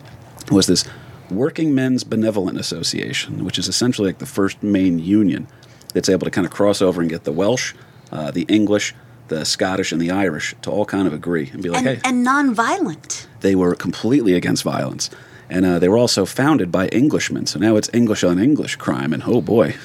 was 0.50 0.66
this 0.66 0.86
Working 1.30 1.76
Men's 1.76 2.04
Benevolent 2.04 2.60
Association, 2.60 3.46
which 3.46 3.60
is 3.60 3.68
essentially 3.68 4.10
like 4.10 4.18
the 4.18 4.26
first 4.26 4.64
main 4.64 4.98
union 4.98 5.48
that's 5.94 6.10
able 6.10 6.26
to 6.26 6.32
kind 6.32 6.48
of 6.48 6.52
cross 6.52 6.82
over 6.82 7.02
and 7.02 7.10
get 7.10 7.24
the 7.24 7.32
Welsh, 7.32 7.76
uh, 8.14 8.32
the 8.32 8.46
English, 8.48 8.94
the 9.28 9.44
Scottish, 9.44 9.92
and 9.92 10.00
the 10.02 10.12
Irish 10.12 10.56
to 10.62 10.70
all 10.72 10.86
kind 10.86 11.08
of 11.08 11.14
agree 11.14 11.50
and 11.52 11.62
be 11.62 11.70
like, 11.70 11.80
And, 11.80 11.88
hey, 11.88 12.00
and 12.06 12.24
non-violent. 12.24 13.28
they 13.42 13.56
were 13.56 13.76
completely 13.76 14.34
against 14.36 14.64
violence. 14.64 15.10
And 15.50 15.66
uh, 15.66 15.78
they 15.80 15.90
were 15.90 15.98
also 15.98 16.26
founded 16.26 16.72
by 16.72 16.88
Englishmen. 16.92 17.46
So 17.48 17.60
now 17.60 17.76
it's 17.76 17.90
English 17.94 18.24
on 18.24 18.40
English 18.40 18.78
crime. 18.78 19.12
And 19.14 19.24
oh 19.26 19.42
boy, 19.42 19.76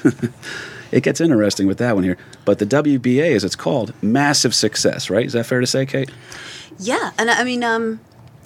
it 0.91 1.03
gets 1.03 1.19
interesting 1.21 1.67
with 1.67 1.77
that 1.79 1.95
one 1.95 2.03
here. 2.03 2.17
But 2.45 2.59
the 2.59 2.65
WBA, 2.65 3.35
as 3.35 3.43
it's 3.43 3.55
called, 3.57 3.93
massive 4.01 4.55
success, 4.55 5.09
right? 5.09 5.25
Is 5.25 5.33
that 5.33 5.45
fair 5.45 5.59
to 5.59 5.67
say, 5.67 5.85
Kate? 5.85 6.09
Yeah, 6.79 7.11
and 7.17 7.29
I 7.29 7.43
mean, 7.43 7.63
um, 7.63 7.99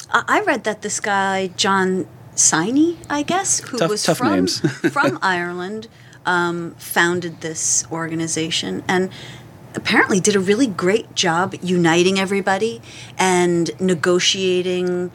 I 0.09 0.23
I 0.27 0.41
read 0.41 0.63
that 0.63 0.81
this 0.81 0.99
guy 0.99 1.47
John 1.55 2.07
Siney, 2.35 2.97
I 3.09 3.21
guess, 3.23 3.59
who 3.59 3.77
Tough- 3.77 3.89
was 3.91 4.03
tough 4.03 4.17
from 4.17 4.47
from 4.95 5.19
Ireland, 5.21 5.87
um, 6.25 6.73
founded 6.79 7.41
this 7.41 7.85
organization 7.91 8.83
and 8.87 9.09
apparently 9.75 10.19
did 10.19 10.35
a 10.35 10.39
really 10.39 10.67
great 10.67 11.15
job 11.15 11.55
uniting 11.61 12.19
everybody 12.19 12.81
and 13.17 13.69
negotiating 13.79 15.11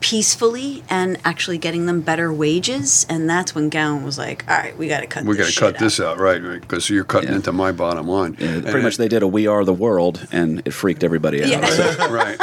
peacefully 0.00 0.84
and 0.88 1.18
actually 1.24 1.58
getting 1.58 1.86
them 1.86 2.00
better 2.00 2.32
wages. 2.32 3.04
And 3.08 3.28
that's 3.28 3.54
when 3.54 3.68
Gowen 3.68 4.04
was 4.04 4.16
like, 4.16 4.44
"All 4.48 4.56
right, 4.56 4.76
we 4.78 4.86
got 4.86 5.00
to 5.00 5.06
cut. 5.08 5.24
This 5.24 5.26
out. 5.26 5.28
We 5.28 5.36
got 5.36 5.44
got 5.44 5.52
to 5.54 5.60
cut 5.60 5.78
this 5.78 6.00
out, 6.00 6.18
right? 6.20 6.40
Because 6.60 6.88
you're 6.88 7.02
cutting 7.04 7.30
Yeah. 7.30 7.36
into 7.36 7.50
my 7.52 7.72
bottom 7.72 8.06
line. 8.06 8.36
Yeah, 8.38 8.46
And 8.48 8.64
pretty 8.64 8.82
much 8.82 8.94
it- 8.94 8.98
they 8.98 9.08
did 9.08 9.22
a 9.22 9.26
We 9.26 9.46
Are 9.48 9.64
the 9.64 9.72
World, 9.74 10.26
and 10.30 10.62
it 10.64 10.70
freaked 10.72 11.02
everybody 11.02 11.42
out. 11.42 11.48
Yeah. 11.50 11.66
So- 11.66 12.10
right. 12.10 12.38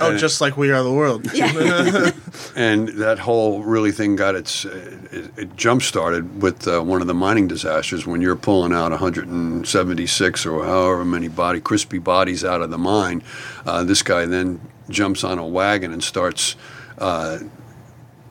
Oh, 0.00 0.16
just 0.16 0.40
like 0.40 0.56
we 0.56 0.70
are 0.70 0.82
the 0.82 0.92
world. 0.92 1.30
Yeah. 1.34 2.10
And 2.56 2.88
that 3.00 3.18
whole 3.18 3.62
really 3.62 3.90
thing 3.90 4.16
got 4.16 4.34
its 4.34 4.64
uh, 4.64 4.98
it, 5.10 5.38
it 5.38 5.56
jump 5.56 5.82
started 5.82 6.42
with 6.42 6.68
uh, 6.68 6.80
one 6.80 7.00
of 7.00 7.06
the 7.06 7.14
mining 7.14 7.48
disasters 7.48 8.06
when 8.06 8.20
you're 8.20 8.36
pulling 8.36 8.72
out 8.72 8.90
176 8.90 10.46
or 10.46 10.64
however 10.64 11.04
many 11.04 11.28
body 11.28 11.60
crispy 11.60 11.98
bodies 11.98 12.44
out 12.44 12.60
of 12.60 12.70
the 12.70 12.78
mine. 12.78 13.22
Uh, 13.66 13.82
this 13.82 14.02
guy 14.02 14.24
then 14.26 14.60
jumps 14.88 15.24
on 15.24 15.38
a 15.38 15.46
wagon 15.46 15.92
and 15.92 16.02
starts 16.02 16.54
uh, 16.98 17.38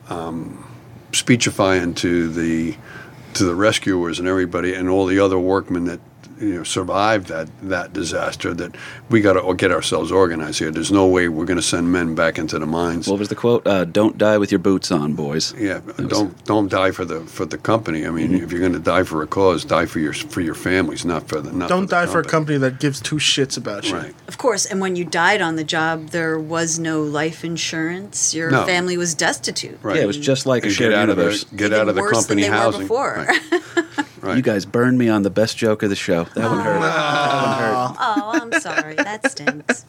um, 0.08 0.66
speechifying 1.12 1.94
to 1.94 2.28
the 2.28 2.76
to 3.34 3.44
the 3.44 3.54
rescuers 3.54 4.18
and 4.18 4.28
everybody 4.28 4.74
and 4.74 4.88
all 4.88 5.06
the 5.06 5.18
other 5.18 5.38
workmen 5.38 5.84
that 5.84 6.00
you 6.40 6.54
know 6.56 6.64
survived 6.64 7.28
that 7.28 7.48
that 7.62 7.92
disaster 7.92 8.52
that 8.54 8.74
we 9.10 9.20
got 9.20 9.34
to 9.34 9.54
get 9.54 9.70
ourselves 9.70 10.10
organized 10.12 10.58
here. 10.58 10.70
There's 10.70 10.90
no 10.92 11.06
way 11.06 11.28
we're 11.28 11.44
going 11.44 11.56
to 11.58 11.62
send 11.62 11.92
men 11.92 12.14
back 12.14 12.38
into 12.38 12.58
the 12.58 12.66
mines. 12.66 13.06
what 13.08 13.18
was 13.18 13.28
the 13.28 13.34
quote? 13.34 13.66
Uh, 13.66 13.84
Don't 13.84 14.18
die 14.18 14.38
with 14.38 14.50
your 14.50 14.58
boots 14.58 14.90
on, 14.90 15.14
boys. 15.14 15.54
Yeah, 15.58 15.80
don't 16.08 16.44
don't 16.44 16.68
die 16.68 16.90
for 16.90 17.04
the 17.04 17.20
for 17.20 17.44
the 17.44 17.58
company. 17.58 18.06
I 18.06 18.10
mean, 18.10 18.24
Mm-hmm. 18.30 18.44
if 18.44 18.50
you're 18.52 18.60
going 18.60 18.72
to 18.72 18.78
die 18.78 19.02
for 19.04 19.22
a 19.22 19.26
cause, 19.26 19.64
die 19.64 19.86
for 19.86 19.98
your 20.00 20.12
for 20.12 20.40
your 20.40 20.54
families, 20.54 21.04
not 21.04 21.28
for 21.28 21.40
the 21.40 21.52
not 21.52 21.68
Don't 21.68 21.82
for 21.82 21.86
the 21.86 22.06
die 22.06 22.06
for 22.12 22.20
a 22.20 22.24
company 22.24 22.58
that 22.58 22.80
gives 22.80 23.00
two 23.00 23.16
shits 23.16 23.56
about 23.58 23.88
you. 23.88 23.94
Right. 23.96 24.14
Of 24.28 24.38
course, 24.38 24.64
and 24.66 24.80
when 24.80 24.96
you 24.96 25.04
died 25.04 25.40
on 25.42 25.56
the 25.56 25.64
job, 25.64 26.08
there 26.10 26.38
was 26.38 26.78
no 26.78 27.02
life 27.02 27.44
insurance. 27.44 28.34
Your 28.34 28.50
No. 28.50 28.64
family 28.64 28.96
was 28.96 29.14
destitute. 29.14 29.78
Right. 29.82 29.96
Yeah, 29.96 30.02
it 30.02 30.06
was 30.06 30.16
just 30.18 30.46
like 30.46 30.62
a 30.64 30.66
And 30.66 30.74
shared 30.74 30.90
get 30.92 30.98
out 30.98 31.08
of 31.10 31.18
universe. 31.18 31.44
the 31.44 31.56
get 31.56 31.66
Even 31.66 31.80
out 31.80 31.88
of 31.88 31.94
the 31.94 32.00
worse 32.00 32.26
than 32.26 32.38
company 32.38 32.42
they 32.42 32.50
were 32.50 32.56
housing. 32.56 32.80
before. 32.82 33.26
Right. 33.28 33.84
right. 34.22 34.36
You 34.36 34.42
guys 34.42 34.64
burned 34.64 34.98
me 34.98 35.08
on 35.08 35.22
the 35.22 35.30
best 35.30 35.56
joke 35.56 35.82
of 35.82 35.90
the 35.90 35.96
show. 35.96 36.23
That 36.34 36.50
one 36.50 36.60
hurt. 36.60 36.80
That 36.80 37.42
one 37.42 37.58
hurt. 37.58 37.96
Oh, 38.00 38.30
I'm 38.34 38.60
sorry. 38.60 38.94
That 38.96 39.30
stinks. 39.30 39.86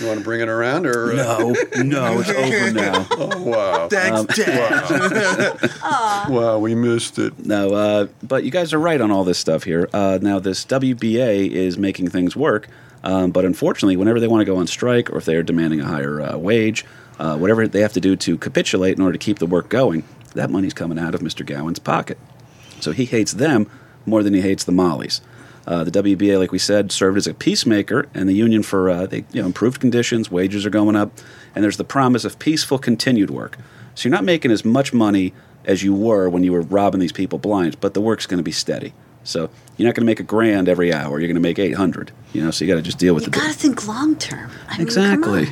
You 0.00 0.06
want 0.08 0.18
to 0.18 0.24
bring 0.24 0.40
it 0.40 0.48
around 0.48 0.86
or 0.86 1.12
uh, 1.12 1.14
No, 1.38 1.54
no, 1.84 2.20
it's 2.24 2.30
over 2.30 2.72
now. 2.72 3.06
Oh 3.12 3.42
wow. 3.42 3.88
Thanks, 3.90 4.18
Um, 4.20 4.26
Dad. 4.26 5.70
Wow, 6.28 6.58
we 6.58 6.74
missed 6.74 7.18
it. 7.18 7.44
No, 7.46 7.72
uh, 7.74 8.06
but 8.22 8.44
you 8.44 8.50
guys 8.50 8.72
are 8.72 8.80
right 8.80 9.00
on 9.00 9.10
all 9.10 9.24
this 9.24 9.38
stuff 9.38 9.64
here. 9.64 9.88
Uh, 9.92 10.18
now, 10.20 10.38
this 10.40 10.64
WBA 10.64 11.50
is 11.50 11.78
making 11.78 12.08
things 12.10 12.34
work, 12.34 12.68
um, 13.04 13.30
but 13.30 13.44
unfortunately, 13.44 13.96
whenever 13.96 14.18
they 14.18 14.26
want 14.26 14.40
to 14.40 14.44
go 14.46 14.56
on 14.56 14.66
strike 14.66 15.10
or 15.10 15.18
if 15.18 15.26
they 15.26 15.36
are 15.36 15.42
demanding 15.44 15.80
a 15.80 15.84
higher 15.86 16.20
uh, 16.20 16.36
wage, 16.38 16.84
uh, 17.20 17.36
whatever 17.38 17.68
they 17.68 17.80
have 17.80 17.92
to 17.92 18.00
do 18.00 18.16
to 18.16 18.36
capitulate 18.38 18.96
in 18.96 19.02
order 19.02 19.12
to 19.16 19.24
keep 19.24 19.38
the 19.38 19.46
work 19.46 19.68
going, 19.68 20.02
that 20.34 20.50
money's 20.50 20.74
coming 20.74 20.98
out 20.98 21.14
of 21.14 21.20
Mr. 21.20 21.46
Gowen's 21.46 21.78
pocket. 21.78 22.18
So 22.80 22.90
he 22.90 23.04
hates 23.04 23.32
them 23.32 23.70
more 24.06 24.22
than 24.24 24.34
he 24.34 24.40
hates 24.40 24.64
the 24.64 24.72
Mollies. 24.72 25.20
Uh, 25.66 25.82
the 25.84 25.90
WBA, 25.90 26.38
like 26.38 26.52
we 26.52 26.58
said, 26.58 26.92
served 26.92 27.16
as 27.16 27.26
a 27.26 27.32
peacemaker, 27.34 28.08
and 28.12 28.28
the 28.28 28.34
union 28.34 28.62
for 28.62 28.90
uh, 28.90 29.06
they, 29.06 29.24
you 29.32 29.40
know 29.40 29.46
improved 29.46 29.80
conditions, 29.80 30.30
wages 30.30 30.66
are 30.66 30.70
going 30.70 30.94
up, 30.96 31.12
and 31.54 31.64
there's 31.64 31.78
the 31.78 31.84
promise 31.84 32.24
of 32.24 32.38
peaceful 32.38 32.78
continued 32.78 33.30
work. 33.30 33.56
So 33.94 34.08
you're 34.08 34.14
not 34.16 34.24
making 34.24 34.50
as 34.50 34.64
much 34.64 34.92
money 34.92 35.32
as 35.64 35.82
you 35.82 35.94
were 35.94 36.28
when 36.28 36.44
you 36.44 36.52
were 36.52 36.60
robbing 36.60 37.00
these 37.00 37.12
people 37.12 37.38
blind, 37.38 37.80
but 37.80 37.94
the 37.94 38.00
work's 38.00 38.26
going 38.26 38.38
to 38.38 38.44
be 38.44 38.52
steady. 38.52 38.92
So 39.22 39.48
you're 39.78 39.88
not 39.88 39.94
going 39.94 40.02
to 40.02 40.06
make 40.06 40.20
a 40.20 40.24
grand 40.24 40.68
every 40.68 40.92
hour. 40.92 41.18
You're 41.18 41.28
going 41.28 41.36
to 41.36 41.40
make 41.40 41.58
800. 41.58 42.10
You 42.34 42.44
know, 42.44 42.50
so 42.50 42.64
you 42.64 42.70
got 42.70 42.76
to 42.76 42.82
just 42.82 42.98
deal 42.98 43.14
with 43.14 43.24
You 43.24 43.30
the 43.30 43.38
got 43.38 43.46
to 43.46 43.54
think 43.58 43.86
long 43.88 44.16
term. 44.16 44.50
I 44.68 44.72
mean, 44.76 44.82
Exactly. 44.86 45.48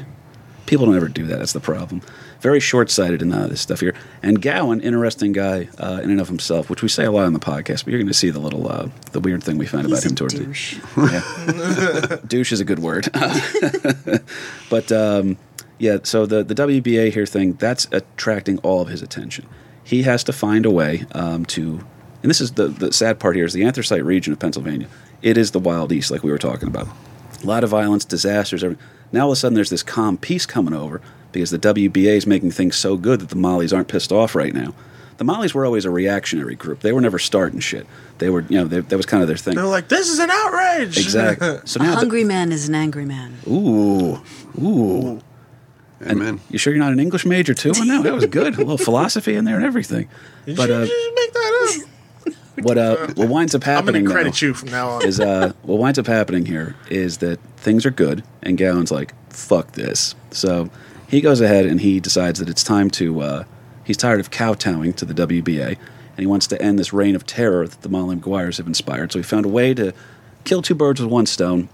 People 0.66 0.86
don't 0.86 0.96
ever 0.96 1.08
do 1.08 1.26
that. 1.26 1.38
That's 1.38 1.54
the 1.54 1.60
problem. 1.60 2.02
Very 2.42 2.58
short 2.60 2.90
sighted 2.90 3.22
in 3.22 3.32
uh, 3.32 3.46
this 3.46 3.60
stuff 3.60 3.78
here. 3.80 3.94
And 4.20 4.42
Gowen, 4.42 4.80
interesting 4.80 5.30
guy 5.32 5.68
uh, 5.78 6.00
in 6.02 6.10
and 6.10 6.20
of 6.20 6.26
himself, 6.26 6.68
which 6.68 6.82
we 6.82 6.88
say 6.88 7.04
a 7.04 7.12
lot 7.12 7.24
on 7.24 7.32
the 7.32 7.38
podcast, 7.38 7.84
but 7.84 7.88
you're 7.92 8.00
going 8.00 8.08
to 8.08 8.12
see 8.14 8.30
the 8.30 8.40
little, 8.40 8.68
uh, 8.70 8.88
the 9.12 9.20
weird 9.20 9.44
thing 9.44 9.58
we 9.58 9.66
find 9.66 9.86
He's 9.86 9.92
about 9.98 10.10
him 10.10 10.16
towards 10.16 10.34
douche. 10.34 10.76
the 10.96 12.16
Yeah. 12.20 12.26
douche 12.26 12.50
is 12.52 12.58
a 12.58 12.64
good 12.64 12.80
word. 12.80 13.08
but 14.70 14.90
um, 14.90 15.36
yeah, 15.78 15.98
so 16.02 16.26
the, 16.26 16.42
the 16.42 16.54
WBA 16.54 17.12
here 17.12 17.26
thing, 17.26 17.52
that's 17.54 17.86
attracting 17.92 18.58
all 18.58 18.80
of 18.80 18.88
his 18.88 19.02
attention. 19.02 19.46
He 19.84 20.02
has 20.02 20.24
to 20.24 20.32
find 20.32 20.66
a 20.66 20.70
way 20.70 21.04
um, 21.12 21.44
to, 21.46 21.84
and 22.22 22.30
this 22.30 22.40
is 22.40 22.52
the, 22.52 22.66
the 22.68 22.92
sad 22.92 23.20
part 23.20 23.36
here, 23.36 23.44
is 23.44 23.52
the 23.52 23.62
anthracite 23.64 24.04
region 24.04 24.32
of 24.32 24.38
Pennsylvania. 24.40 24.88
It 25.22 25.36
is 25.38 25.52
the 25.52 25.60
Wild 25.60 25.92
East, 25.92 26.10
like 26.10 26.24
we 26.24 26.30
were 26.32 26.38
talking 26.38 26.68
about. 26.68 26.88
A 27.42 27.46
lot 27.46 27.62
of 27.62 27.70
violence, 27.70 28.04
disasters. 28.04 28.62
Everything. 28.64 28.84
Now 29.12 29.22
all 29.26 29.28
of 29.32 29.34
a 29.34 29.36
sudden 29.36 29.54
there's 29.54 29.70
this 29.70 29.82
calm 29.82 30.16
peace 30.18 30.46
coming 30.46 30.74
over 30.74 31.00
because 31.32 31.50
the 31.50 31.58
WBA 31.58 32.16
is 32.16 32.26
making 32.26 32.50
things 32.52 32.76
so 32.76 32.96
good 32.96 33.20
that 33.20 33.28
the 33.30 33.36
Mollies 33.36 33.72
aren't 33.72 33.88
pissed 33.88 34.12
off 34.12 34.34
right 34.34 34.52
now. 34.54 34.74
The 35.18 35.24
Mollies 35.24 35.54
were 35.54 35.64
always 35.66 35.84
a 35.84 35.90
reactionary 35.90 36.54
group. 36.54 36.80
They 36.80 36.92
were 36.92 37.00
never 37.00 37.18
starting 37.18 37.60
shit. 37.60 37.86
They 38.18 38.28
were, 38.30 38.40
you 38.48 38.58
know, 38.58 38.64
they, 38.64 38.80
that 38.80 38.96
was 38.96 39.06
kind 39.06 39.22
of 39.22 39.28
their 39.28 39.36
thing. 39.36 39.54
They're 39.54 39.64
like, 39.64 39.88
this 39.88 40.08
is 40.08 40.18
an 40.18 40.30
outrage. 40.30 40.96
Exactly. 40.98 41.58
So 41.64 41.80
A 41.80 41.84
now, 41.84 41.90
the- 41.90 41.96
hungry 41.96 42.24
man 42.24 42.50
is 42.50 42.68
an 42.68 42.74
angry 42.74 43.04
man. 43.04 43.36
ooh, 43.46 44.20
ooh. 44.60 45.20
Amen. 46.04 46.40
You 46.50 46.58
sure 46.58 46.72
you're 46.72 46.82
not 46.82 46.92
an 46.92 46.98
English 46.98 47.24
major 47.24 47.54
too? 47.54 47.72
Oh, 47.76 47.84
no, 47.84 48.02
that 48.02 48.12
was 48.12 48.26
good. 48.26 48.54
A 48.54 48.58
little 48.58 48.76
philosophy 48.90 49.36
in 49.36 49.44
there 49.44 49.54
and 49.56 49.64
everything. 49.64 50.08
Did 50.46 50.56
But 50.56 50.68
you 50.68 50.74
uh, 50.74 50.86
just 50.86 51.14
make 51.14 51.32
that 51.32 51.84
up? 52.26 52.34
what 52.64 52.78
uh, 52.78 52.96
what 53.14 53.28
winds 53.28 53.54
up 53.54 53.62
happening? 53.62 53.78
I'm 53.78 53.84
happening 53.84 54.04
gonna 54.06 54.14
now 54.14 54.20
credit 54.22 54.42
you 54.42 54.54
from 54.54 54.70
now 54.70 54.88
on. 54.90 55.04
is 55.06 55.20
uh, 55.20 55.52
what 55.62 55.78
winds 55.78 56.00
up 56.00 56.06
happening 56.08 56.44
here 56.46 56.74
is 56.90 57.18
that 57.18 57.38
things 57.56 57.86
are 57.86 57.90
good, 57.92 58.24
and 58.42 58.58
Gowen's 58.58 58.90
like, 58.90 59.14
"Fuck 59.32 59.72
this." 59.72 60.16
So 60.32 60.70
he 61.12 61.20
goes 61.20 61.40
ahead 61.40 61.66
and 61.66 61.80
he 61.80 62.00
decides 62.00 62.40
that 62.40 62.48
it's 62.48 62.64
time 62.64 62.90
to. 62.90 63.20
Uh, 63.20 63.44
he's 63.84 63.96
tired 63.96 64.18
of 64.18 64.30
kowtowing 64.32 64.92
to 64.94 65.04
the 65.04 65.14
WBA, 65.14 65.68
and 65.68 66.18
he 66.18 66.26
wants 66.26 66.48
to 66.48 66.60
end 66.60 66.78
this 66.78 66.92
reign 66.92 67.14
of 67.14 67.24
terror 67.24 67.68
that 67.68 67.82
the 67.82 67.88
Molly 67.88 68.16
Maguires 68.16 68.56
have 68.56 68.66
inspired. 68.66 69.12
So 69.12 69.20
he 69.20 69.22
found 69.22 69.46
a 69.46 69.48
way 69.48 69.74
to 69.74 69.92
kill 70.44 70.62
two 70.62 70.74
birds 70.74 71.00
with 71.00 71.10
one 71.10 71.26
stone. 71.26 71.68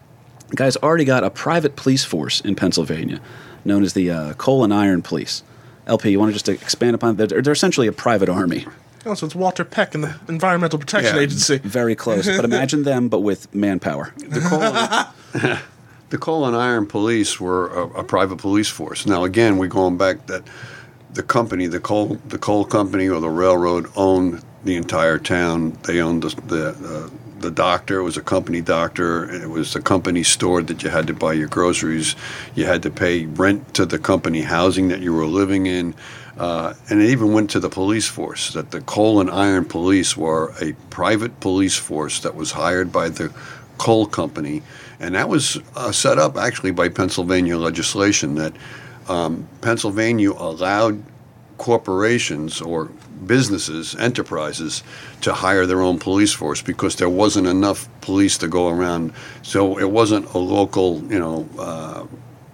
The 0.49 0.57
guy's 0.57 0.77
already 0.77 1.05
got 1.05 1.25
a 1.25 1.31
private 1.31 1.77
police 1.77 2.05
force 2.05 2.41
in 2.43 2.55
Pennsylvania, 2.55 3.21
known 3.65 3.83
as 3.83 3.93
the 3.95 4.11
uh, 4.11 4.35
Coal 4.35 4.65
and 4.65 4.75
Iron 4.75 5.01
Police. 5.03 5.43
LP, 5.87 6.11
you 6.11 6.19
want 6.19 6.31
to 6.31 6.35
just 6.35 6.49
expand 6.49 6.95
upon 6.95 7.17
that? 7.17 7.29
They're, 7.31 7.41
they're 7.41 7.53
essentially 7.53 7.87
a 7.87 7.93
private 7.93 8.29
army. 8.29 8.67
Oh, 9.07 9.15
so 9.15 9.25
it's 9.27 9.35
Walter 9.35 9.65
Peck 9.65 9.95
and 9.95 10.05
the 10.05 10.19
Environmental 10.29 10.79
Protection 10.79 11.15
Yeah. 11.17 11.23
Agency. 11.23 11.59
Very 11.59 11.95
close, 11.95 12.27
but 12.27 12.45
imagine 12.45 12.83
them, 12.83 13.09
but 13.09 13.21
with 13.21 13.55
manpower. 13.55 14.13
The 14.19 14.41
coal, 14.41 15.59
the 16.11 16.19
coal 16.19 16.47
and 16.47 16.57
iron 16.57 16.87
police 16.87 17.41
were 17.41 17.69
a, 17.69 18.01
a 18.01 18.05
private 18.05 18.39
police 18.39 18.69
force. 18.69 19.07
Now, 19.07 19.25
again, 19.25 19.59
we're 19.59 19.69
going 19.69 19.97
back 19.97 20.27
that 20.27 20.43
the 21.13 21.23
company, 21.23 21.67
the 21.67 21.81
coal, 21.81 22.17
the 22.27 22.39
coal 22.39 22.65
company 22.65 23.09
or 23.09 23.21
the 23.21 23.29
railroad 23.29 23.87
owned 23.97 24.43
the 24.65 24.77
entire 24.77 25.19
town. 25.19 25.79
They 25.85 26.01
owned 26.01 26.23
the 26.23 26.41
the, 26.43 26.69
uh, 26.71 27.11
the 27.41 27.51
doctor. 27.51 28.01
It 28.01 28.03
was 28.03 28.17
a 28.17 28.23
company 28.23 28.61
doctor. 28.61 29.31
It 29.33 29.49
was 29.49 29.73
the 29.73 29.81
company 29.81 30.23
store 30.23 30.63
that 30.63 30.83
you 30.83 30.91
had 30.91 31.07
to 31.07 31.15
buy 31.15 31.35
your 31.35 31.49
groceries. 31.49 32.17
You 32.55 32.67
had 32.67 32.83
to 32.83 32.91
pay 32.91 33.27
rent 33.27 33.75
to 33.75 33.87
the 33.87 33.99
company 33.99 34.43
housing 34.43 34.89
that 34.89 35.01
you 35.01 35.13
were 35.13 35.27
living 35.27 35.67
in. 35.67 35.95
Uh, 36.37 36.75
and 36.89 37.03
it 37.03 37.11
even 37.11 37.33
went 37.33 37.51
to 37.51 37.61
the 37.61 37.69
police 37.69 38.07
force. 38.07 38.53
That 38.53 38.71
the 38.71 38.81
coal 38.81 39.21
and 39.21 39.31
iron 39.31 39.65
police 39.65 40.17
were 40.17 40.53
a 40.61 40.73
private 40.91 41.41
police 41.41 41.77
force 41.77 42.21
that 42.21 42.35
was 42.35 42.53
hired 42.53 42.93
by 42.93 43.09
the 43.09 43.33
coal 43.79 44.07
company, 44.07 44.63
and 45.01 45.15
that 45.15 45.29
was 45.29 45.59
uh, 45.77 45.93
set 45.93 46.19
up 46.19 46.37
actually 46.37 46.73
by 46.73 46.89
Pennsylvania 46.89 47.57
legislation 47.57 48.35
that 48.37 48.53
um, 49.09 49.49
Pennsylvania 49.61 50.33
allowed 50.33 51.03
corporations 51.57 52.61
or 52.61 52.87
businesses, 53.27 53.95
enterprises, 53.97 54.83
to 55.21 55.33
hire 55.33 55.67
their 55.67 55.83
own 55.83 55.99
police 55.99 56.33
force 56.33 56.63
because 56.63 56.97
there 56.97 57.09
wasn't 57.09 57.47
enough 57.47 57.89
police 58.01 58.39
to 58.39 58.49
go 58.49 58.69
around. 58.69 59.13
So 59.43 59.79
it 59.79 59.91
wasn't 59.91 60.33
a 60.35 60.39
local, 60.39 61.03
you 61.11 61.19
know. 61.19 61.49
Uh, 61.59 62.07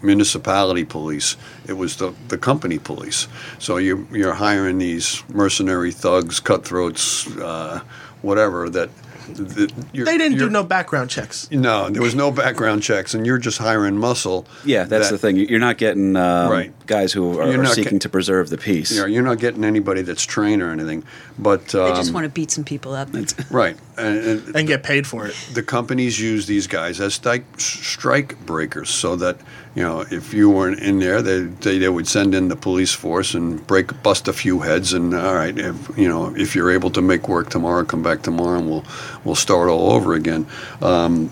municipality 0.03 0.85
police. 0.85 1.37
It 1.67 1.73
was 1.73 1.97
the, 1.97 2.15
the 2.29 2.37
company 2.37 2.79
police. 2.79 3.27
So 3.59 3.79
you, 3.79 4.07
you're 4.13 4.35
hiring 4.35 4.77
these 4.77 5.25
mercenary 5.31 5.93
thugs, 5.93 6.41
cutthroats, 6.41 7.27
uh, 7.39 7.81
whatever 8.21 8.69
that. 8.71 8.91
That 9.29 9.73
you're- 9.93 10.05
They 10.11 10.19
didn't 10.19 10.39
do 10.39 10.49
no 10.51 10.63
background 10.63 11.11
checks. 11.11 11.49
no, 11.51 11.89
there 11.91 12.03
was 12.03 12.15
no 12.15 12.31
background 12.31 12.83
checks, 12.83 13.15
and 13.15 13.27
you're 13.27 13.39
just 13.39 13.59
hiring 13.59 13.97
muscle. 13.99 14.47
Yeah, 14.65 14.85
that's 14.85 15.07
that- 15.11 15.13
the 15.13 15.19
thing. 15.19 15.37
You're 15.37 15.59
not 15.61 15.79
getting 15.79 16.17
um, 16.17 16.51
Right. 16.51 16.73
guys 16.87 17.13
who 17.13 17.39
are, 17.41 17.47
You're 17.51 17.61
are 17.61 17.65
not 17.65 17.75
seeking 17.75 17.95
get- 17.95 18.03
to 18.03 18.09
preserve 18.09 18.51
the 18.51 18.59
peace. 18.59 18.91
You 18.93 19.01
know, 19.01 19.07
you're 19.07 19.23
not 19.23 19.39
getting 19.39 19.65
anybody 19.65 20.03
that's 20.03 20.25
trained 20.25 20.63
or 20.63 20.71
anything, 20.71 21.05
but 21.39 21.75
um, 21.75 21.91
They 21.91 21.97
just 21.97 22.13
want 22.13 22.25
to 22.25 22.31
beat 22.31 22.51
some 22.51 22.65
people 22.65 22.95
up. 22.95 23.09
right. 23.51 23.77
And, 23.97 24.19
and 24.47 24.57
and 24.57 24.67
get 24.67 24.83
paid 24.83 25.07
for 25.07 25.27
it. 25.27 25.35
the 25.55 25.63
companies 25.63 26.19
use 26.19 26.47
these 26.47 26.67
guys 26.67 27.01
as 27.01 27.15
strike, 27.15 27.45
strike 27.59 28.39
breakers, 28.45 28.91
so 28.91 29.17
that 29.17 29.37
you 29.77 29.83
know 29.83 30.05
if 30.11 30.35
you 30.35 30.51
weren't 30.51 30.81
in 30.81 30.99
there, 30.99 31.23
they, 31.23 31.41
they 31.43 31.79
they 31.79 31.89
would 31.89 32.09
send 32.09 32.35
in 32.35 32.49
the 32.49 32.57
police 32.57 32.93
force 32.93 33.35
and 33.35 33.65
break 33.67 34.03
bust 34.03 34.27
a 34.29 34.33
few 34.33 34.61
heads, 34.61 34.93
and 34.93 35.15
all 35.15 35.35
right, 35.35 35.57
if 35.59 35.97
you 35.97 36.09
know 36.09 36.35
if 36.37 36.55
you're 36.57 36.71
able 36.73 36.91
to 36.91 37.01
make 37.03 37.29
work 37.29 37.51
tomorrow, 37.51 37.85
come 37.85 38.03
back 38.03 38.23
tomorrow, 38.23 38.59
and 38.59 38.69
we'll 38.69 38.85
we'll 39.25 39.37
start 39.37 39.69
all 39.69 39.93
over 39.93 40.15
again. 40.15 40.47
Um, 40.83 41.31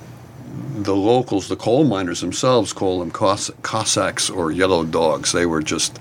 the 0.74 0.96
locals, 0.96 1.48
the 1.48 1.56
coal 1.56 1.84
miners 1.84 2.20
themselves, 2.20 2.72
call 2.72 3.00
them 3.00 3.10
Cos- 3.10 3.50
Cossacks 3.62 4.30
or 4.30 4.50
yellow 4.50 4.84
dogs. 4.84 5.32
They 5.32 5.46
were 5.46 5.62
just, 5.62 5.98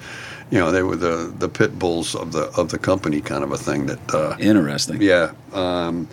you 0.50 0.60
know, 0.60 0.72
they 0.72 0.82
were 0.82 0.96
the, 0.96 1.34
the 1.38 1.50
pit 1.50 1.78
bulls 1.78 2.16
of 2.16 2.32
the 2.32 2.44
of 2.58 2.70
the 2.70 2.78
company, 2.80 3.22
kind 3.22 3.44
of 3.44 3.52
a 3.52 3.58
thing. 3.58 3.88
That 3.88 4.14
uh, 4.14 4.36
Interesting. 4.40 5.02
yeah. 5.02 5.34
Um, 5.54 6.08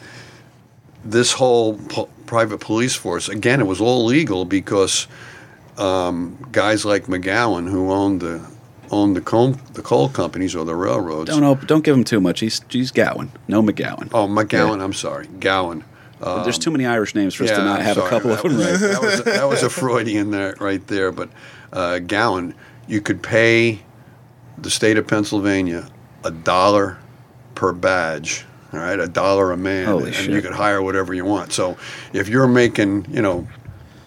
this 1.11 1.33
whole 1.33 1.77
po- 1.89 2.09
private 2.27 2.59
police 2.61 2.95
force, 2.95 3.29
again, 3.29 3.61
it 3.61 3.67
was 3.67 3.81
all 3.81 4.05
legal 4.05 4.45
because 4.45 5.07
um, 5.77 6.37
guys 6.53 6.85
like 6.85 7.05
McGowan, 7.07 7.69
who 7.69 7.91
owned 7.93 8.21
the 8.21 8.45
owned 8.91 9.15
the 9.17 9.21
coal 9.21 9.51
the 9.75 9.83
coal 9.83 10.09
companies 10.09 10.55
or 10.57 10.65
the 10.65 10.75
railroads. 10.75 11.31
Don't 11.31 11.45
op- 11.45 11.67
don't 11.67 11.85
give 11.85 11.97
him 11.97 12.05
too 12.05 12.21
much. 12.21 12.41
He's 12.41 12.61
he's 12.69 12.91
Gowen. 12.91 13.31
No 13.47 13.63
McGowan. 13.63 14.09
Oh, 14.13 14.27
McGowan. 14.27 14.83
I'm 14.83 14.93
sorry, 14.93 15.27
Gowen. 15.41 15.85
But 16.21 16.43
There's 16.43 16.59
too 16.59 16.73
many 16.73 16.85
Irish 16.85 17.15
names 17.15 17.35
for 17.35 17.45
us 17.45 17.51
to 17.51 17.59
not 17.59 17.79
I'm 17.79 17.85
have 17.87 17.97
a 17.99 18.09
couple 18.09 18.33
of 18.33 18.43
them 18.43 18.57
was- 18.57 18.83
right. 18.83 18.91
That 18.91 19.01
was, 19.03 19.23
that 19.23 19.49
was 19.49 19.63
a 19.63 19.71
Freudian 19.71 20.33
there, 20.33 20.57
right 20.59 20.85
there. 20.89 21.13
But 21.13 21.29
uh, 21.73 22.01
Gowen, 22.01 22.55
you 22.89 23.01
could 23.01 23.23
pay 23.23 23.79
the 24.57 24.69
state 24.71 24.97
of 24.99 25.07
Pennsylvania 25.07 25.87
a 26.25 26.33
dollar 26.33 26.99
per 27.55 27.73
badge. 27.73 28.45
All 28.73 28.81
right, 28.81 29.01
a 29.01 29.07
dollar 29.09 29.53
a 29.53 29.57
man, 29.57 29.87
Holy 29.87 30.07
and 30.09 30.15
shit. 30.15 30.31
you 30.31 30.43
could 30.43 30.53
hire 30.53 30.83
whatever 30.83 31.15
you 31.15 31.25
want. 31.25 31.53
So 31.53 31.77
if 32.13 32.29
you're 32.29 32.47
making, 32.47 33.07
you 33.11 33.23
know, 33.23 33.49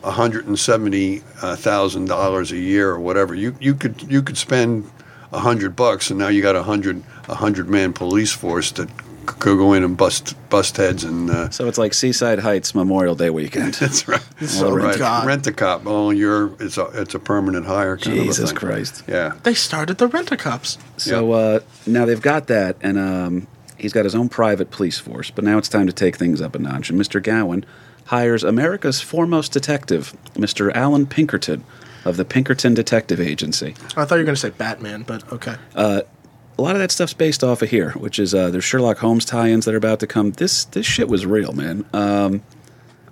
one 0.02 0.14
hundred 0.14 0.46
and 0.48 0.58
seventy 0.60 1.20
thousand 1.20 2.06
dollars 2.08 2.52
a 2.52 2.58
year 2.58 2.92
or 2.92 3.00
whatever, 3.00 3.34
you 3.34 3.56
you 3.60 3.74
could 3.74 4.04
you 4.12 4.22
could 4.22 4.38
spend 4.38 4.90
a 5.32 5.40
hundred 5.40 5.76
bucks, 5.76 6.10
and 6.12 6.20
now 6.20 6.28
you 6.28 6.42
got 6.44 6.56
a 6.56 6.64
hundred 6.64 7.02
a 7.28 7.36
hundred 7.36 7.70
man 7.70 7.92
police 7.94 8.32
force 8.32 8.72
that 8.74 8.90
could 9.26 9.58
go 9.58 9.74
in 9.74 9.84
and 9.84 9.96
bust 9.98 10.36
bust 10.50 10.78
heads 10.78 11.04
and. 11.04 11.30
Uh, 11.32 11.50
So 11.50 11.68
it's 11.68 11.78
like 11.78 11.94
Seaside 11.96 12.40
Heights 12.40 12.76
Memorial 12.76 13.16
Day 13.16 13.30
weekend. 13.32 13.74
that's 13.80 14.08
right. 14.08 14.22
Oh, 14.58 14.76
right. 14.76 14.98
God. 14.98 15.26
Rent 15.26 15.48
a 15.48 15.52
cop. 15.54 15.84
Oh, 15.86 16.10
you're 16.12 16.54
it's 16.60 16.78
a 16.78 16.86
it's 16.94 17.16
a 17.16 17.20
permanent 17.20 17.66
hire. 17.66 17.98
Kind 17.98 18.18
Jesus 18.18 18.38
of 18.40 18.44
a 18.44 18.48
thing. 18.50 18.58
Christ. 18.58 19.04
Yeah. 19.08 19.34
They 19.44 19.54
started 19.56 19.98
the 19.98 20.08
rent 20.08 20.32
a 20.32 20.38
cops. 20.38 20.78
So 20.98 21.32
uh, 21.32 21.60
now 21.88 22.06
they've 22.06 22.22
got 22.22 22.48
that, 22.48 22.78
and 22.82 22.98
um, 23.00 23.48
he's 23.82 23.94
got 23.94 24.06
his 24.06 24.16
own 24.16 24.30
private 24.30 24.72
police 24.72 25.00
force. 25.00 25.32
But 25.32 25.44
now 25.44 25.58
it's 25.58 25.70
time 25.70 25.88
to 25.88 25.94
take 25.94 26.16
things 26.16 26.42
up 26.42 26.56
a 26.56 26.60
notch. 26.60 26.90
And 26.90 27.00
Mr. 27.00 27.22
Gowen 27.22 27.66
hires 28.06 28.44
America's 28.44 29.02
foremost 29.02 29.52
detective, 29.52 30.16
Mr. 30.34 30.74
Allan 30.74 31.08
Pinkerton 31.08 31.64
of 32.06 32.18
the 32.18 32.26
Pinkerton 32.26 32.74
Detective 32.74 33.20
Agency. 33.20 33.76
I 33.96 34.06
thought 34.06 34.12
you 34.12 34.18
were 34.18 34.24
going 34.24 34.36
to 34.36 34.42
say 34.42 34.50
Batman, 34.50 35.04
but 35.04 35.32
okay. 35.32 35.56
A 35.76 36.62
lot 36.62 36.76
of 36.76 36.80
that 36.80 36.92
stuff's 36.92 37.14
based 37.14 37.44
off 37.44 37.62
of 37.62 37.70
here, 37.70 37.92
which 37.92 38.20
is 38.20 38.36
uh, 38.36 38.50
there's 38.52 38.64
Sherlock 38.64 38.98
Holmes 38.98 39.26
tie-ins 39.26 39.66
that 39.66 39.74
are 39.74 39.78
about 39.78 40.00
to 40.02 40.08
come. 40.08 40.32
This 40.32 40.66
this 40.66 40.86
shit 40.86 41.08
was 41.08 41.26
real, 41.26 41.54
man. 41.54 41.86
Um, 41.94 42.44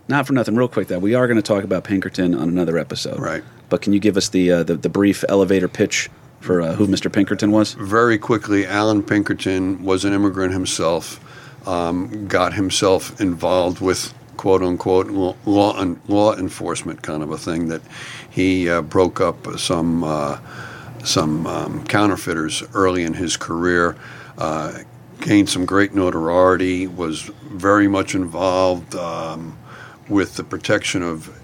not 0.08 0.28
for 0.28 0.34
nothing. 0.34 0.56
Real 0.56 0.68
quick, 0.68 0.88
though, 0.88 1.00
we 1.00 1.16
are 1.16 1.26
going 1.28 1.38
to 1.38 1.42
talk 1.42 1.64
about 1.64 1.84
Pinkerton 1.84 2.36
on 2.36 2.50
another 2.50 2.78
episode. 2.78 3.20
Right. 3.20 3.44
But 3.70 3.82
can 3.82 3.94
you 3.94 4.00
give 4.00 4.18
us 4.18 4.30
the 4.30 4.52
uh, 4.52 4.64
the, 4.64 4.76
the 4.76 4.90
brief 4.90 5.24
elevator 5.30 5.68
pitch 5.68 6.10
for 6.40 6.62
uh, 6.62 6.74
who 6.74 6.88
Mr. 6.88 7.12
Pinkerton 7.12 7.52
was? 7.52 7.74
Very 7.74 8.18
quickly, 8.18 8.66
Allan 8.66 9.04
Pinkerton 9.04 9.84
was 9.84 10.06
an 10.06 10.14
immigrant 10.14 10.54
himself. 10.54 11.20
Um, 11.68 12.28
got 12.28 12.54
himself 12.54 13.20
involved 13.20 13.82
with 13.82 14.14
quote 14.38 14.64
unquote 14.64 15.08
law 15.08 15.36
law, 16.08 16.36
enforcement 16.36 17.02
kind 17.02 17.22
of 17.22 17.32
a 17.32 17.38
thing 17.38 17.68
that 17.68 17.82
he 18.30 18.70
uh, 18.70 18.82
broke 18.82 19.20
up 19.20 19.60
some 19.60 20.04
uh, 20.04 20.40
some 21.04 21.46
um, 21.46 21.86
counterfeiters 21.86 22.64
early 22.74 23.04
in 23.04 23.14
his 23.14 23.36
career. 23.36 23.98
Uh, 24.38 24.80
gained 25.20 25.50
some 25.50 25.66
great 25.66 25.94
notoriety. 25.94 26.88
Was 26.88 27.24
very 27.44 27.90
much 27.90 28.16
involved 28.16 28.96
um, 28.96 29.58
with 30.08 30.36
the 30.36 30.44
protection 30.46 31.04
of 31.04 31.39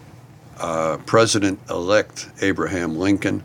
uh, 0.60 0.98
President-elect 1.06 2.30
Abraham 2.42 2.98
Lincoln. 2.98 3.44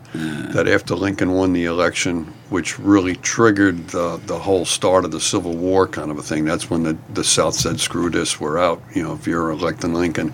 That 0.53 0.67
after 0.67 0.95
Lincoln 0.95 1.31
won 1.33 1.53
the 1.53 1.65
election, 1.65 2.25
which 2.49 2.77
really 2.79 3.15
triggered 3.15 3.87
the, 3.89 4.17
the 4.25 4.37
whole 4.39 4.65
start 4.65 5.05
of 5.05 5.11
the 5.11 5.19
Civil 5.19 5.55
War 5.55 5.87
kind 5.87 6.11
of 6.11 6.17
a 6.17 6.23
thing. 6.23 6.45
That's 6.45 6.69
when 6.69 6.83
the, 6.83 6.97
the 7.13 7.23
South 7.23 7.55
said, 7.55 7.79
"Screw 7.79 8.09
this, 8.09 8.39
we're 8.39 8.57
out." 8.57 8.81
You 8.93 9.03
know, 9.03 9.13
if 9.13 9.27
you're 9.27 9.51
electing 9.51 9.93
Lincoln, 9.93 10.33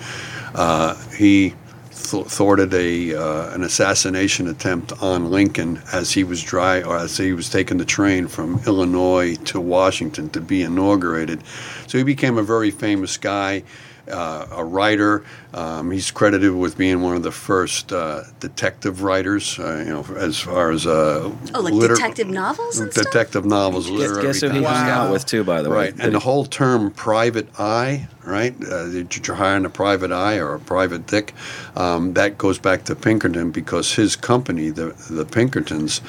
uh, 0.55 0.95
he 1.15 1.53
th- 1.91 2.25
thwarted 2.25 2.73
a 2.73 3.15
uh, 3.15 3.53
an 3.53 3.63
assassination 3.63 4.47
attempt 4.47 4.93
on 5.01 5.29
Lincoln 5.29 5.81
as 5.91 6.11
he 6.11 6.23
was 6.23 6.41
dry 6.41 6.81
or 6.81 6.97
as 6.97 7.17
he 7.17 7.33
was 7.33 7.49
taking 7.49 7.77
the 7.77 7.85
train 7.85 8.27
from 8.27 8.59
Illinois 8.65 9.35
to 9.45 9.59
Washington 9.59 10.29
to 10.29 10.41
be 10.41 10.61
inaugurated. 10.61 11.43
So 11.87 11.97
he 11.97 12.03
became 12.03 12.37
a 12.37 12.43
very 12.43 12.71
famous 12.71 13.17
guy. 13.17 13.63
Uh, 14.11 14.47
a 14.51 14.63
writer, 14.63 15.25
um, 15.53 15.91
he's 15.91 16.11
credited 16.11 16.53
with 16.53 16.77
being 16.77 17.01
one 17.01 17.15
of 17.17 17.23
the 17.23 17.31
first 17.31 17.91
uh, 17.91 18.23
detective 18.39 19.03
writers. 19.03 19.59
Uh, 19.59 19.83
you 19.85 19.91
know, 19.93 20.05
as 20.17 20.39
far 20.39 20.71
as 20.71 20.87
uh, 20.87 21.29
Oh, 21.53 21.59
like 21.61 21.73
liter- 21.73 21.95
detective 21.95 22.27
novels 22.29 22.79
and 22.79 22.89
stuff? 22.91 23.03
detective 23.05 23.45
novels, 23.45 23.89
Guess, 23.89 24.17
guess 24.19 24.41
who 24.41 24.49
he 24.49 24.61
type 24.61 24.69
hung 24.69 24.89
out 24.89 25.11
with 25.11 25.25
too, 25.25 25.43
by 25.43 25.61
the 25.61 25.69
way. 25.69 25.75
Right, 25.75 25.95
and 25.99 26.13
the 26.15 26.19
whole 26.19 26.45
term 26.45 26.91
"private 26.91 27.49
eye," 27.59 28.07
right? 28.25 28.55
Uh, 28.63 28.85
that 28.85 29.27
you're 29.27 29.35
hiring 29.35 29.65
a 29.65 29.69
private 29.69 30.13
eye 30.13 30.37
or 30.37 30.53
a 30.55 30.59
private 30.59 31.05
dick. 31.07 31.33
Um, 31.75 32.13
that 32.13 32.37
goes 32.37 32.59
back 32.59 32.85
to 32.85 32.95
Pinkerton 32.95 33.51
because 33.51 33.93
his 33.93 34.15
company, 34.15 34.69
the 34.69 34.95
the 35.09 35.25
Pinkertons, 35.25 35.99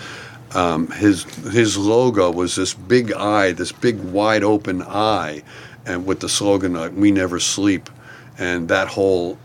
um, 0.55 0.87
his 0.93 1.25
his 1.51 1.77
logo 1.77 2.31
was 2.31 2.55
this 2.55 2.75
big 2.75 3.13
eye, 3.13 3.51
this 3.53 3.73
big 3.73 3.99
wide 4.01 4.45
open 4.45 4.83
eye, 4.83 5.43
and 5.89 6.07
with 6.07 6.21
the 6.21 6.29
slogan 6.29 6.77
uh, 6.77 6.91
"We 6.91 7.11
never 7.11 7.41
sleep," 7.41 7.91
and 8.39 8.69
that 8.69 8.89
whole 8.89 9.39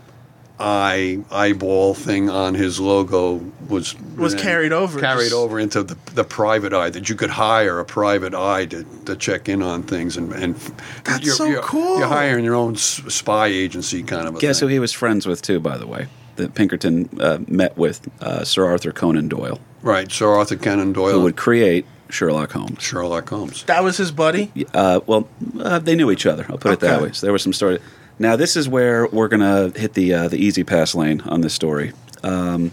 eye 0.60 1.20
eyeball 1.32 1.94
thing 1.96 2.30
on 2.30 2.54
his 2.54 2.80
logo 2.80 3.42
was 3.68 3.96
Was 4.16 4.36
carried 4.36 4.72
over, 4.72 5.00
carried 5.00 5.34
over 5.34 5.60
into 5.60 5.84
the, 5.84 5.98
the 6.14 6.24
private 6.24 6.74
eye 6.74 6.92
that 6.92 7.10
you 7.10 7.16
could 7.16 7.32
hire 7.32 7.80
a 7.80 7.86
private 7.86 8.36
eye 8.36 8.66
to, 8.68 8.84
to 9.06 9.16
check 9.16 9.50
in 9.50 9.64
on 9.64 9.84
things 9.84 10.16
and 10.16 10.32
and 10.34 10.56
That's 11.04 11.26
you're, 11.26 11.36
so 11.36 11.46
you're, 11.46 11.62
cool. 11.64 11.98
You're 11.98 12.08
hiring 12.08 12.46
your 12.46 12.56
own 12.56 12.76
spy 12.76 13.48
agency 13.48 14.04
kind 14.04 14.28
of 14.28 14.36
a 14.36 14.40
Guess 14.40 14.60
who 14.60 14.68
he 14.68 14.80
was 14.80 14.94
friends 14.94 15.26
with 15.26 15.42
too, 15.42 15.60
by 15.60 15.78
the 15.78 15.88
way? 15.88 16.08
that 16.36 16.56
Pinkerton 16.56 17.10
uh, 17.20 17.38
met 17.48 17.78
with 17.78 18.10
uh, 18.22 18.44
Sir 18.44 18.66
Arthur 18.66 18.92
Conan 18.92 19.28
Doyle, 19.28 19.60
Right, 19.84 20.12
Sir 20.12 20.30
Arthur 20.30 20.56
Conan 20.56 20.94
Doyle 20.94 21.06
who 21.06 21.12
Doyle, 21.14 21.24
would 21.24 21.36
create 21.36 21.86
Sherlock 22.10 22.52
Holmes. 22.52 22.82
Sherlock 22.82 23.28
Holmes. 23.30 23.64
That 23.64 23.84
was 23.84 23.98
his 23.98 24.12
buddy. 24.12 24.52
Uh, 24.74 25.00
well, 25.06 25.28
uh, 25.60 25.80
they 25.80 25.96
knew 25.96 26.12
each 26.12 26.26
other. 26.26 26.46
I'll 26.50 26.58
put 26.58 26.74
it 26.74 26.80
that 26.82 26.96
Okay. 26.96 27.04
way. 27.06 27.12
So 27.14 27.26
there 27.26 27.34
was 27.34 27.42
some 27.44 27.54
story. 27.54 27.80
Now 28.20 28.36
this 28.36 28.56
is 28.56 28.70
where 28.70 29.08
we're 29.08 29.28
gonna 29.28 29.70
hit 29.76 29.94
the 29.94 30.14
uh, 30.14 30.28
the 30.28 30.38
easy 30.38 30.64
pass 30.64 30.94
lane 30.94 31.22
on 31.22 31.42
this 31.42 31.54
story. 31.54 31.94
Um, 32.24 32.72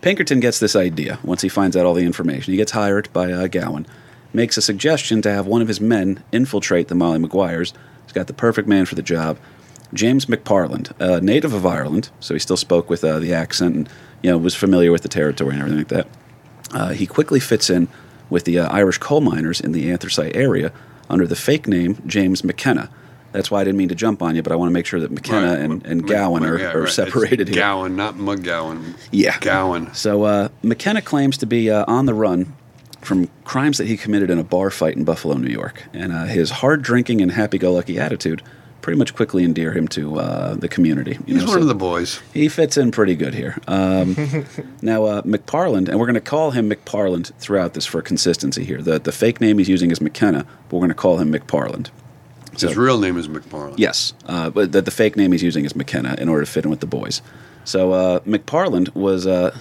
Pinkerton 0.00 0.40
gets 0.40 0.58
this 0.58 0.76
idea 0.76 1.18
once 1.24 1.42
he 1.42 1.48
finds 1.48 1.76
out 1.76 1.84
all 1.86 1.94
the 1.94 2.04
information. 2.04 2.52
He 2.52 2.56
gets 2.56 2.72
hired 2.72 3.12
by 3.12 3.32
uh, 3.32 3.46
Gowen, 3.48 3.86
makes 4.32 4.56
a 4.56 4.62
suggestion 4.62 5.20
to 5.22 5.30
have 5.30 5.46
one 5.46 5.62
of 5.62 5.68
his 5.68 5.80
men 5.80 6.22
infiltrate 6.32 6.88
the 6.88 6.94
Molly 6.94 7.18
Maguires. 7.18 7.72
He's 8.04 8.12
got 8.12 8.26
the 8.26 8.32
perfect 8.32 8.68
man 8.68 8.86
for 8.86 8.94
the 8.94 9.02
job. 9.02 9.38
James 9.94 10.26
McParland, 10.26 10.92
a 10.98 11.20
native 11.20 11.52
of 11.52 11.64
Ireland, 11.64 12.10
so 12.20 12.34
he 12.34 12.40
still 12.40 12.56
spoke 12.56 12.88
with 12.90 13.04
uh, 13.04 13.18
the 13.18 13.32
accent 13.32 13.74
and 13.76 13.88
you 14.22 14.30
know 14.30 14.38
was 14.38 14.54
familiar 14.54 14.92
with 14.92 15.02
the 15.02 15.08
territory 15.08 15.50
and 15.52 15.60
everything 15.60 15.78
like 15.78 15.88
that. 15.88 16.08
Uh, 16.76 16.90
he 16.90 17.06
quickly 17.06 17.40
fits 17.40 17.70
in 17.70 17.88
with 18.28 18.44
the 18.44 18.58
uh, 18.58 18.68
Irish 18.68 18.98
coal 18.98 19.22
miners 19.22 19.60
in 19.60 19.72
the 19.72 19.90
anthracite 19.90 20.36
area 20.36 20.72
under 21.08 21.26
the 21.26 21.36
fake 21.36 21.66
name 21.66 22.02
James 22.06 22.44
McKenna. 22.44 22.90
That's 23.32 23.50
why 23.50 23.60
I 23.60 23.64
didn't 23.64 23.78
mean 23.78 23.88
to 23.88 23.94
jump 23.94 24.22
on 24.22 24.36
you, 24.36 24.42
but 24.42 24.52
I 24.52 24.56
want 24.56 24.68
to 24.70 24.72
make 24.72 24.86
sure 24.86 25.00
that 25.00 25.10
McKenna 25.10 25.48
Right, 25.48 25.58
and, 25.58 25.86
and 25.86 26.02
Mc- 26.02 26.10
Gowen 26.10 26.44
are, 26.44 26.58
yeah, 26.58 26.72
are 26.72 26.80
right. 26.80 26.86
It's 26.86 26.94
separated 26.94 27.48
here. 27.48 27.56
Gowen, 27.56 27.96
not 27.96 28.16
McGowan. 28.16 28.94
Yeah. 29.10 29.38
Gowen. 29.40 29.92
So 29.94 30.24
uh, 30.24 30.48
McKenna 30.62 31.00
claims 31.00 31.38
to 31.38 31.46
be 31.46 31.70
uh, 31.70 31.84
on 31.88 32.04
the 32.06 32.14
run 32.14 32.54
from 33.00 33.28
crimes 33.44 33.78
that 33.78 33.86
he 33.86 33.96
committed 33.96 34.30
in 34.30 34.38
a 34.38 34.44
bar 34.44 34.70
fight 34.70 34.96
in 34.96 35.04
Buffalo, 35.04 35.36
New 35.36 35.50
York, 35.50 35.84
and 35.94 36.12
uh, 36.12 36.24
his 36.24 36.50
hard 36.50 36.82
drinking 36.82 37.22
and 37.22 37.32
happy-go-lucky 37.32 37.98
attitude 37.98 38.42
pretty 38.86 38.98
much 39.00 39.16
quickly 39.16 39.42
endear 39.42 39.72
him 39.72 39.88
to 39.88 40.16
uh, 40.20 40.54
the 40.54 40.68
community. 40.68 41.18
you 41.26 41.34
He's 41.34 41.42
know, 41.42 41.48
one 41.48 41.54
so- 41.56 41.62
of 41.62 41.66
the 41.66 41.74
boys. 41.74 42.20
he 42.32 42.48
fits 42.48 42.76
in 42.76 42.92
pretty 42.92 43.16
good 43.16 43.34
here. 43.34 43.58
Um, 43.66 44.14
now, 44.80 45.02
uh, 45.02 45.22
McParland, 45.22 45.88
and 45.88 45.98
we're 45.98 46.06
going 46.06 46.14
to 46.14 46.20
call 46.20 46.52
him 46.52 46.70
McParland 46.70 47.34
throughout 47.34 47.74
this 47.74 47.84
for 47.84 48.00
consistency 48.00 48.62
here. 48.64 48.80
The, 48.80 49.00
the 49.00 49.10
fake 49.10 49.40
name 49.40 49.58
he's 49.58 49.68
using 49.68 49.90
is 49.90 50.00
McKenna, 50.00 50.46
but 50.68 50.76
we're 50.76 50.82
going 50.82 50.90
to 50.90 50.94
call 50.94 51.18
him 51.18 51.32
McParland. 51.32 51.88
His 52.52 52.76
real 52.76 53.00
name 53.00 53.16
is 53.18 53.26
McParland. 53.26 53.74
Yes, 53.76 54.12
uh, 54.26 54.50
but 54.50 54.70
the, 54.70 54.82
the 54.82 54.92
fake 54.92 55.16
name 55.16 55.32
he's 55.32 55.42
using 55.42 55.64
is 55.64 55.74
McKenna 55.74 56.14
in 56.16 56.28
order 56.28 56.44
to 56.44 56.50
fit 56.50 56.62
in 56.64 56.70
with 56.70 56.78
the 56.78 56.86
boys. 56.86 57.22
So 57.64 57.90
uh, 57.90 58.20
McParland 58.20 58.94
was 58.94 59.26
uh, 59.26 59.58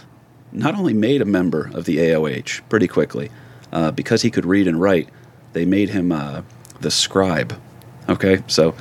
not 0.52 0.76
only 0.76 0.94
made 0.94 1.24
a 1.24 1.26
member 1.26 1.72
of 1.74 1.86
the 1.86 1.98
AOH 1.98 2.62
pretty 2.70 2.88
quickly, 2.88 3.32
uh, 3.72 3.90
because 3.90 4.22
he 4.22 4.30
could 4.30 4.46
read 4.46 4.68
and 4.68 4.80
write, 4.80 5.10
they 5.54 5.66
made 5.66 5.90
him 5.90 6.12
uh, 6.12 6.44
the 6.82 6.92
scribe. 6.92 7.60
Okay, 8.08 8.44
so 8.46 8.76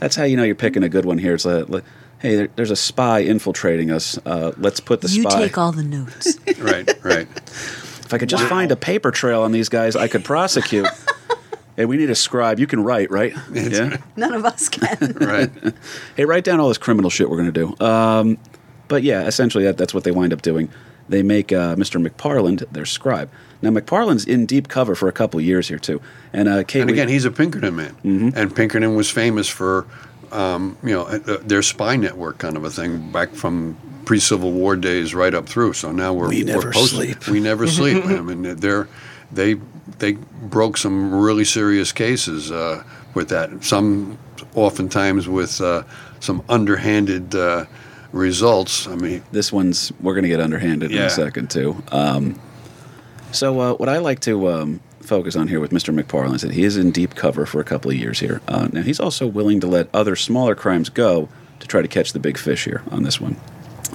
that's 0.00 0.16
how 0.16 0.24
you 0.24 0.36
know 0.36 0.42
you're 0.42 0.54
picking 0.54 0.82
a 0.82 0.88
good 0.88 1.04
one 1.04 1.18
here. 1.18 1.34
It's 1.34 1.44
like, 1.44 1.68
like, 1.68 1.84
hey, 2.18 2.36
there, 2.36 2.48
there's 2.56 2.70
a 2.70 2.76
spy 2.76 3.20
infiltrating 3.20 3.90
us. 3.90 4.18
Uh, 4.24 4.52
let's 4.56 4.80
put 4.80 5.02
the 5.02 5.08
You 5.08 5.22
spy. 5.22 5.40
You 5.40 5.46
take 5.46 5.58
all 5.58 5.72
the 5.72 5.84
notes. 5.84 6.38
Right, 6.60 6.92
right. 7.02 7.26
if 7.36 8.12
I 8.12 8.18
could 8.18 8.28
just 8.28 8.44
find 8.44 8.70
a 8.70 8.76
paper 8.76 9.10
trail 9.10 9.42
on 9.42 9.52
these 9.52 9.70
guys, 9.70 9.96
I 9.96 10.08
could 10.08 10.24
prosecute. 10.24 10.86
hey, 11.76 11.86
we 11.86 11.96
need 11.96 12.10
a 12.10 12.14
scribe. 12.14 12.58
You 12.58 12.66
can 12.66 12.84
write, 12.84 13.10
right? 13.10 13.32
yeah. 13.52 13.96
None 14.16 14.34
of 14.34 14.44
us 14.44 14.68
can. 14.68 15.16
right. 15.20 15.50
hey, 16.16 16.24
write 16.26 16.44
down 16.44 16.60
all 16.60 16.68
this 16.68 16.76
criminal 16.76 17.08
shit 17.08 17.30
we're 17.30 17.38
going 17.38 17.52
to 17.52 17.74
do. 17.76 17.84
Um, 17.84 18.38
but 18.88 19.02
yeah, 19.02 19.26
essentially 19.26 19.64
that, 19.64 19.78
that's 19.78 19.94
what 19.94 20.04
they 20.04 20.10
wind 20.10 20.34
up 20.34 20.42
doing. 20.42 20.70
They 21.10 21.22
make 21.22 21.52
uh, 21.52 21.74
Mr. 21.76 22.00
McParland 22.04 22.64
their 22.72 22.86
scribe. 22.86 23.28
Now 23.62 23.70
McParland's 23.70 24.24
in 24.24 24.46
deep 24.46 24.68
cover 24.68 24.94
for 24.94 25.08
a 25.08 25.12
couple 25.12 25.38
years 25.40 25.68
here 25.68 25.78
too, 25.78 26.00
and 26.32 26.48
uh, 26.48 26.64
Kate. 26.64 26.80
And 26.82 26.90
we- 26.90 26.94
again, 26.96 27.08
he's 27.08 27.26
a 27.26 27.30
Pinkerton 27.30 27.76
man, 27.76 27.94
Mm-hmm. 28.04 28.30
and 28.34 28.56
Pinkerton 28.56 28.94
was 28.94 29.10
famous 29.10 29.48
for, 29.48 29.86
um, 30.32 30.78
you 30.82 30.90
know, 30.94 31.02
uh, 31.02 31.18
their 31.42 31.60
spy 31.62 31.96
network 31.96 32.38
kind 32.38 32.56
of 32.56 32.64
a 32.64 32.70
thing 32.70 33.10
back 33.12 33.30
from 33.34 33.76
pre-Civil 34.06 34.52
War 34.52 34.76
days 34.76 35.14
right 35.14 35.34
up 35.34 35.46
through. 35.48 35.74
So 35.74 35.92
now 35.92 36.14
we're 36.14 36.28
We 36.30 36.44
we're 36.44 36.54
never 36.54 36.72
post- 36.72 36.92
sleep. 36.94 37.26
We 37.28 37.40
never 37.40 37.66
sleep. 37.78 38.04
I 38.06 38.20
mean, 38.20 38.56
they're 38.56 38.88
they 39.32 39.56
they 39.98 40.12
broke 40.12 40.76
some 40.78 41.14
really 41.14 41.44
serious 41.44 41.92
cases 41.92 42.50
uh, 42.50 42.82
with 43.14 43.28
that. 43.28 43.62
Some 43.64 44.16
oftentimes 44.54 45.28
with 45.28 45.60
uh, 45.60 45.82
some 46.20 46.42
underhanded 46.48 47.34
uh, 47.34 47.66
results. 48.12 48.86
I 48.86 48.94
mean, 48.96 49.22
this 49.32 49.52
one's 49.52 49.92
we're 50.00 50.14
going 50.14 50.24
to 50.24 50.28
get 50.28 50.40
underhanded 50.40 50.90
in 50.90 50.98
a 50.98 51.10
second 51.10 51.50
too. 51.50 51.82
Um, 51.92 52.40
so 53.32 53.60
uh, 53.60 53.74
what 53.74 53.88
I 53.88 53.98
like 53.98 54.20
to 54.20 54.48
um, 54.50 54.80
focus 55.00 55.36
on 55.36 55.48
here 55.48 55.60
with 55.60 55.70
Mr. 55.70 55.94
McParland 55.98 56.34
is 56.36 56.42
that 56.42 56.52
he 56.52 56.64
is 56.64 56.76
in 56.76 56.90
deep 56.90 57.14
cover 57.14 57.46
for 57.46 57.60
a 57.60 57.64
couple 57.64 57.90
of 57.90 57.96
years 57.96 58.18
here. 58.20 58.40
Uh, 58.48 58.68
now 58.72 58.82
he's 58.82 58.98
also 59.00 59.26
willing 59.26 59.60
to 59.60 59.66
let 59.66 59.88
other 59.94 60.16
smaller 60.16 60.54
crimes 60.54 60.88
go 60.88 61.28
to 61.60 61.66
try 61.68 61.82
to 61.82 61.88
catch 61.88 62.12
the 62.12 62.18
big 62.18 62.36
fish 62.38 62.64
here 62.64 62.82
on 62.90 63.02
this 63.04 63.20
one. 63.20 63.36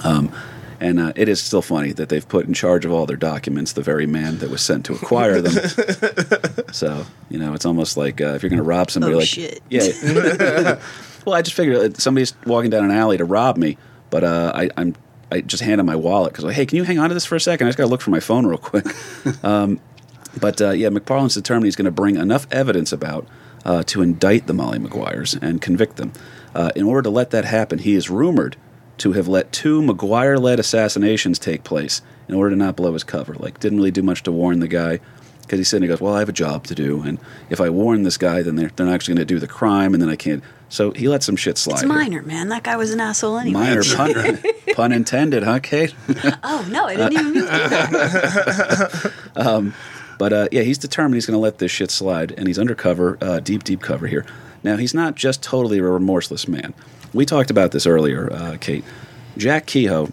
Um, 0.04 0.32
and 0.78 1.00
uh, 1.00 1.12
it 1.16 1.28
is 1.28 1.40
still 1.40 1.62
funny 1.62 1.92
that 1.92 2.10
they've 2.10 2.26
put 2.28 2.46
in 2.46 2.52
charge 2.54 2.84
of 2.84 2.92
all 2.92 3.06
their 3.06 3.16
documents 3.16 3.72
the 3.72 3.82
very 3.82 4.06
man 4.06 4.38
that 4.38 4.50
was 4.50 4.60
sent 4.62 4.84
to 4.86 4.92
acquire 4.94 5.40
them. 5.40 6.64
so 6.72 7.06
you 7.30 7.38
know, 7.38 7.54
it's 7.54 7.64
almost 7.66 7.96
like 7.96 8.20
uh, 8.20 8.34
if 8.34 8.42
you're 8.42 8.50
going 8.50 8.58
to 8.58 8.62
rob 8.62 8.90
somebody, 8.90 9.14
Oh, 9.14 9.18
like 9.18 9.28
shit. 9.28 9.62
yeah. 9.70 10.78
well, 11.24 11.34
I 11.34 11.42
just 11.42 11.56
figured 11.56 11.76
uh, 11.76 11.98
somebody's 11.98 12.34
walking 12.44 12.70
down 12.70 12.84
an 12.84 12.90
alley 12.90 13.16
to 13.16 13.24
rob 13.24 13.56
me, 13.56 13.78
but 14.10 14.24
uh, 14.24 14.52
I, 14.54 14.70
I'm 14.76 14.94
I 15.30 15.40
just 15.40 15.62
hand 15.62 15.80
him 15.80 15.86
my 15.86 15.96
wallet 15.96 16.32
because 16.32 16.44
like, 16.44 16.54
hey, 16.54 16.66
can 16.66 16.76
you 16.76 16.84
hang 16.84 16.98
on 16.98 17.08
to 17.08 17.14
this 17.14 17.24
for 17.24 17.36
a 17.36 17.40
second? 17.40 17.66
I 17.66 17.70
just 17.70 17.78
got 17.78 17.84
to 17.84 17.90
look 17.90 18.00
for 18.00 18.10
my 18.10 18.20
phone 18.20 18.46
real 18.46 18.58
quick. 18.58 18.86
um, 19.44 19.80
but 20.40 20.60
uh, 20.60 20.70
yeah, 20.70 20.88
McParland's 20.88 21.34
determined 21.34 21.64
he's 21.64 21.76
going 21.76 21.86
to 21.86 21.90
bring 21.90 22.16
enough 22.16 22.46
evidence 22.52 22.92
about 22.92 23.26
uh, 23.64 23.82
to 23.84 24.02
indict 24.02 24.46
the 24.46 24.54
Molly 24.54 24.78
Maguires 24.78 25.34
and 25.34 25.60
convict 25.60 25.96
them. 25.96 26.12
Uh, 26.54 26.70
in 26.76 26.84
order 26.84 27.02
to 27.02 27.10
let 27.10 27.30
that 27.30 27.44
happen, 27.44 27.80
he 27.80 27.94
is 27.94 28.08
rumored 28.08 28.56
to 28.98 29.12
have 29.12 29.28
let 29.28 29.52
two 29.52 29.82
Maguire-led 29.82 30.58
assassinations 30.58 31.38
take 31.38 31.64
place 31.64 32.00
in 32.28 32.34
order 32.34 32.50
to 32.50 32.56
not 32.56 32.76
blow 32.76 32.92
his 32.92 33.04
cover. 33.04 33.34
Like, 33.34 33.60
didn't 33.60 33.78
really 33.78 33.90
do 33.90 34.02
much 34.02 34.22
to 34.22 34.32
warn 34.32 34.60
the 34.60 34.68
guy 34.68 35.00
because 35.42 35.58
he's 35.58 35.68
sitting 35.68 35.86
there 35.86 35.96
goes, 35.96 36.00
well, 36.00 36.14
I 36.14 36.18
have 36.20 36.28
a 36.28 36.32
job 36.32 36.64
to 36.66 36.74
do, 36.74 37.02
and 37.02 37.18
if 37.50 37.60
I 37.60 37.70
warn 37.70 38.02
this 38.02 38.18
guy, 38.18 38.42
then 38.42 38.56
they're, 38.56 38.70
they're 38.74 38.86
not 38.86 38.94
actually 38.94 39.14
going 39.14 39.26
to 39.26 39.34
do 39.34 39.38
the 39.38 39.46
crime, 39.46 39.94
and 39.94 40.02
then 40.02 40.10
I 40.10 40.16
can't. 40.16 40.42
So 40.68 40.90
he 40.90 41.08
let 41.08 41.22
some 41.22 41.36
shit 41.36 41.58
slide. 41.58 41.74
It's 41.74 41.82
here. 41.82 41.88
minor, 41.88 42.22
man. 42.22 42.48
That 42.48 42.64
guy 42.64 42.76
was 42.76 42.92
an 42.92 43.00
asshole 43.00 43.38
anyway. 43.38 43.60
Minor 43.60 43.82
pun, 43.94 44.38
pun 44.74 44.92
intended, 44.92 45.42
huh, 45.44 45.60
Kate? 45.60 45.94
Oh 46.42 46.66
no, 46.70 46.86
I 46.86 46.96
didn't 46.96 47.12
even 47.12 47.32
mean 47.34 47.44
to 47.44 47.50
do 47.50 47.68
that. 49.34 49.72
But 50.18 50.32
uh, 50.32 50.48
yeah, 50.50 50.62
he's 50.62 50.78
determined 50.78 51.14
he's 51.14 51.26
going 51.26 51.34
to 51.36 51.40
let 51.40 51.58
this 51.58 51.70
shit 51.70 51.90
slide, 51.90 52.32
and 52.32 52.46
he's 52.46 52.58
undercover, 52.58 53.18
uh, 53.20 53.40
deep, 53.40 53.64
deep 53.64 53.82
cover 53.82 54.06
here. 54.06 54.24
Now, 54.62 54.76
he's 54.76 54.94
not 54.94 55.14
just 55.14 55.42
totally 55.42 55.78
a 55.78 55.82
remorseless 55.82 56.48
man. 56.48 56.74
We 57.12 57.26
talked 57.26 57.50
about 57.50 57.72
this 57.72 57.86
earlier, 57.86 58.32
uh, 58.32 58.56
Kate. 58.58 58.84
Jack 59.36 59.66
Kehoe 59.66 60.10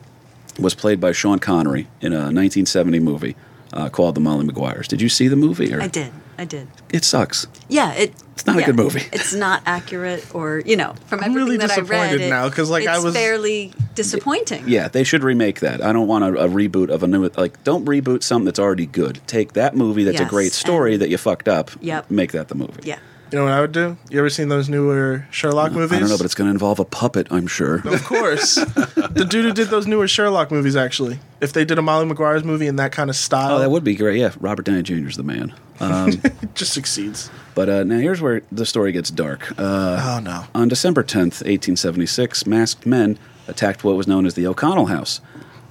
was 0.60 0.76
played 0.76 1.00
by 1.00 1.12
Sean 1.14 1.40
Connery 1.40 1.88
in 2.02 2.12
a 2.14 2.18
1970 2.32 3.00
movie 3.00 3.36
uh, 3.72 3.90
called 3.90 4.16
The 4.16 4.22
Molly 4.22 4.46
Maguires. 4.46 4.88
Did 4.88 5.02
you 5.02 5.10
see 5.10 5.28
the 5.28 5.36
movie? 5.36 5.74
Or? 5.74 5.82
I 5.82 5.88
did. 5.88 6.12
I 6.38 6.46
did. 6.46 6.68
It 6.92 7.04
sucks. 7.06 7.48
Yeah, 7.70 7.94
it. 7.94 8.14
It's 8.34 8.48
not 8.48 8.58
a 8.58 8.64
good 8.64 8.76
movie. 8.76 9.04
It's 9.14 9.34
not 9.34 9.62
accurate, 9.68 10.26
or 10.34 10.60
you 10.66 10.76
know, 10.76 10.96
from 11.06 11.20
I'm 11.20 11.32
everything 11.32 11.36
really 11.46 11.58
that 11.58 11.72
I 11.72 11.82
read, 11.82 12.20
it- 12.20 12.30
now, 12.30 12.50
'cause, 12.50 12.70
like, 12.70 12.88
I 12.88 12.96
it's 12.96 13.04
was- 13.04 13.14
fairly 13.14 13.72
disappointing. 13.94 14.64
Yeah, 14.68 14.88
they 14.88 15.04
should 15.04 15.24
remake 15.24 15.60
that. 15.60 15.84
I 15.84 15.94
don't 15.94 16.08
want 16.08 16.24
a, 16.24 16.46
a 16.46 16.50
reboot 16.50 16.90
of 16.90 17.04
a 17.04 17.08
new. 17.08 17.30
Like, 17.38 17.64
don't 17.64 17.86
reboot 17.86 18.24
something 18.24 18.46
that's 18.46 18.58
already 18.60 18.88
good. 18.88 19.22
Take 19.28 19.54
that 19.54 19.76
movie 19.76 20.04
that's 20.04 20.20
a 20.20 20.26
great 20.26 20.52
story 20.54 20.94
and- 20.94 21.02
that 21.04 21.10
you 21.10 21.18
fucked 21.18 21.48
up. 21.48 21.70
Yep. 21.82 22.10
Make 22.10 22.32
that 22.32 22.48
the 22.48 22.56
movie. 22.56 22.82
Yeah. 22.84 22.98
You 23.34 23.40
know 23.40 23.46
what 23.46 23.54
I 23.54 23.62
would 23.62 23.72
do? 23.72 23.98
You 24.12 24.20
ever 24.20 24.30
seen 24.30 24.50
those 24.50 24.70
newer 24.70 25.26
Sherlock 25.32 25.72
movies? 25.72 25.98
I 25.98 26.00
don't 26.02 26.10
know, 26.10 26.18
but 26.18 26.26
it's 26.26 26.36
going 26.36 26.50
to 26.50 26.52
involve 26.52 26.78
a 26.78 26.86
puppet, 26.86 27.26
I'm 27.32 27.48
sure. 27.48 27.78
Of 27.88 28.04
course. 28.04 28.54
the 28.56 29.26
dude 29.28 29.46
who 29.46 29.52
did 29.52 29.70
those 29.70 29.88
newer 29.88 30.08
Sherlock 30.08 30.52
movies, 30.52 30.76
actually. 30.76 31.20
If 31.42 31.52
they 31.52 31.66
did 31.66 31.80
a 31.80 31.82
Molly 31.82 32.06
Maguire's 32.06 32.44
movie 32.44 32.68
in 32.68 32.76
that 32.76 32.92
kind 32.92 33.10
of 33.10 33.16
style, 33.16 33.56
Oh, 33.56 33.60
that 33.60 33.72
would 33.72 33.84
be 33.84 33.96
great. 33.96 34.20
Yeah, 34.20 34.34
Robert 34.40 34.68
Downey 34.68 34.84
Jr. 34.84 35.08
is 35.08 35.18
the 35.18 35.24
man. 35.24 35.52
Um, 35.80 36.12
just 36.54 36.74
succeeds. 36.74 37.32
but 37.56 37.70
uh, 37.70 37.84
now 37.84 37.98
here's 37.98 38.22
where 38.22 38.44
the 38.52 38.68
story 38.68 38.92
gets 38.92 39.10
dark. 39.10 39.52
Uh, 39.58 40.00
Oh, 40.16 40.20
no. 40.24 40.46
on 40.54 40.68
December 40.68 41.02
10th, 41.04 41.42
1876, 41.42 42.46
masked 42.46 42.86
men 42.86 43.18
attacked 43.48 43.84
what 43.84 43.96
was 43.96 44.06
known 44.08 44.28
as 44.28 44.36
the 44.36 44.46
O'Connell 44.46 44.86
House, 44.86 45.22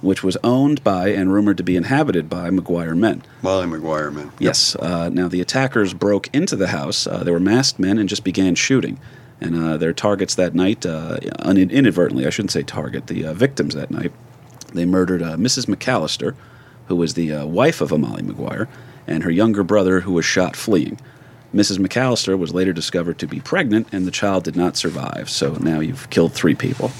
which 0.03 0.23
was 0.23 0.37
owned 0.43 0.83
by 0.83 1.07
and 1.07 1.33
rumored 1.33 1.57
to 1.57 1.63
be 1.63 1.75
inhabited 1.75 2.29
by 2.29 2.49
Maguire 2.49 2.93
men. 2.93 3.23
Molly 3.41 3.65
Maguire, 3.65 4.11
man. 4.11 4.31
Yes. 4.37 4.75
Uh, 4.75 5.09
now 5.09 5.27
the 5.27 5.41
attackers 5.41 5.93
broke 5.93 6.29
into 6.33 6.55
the 6.55 6.67
house. 6.67 7.07
Uh, 7.07 7.23
they 7.23 7.31
were 7.31 7.39
masked 7.39 7.79
men 7.79 7.97
and 7.97 8.09
just 8.09 8.23
began 8.23 8.53
shooting. 8.55 8.99
And 9.39 9.55
uh, 9.55 9.77
their 9.77 9.93
targets 9.93 10.35
that 10.35 10.53
night, 10.53 10.85
uh, 10.85 11.17
un- 11.39 11.57
inadvertently, 11.57 12.27
I 12.27 12.29
shouldn't 12.29 12.51
say 12.51 12.63
target, 12.63 13.07
the 13.07 13.25
uh, 13.25 13.33
victims 13.33 13.75
that 13.75 13.91
night, 13.91 14.11
they 14.73 14.85
murdered 14.85 15.21
uh, 15.21 15.37
Mrs. 15.37 15.65
McAllister, 15.65 16.35
who 16.87 16.95
was 16.95 17.13
the 17.13 17.31
uh, 17.33 17.45
wife 17.45 17.81
of 17.81 17.91
a 17.91 17.97
Molly 17.97 18.23
Maguire, 18.23 18.67
and 19.07 19.23
her 19.23 19.31
younger 19.31 19.63
brother, 19.63 20.01
who 20.01 20.13
was 20.13 20.25
shot 20.25 20.55
fleeing. 20.55 20.99
Mrs. 21.53 21.77
McAllister 21.77 22.37
was 22.37 22.53
later 22.53 22.73
discovered 22.73 23.19
to 23.19 23.27
be 23.27 23.39
pregnant, 23.39 23.87
and 23.91 24.05
the 24.07 24.11
child 24.11 24.43
did 24.43 24.55
not 24.55 24.75
survive. 24.75 25.29
So 25.29 25.53
now 25.55 25.79
you've 25.79 26.09
killed 26.09 26.33
three 26.33 26.55
people. 26.55 26.91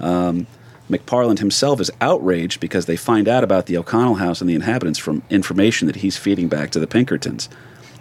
Um, 0.00 0.46
McParland 0.90 1.38
himself 1.38 1.80
is 1.80 1.90
outraged 2.00 2.60
because 2.60 2.86
they 2.86 2.96
find 2.96 3.28
out 3.28 3.44
about 3.44 3.66
the 3.66 3.76
O'Connell 3.76 4.16
house 4.16 4.40
and 4.40 4.50
the 4.50 4.54
inhabitants 4.54 4.98
from 4.98 5.22
information 5.30 5.86
that 5.86 5.96
he's 5.96 6.16
feeding 6.16 6.48
back 6.48 6.70
to 6.70 6.80
the 6.80 6.86
Pinkertons. 6.86 7.48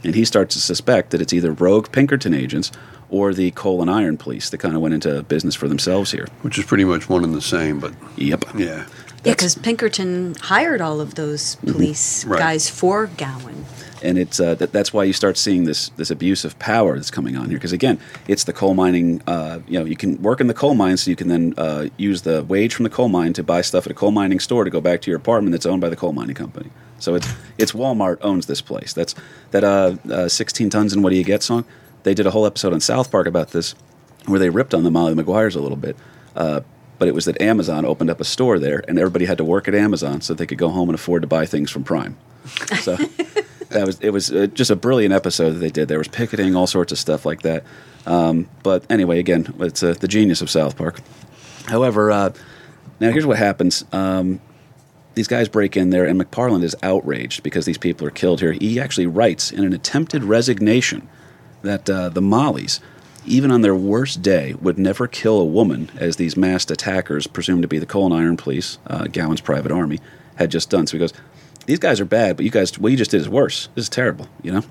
And 0.04 0.16
he 0.16 0.26
starts 0.26 0.56
to 0.56 0.62
suspect 0.62 1.12
that 1.12 1.22
it's 1.22 1.34
either 1.34 1.52
rogue 1.52 1.92
Pinkerton 1.92 2.34
agents 2.34 2.72
or 3.10 3.34
the 3.34 3.52
coal 3.52 3.82
and 3.82 3.90
iron 3.90 4.18
police 4.18 4.50
that 4.50 4.60
kind 4.60 4.76
of 4.76 4.82
went 4.82 4.94
into 4.94 5.24
business 5.24 5.56
for 5.56 5.68
themselves 5.68 6.12
here. 6.12 6.28
Which 6.42 6.58
is 6.58 6.66
pretty 6.66 6.86
much 6.86 7.10
one 7.10 7.24
and 7.24 7.34
the 7.34 7.42
same, 7.42 7.80
but 7.80 7.94
Yep. 8.18 8.46
yeah. 8.56 8.86
Yeah, 9.26 9.34
because 9.34 9.56
Pinkerton 9.56 10.36
hired 10.42 10.80
all 10.80 11.02
of 11.02 11.16
those 11.16 11.56
mm-hmm. 11.58 11.72
police 11.74 12.24
Right. 12.26 12.40
guys 12.40 12.70
for 12.70 13.08
Gowen. 13.08 13.66
And 14.02 14.18
it's 14.18 14.40
uh, 14.40 14.56
that, 14.56 14.72
that's 14.72 14.94
why 14.94 15.04
you 15.04 15.14
start 15.14 15.38
seeing 15.38 15.66
this 15.66 15.90
this 15.90 16.10
abuse 16.10 16.46
of 16.46 16.58
power 16.60 16.96
that's 16.96 17.12
coming 17.12 17.36
on 17.36 17.50
here. 17.50 17.58
Because 17.58 17.74
again, 17.74 18.00
it's 18.28 18.44
the 18.46 18.54
coal 18.54 18.74
mining. 18.74 19.22
Uh, 19.28 19.60
you 19.68 19.80
know, 19.80 19.86
you 19.86 19.96
can 19.96 20.22
work 20.22 20.40
in 20.42 20.48
the 20.48 20.54
coal 20.54 20.76
mine, 20.76 20.98
so 20.98 21.10
you 21.10 21.16
can 21.16 21.28
then 21.28 21.54
uh, 21.58 21.88
use 21.98 22.22
the 22.22 22.44
wage 22.44 22.74
from 22.74 22.84
the 22.84 22.90
coal 22.90 23.10
mine 23.10 23.34
to 23.34 23.44
buy 23.44 23.62
stuff 23.62 23.86
at 23.86 23.92
a 23.92 23.96
coal 23.96 24.12
mining 24.12 24.40
store 24.40 24.64
to 24.64 24.70
go 24.70 24.82
back 24.82 25.02
to 25.02 25.12
your 25.12 25.18
apartment 25.18 25.52
that's 25.52 25.66
owned 25.66 25.82
by 25.82 25.90
the 25.90 25.96
coal 25.96 26.14
mining 26.14 26.36
company. 26.36 26.70
So 27.00 27.16
it's 27.16 27.28
it's 27.58 27.72
Walmart 27.72 28.18
owns 28.22 28.46
this 28.46 28.62
place. 28.62 28.94
That's 28.94 29.16
that 29.52 29.64
uh, 29.64 29.96
uh, 30.10 30.28
16 30.28 30.70
tons 30.70 30.94
and 30.94 31.04
what 31.04 31.10
do 31.10 31.16
you 31.16 31.24
get 31.24 31.44
song. 31.44 31.66
They 32.04 32.14
did 32.14 32.26
a 32.26 32.32
whole 32.32 32.46
episode 32.46 32.74
on 32.74 32.80
South 32.80 33.12
Park 33.12 33.28
about 33.28 33.50
this, 33.50 33.76
where 34.26 34.40
they 34.40 34.50
ripped 34.50 34.74
on 34.74 34.84
the 34.84 34.92
Molly 34.92 35.16
Maguire's 35.16 35.56
a 35.56 35.62
little 35.62 35.78
bit. 35.78 35.98
Uh, 36.36 36.62
but 36.98 37.08
it 37.08 37.16
was 37.16 37.26
that 37.26 37.42
Amazon 37.42 37.86
opened 37.86 38.10
up 38.10 38.20
a 38.20 38.26
store 38.26 38.60
there, 38.60 38.84
and 38.88 39.00
everybody 39.00 39.26
had 39.26 39.38
to 39.38 39.44
work 39.44 39.68
at 39.68 39.76
Amazon 39.76 40.22
so 40.22 40.34
they 40.34 40.46
could 40.46 40.58
go 40.58 40.70
home 40.70 40.90
and 40.90 40.96
afford 40.96 41.22
to 41.22 41.28
buy 41.28 41.46
things 41.46 41.72
from 41.72 41.84
Prime. 41.84 42.18
So 42.82 42.98
that 43.70 43.86
was 43.86 44.00
it 44.02 44.12
was 44.12 44.32
uh, 44.32 44.48
just 44.48 44.72
a 44.72 44.76
brilliant 44.76 45.14
episode 45.14 45.52
that 45.52 45.60
they 45.60 45.70
did. 45.70 45.88
There 45.88 45.98
was 45.98 46.08
picketing, 46.08 46.56
all 46.56 46.68
sorts 46.68 46.92
of 46.92 46.98
stuff 46.98 47.26
like 47.26 47.42
that. 47.44 47.64
Um, 48.06 48.50
but 48.64 48.84
anyway, 48.90 49.20
again, 49.20 49.54
it's 49.60 49.84
uh, 49.84 49.94
the 49.94 50.08
genius 50.08 50.42
of 50.42 50.50
South 50.50 50.78
Park. 50.78 51.02
However, 51.66 52.12
uh, 52.12 52.34
now 53.00 53.12
here's 53.12 53.26
what 53.26 53.38
happens. 53.38 53.86
Um, 53.92 54.42
these 55.16 55.28
guys 55.28 55.50
break 55.50 55.76
in 55.76 55.90
there, 55.90 56.06
and 56.06 56.20
McParland 56.20 56.64
is 56.64 56.76
outraged 56.82 57.44
because 57.44 57.66
these 57.66 57.78
people 57.78 58.08
are 58.08 58.12
killed 58.12 58.40
here. 58.40 58.54
He 58.54 58.80
actually 58.80 59.08
writes 59.08 59.52
in 59.52 59.64
an 59.64 59.74
attempted 59.74 60.24
resignation 60.24 61.08
that 61.62 61.90
uh, 61.90 62.10
the 62.10 62.22
Mollies, 62.22 62.80
even 63.26 63.52
on 63.52 63.62
their 63.62 63.76
worst 63.76 64.22
day, 64.22 64.54
would 64.62 64.80
never 64.80 65.08
kill 65.08 65.38
a 65.40 65.46
woman, 65.46 65.92
as 65.98 66.16
these 66.16 66.38
masked 66.38 66.72
attackers, 66.72 67.28
presumed 67.28 67.64
to 67.64 67.68
be 67.68 67.80
the 67.80 67.86
coal 67.86 68.06
and 68.06 68.14
iron 68.14 68.38
police, 68.38 68.78
uh, 68.88 69.06
Gowen's 69.08 69.42
private 69.42 69.72
army, 69.72 70.00
had 70.36 70.52
just 70.52 70.70
done. 70.70 70.88
So 70.88 70.94
he 70.98 71.00
goes, 71.00 71.14
"These 71.70 71.80
guys 71.80 72.00
are 72.00 72.06
bad, 72.06 72.36
but 72.36 72.46
you 72.46 72.52
guys, 72.52 72.78
what 72.78 72.92
you 72.92 72.98
just 72.98 73.12
did 73.12 73.22
is 73.22 73.30
worse. 73.30 73.70
This 73.76 73.84
is 73.84 73.90
terrible," 73.90 74.28
you 74.42 74.52
know. 74.52 74.64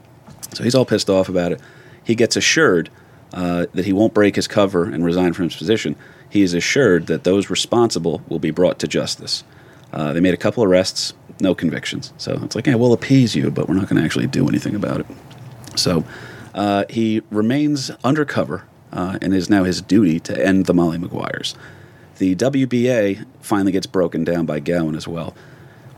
So 0.55 0.65
he's 0.65 0.75
all 0.75 0.85
pissed 0.85 1.09
off 1.09 1.29
about 1.29 1.53
it. 1.53 1.61
He 2.05 2.15
gets 2.15 2.37
assured 2.37 2.91
uh, 3.33 3.67
that 3.75 3.85
he 3.85 3.93
won't 3.93 4.15
break 4.15 4.37
his 4.37 4.49
cover 4.49 4.85
and 4.85 5.05
resign 5.05 5.33
from 5.33 5.45
his 5.45 5.57
position. 5.57 5.97
He 6.31 6.43
is 6.43 6.55
assured 6.55 7.07
that 7.07 7.25
those 7.25 7.51
responsible 7.51 8.23
will 8.29 8.39
be 8.39 8.51
brought 8.51 8.79
to 8.81 8.89
justice. 8.89 9.45
Uh, 9.93 10.13
they 10.13 10.21
made 10.21 10.35
a 10.35 10.39
couple 10.39 10.65
arrests, 10.65 11.15
no 11.41 11.55
convictions. 11.55 12.13
So 12.19 12.41
it's 12.43 12.55
like, 12.55 12.67
yeah, 12.67 12.75
we'll 12.75 12.93
appease 12.93 13.35
you, 13.35 13.51
but 13.51 13.69
we're 13.69 13.75
not 13.75 13.89
going 13.89 13.99
to 13.99 14.05
actually 14.05 14.27
do 14.27 14.49
anything 14.49 14.75
about 14.75 15.01
it. 15.01 15.07
So 15.77 16.05
uh, 16.55 16.85
he 16.91 17.23
remains 17.31 17.91
undercover, 18.05 18.65
uh, 18.93 19.19
and 19.23 19.33
it 19.33 19.37
is 19.37 19.49
now 19.49 19.65
his 19.65 19.81
duty 19.81 20.21
to 20.21 20.47
end 20.47 20.67
the 20.67 20.75
Molly 20.75 20.99
Maguires. 20.99 21.55
The 22.19 22.35
WBA 22.35 23.25
finally 23.41 23.73
gets 23.73 23.87
broken 23.87 24.25
down 24.25 24.45
by 24.45 24.61
Gowen 24.61 24.97
as 24.97 25.07
well. 25.07 25.35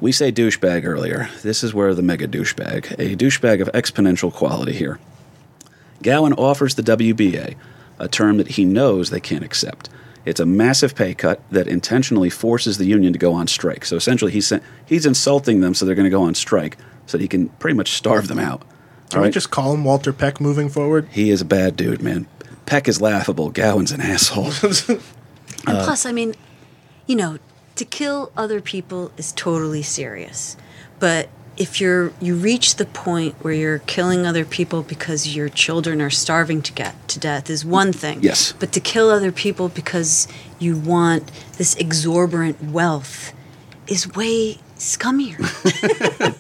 We 0.01 0.13
say 0.13 0.33
douchebag 0.33 0.85
earlier. 0.85 1.29
This 1.43 1.63
is 1.63 1.75
where 1.75 1.95
the 1.95 2.03
mega 2.03 2.27
douchebag, 2.27 2.93
a 2.99 3.17
douchebag 3.17 3.61
of 3.61 3.69
exponential 3.73 4.33
quality 4.33 4.73
here. 4.73 4.99
Gowen 6.03 6.33
offers 6.35 6.75
the 6.75 6.83
WBA 6.83 7.57
a 7.99 8.09
term 8.09 8.39
that 8.39 8.49
he 8.53 8.65
knows 8.65 9.11
they 9.11 9.21
can't 9.21 9.45
accept. 9.45 9.91
It's 10.25 10.41
a 10.41 10.47
massive 10.47 10.95
pay 10.95 11.15
cut 11.15 11.43
that 11.51 11.67
intentionally 11.69 12.31
forces 12.31 12.79
the 12.79 12.87
union 12.87 13.13
to 13.13 13.19
go 13.19 13.33
on 13.35 13.47
strike. 13.47 13.85
So 13.85 13.97
essentially, 13.97 14.33
he's, 14.33 14.53
he's 14.87 15.05
insulting 15.07 15.61
them 15.61 15.75
so 15.75 15.85
they're 15.85 15.95
going 15.95 16.05
to 16.05 16.11
go 16.11 16.23
on 16.23 16.35
strike 16.35 16.79
so 17.07 17.19
that 17.19 17.23
he 17.23 17.29
can 17.29 17.49
pretty 17.51 17.77
much 17.77 17.93
starve 17.93 18.29
them 18.29 18.39
out. 18.39 18.61
Can 19.11 19.19
All 19.19 19.23
we 19.23 19.27
right? 19.27 19.35
just 19.35 19.51
call 19.51 19.75
him 19.75 19.85
Walter 19.85 20.13
Peck 20.13 20.41
moving 20.41 20.69
forward? 20.71 21.09
He 21.11 21.31
is 21.31 21.41
a 21.41 21.45
bad 21.45 21.77
dude, 21.77 22.01
man. 22.03 22.27
Peck 22.65 22.87
is 22.89 23.01
laughable. 23.01 23.51
Gowen's 23.51 23.93
an 23.93 24.01
asshole. 24.01 24.53
And 25.67 25.77
Uh, 25.77 25.85
plus, 25.85 26.07
I 26.07 26.13
mean, 26.13 26.35
you 27.07 27.17
know, 27.17 27.37
to 27.77 27.85
kill 27.85 28.33
other 28.37 28.61
people 28.61 29.13
is 29.17 29.33
totally 29.33 29.83
serious. 29.83 30.57
But 30.99 31.29
if 31.57 31.81
you're 31.81 32.13
you 32.21 32.35
reach 32.35 32.77
the 32.77 32.87
point 32.87 33.35
where 33.43 33.53
you're 33.53 33.81
killing 33.81 34.27
other 34.27 34.45
people 34.45 34.83
because 34.83 35.35
your 35.35 35.49
children 35.49 36.01
are 36.01 36.11
starving 36.11 36.63
to 36.63 36.73
get 36.73 37.09
to 37.09 37.19
death 37.19 37.51
is 37.51 37.65
one 37.65 37.93
thing. 37.93 38.23
Yes. 38.23 38.53
But 38.59 38.73
to 38.73 38.81
kill 38.81 39.11
other 39.11 39.33
people 39.33 39.69
because 39.69 40.27
you 40.59 40.77
want 40.77 41.31
this 41.59 41.75
exorbitant 41.77 42.63
wealth 42.63 43.33
is 43.87 44.13
way 44.15 44.59
scummier. 44.77 45.39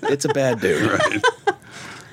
it's 0.10 0.24
a 0.24 0.30
bad 0.30 0.60
dude. 0.60 0.90
right? 0.90 1.22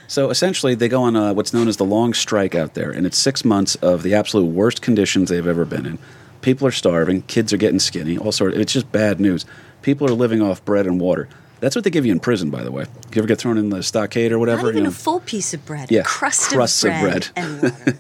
So 0.08 0.30
essentially, 0.30 0.74
they 0.74 0.88
go 0.88 1.04
on 1.04 1.16
uh, 1.16 1.34
what's 1.34 1.54
known 1.54 1.68
as 1.68 1.78
the 1.78 1.86
long 1.86 2.14
strike 2.14 2.56
out 2.56 2.74
there, 2.74 2.92
and 2.92 3.06
it's 3.06 3.18
six 3.18 3.44
months 3.44 3.76
of 3.76 4.04
the 4.04 4.14
absolute 4.14 4.46
worst 4.46 4.82
conditions 4.82 5.30
they've 5.30 5.48
ever 5.48 5.66
been 5.66 5.86
in. 5.86 6.00
People 6.42 6.68
are 6.68 6.72
starving, 6.72 7.24
kids 7.24 7.52
are 7.54 7.58
getting 7.58 7.80
skinny, 7.80 8.18
all 8.18 8.32
sort. 8.32 8.54
It's 8.54 8.72
just 8.74 8.92
bad 8.92 9.20
news. 9.20 9.46
People 9.82 10.08
are 10.08 10.14
living 10.14 10.42
off 10.42 10.64
bread 10.66 10.86
and 10.86 11.00
water. 11.00 11.28
That's 11.60 11.76
what 11.76 11.84
they 11.84 11.90
give 11.90 12.06
you 12.06 12.12
in 12.12 12.20
prison, 12.20 12.50
by 12.52 12.64
the 12.64 12.72
way. 12.72 12.84
You 13.14 13.20
ever 13.20 13.28
get 13.28 13.40
thrown 13.40 13.58
in 13.58 13.70
the 13.70 13.82
stockade 13.82 14.32
or 14.32 14.38
whatever? 14.38 14.64
Not 14.64 14.70
even 14.70 14.78
you 14.78 14.84
know? 14.84 14.90
a 14.90 14.94
full 14.94 15.20
piece 15.22 15.54
of 15.56 15.66
bread. 15.66 15.90
Yeah, 15.90 16.04
Crust 16.04 16.52
crusts 16.52 16.84
of 16.84 16.92
of 16.94 17.02
bread, 17.02 17.30
bread. 17.34 17.46
and 17.46 17.62
water. 17.64 17.98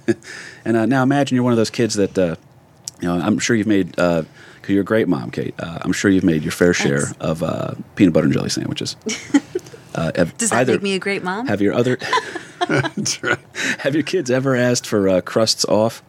And 0.63 0.77
uh, 0.77 0.85
now 0.85 1.01
imagine 1.01 1.35
you're 1.35 1.43
one 1.43 1.53
of 1.53 1.57
those 1.57 1.71
kids 1.71 1.95
that, 1.95 2.15
uh, 2.17 2.35
you 3.01 3.07
know, 3.07 3.15
I'm 3.19 3.39
sure 3.39 3.55
you've 3.55 3.65
made, 3.65 3.87
because 3.95 4.25
you're 4.67 4.81
a 4.81 4.85
great 4.85 5.07
mom, 5.07 5.31
Kate. 5.31 5.55
Uh, 5.59 5.79
I'm 5.81 5.91
sure 5.91 6.11
you've 6.11 6.23
made 6.23 6.43
your 6.43 6.51
fair 6.51 6.73
share 6.73 7.01
Thanks. 7.07 7.19
of 7.19 7.41
uh, 7.41 7.73
peanut 7.95 8.13
butter 8.13 8.25
and 8.25 8.33
jelly 8.33 8.49
sandwiches. 8.49 8.95
Uh, 9.95 10.11
have 10.15 10.37
Does 10.37 10.51
that 10.51 10.57
either- 10.59 10.73
make 10.73 10.83
me 10.83 10.93
a 10.93 10.99
great 10.99 11.23
mom? 11.23 11.47
Have 11.47 11.59
your 11.59 11.73
other, 11.73 11.97
have 13.79 13.93
your 13.95 14.03
kids 14.03 14.29
ever 14.29 14.55
asked 14.55 14.85
for 14.85 15.09
uh, 15.09 15.21
crusts 15.21 15.65
off? 15.65 16.03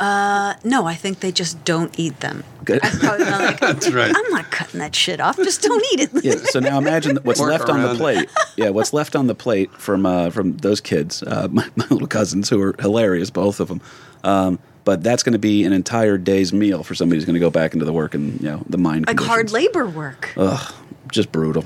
No, 0.00 0.86
I 0.86 0.94
think 0.94 1.20
they 1.20 1.32
just 1.32 1.64
don't 1.64 1.96
eat 1.98 2.20
them. 2.20 2.44
Good. 2.64 2.80
I've 2.82 3.00
probably 3.00 3.24
been 3.24 3.38
like, 3.38 3.60
That's 3.60 3.90
right. 3.90 4.12
I'm 4.14 4.30
not 4.30 4.50
cutting 4.50 4.80
that 4.80 4.94
shit 4.94 5.20
off. 5.20 5.36
Just 5.36 5.62
don't 5.62 5.84
eat 5.92 6.00
it. 6.00 6.10
Yeah. 6.22 6.34
So 6.50 6.60
now 6.60 6.76
imagine 6.76 7.16
what's 7.22 7.40
Work 7.40 7.50
left 7.50 7.70
on 7.70 7.80
the 7.82 7.94
plate. 7.94 8.28
Yeah, 8.56 8.68
what's 8.70 8.92
left 8.92 9.16
on 9.16 9.26
the 9.26 9.34
plate 9.34 9.72
from 9.72 10.04
uh, 10.04 10.28
from 10.30 10.56
those 10.58 10.80
kids, 10.80 11.22
uh, 11.22 11.48
my, 11.52 11.66
my 11.76 11.86
little 11.88 12.06
cousins, 12.06 12.48
who 12.50 12.60
are 12.60 12.74
hilarious, 12.78 13.30
both 13.30 13.60
of 13.60 13.68
them. 13.68 13.80
Um, 14.22 14.58
but 14.84 15.02
that's 15.02 15.22
going 15.22 15.32
to 15.32 15.38
be 15.38 15.64
an 15.64 15.72
entire 15.72 16.18
day's 16.18 16.52
meal 16.52 16.82
for 16.82 16.94
somebody 16.94 17.16
who's 17.16 17.24
going 17.24 17.34
to 17.34 17.40
go 17.40 17.50
back 17.50 17.72
into 17.72 17.84
the 17.84 17.92
work 17.92 18.14
and 18.14 18.40
you 18.40 18.48
know 18.48 18.62
the 18.68 18.78
mine. 18.78 19.04
like 19.06 19.20
hard 19.20 19.50
labor 19.50 19.86
work. 19.86 20.34
Ugh, 20.36 20.74
just 21.10 21.32
brutal. 21.32 21.64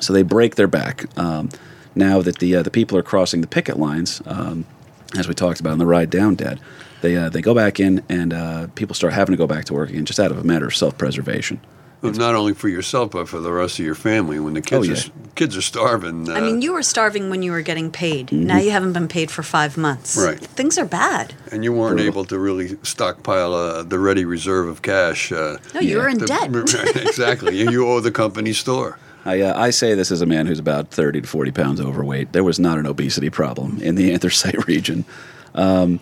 So 0.00 0.12
they 0.12 0.22
break 0.22 0.54
their 0.54 0.68
back. 0.68 1.06
Um, 1.18 1.50
now 1.94 2.22
that 2.22 2.38
the 2.38 2.56
uh, 2.56 2.62
the 2.62 2.70
people 2.70 2.96
are 2.96 3.02
crossing 3.02 3.40
the 3.40 3.48
picket 3.48 3.76
lines, 3.76 4.22
um, 4.26 4.66
as 5.16 5.26
we 5.26 5.34
talked 5.34 5.58
about 5.58 5.72
on 5.72 5.78
the 5.78 5.86
ride 5.86 6.10
down, 6.10 6.36
Dad, 6.36 6.60
they 7.00 7.16
uh, 7.16 7.28
they 7.28 7.40
go 7.42 7.54
back 7.54 7.78
in 7.80 8.02
and 8.08 8.32
uh, 8.32 8.66
people 8.74 8.94
start 8.94 9.12
having 9.12 9.32
to 9.32 9.36
go 9.36 9.46
back 9.46 9.64
to 9.66 9.74
work 9.74 9.90
again, 9.90 10.04
just 10.04 10.20
out 10.20 10.30
of 10.30 10.38
a 10.38 10.44
matter 10.44 10.66
of 10.66 10.76
self 10.76 10.96
preservation. 10.98 11.60
Well, 12.00 12.12
not 12.12 12.36
only 12.36 12.54
for 12.54 12.68
yourself, 12.68 13.10
but 13.10 13.28
for 13.28 13.40
the 13.40 13.50
rest 13.50 13.80
of 13.80 13.84
your 13.84 13.96
family. 13.96 14.38
When 14.38 14.54
the 14.54 14.60
kids 14.60 14.88
Oh, 14.88 14.92
are 14.92 15.12
kids 15.34 15.56
are 15.56 15.62
starving. 15.62 16.28
Uh, 16.30 16.34
I 16.34 16.40
mean, 16.40 16.62
you 16.62 16.72
were 16.72 16.82
starving 16.84 17.28
when 17.28 17.42
you 17.42 17.50
were 17.50 17.60
getting 17.62 17.90
paid. 17.90 18.28
Mm-hmm. 18.28 18.46
Now 18.46 18.58
you 18.58 18.70
haven't 18.70 18.92
been 18.92 19.08
paid 19.08 19.32
for 19.32 19.42
five 19.42 19.76
months. 19.76 20.16
Right. 20.16 20.38
Things 20.38 20.78
are 20.78 20.84
bad. 20.84 21.34
and 21.50 21.64
you 21.64 21.72
weren't 21.72 21.96
Brutal. 21.96 22.12
able 22.12 22.24
to 22.26 22.38
really 22.38 22.76
stockpile 22.84 23.52
uh, 23.52 23.82
the 23.82 23.98
ready 23.98 24.24
reserve 24.24 24.68
of 24.68 24.82
cash. 24.82 25.32
Uh, 25.32 25.56
No, 25.74 25.80
you 25.80 25.96
Yeah. 25.96 26.02
were 26.04 26.08
in 26.08 26.18
to- 26.20 26.26
debt. 26.26 26.96
exactly. 26.96 27.56
You, 27.58 27.68
you 27.72 27.88
owe 27.88 27.98
the 27.98 28.12
company 28.12 28.52
store. 28.52 28.96
I, 29.24 29.40
uh, 29.40 29.60
I 29.60 29.70
say 29.70 29.94
this 29.96 30.12
as 30.12 30.20
a 30.22 30.26
man 30.26 30.46
who's 30.46 30.60
about 30.60 30.92
30 30.92 31.22
to 31.22 31.26
40 31.26 31.50
pounds 31.50 31.80
overweight. 31.80 32.32
There 32.32 32.44
was 32.44 32.60
not 32.60 32.78
an 32.78 32.86
obesity 32.86 33.28
problem 33.28 33.80
in 33.82 33.96
the 33.96 34.12
anthracite 34.14 34.68
region. 34.68 35.04
Um, 35.56 35.98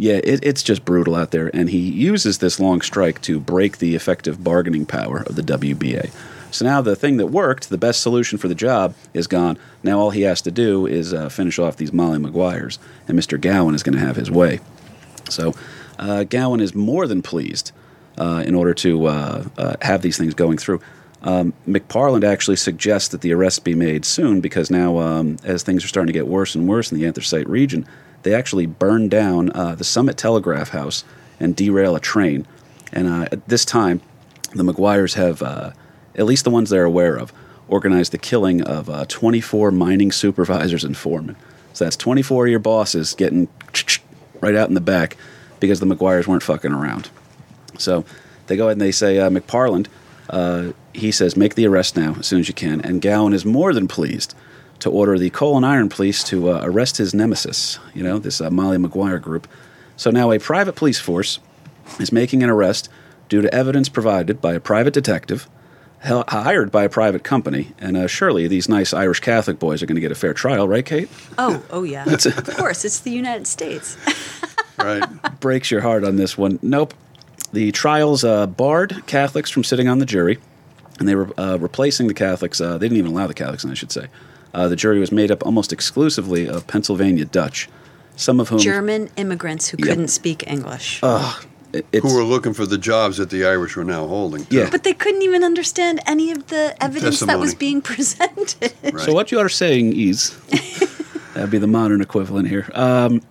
yeah, 0.00 0.20
it, 0.24 0.40
it's 0.42 0.62
just 0.62 0.84
brutal 0.84 1.14
out 1.14 1.30
there. 1.30 1.54
And 1.54 1.68
he 1.68 1.78
uses 1.78 2.38
this 2.38 2.58
long 2.58 2.80
strike 2.80 3.20
to 3.22 3.38
break 3.38 3.78
the 3.78 3.94
effective 3.94 4.42
bargaining 4.42 4.86
power 4.86 5.22
of 5.26 5.36
the 5.36 5.42
WBA. 5.42 6.10
So 6.50 6.64
now 6.64 6.80
the 6.80 6.96
thing 6.96 7.18
that 7.18 7.26
worked, 7.26 7.68
the 7.68 7.78
best 7.78 8.00
solution 8.00 8.38
for 8.38 8.48
the 8.48 8.54
job, 8.54 8.94
is 9.12 9.26
gone. 9.26 9.58
Now 9.82 9.98
all 9.98 10.10
he 10.10 10.22
has 10.22 10.40
to 10.42 10.50
do 10.50 10.86
is 10.86 11.12
uh, 11.12 11.28
finish 11.28 11.58
off 11.58 11.76
these 11.76 11.92
Molly 11.92 12.18
Maguires, 12.18 12.78
and 13.06 13.18
Mr. 13.18 13.40
Gowen 13.40 13.74
is 13.74 13.82
going 13.82 13.96
to 13.96 14.04
have 14.04 14.16
his 14.16 14.30
way. 14.30 14.60
So 15.28 15.54
uh, 15.98 16.24
Gowen 16.24 16.60
is 16.60 16.74
more 16.74 17.06
than 17.06 17.20
pleased 17.22 17.72
uh, 18.18 18.42
in 18.44 18.54
order 18.54 18.74
to 18.74 19.06
uh, 19.06 19.44
uh, 19.58 19.76
have 19.82 20.02
these 20.02 20.16
things 20.16 20.34
going 20.34 20.56
through. 20.56 20.80
Um, 21.22 21.52
McParland 21.68 22.24
actually 22.24 22.56
suggests 22.56 23.08
that 23.10 23.20
the 23.20 23.32
arrests 23.32 23.58
be 23.58 23.74
made 23.74 24.06
soon 24.06 24.40
because 24.40 24.70
now, 24.70 24.98
um, 24.98 25.36
as 25.44 25.62
things 25.62 25.84
are 25.84 25.88
starting 25.88 26.06
to 26.06 26.18
get 26.18 26.26
worse 26.26 26.54
and 26.54 26.66
worse 26.66 26.90
in 26.90 26.98
the 26.98 27.06
anthracite 27.06 27.48
region, 27.48 27.86
they 28.22 28.34
actually 28.34 28.66
burn 28.66 29.08
down 29.08 29.50
uh, 29.52 29.74
the 29.74 29.84
Summit 29.84 30.16
Telegraph 30.16 30.70
House 30.70 31.04
and 31.38 31.56
derail 31.56 31.96
a 31.96 32.00
train. 32.00 32.46
And 32.92 33.08
uh, 33.08 33.28
at 33.32 33.48
this 33.48 33.64
time, 33.64 34.02
the 34.54 34.62
Maguires 34.62 35.14
have, 35.14 35.42
uh, 35.42 35.72
at 36.14 36.26
least 36.26 36.44
the 36.44 36.50
ones 36.50 36.70
they're 36.70 36.84
aware 36.84 37.16
of, 37.16 37.32
organized 37.68 38.12
the 38.12 38.18
killing 38.18 38.62
of 38.62 38.90
uh, 38.90 39.04
24 39.06 39.70
mining 39.70 40.12
supervisors 40.12 40.84
and 40.84 40.96
foremen. 40.96 41.36
So 41.72 41.84
that's 41.84 41.96
24 41.96 42.46
of 42.46 42.50
your 42.50 42.58
bosses 42.58 43.14
getting 43.14 43.48
right 44.40 44.54
out 44.54 44.68
in 44.68 44.74
the 44.74 44.80
back 44.80 45.16
because 45.60 45.80
the 45.80 45.86
Maguires 45.86 46.26
weren't 46.26 46.42
fucking 46.42 46.72
around. 46.72 47.10
So 47.78 48.04
they 48.48 48.56
go 48.56 48.64
ahead 48.64 48.72
and 48.72 48.80
they 48.80 48.92
say, 48.92 49.18
uh, 49.18 49.30
McParland, 49.30 49.86
uh, 50.28 50.72
he 50.92 51.12
says, 51.12 51.36
make 51.36 51.54
the 51.54 51.66
arrest 51.66 51.96
now 51.96 52.16
as 52.18 52.26
soon 52.26 52.40
as 52.40 52.48
you 52.48 52.54
can. 52.54 52.80
And 52.80 53.00
Gowen 53.00 53.32
is 53.32 53.44
more 53.44 53.72
than 53.72 53.86
pleased 53.88 54.34
to 54.80 54.90
order 54.90 55.18
the 55.18 55.30
coal 55.30 55.56
and 55.56 55.64
iron 55.64 55.88
police 55.88 56.24
to 56.24 56.50
uh, 56.50 56.60
arrest 56.62 56.96
his 56.96 57.14
nemesis, 57.14 57.78
you 57.94 58.02
know, 58.02 58.18
this 58.18 58.40
uh, 58.40 58.50
Molly 58.50 58.78
Maguire 58.78 59.18
group. 59.18 59.46
So 59.96 60.10
now 60.10 60.32
a 60.32 60.38
private 60.38 60.74
police 60.74 60.98
force 60.98 61.38
is 61.98 62.12
making 62.12 62.42
an 62.42 62.50
arrest 62.50 62.88
due 63.28 63.42
to 63.42 63.54
evidence 63.54 63.88
provided 63.88 64.40
by 64.40 64.54
a 64.54 64.60
private 64.60 64.94
detective 64.94 65.48
hel- 66.00 66.24
hired 66.28 66.70
by 66.72 66.84
a 66.84 66.88
private 66.88 67.22
company. 67.22 67.72
And 67.78 67.96
uh, 67.96 68.06
surely 68.06 68.48
these 68.48 68.68
nice 68.68 68.92
Irish 68.92 69.20
Catholic 69.20 69.58
boys 69.58 69.82
are 69.82 69.86
going 69.86 69.96
to 69.96 70.00
get 70.00 70.12
a 70.12 70.16
fair 70.16 70.34
trial, 70.34 70.66
right, 70.66 70.84
Kate? 70.84 71.08
Oh, 71.38 71.62
oh 71.70 71.82
yeah. 71.82 72.04
of 72.04 72.56
course, 72.56 72.84
it's 72.84 73.00
the 73.00 73.10
United 73.12 73.46
States. 73.46 73.96
Right. 74.78 75.04
breaks 75.40 75.70
your 75.70 75.82
heart 75.82 76.04
on 76.04 76.16
this 76.16 76.38
one. 76.38 76.58
Nope. 76.62 76.94
The 77.52 77.70
trials 77.70 78.24
uh, 78.24 78.46
barred 78.46 79.06
Catholics 79.06 79.50
from 79.50 79.62
sitting 79.62 79.88
on 79.88 79.98
the 79.98 80.06
jury, 80.06 80.38
and 80.98 81.06
they 81.06 81.14
were 81.14 81.38
uh, 81.38 81.58
replacing 81.58 82.06
the 82.06 82.14
Catholics. 82.14 82.62
Uh, 82.62 82.78
they 82.78 82.86
didn't 82.86 82.96
even 82.96 83.12
allow 83.12 83.26
the 83.26 83.34
Catholics, 83.34 83.62
in, 83.62 83.70
I 83.70 83.74
should 83.74 83.92
say. 83.92 84.06
Uh, 84.54 84.68
the 84.68 84.76
jury 84.76 84.98
was 84.98 85.12
made 85.12 85.30
up 85.30 85.44
almost 85.46 85.72
exclusively 85.72 86.48
of 86.48 86.66
Pennsylvania 86.66 87.24
Dutch, 87.24 87.68
some 88.16 88.40
of 88.40 88.48
whom 88.48 88.58
German 88.58 89.08
immigrants 89.16 89.68
who 89.68 89.76
Yep. 89.78 89.88
couldn't 89.88 90.08
speak 90.08 90.44
English. 90.46 91.00
it- 91.72 91.86
it's, 91.92 92.04
Who 92.04 92.14
were 92.16 92.24
looking 92.24 92.52
for 92.52 92.66
the 92.66 92.78
jobs 92.78 93.18
that 93.18 93.30
the 93.30 93.44
Irish 93.46 93.76
were 93.76 93.84
now 93.84 94.06
holding. 94.08 94.44
too. 94.46 94.56
Yeah. 94.56 94.70
but 94.70 94.82
they 94.82 94.92
couldn't 94.92 95.22
even 95.22 95.44
understand 95.44 96.00
any 96.04 96.32
of 96.32 96.48
the 96.48 96.74
evidence 96.82 97.20
that 97.20 97.38
was 97.38 97.54
being 97.54 97.80
presented. 97.90 98.72
Right. 98.82 98.98
So 99.00 99.12
what 99.12 99.30
you 99.30 99.38
are 99.38 99.48
saying 99.48 99.96
is 99.96 100.30
that'd 101.34 101.50
be 101.50 101.58
the 101.58 101.66
modern 101.68 102.00
equivalent 102.00 102.48
here. 102.48 102.68
Um, 102.74 103.22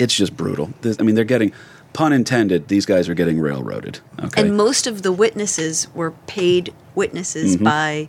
it's 0.00 0.14
just 0.16 0.36
brutal. 0.36 0.70
This, 0.80 0.96
I 0.98 1.04
mean, 1.04 1.14
they're 1.14 1.24
getting 1.24 1.52
pun 1.92 2.12
intended. 2.12 2.66
These 2.68 2.86
guys 2.86 3.08
are 3.08 3.14
getting 3.14 3.38
railroaded. 3.38 4.00
Okay. 4.18 4.40
And 4.42 4.56
most 4.56 4.86
of 4.88 5.02
the 5.02 5.12
witnesses 5.12 5.86
were 5.94 6.10
paid 6.26 6.72
witnesses 6.96 7.54
Mm-hmm. 7.54 7.64
by 7.64 8.08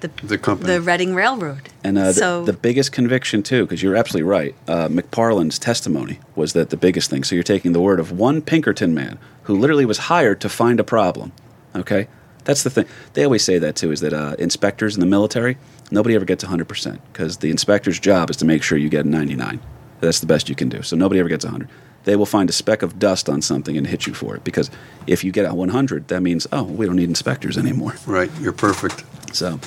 the 0.00 0.10
The 0.22 0.38
company. 0.38 0.72
the 0.72 0.80
Reading 0.80 1.14
Railroad. 1.14 1.68
And 1.84 1.98
uh, 1.98 2.06
the- 2.08 2.12
so 2.14 2.44
the, 2.44 2.52
biggest 2.52 2.92
conviction, 2.92 3.42
too, 3.42 3.64
because 3.64 3.82
you're 3.82 3.96
absolutely 3.96 4.28
right, 4.28 4.54
uh, 4.66 4.88
McParland's 4.88 5.58
testimony 5.58 6.18
was 6.36 6.52
that 6.52 6.70
the 6.70 6.76
biggest 6.76 7.10
thing. 7.10 7.24
So 7.24 7.34
you're 7.34 7.44
taking 7.44 7.72
the 7.72 7.80
word 7.80 8.00
of 8.00 8.12
one 8.12 8.42
Pinkerton 8.42 8.94
man 8.94 9.18
who 9.44 9.56
literally 9.58 9.84
was 9.86 9.98
hired 9.98 10.40
to 10.42 10.48
find 10.48 10.78
a 10.80 10.84
problem. 10.84 11.32
Okay? 11.74 12.08
That's 12.44 12.62
the 12.62 12.70
thing. 12.70 12.86
They 13.12 13.24
always 13.24 13.44
say 13.44 13.58
that, 13.58 13.76
too, 13.76 13.92
is 13.92 14.00
that 14.00 14.12
uh, 14.12 14.34
inspectors 14.38 14.94
in 14.94 15.00
the 15.00 15.06
military, 15.06 15.58
nobody 15.90 16.14
ever 16.14 16.24
gets 16.24 16.44
100% 16.44 16.98
because 17.12 17.38
the 17.38 17.50
inspector's 17.50 17.98
job 18.00 18.30
is 18.30 18.36
to 18.38 18.44
make 18.44 18.62
sure 18.62 18.78
you 18.78 18.88
get 18.88 19.04
99. 19.06 19.60
That's 20.00 20.20
the 20.20 20.26
best 20.26 20.48
you 20.48 20.54
can 20.54 20.68
do. 20.68 20.82
So 20.82 20.96
nobody 20.96 21.20
ever 21.20 21.28
gets 21.28 21.44
100. 21.44 21.68
They 22.04 22.16
will 22.16 22.24
find 22.26 22.48
a 22.48 22.52
speck 22.52 22.82
of 22.82 22.98
dust 22.98 23.28
on 23.28 23.42
something 23.42 23.76
and 23.76 23.86
hit 23.86 24.06
you 24.06 24.14
for 24.14 24.34
it 24.34 24.44
because 24.44 24.70
if 25.06 25.24
you 25.24 25.32
get 25.32 25.44
a 25.44 25.52
100, 25.54 26.08
that 26.08 26.22
means, 26.22 26.46
oh, 26.52 26.62
we 26.62 26.86
don't 26.86 26.96
need 26.96 27.08
inspectors 27.10 27.58
anymore. 27.58 27.96
right. 28.06 28.30
You're 28.40 28.52
perfect. 28.52 29.04
So, 29.34 29.60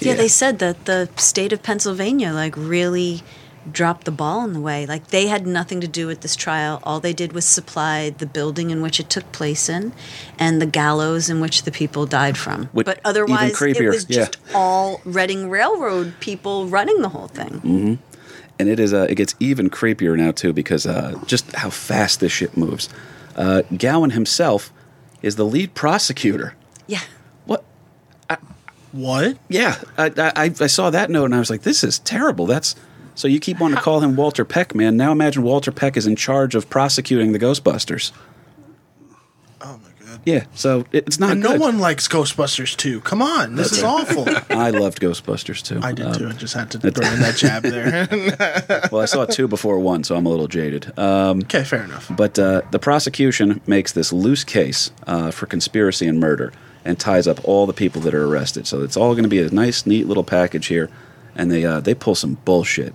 yeah, 0.00 0.14
they 0.14 0.28
said 0.28 0.58
that 0.58 0.84
the 0.84 1.08
state 1.16 1.52
of 1.52 1.62
Pennsylvania 1.62 2.32
like 2.32 2.56
really 2.56 3.22
dropped 3.70 4.04
the 4.04 4.10
ball 4.10 4.44
in 4.44 4.52
the 4.52 4.60
way. 4.60 4.86
Like 4.86 5.08
they 5.08 5.26
had 5.26 5.46
nothing 5.46 5.80
to 5.80 5.88
do 5.88 6.06
with 6.06 6.20
this 6.20 6.36
trial. 6.36 6.80
All 6.84 7.00
they 7.00 7.12
did 7.12 7.32
was 7.32 7.44
supply 7.44 8.10
the 8.10 8.26
building 8.26 8.70
in 8.70 8.82
which 8.82 9.00
it 9.00 9.10
took 9.10 9.30
place 9.32 9.68
in 9.68 9.92
and 10.38 10.60
the 10.60 10.66
gallows 10.66 11.28
in 11.28 11.40
which 11.40 11.62
the 11.62 11.72
people 11.72 12.06
died 12.06 12.36
from. 12.38 12.66
Which- 12.72 12.86
but 12.86 13.00
otherwise 13.04 13.60
it 13.60 13.80
was 13.80 14.06
yeah. 14.08 14.16
just 14.16 14.38
all 14.54 15.00
Reading 15.04 15.50
Railroad 15.50 16.14
people 16.20 16.66
running 16.68 17.02
the 17.02 17.08
whole 17.08 17.28
thing. 17.28 17.98
and 18.58 18.68
it 18.68 18.80
is 18.80 18.94
uh, 18.94 19.06
it 19.08 19.16
gets 19.16 19.34
even 19.40 19.68
creepier 19.70 20.16
now 20.16 20.30
too 20.32 20.52
because 20.52 20.86
uh, 20.86 21.18
just 21.26 21.52
how 21.56 21.70
fast 21.70 22.20
this 22.20 22.32
shit 22.32 22.56
moves. 22.56 22.88
Uh, 23.34 23.62
Gowen 23.76 24.10
himself 24.10 24.72
is 25.22 25.36
the 25.36 25.44
lead 25.44 25.74
prosecutor. 25.74 26.54
Yeah. 26.86 27.00
What? 28.96 29.26
What? 29.26 29.38
Yeah, 29.48 29.80
I, 29.98 30.06
I, 30.16 30.44
I 30.60 30.66
saw 30.66 30.90
that 30.90 31.10
note 31.10 31.26
and 31.26 31.34
I 31.34 31.38
was 31.38 31.50
like, 31.50 31.62
this 31.62 31.84
is 31.84 31.98
terrible. 32.00 32.46
That's 32.46 32.74
so 33.14 33.28
you 33.28 33.40
keep 33.40 33.58
wanting 33.60 33.76
to 33.76 33.82
call 33.82 34.00
him 34.00 34.14
Walter 34.16 34.44
Peck, 34.44 34.74
man. 34.74 34.96
Now 34.96 35.12
imagine 35.12 35.42
Walter 35.42 35.72
Peck 35.72 35.96
is 35.96 36.06
in 36.06 36.16
charge 36.16 36.54
of 36.54 36.68
prosecuting 36.68 37.32
the 37.32 37.38
Ghostbusters. 37.38 38.12
Oh 39.62 39.78
my 39.82 40.06
god. 40.06 40.20
Yeah, 40.26 40.44
so 40.54 40.80
it, 40.92 41.04
it's 41.06 41.18
not. 41.18 41.30
And 41.32 41.40
no 41.40 41.52
good. 41.52 41.60
one 41.60 41.78
likes 41.78 42.08
Ghostbusters 42.08 42.76
too. 42.76 43.00
Come 43.00 43.22
on, 43.22 43.54
this 43.54 43.72
is 43.72 43.82
awful. 43.82 44.26
I 44.50 44.70
loved 44.70 45.00
Ghostbusters 45.00 45.62
too. 45.62 45.80
I 45.82 45.92
did 45.92 46.06
Um, 46.06 46.12
too. 46.14 46.28
I 46.28 46.32
just 46.32 46.52
had 46.54 46.70
to 46.72 46.78
throw 46.78 47.06
in 47.10 47.20
that 47.20 47.36
jab 47.36 47.62
there. 47.62 48.08
Well, 48.92 49.00
I 49.02 49.06
saw 49.06 49.24
two 49.24 49.48
before 49.48 49.78
one, 49.78 50.04
so 50.04 50.14
I'm 50.14 50.26
a 50.26 50.28
little 50.28 50.48
jaded. 50.48 50.96
Um, 50.98 51.40
okay, 51.40 51.64
fair 51.64 51.84
enough. 51.84 52.10
But 52.14 52.38
uh, 52.38 52.62
the 52.70 52.78
prosecution 52.78 53.60
makes 53.66 53.92
this 53.92 54.12
loose 54.12 54.44
case 54.44 54.90
uh, 55.06 55.30
for 55.30 55.46
conspiracy 55.46 56.06
and 56.06 56.20
murder 56.20 56.52
and 56.86 56.98
ties 56.98 57.26
up 57.26 57.40
all 57.44 57.66
the 57.66 57.72
people 57.72 58.00
that 58.02 58.14
are 58.14 58.24
arrested. 58.24 58.66
So 58.66 58.82
it's 58.82 58.96
all 58.96 59.12
going 59.12 59.24
to 59.24 59.28
be 59.28 59.40
a 59.40 59.50
nice, 59.50 59.84
neat 59.84 60.06
little 60.06 60.24
package 60.24 60.66
here, 60.66 60.88
and 61.34 61.50
they 61.50 61.64
uh, 61.64 61.80
they 61.80 61.94
pull 61.94 62.14
some 62.14 62.34
bullshit. 62.44 62.94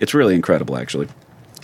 It's 0.00 0.14
really 0.14 0.34
incredible, 0.34 0.76
actually. 0.76 1.08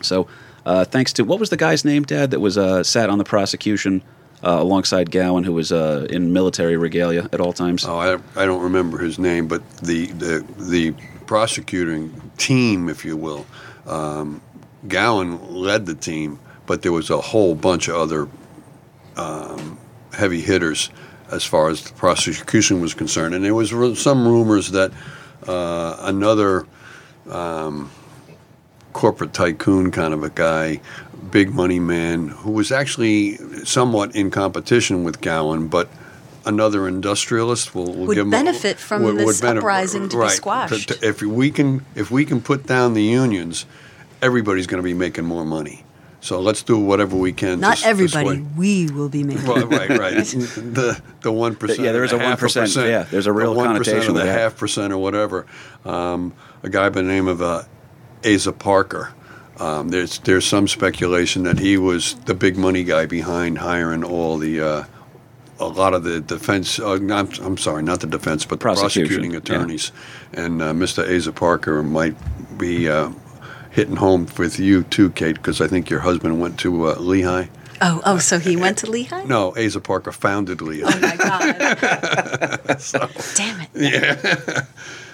So 0.03 0.27
uh, 0.65 0.85
thanks 0.85 1.13
to 1.15 1.25
what 1.25 1.39
was 1.39 1.51
the 1.51 1.57
guy's 1.57 1.85
name, 1.85 2.05
Dad, 2.05 2.31
that 2.31 2.41
was 2.41 2.57
uh, 2.57 2.83
sat 2.83 3.11
on 3.11 3.19
the 3.19 3.25
prosecution 3.25 4.03
uh, 4.43 4.59
alongside 4.61 5.11
Gowen, 5.11 5.45
who 5.45 5.53
was 5.53 5.71
uh, 5.71 6.07
in 6.09 6.33
military 6.33 6.77
regalia 6.77 7.29
at 7.33 7.41
all 7.41 7.53
times. 7.53 7.85
Oh, 7.85 7.99
I, 7.99 8.19
I 8.41 8.47
don't 8.47 8.63
remember 8.63 8.99
his 8.99 9.19
name, 9.19 9.47
but 9.47 9.69
the 9.79 10.07
the, 10.07 10.47
the 10.59 10.95
prosecuting 11.27 12.33
team, 12.39 12.89
if 12.89 13.05
you 13.05 13.17
will, 13.17 13.45
um, 13.87 14.41
Gowen 14.87 15.55
led 15.55 15.85
the 15.85 15.95
team, 15.95 16.39
but 16.67 16.81
there 16.83 16.93
was 16.93 17.11
a 17.11 17.21
whole 17.21 17.55
bunch 17.55 17.89
of 17.89 17.97
other 17.97 18.29
um, 19.17 19.79
heavy 20.13 20.41
hitters 20.41 20.91
as 21.31 21.45
far 21.45 21.69
as 21.69 21.83
the 21.83 21.93
prosecution 21.93 22.81
was 22.81 22.95
concerned, 22.95 23.35
and 23.35 23.45
there 23.45 23.55
was 23.55 23.71
some 24.01 24.27
rumors 24.27 24.71
that 24.71 24.93
uh, 25.47 25.97
another 26.01 26.67
um, 27.31 27.91
corporate 28.93 29.33
tycoon 29.33 29.91
kind 29.91 30.15
of 30.15 30.23
a 30.23 30.31
guy, 30.31 30.81
big 31.31 31.51
money 31.51 31.79
man, 31.79 32.29
who 32.29 32.51
was 32.51 32.73
actually 32.73 33.37
somewhat 33.65 34.15
in 34.17 34.31
competition 34.31 35.05
with 35.05 35.21
Gowen, 35.21 35.69
but 35.69 35.89
another 36.45 36.89
industrialist 36.89 37.75
will, 37.75 37.93
will 37.93 38.07
Would 38.07 38.31
benefit 38.31 38.79
from 38.79 39.17
this 39.17 39.43
uprising 39.43 40.09
to 40.09 40.17
be 40.17 40.21
right, 40.21 40.31
squashed. 40.31 40.89
to- 40.89 41.07
if 41.07 41.21
we 41.23 41.51
can, 41.51 41.85
if 41.95 42.11
we 42.11 42.25
can 42.25 42.41
put 42.41 42.67
down 42.67 42.95
the 42.95 43.03
unions, 43.03 43.67
everybody's 44.23 44.67
going 44.67 44.83
to 44.83 44.85
be 44.85 44.95
making 44.95 45.25
more 45.25 45.45
money. 45.45 45.85
So 46.21 46.41
let's 46.41 46.63
do 46.63 46.79
whatever 46.79 47.17
we 47.17 47.33
can. 47.33 47.61
Not 47.61 47.77
to, 47.77 47.83
to 47.85 47.89
everybody. 47.89 48.29
sway- 48.29 48.47
We 48.57 48.91
will 48.91 49.09
be 49.09 49.23
making. 49.23 49.47
well, 49.47 49.67
right, 49.67 49.89
right. 49.89 50.15
the 50.25 51.01
the 51.21 51.33
one 51.33 51.55
percent. 51.55 51.81
Yeah, 51.81 51.93
there 51.93 52.05
is 52.05 52.13
a 52.13 52.19
1%, 52.19 52.89
yeah, 52.89 53.05
there's 53.05 53.27
a 53.27 53.33
real 53.33 53.55
one 53.55 53.67
connotation 53.67 54.11
of 54.11 54.15
the 54.17 54.25
that. 54.25 54.39
half 54.39 54.57
percent 54.57 54.93
or 54.93 54.99
whatever. 54.99 55.47
Um, 55.85 56.35
a 56.63 56.69
guy 56.69 56.89
by 56.89 57.03
the 57.03 57.09
name 57.09 57.29
of 57.29 57.41
uh, 57.41 57.63
Asa 58.27 58.53
Packer. 58.53 59.15
Um, 59.59 59.89
there's 59.91 60.19
there's 60.21 60.45
some 60.45 60.67
speculation 60.69 61.45
that 61.45 61.59
he 61.59 61.77
was 61.77 62.15
the 62.27 62.35
big 62.35 62.57
money 62.57 62.85
guy 62.85 63.07
behind 63.07 63.59
hiring 63.59 64.05
all 64.05 64.39
the. 64.39 64.61
Uh, 64.61 64.85
a 65.61 65.67
lot 65.67 65.93
of 65.93 66.05
the 66.05 66.21
defense, 66.21 66.79
uh, 66.79 66.99
not, 66.99 67.37
I'm 67.41 67.57
sorry, 67.57 67.83
not 67.83 67.99
the 67.99 68.07
defense, 68.07 68.45
but 68.45 68.61
the 68.61 68.63
Prosecution, 68.63 69.03
prosecuting 69.03 69.33
yeah. 69.33 69.39
attorneys. 69.39 69.91
And 70.33 70.63
uh, 70.63 70.73
Mr. 70.73 71.03
Asa 71.17 71.33
Packer 71.33 71.83
might 71.83 72.15
be 72.57 72.89
uh, 72.89 73.11
hitting 73.71 73.97
home 73.97 74.27
with 74.39 74.59
you 74.59 74.83
too, 74.85 75.11
Kate, 75.11 75.37
because 75.37 75.61
I 75.61 75.67
think 75.69 75.91
your 75.91 76.01
husband 76.01 76.41
went 76.41 76.59
to 76.61 76.89
uh, 76.89 76.95
Lehigh. 76.97 77.47
Oh, 77.81 78.01
oh, 78.05 78.19
so 78.19 78.39
he 78.41 78.57
went 78.57 78.79
to 78.79 78.91
Lehigh? 78.91 79.23
No, 79.25 79.55
Asa 79.57 79.81
Packer 79.81 80.11
founded 80.13 80.61
Lehigh. 80.61 80.91
Oh 80.93 81.01
my 81.01 81.17
God. 81.17 81.57
Damn 83.37 83.61
it. 83.61 83.69
Yeah. 83.75 84.65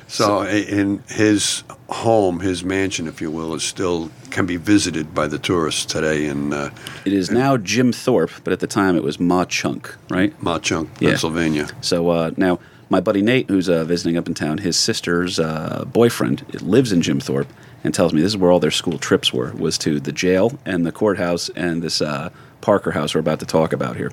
So 0.07 0.43
in 0.47 1.03
his 1.09 1.65
home, 1.89 2.41
his 2.41 2.63
mansion, 2.65 3.07
if 3.09 3.21
you 3.21 3.31
will, 3.31 3.55
is 3.55 3.63
still 3.65 4.11
can 4.31 4.47
be 4.47 4.57
visited 4.57 5.15
by 5.15 5.27
the 5.27 5.39
tourists 5.39 5.85
today 5.87 6.27
in 6.27 6.53
uh, 6.53 6.71
It 7.05 7.13
is 7.13 7.31
now 7.31 7.57
Jim 7.57 7.91
Thorpe, 7.93 8.31
but 8.45 8.53
at 8.53 8.61
the 8.61 8.67
time 8.67 8.97
it 8.97 9.03
was 9.03 9.19
Mauch 9.19 9.49
Chunk, 9.49 9.95
right? 10.11 10.33
Mauch 10.43 10.63
Chunk, 10.63 10.91
Yeah. 11.01 11.11
Pennsylvania. 11.11 11.69
So 11.81 12.11
uh, 12.11 12.31
now, 12.37 12.61
my 12.91 13.01
buddy 13.01 13.23
Nate, 13.23 13.49
who's 13.49 13.69
uh, 13.69 13.85
visiting 13.85 14.17
up 14.17 14.27
in 14.27 14.35
town, 14.35 14.59
his 14.59 14.79
sister's 14.79 15.39
uh, 15.39 15.85
boyfriend 15.87 16.63
lives 16.63 16.93
in 16.93 17.03
Jim 17.03 17.21
Thorpe, 17.21 17.53
and 17.83 17.93
tells 17.93 18.13
me 18.13 18.21
this 18.21 18.33
is 18.33 18.37
where 18.37 18.51
all 18.51 18.61
their 18.61 18.71
school 18.71 18.99
trips 18.99 19.33
were: 19.33 19.53
was 19.53 19.79
to 19.79 20.01
the 20.01 20.13
jail 20.13 20.59
and 20.65 20.87
the 20.87 20.93
courthouse 20.93 21.49
and 21.51 21.83
this 21.83 22.01
uh, 22.01 22.31
Packer 22.61 22.93
house 22.93 23.15
we're 23.15 23.21
about 23.21 23.41
to 23.41 23.47
talk 23.47 23.73
about 23.73 23.97
here. 23.97 24.13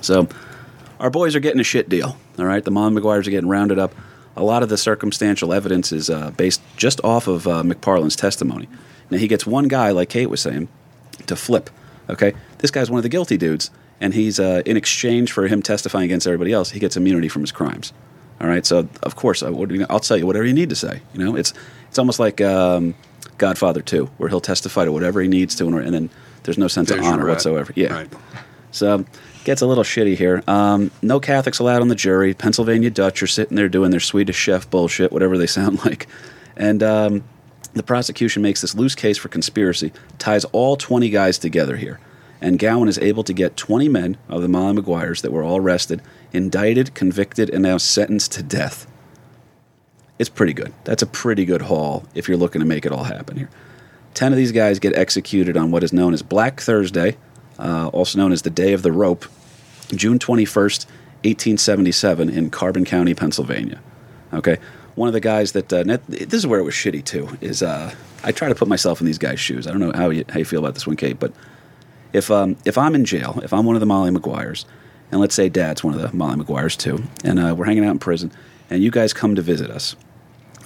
So, 0.00 0.28
our 0.98 1.10
boys 1.10 1.36
are 1.36 1.40
getting 1.40 1.60
a 1.60 1.64
shit 1.64 1.88
deal. 1.88 2.16
All 2.38 2.46
right, 2.46 2.64
the 2.64 2.70
Mon 2.70 2.94
Maguires 2.94 3.26
are 3.26 3.30
getting 3.30 3.48
rounded 3.48 3.78
up. 3.78 3.94
A 4.36 4.42
lot 4.42 4.62
of 4.62 4.68
the 4.70 4.78
circumstantial 4.78 5.52
evidence 5.52 5.92
is 5.92 6.08
uh, 6.08 6.30
based 6.30 6.62
just 6.76 7.00
off 7.04 7.28
of 7.28 7.46
uh, 7.46 7.62
McParland's 7.62 8.16
testimony. 8.16 8.68
Now 9.10 9.18
he 9.18 9.28
gets 9.28 9.46
one 9.46 9.68
guy, 9.68 9.90
like 9.90 10.08
Kate 10.08 10.30
was 10.30 10.40
saying, 10.40 10.68
to 11.26 11.36
flip. 11.36 11.68
Okay, 12.08 12.32
this 12.58 12.70
guy's 12.70 12.90
one 12.90 12.98
of 12.98 13.02
the 13.02 13.08
guilty 13.10 13.36
dudes, 13.36 13.70
and 14.02 14.12
he's 14.12 14.38
uh, 14.38 14.62
in 14.66 14.76
exchange 14.76 15.32
for 15.32 15.46
him 15.46 15.62
testifying 15.62 16.04
against 16.04 16.26
everybody 16.26 16.52
else, 16.52 16.70
he 16.70 16.78
gets 16.80 16.96
immunity 16.96 17.28
from 17.28 17.42
his 17.42 17.52
crimes. 17.52 17.92
All 18.40 18.48
right, 18.48 18.66
so 18.66 18.88
of 19.02 19.14
course, 19.16 19.42
uh, 19.42 19.52
what 19.52 19.68
do 19.68 19.76
you, 19.76 19.86
I'll 19.88 20.00
tell 20.00 20.16
you 20.16 20.26
whatever 20.26 20.44
you 20.44 20.52
need 20.52 20.68
to 20.70 20.74
say. 20.76 21.00
You 21.14 21.24
know, 21.24 21.36
it's 21.36 21.54
it's 21.88 21.98
almost 21.98 22.18
like 22.18 22.40
um, 22.40 22.94
Godfather 23.38 23.80
Two, 23.82 24.06
where 24.18 24.28
he'll 24.28 24.40
testify 24.40 24.84
to 24.84 24.92
whatever 24.92 25.20
he 25.22 25.28
needs 25.28 25.54
to, 25.56 25.66
and, 25.66 25.78
and 25.78 25.94
then 25.94 26.10
there's 26.42 26.58
no 26.58 26.66
sense 26.68 26.88
There's 26.88 27.00
of 27.06 27.06
honor 27.12 27.26
whatsoever. 27.26 27.72
Yeah, 27.76 27.92
Right. 27.94 28.12
so 28.72 29.04
gets 29.44 29.62
a 29.62 29.66
little 29.66 29.84
shitty 29.84 30.16
here. 30.16 30.42
Um, 30.48 30.90
no 31.02 31.20
Catholics 31.20 31.60
allowed 31.60 31.82
on 31.82 31.88
the 31.88 31.94
jury. 31.94 32.34
Pennsylvania 32.34 32.90
Dutch 32.90 33.22
are 33.22 33.26
sitting 33.28 33.56
there 33.56 33.68
doing 33.68 33.90
their 33.92 34.00
Swedish 34.00 34.36
chef 34.36 34.68
bullshit, 34.70 35.12
whatever 35.12 35.38
they 35.38 35.46
sound 35.58 35.84
like. 35.84 36.08
And 36.56 36.82
um, 36.82 37.24
the 37.74 37.82
prosecution 37.82 38.42
makes 38.42 38.60
this 38.60 38.74
loose 38.74 38.94
case 38.94 39.18
for 39.18 39.28
conspiracy, 39.28 39.92
ties 40.18 40.44
all 40.46 40.76
20 40.76 41.08
guys 41.10 41.38
together 41.38 41.76
here. 41.76 42.00
And 42.42 42.58
Gowen 42.58 42.88
is 42.88 42.98
able 42.98 43.22
to 43.22 43.32
get 43.32 43.56
20 43.56 43.88
men 43.88 44.16
of 44.28 44.42
the 44.42 44.48
Molly 44.48 44.74
Maguires 44.74 45.22
that 45.22 45.30
were 45.30 45.44
all 45.44 45.58
arrested, 45.58 46.02
indicted, 46.32 46.92
convicted, 46.92 47.48
and 47.48 47.62
now 47.62 47.76
sentenced 47.78 48.32
to 48.32 48.42
death. 48.42 48.88
It's 50.18 50.28
pretty 50.28 50.52
good. 50.52 50.74
That's 50.82 51.02
a 51.02 51.06
pretty 51.06 51.44
good 51.44 51.62
haul 51.62 52.04
if 52.16 52.26
you're 52.26 52.36
looking 52.36 52.60
to 52.60 52.66
make 52.66 52.84
it 52.84 52.90
all 52.90 53.04
happen 53.04 53.36
here. 53.36 53.48
10 54.14 54.32
of 54.32 54.36
these 54.36 54.50
guys 54.50 54.80
get 54.80 54.94
executed 54.96 55.56
on 55.56 55.70
what 55.70 55.84
is 55.84 55.92
known 55.92 56.12
as 56.12 56.22
Black 56.22 56.60
Thursday, 56.60 57.16
uh, 57.60 57.88
also 57.92 58.18
known 58.18 58.32
as 58.32 58.42
the 58.42 58.50
Day 58.50 58.72
of 58.72 58.82
the 58.82 58.92
Rope, 58.92 59.24
June 59.94 60.18
21st, 60.18 60.86
1877, 61.24 62.28
in 62.28 62.50
Carbon 62.50 62.84
County, 62.84 63.14
Pennsylvania. 63.14 63.80
Okay? 64.32 64.58
One 64.96 65.06
of 65.06 65.14
the 65.14 65.20
guys 65.20 65.52
that, 65.52 65.72
uh, 65.72 65.84
this 66.08 66.34
is 66.34 66.46
where 66.46 66.58
it 66.58 66.64
was 66.64 66.74
shitty 66.74 67.04
too, 67.04 67.38
is 67.40 67.62
uh, 67.62 67.94
I 68.24 68.32
try 68.32 68.48
to 68.48 68.54
put 68.56 68.66
myself 68.66 69.00
in 69.00 69.06
these 69.06 69.18
guys' 69.18 69.38
shoes. 69.38 69.68
I 69.68 69.70
don't 69.70 69.80
know 69.80 69.92
how 69.94 70.10
you, 70.10 70.24
how 70.28 70.40
you 70.40 70.44
feel 70.44 70.58
about 70.58 70.74
this 70.74 70.88
one, 70.88 70.96
Kate, 70.96 71.20
but 71.20 71.32
if, 72.12 72.30
um, 72.30 72.56
if 72.64 72.76
I'm 72.78 72.94
in 72.94 73.04
jail, 73.04 73.40
if 73.42 73.52
I'm 73.52 73.64
one 73.64 73.76
of 73.76 73.80
the 73.80 73.86
Molly 73.86 74.10
Maguires, 74.10 74.64
and 75.10 75.20
let's 75.20 75.34
say 75.34 75.48
dad's 75.48 75.84
one 75.84 75.94
of 75.94 76.00
the 76.00 76.16
Molly 76.16 76.36
Maguires 76.36 76.76
too, 76.76 77.02
and 77.24 77.38
uh, 77.38 77.54
we're 77.56 77.66
hanging 77.66 77.84
out 77.84 77.90
in 77.90 77.98
prison, 77.98 78.32
and 78.70 78.82
you 78.82 78.90
guys 78.90 79.12
come 79.12 79.34
to 79.34 79.42
visit 79.42 79.70
us, 79.70 79.96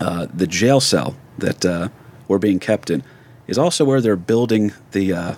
uh, 0.01 0.27
the 0.33 0.47
jail 0.47 0.81
cell 0.81 1.17
that 1.39 1.65
uh, 1.65 1.89
we're 2.29 2.39
being 2.39 2.59
kept 2.59 2.91
in 2.91 3.03
is 3.47 3.59
also 3.59 3.85
where 3.85 4.01
they're 4.01 4.17
building 4.17 4.73
the 4.93 5.13
uh, 5.13 5.35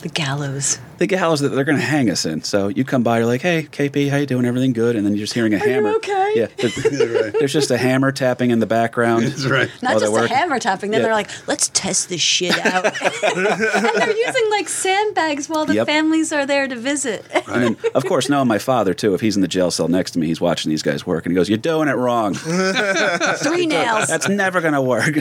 The 0.00 0.08
gallows. 0.08 0.78
The 1.00 1.06
gallows 1.06 1.40
that 1.40 1.48
they're 1.48 1.64
going 1.64 1.78
to 1.78 1.84
hang 1.84 2.10
us 2.10 2.24
in. 2.26 2.42
So 2.42 2.68
you 2.68 2.84
come 2.84 3.02
by, 3.02 3.18
you're 3.18 3.26
like, 3.26 3.40
"Hey, 3.40 3.64
KP, 3.64 4.10
how 4.10 4.18
you 4.18 4.26
doing? 4.26 4.44
Everything 4.44 4.72
good?" 4.74 4.94
And 4.96 5.04
then 5.04 5.14
you're 5.14 5.20
just 5.24 5.32
hearing 5.32 5.54
a 5.54 5.56
Are 5.58 5.66
you 5.66 5.72
hammer. 5.72 5.88
okay? 5.94 6.32
Yeah, 6.36 6.46
there- 6.58 7.30
there's 7.32 7.52
just 7.52 7.70
a 7.70 7.78
hammer 7.78 8.12
tapping 8.12 8.50
in 8.50 8.58
the 8.60 8.66
background. 8.66 9.24
That's 9.26 9.46
right. 9.46 9.70
Not 9.82 9.94
just 9.94 10.06
a 10.06 10.10
working. 10.10 10.36
hammer 10.36 10.58
tapping. 10.58 10.90
Then 10.90 11.00
Yeah. 11.00 11.06
they're 11.06 11.14
like, 11.14 11.30
let's 11.48 11.68
test 11.72 12.10
this 12.10 12.20
shit 12.20 12.56
out. 12.66 12.84
and 13.24 13.46
they're 13.46 14.16
using 14.16 14.50
like 14.50 14.68
sandbags 14.68 15.48
while 15.48 15.64
the 15.64 15.74
Yep. 15.74 15.86
families 15.86 16.32
are 16.32 16.44
there 16.44 16.68
to 16.68 16.76
visit. 16.76 17.24
And 17.48 17.64
then, 17.64 17.76
of 17.94 18.04
course, 18.04 18.28
knowing 18.28 18.46
my 18.48 18.58
father 18.58 18.92
too, 18.94 19.14
if 19.14 19.20
he's 19.22 19.36
in 19.36 19.42
the 19.42 19.48
jail 19.48 19.70
cell 19.70 19.88
next 19.88 20.10
to 20.12 20.18
me, 20.18 20.26
he's 20.26 20.40
watching 20.40 20.68
these 20.70 20.82
guys 20.82 21.06
work, 21.06 21.24
and 21.24 21.32
he 21.32 21.34
goes, 21.34 21.48
"You're 21.48 21.56
doing 21.58 21.88
it 21.88 21.96
wrong. 21.96 22.34
Three 22.34 23.66
nails. 23.66 24.06
That's 24.08 24.28
never 24.28 24.60
going 24.60 24.74
to 24.74 24.82
work." 24.82 25.14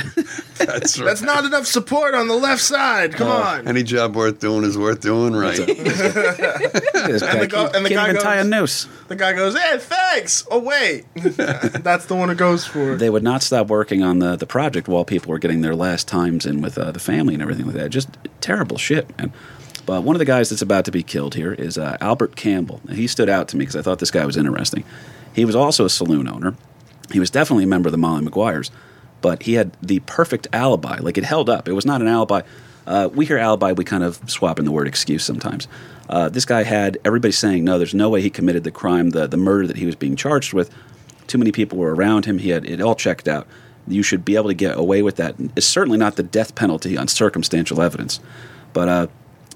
That's 0.58 1.00
right. 1.00 1.06
That's 1.06 1.22
not 1.22 1.46
enough 1.46 1.66
support 1.66 2.14
on 2.14 2.28
the 2.28 2.36
left 2.36 2.62
side. 2.62 3.14
Come 3.14 3.30
on. 3.30 3.68
Any 3.68 3.82
job 3.84 4.16
worth 4.16 4.40
doing 4.40 4.66
is 4.66 4.78
worth 4.78 5.00
doing 5.02 5.34
right. 5.36 5.58
This 5.78 7.22
guy 7.22 7.40
the 7.40 7.48
go- 7.48 7.70
and 7.74 7.86
the 7.86 7.90
guy 7.90 8.10
even 8.10 8.22
tie 8.22 8.36
a 8.38 8.44
goes- 8.44 8.50
noose. 8.52 8.88
The 9.08 9.16
guy 9.16 9.34
goes, 9.34 9.58
"Hey, 9.58 9.78
thanks." 9.80 10.46
Oh 10.50 10.60
wait, 10.60 11.06
that's 11.16 12.06
the 12.06 12.16
one 12.16 12.30
it 12.30 12.38
goes 12.38 12.66
for. 12.66 12.96
they 12.96 13.10
would 13.10 13.24
not 13.24 13.42
stop 13.44 13.68
working 13.68 14.04
on 14.04 14.20
the, 14.20 14.36
the 14.36 14.46
project 14.46 14.88
while 14.88 15.06
people 15.06 15.30
were 15.32 15.40
getting 15.40 15.62
their 15.62 15.76
last 15.76 16.08
times 16.08 16.46
in 16.46 16.62
with 16.62 16.78
uh, 16.78 16.92
the 16.92 17.00
family 17.00 17.34
and 17.34 17.42
everything 17.44 17.66
like 17.66 17.76
that. 17.76 17.90
Just 17.90 18.10
terrible 18.42 18.78
shit, 18.78 19.18
man. 19.18 19.32
But 19.86 20.04
one 20.04 20.16
of 20.16 20.20
the 20.20 20.26
guys 20.26 20.50
that's 20.50 20.62
about 20.62 20.86
to 20.86 20.92
be 20.92 21.02
killed 21.02 21.34
here 21.34 21.54
is 21.54 21.78
uh, 21.78 21.98
Albert 22.00 22.36
Campbell. 22.36 22.80
And 22.88 22.96
he 22.96 23.08
stood 23.08 23.28
out 23.30 23.48
to 23.50 23.58
me 23.58 23.64
because 23.64 23.76
I 23.76 23.82
thought 23.82 23.98
this 23.98 24.12
guy 24.12 24.24
was 24.26 24.38
interesting. 24.38 24.84
He 25.34 25.46
was 25.46 25.56
also 25.56 25.84
a 25.84 25.90
saloon 25.90 26.28
owner. 26.28 26.56
He 27.12 27.20
was 27.20 27.32
definitely 27.32 27.64
a 27.64 27.68
member 27.68 27.88
of 27.88 27.92
the 27.92 27.98
Molly 27.98 28.24
Maguires, 28.24 28.70
but 29.22 29.42
he 29.44 29.54
had 29.54 29.72
the 29.82 30.00
perfect 30.02 30.48
alibi. 30.54 31.00
Like 31.00 31.18
it 31.18 31.24
held 31.24 31.50
up. 31.50 31.68
It 31.68 31.74
was 31.74 31.88
not 31.88 32.02
an 32.02 32.08
alibi. 32.08 32.42
Uh, 32.90 33.08
we 33.14 33.24
hear 33.24 33.38
alibi, 33.38 33.72
we 33.72 33.86
kind 33.86 34.04
of 34.04 34.20
swap 34.28 34.58
in 34.58 34.66
the 34.66 34.72
word 34.72 34.88
excuse 34.88 35.24
sometimes. 35.24 35.68
Uh, 36.10 36.28
this 36.28 36.44
guy 36.44 36.64
had 36.64 36.98
everybody 37.06 37.32
saying, 37.32 37.64
no, 37.64 37.78
there's 37.78 37.94
no 37.94 38.10
way 38.10 38.20
he 38.20 38.32
committed 38.32 38.64
the 38.64 38.72
crime, 38.72 39.12
the, 39.12 39.28
the 39.28 39.38
murder 39.38 39.68
that 39.68 39.78
he 39.78 39.86
was 39.86 39.96
being 39.96 40.16
charged 40.16 40.54
with. 40.54 40.74
Too 41.28 41.38
many 41.38 41.52
people 41.52 41.78
were 41.78 41.94
around 41.94 42.26
him. 42.26 42.40
He 42.40 42.50
had 42.50 42.66
it 42.66 42.82
all 42.82 42.96
checked 42.96 43.28
out. 43.28 43.48
You 43.88 44.02
should 44.02 44.26
be 44.26 44.36
able 44.36 44.48
to 44.48 44.56
get 44.56 44.76
away 44.76 45.04
with 45.04 45.18
that. 45.18 45.36
It's 45.56 45.68
certainly 45.68 46.00
not 46.00 46.16
the 46.16 46.24
death 46.24 46.56
penalty 46.56 46.98
on 46.98 47.08
circumstantial 47.08 47.80
evidence. 47.80 48.20
But 48.74 48.90
uh, 48.90 49.08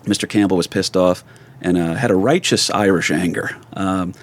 Mr. 0.04 0.30
Campbell 0.30 0.58
was 0.58 0.68
pissed 0.68 0.96
off 0.96 1.24
and 1.60 1.76
uh, 1.76 1.96
had 1.96 2.12
a 2.12 2.16
righteous 2.16 2.70
Irish 2.70 3.10
anger. 3.10 3.58
Um, 3.74 4.14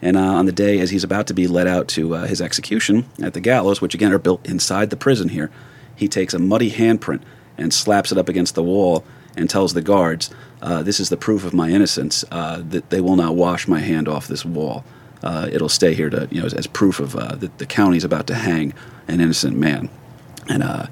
and 0.00 0.16
uh, 0.16 0.20
on 0.20 0.46
the 0.46 0.52
day 0.52 0.80
as 0.80 0.88
he's 0.88 1.04
about 1.04 1.26
to 1.26 1.34
be 1.34 1.46
led 1.46 1.66
out 1.66 1.86
to 1.88 2.14
uh, 2.14 2.26
his 2.26 2.40
execution 2.40 3.04
at 3.22 3.34
the 3.34 3.40
gallows, 3.40 3.82
which 3.82 3.94
again 3.94 4.12
are 4.12 4.18
built 4.18 4.46
inside 4.46 4.88
the 4.88 4.96
prison 4.96 5.28
here, 5.28 5.50
he 5.94 6.08
takes 6.08 6.32
a 6.32 6.38
muddy 6.38 6.70
handprint 6.70 7.20
and 7.58 7.72
slaps 7.72 8.12
it 8.12 8.18
up 8.18 8.28
against 8.28 8.54
the 8.54 8.62
wall 8.62 9.04
and 9.36 9.50
tells 9.50 9.74
the 9.74 9.82
guards, 9.82 10.30
uh, 10.62 10.82
"This 10.82 11.00
is 11.00 11.08
the 11.08 11.16
proof 11.16 11.44
of 11.44 11.52
my 11.52 11.68
innocence. 11.70 12.24
Uh, 12.30 12.62
that 12.70 12.90
they 12.90 13.00
will 13.00 13.16
not 13.16 13.34
wash 13.34 13.66
my 13.68 13.80
hand 13.80 14.08
off 14.08 14.28
this 14.28 14.44
wall. 14.44 14.84
Uh, 15.22 15.48
it'll 15.50 15.68
stay 15.68 15.94
here 15.94 16.10
to 16.10 16.28
you 16.30 16.40
know 16.40 16.46
as, 16.46 16.54
as 16.54 16.66
proof 16.66 17.00
of 17.00 17.16
uh, 17.16 17.34
that 17.36 17.58
the 17.58 17.66
county's 17.66 18.04
about 18.04 18.26
to 18.28 18.34
hang 18.34 18.72
an 19.08 19.20
innocent 19.20 19.56
man." 19.56 19.88
And 20.48 20.62
uh, 20.62 20.86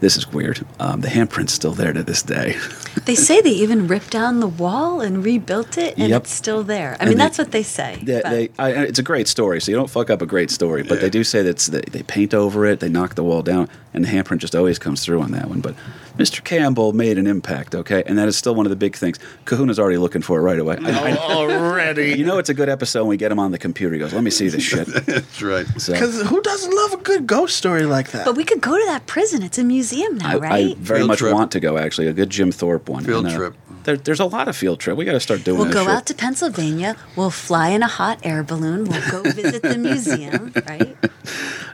this 0.00 0.16
is 0.16 0.26
weird. 0.32 0.64
Um, 0.78 1.00
the 1.02 1.08
handprint's 1.08 1.52
still 1.52 1.72
there 1.72 1.92
to 1.92 2.02
this 2.02 2.22
day. 2.22 2.56
They 3.06 3.14
say 3.14 3.40
they 3.40 3.50
even 3.50 3.86
ripped 3.88 4.10
down 4.10 4.40
the 4.40 4.46
wall 4.46 5.00
and 5.00 5.24
rebuilt 5.24 5.78
it, 5.78 5.96
and 5.96 6.10
Yep. 6.10 6.22
it's 6.22 6.32
still 6.32 6.62
there. 6.62 6.92
I 6.92 6.96
And 7.00 7.08
mean, 7.08 7.18
they- 7.18 7.24
that's 7.24 7.38
what 7.38 7.50
they 7.50 7.62
say. 7.62 7.98
They, 8.02 8.20
they, 8.20 8.50
I, 8.58 8.70
it's 8.84 8.98
a 8.98 9.02
great 9.02 9.26
story, 9.26 9.60
so 9.60 9.70
you 9.70 9.76
don't 9.76 9.88
fuck 9.90 10.10
up 10.10 10.20
a 10.22 10.26
great 10.26 10.50
story. 10.50 10.82
But 10.82 11.00
they 11.00 11.08
do 11.08 11.24
say 11.24 11.42
that 11.42 11.58
they, 11.58 11.80
they 11.82 12.02
paint 12.02 12.34
over 12.34 12.66
it, 12.66 12.80
they 12.80 12.88
knock 12.88 13.14
the 13.14 13.24
wall 13.24 13.42
down, 13.42 13.68
and 13.94 14.04
the 14.04 14.08
handprint 14.08 14.38
just 14.38 14.54
always 14.54 14.78
comes 14.78 15.02
through 15.04 15.22
on 15.22 15.30
that 15.32 15.48
one. 15.48 15.60
But 15.60 15.74
Mr. 16.20 16.44
Campbell 16.44 16.92
made 16.92 17.16
an 17.18 17.26
impact, 17.26 17.74
okay, 17.74 18.02
and 18.06 18.18
that 18.18 18.28
is 18.28 18.36
still 18.36 18.54
one 18.54 18.66
of 18.66 18.70
the 18.70 18.76
big 18.76 18.94
things. 18.96 19.18
Kahuna's 19.46 19.78
already 19.78 19.96
looking 19.96 20.22
for 20.22 20.38
it 20.38 20.42
right 20.42 20.58
away. 20.58 20.76
I- 20.82 21.12
I- 21.12 21.16
Already. 21.16 22.14
you 22.18 22.24
know, 22.24 22.38
it's 22.38 22.48
a 22.50 22.54
good 22.54 22.68
episode 22.68 23.00
when 23.02 23.08
we 23.10 23.16
get 23.16 23.32
him 23.32 23.38
on 23.38 23.52
the 23.52 23.58
computer. 23.58 23.94
He 23.94 23.98
goes, 23.98 24.12
"Let 24.12 24.22
me 24.22 24.30
see 24.30 24.48
this 24.48 24.62
shit." 24.62 24.86
That's 25.06 25.40
right. 25.42 25.66
So 25.80 25.92
Because 25.92 26.20
who 26.28 26.40
doesn't 26.42 26.74
love 26.74 26.92
a 26.92 26.96
good 26.98 27.26
ghost 27.26 27.56
story 27.56 27.84
like 27.84 28.10
that? 28.10 28.24
but 28.26 28.36
we 28.36 28.44
could 28.44 28.60
go 28.60 28.78
to 28.78 28.84
that 28.86 29.06
prison. 29.06 29.42
It's 29.42 29.58
a 29.58 29.64
museum 29.64 30.16
now, 30.18 30.38
I, 30.40 30.48
I 30.56 30.74
very 30.74 31.00
Field 31.00 31.08
much 31.08 31.18
trip. 31.20 31.32
want 31.34 31.52
to 31.52 31.60
go. 31.60 31.78
Actually, 31.78 32.08
a 32.08 32.12
good 32.12 32.30
Jim 32.30 32.52
Thorpe 32.52 32.88
one. 32.88 33.04
Field 33.04 33.24
And, 33.26 33.34
uh, 33.34 33.38
trip. 33.38 33.54
There, 33.84 33.96
there's 33.96 34.20
a 34.20 34.26
lot 34.26 34.46
of 34.46 34.54
field 34.56 34.78
trip. 34.78 34.98
We 34.98 35.06
got 35.06 35.12
to 35.12 35.20
start 35.20 35.42
doing. 35.42 35.58
We'll 35.58 35.72
go 35.72 35.84
shit. 35.84 35.90
out 35.94 36.04
to 36.06 36.14
Pennsylvania. 36.14 36.96
We'll 37.16 37.30
fly 37.30 37.68
in 37.70 37.82
a 37.82 37.88
hot 37.88 38.18
air 38.24 38.42
balloon. 38.42 38.84
We'll 38.84 39.10
go 39.10 39.22
visit 39.22 39.62
the 39.62 39.78
museum, 39.90 40.52
right? 40.68 40.96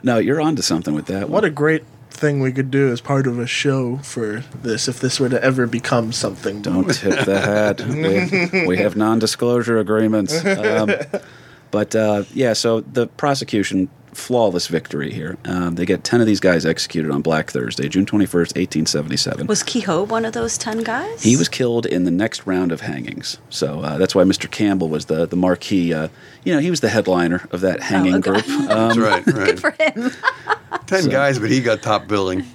No, 0.03 0.17
you're 0.17 0.39
onto 0.39 0.61
something 0.61 0.93
with 0.95 1.07
that. 1.07 1.23
what 1.29 1.41
one. 1.41 1.45
a 1.45 1.49
great 1.49 1.83
thing 2.09 2.39
we 2.39 2.51
could 2.51 2.71
do 2.71 2.91
as 2.91 3.01
part 3.01 3.27
of 3.27 3.37
a 3.39 3.47
show 3.47 3.97
for 3.97 4.43
this 4.61 4.87
if 4.87 4.99
this 4.99 5.19
were 5.19 5.29
to 5.29 5.43
ever 5.43 5.67
become 5.67 6.11
something. 6.11 6.61
Don't 6.61 6.91
tip 6.93 7.25
the 7.25 7.39
hat. 7.39 7.81
We, 7.87 8.65
we 8.67 8.77
have 8.77 8.95
non-disclosure 8.95 9.77
agreements. 9.79 10.33
Um, 10.57 10.91
but 11.69 11.95
uh, 11.95 12.23
yeah, 12.33 12.53
so 12.53 12.81
the 12.81 13.07
prosecution 13.07 13.89
flawless 14.17 14.67
victory 14.67 15.11
here. 15.13 15.37
Um, 15.45 15.75
they 15.75 15.85
get 15.85 16.03
ten 16.03 16.19
of 16.19 16.27
these 16.27 16.39
guys 16.39 16.65
executed 16.65 17.11
on 17.11 17.21
Black 17.21 17.51
Thursday, 17.51 17.87
June 17.87 18.05
twenty 18.05 18.25
first, 18.25 18.57
eighteen 18.57 18.85
seventy 18.85 19.15
seven. 19.17 19.47
Was 19.47 19.63
Kehoe 19.63 20.03
one 20.03 20.25
of 20.25 20.33
those 20.33 20.57
10 20.57 20.79
guys? 20.83 21.23
He 21.23 21.37
was 21.37 21.47
killed 21.47 21.85
in 21.85 22.03
the 22.03 22.11
next 22.11 22.45
round 22.45 22.71
of 22.71 22.81
hangings. 22.81 23.37
So 23.49 23.81
uh, 23.81 23.97
that's 23.97 24.15
why 24.15 24.23
Mr. 24.23 24.49
Campbell 24.49 24.89
was 24.89 25.05
the 25.05 25.25
the 25.25 25.35
marquee. 25.35 25.93
Uh, 25.93 26.07
you 26.43 26.53
know, 26.53 26.59
he 26.59 26.69
was 26.69 26.81
the 26.81 26.89
headliner 26.89 27.47
of 27.51 27.61
that 27.61 27.81
hanging 27.81 28.15
okay. 28.15 28.31
group. 28.31 28.45
That's 28.67 28.97
Um, 28.97 29.03
right. 29.03 29.25
Right. 29.27 29.59
for 29.59 29.71
him. 29.71 30.11
Ten 30.87 31.09
guys, 31.09 31.39
but 31.39 31.49
he 31.49 31.61
got 31.61 31.81
top 31.81 32.07
billing. 32.07 32.45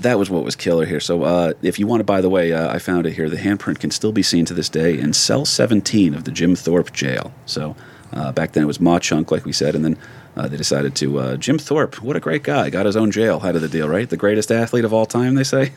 that 0.00 0.18
was 0.18 0.30
what 0.30 0.44
was 0.44 0.54
killer 0.56 0.86
here. 0.86 1.00
So, 1.00 1.24
uh, 1.24 1.52
if 1.62 1.78
you 1.78 1.86
want 1.86 2.00
to, 2.00 2.04
by 2.04 2.20
the 2.20 2.30
way, 2.30 2.52
uh, 2.52 2.72
I 2.72 2.78
found 2.78 3.06
it 3.06 3.12
here. 3.12 3.28
The 3.28 3.36
handprint 3.36 3.80
can 3.80 3.90
still 3.90 4.12
be 4.12 4.22
seen 4.22 4.44
to 4.46 4.54
this 4.54 4.68
day 4.68 4.98
in 4.98 5.12
cell 5.12 5.44
17 5.44 6.14
of 6.14 6.24
the 6.24 6.30
Jim 6.30 6.54
Thorpe 6.56 6.92
jail. 6.92 7.32
So, 7.46 7.74
uh, 8.12 8.32
back 8.32 8.52
then 8.52 8.62
it 8.62 8.66
was 8.66 8.80
Mauch 8.80 9.02
Chunk, 9.02 9.30
like 9.30 9.44
we 9.44 9.52
said, 9.52 9.74
and 9.74 9.84
then 9.84 9.98
uh, 10.36 10.48
they 10.48 10.56
decided 10.56 10.94
to. 10.96 11.18
Uh, 11.18 11.36
Jim 11.36 11.58
Thorpe, 11.58 12.00
what 12.02 12.16
a 12.16 12.20
great 12.20 12.42
guy, 12.42 12.70
got 12.70 12.86
his 12.86 12.96
own 12.96 13.10
jail 13.10 13.40
out 13.42 13.56
of 13.56 13.62
the 13.62 13.68
deal, 13.68 13.88
right? 13.88 14.08
The 14.08 14.16
greatest 14.16 14.50
athlete 14.50 14.84
of 14.84 14.92
all 14.92 15.06
time, 15.06 15.34
they 15.34 15.44
say. 15.44 15.72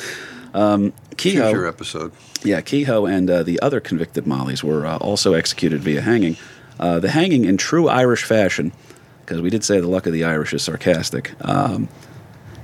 um, 0.54 0.92
Future 1.16 1.52
Kehoe, 1.52 1.68
episode. 1.68 2.12
yeah, 2.42 2.60
Kehoe 2.60 3.06
and 3.06 3.30
uh, 3.30 3.42
the 3.42 3.60
other 3.60 3.80
convicted 3.80 4.26
Mollies 4.26 4.64
were 4.64 4.86
uh, 4.86 4.96
also 4.98 5.34
executed 5.34 5.80
via 5.80 6.00
hanging. 6.00 6.36
Uh, 6.80 6.98
the 6.98 7.10
hanging 7.10 7.44
in 7.44 7.56
true 7.56 7.88
Irish 7.88 8.24
fashion, 8.24 8.72
because 9.20 9.40
we 9.40 9.50
did 9.50 9.62
say 9.62 9.78
the 9.78 9.86
luck 9.88 10.06
of 10.06 10.12
the 10.12 10.24
Irish 10.24 10.52
is 10.52 10.62
sarcastic. 10.62 11.32
Um, 11.42 11.88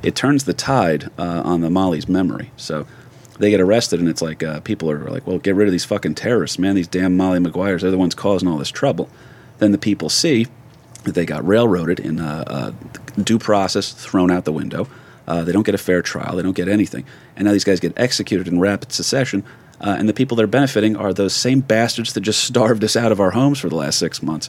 it 0.02 0.16
turns 0.16 0.44
the 0.44 0.55
tide 0.55 1.10
uh, 1.19 1.43
on 1.44 1.60
the 1.60 1.70
Molly's 1.70 2.09
memory. 2.09 2.51
So 2.56 2.86
they 3.39 3.51
get 3.51 3.60
arrested, 3.60 4.01
and 4.01 4.09
it's 4.09 4.23
like 4.23 4.43
uh, 4.43 4.60
people 4.60 4.90
are 4.90 5.09
like, 5.10 5.27
"Well, 5.27 5.39
get 5.39 5.55
rid 5.55 5.69
of 5.69 5.73
these 5.73 5.85
fucking 5.85 6.16
terrorists, 6.16 6.59
man! 6.59 6.74
These 6.74 6.89
damn 6.89 7.16
Molly 7.16 7.39
Maguires, 7.39 7.82
they're 7.82 7.90
the 7.90 7.98
ones 7.98 8.15
causing 8.15 8.48
all 8.48 8.59
this 8.59 8.70
trouble." 8.70 9.09
Then 9.59 9.73
the 9.73 9.78
people 9.78 10.09
see 10.09 10.47
they 11.14 11.26
got 11.26 11.47
railroaded 11.47 12.01
in 12.01 12.20
uh, 12.20 12.44
uh, 12.47 13.22
due 13.22 13.39
process, 13.39 13.93
thrown 13.93 14.30
out 14.30 14.44
the 14.44 14.52
window. 14.52 14.89
Uh, 15.26 15.44
they 15.44 15.52
don't 15.52 15.64
get 15.64 15.74
a 15.74 15.78
fair 15.78 16.01
trial. 16.01 16.36
They 16.36 16.43
don't 16.43 16.56
get 16.56 16.68
anything, 16.68 17.05
and 17.36 17.44
now 17.44 17.52
these 17.52 17.64
guys 17.64 17.80
get 17.80 17.93
executed 17.97 18.48
in 18.48 18.60
rapid 18.60 18.93
succession. 18.93 19.44
Uh, 19.80 19.94
and 19.98 20.09
the 20.09 20.14
people 20.14 20.36
they're 20.36 20.47
benefiting 20.47 20.97
are 20.97 21.12
those 21.12 21.35
same 21.35 21.60
bastards 21.60 22.12
that 22.14 22.20
just 22.20 22.43
starved 22.44 22.82
us 22.82 22.97
out 22.97 23.12
of 23.12 23.20
our 23.20 23.30
homes 23.30 23.59
for 23.59 23.68
the 23.68 23.76
last 23.76 23.98
six 23.98 24.22
months. 24.22 24.48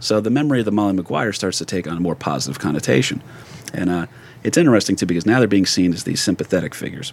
So 0.00 0.20
the 0.20 0.30
memory 0.30 0.60
of 0.60 0.64
the 0.64 0.72
Molly 0.72 0.92
Maguire 0.92 1.32
starts 1.32 1.58
to 1.58 1.64
take 1.64 1.88
on 1.88 1.96
a 1.96 2.00
more 2.00 2.14
positive 2.14 2.58
connotation. 2.58 3.22
And 3.72 3.90
uh, 3.90 4.06
it's 4.44 4.56
interesting, 4.56 4.96
too, 4.96 5.06
because 5.06 5.26
now 5.26 5.38
they're 5.38 5.48
being 5.48 5.66
seen 5.66 5.92
as 5.92 6.04
these 6.04 6.20
sympathetic 6.22 6.74
figures. 6.74 7.12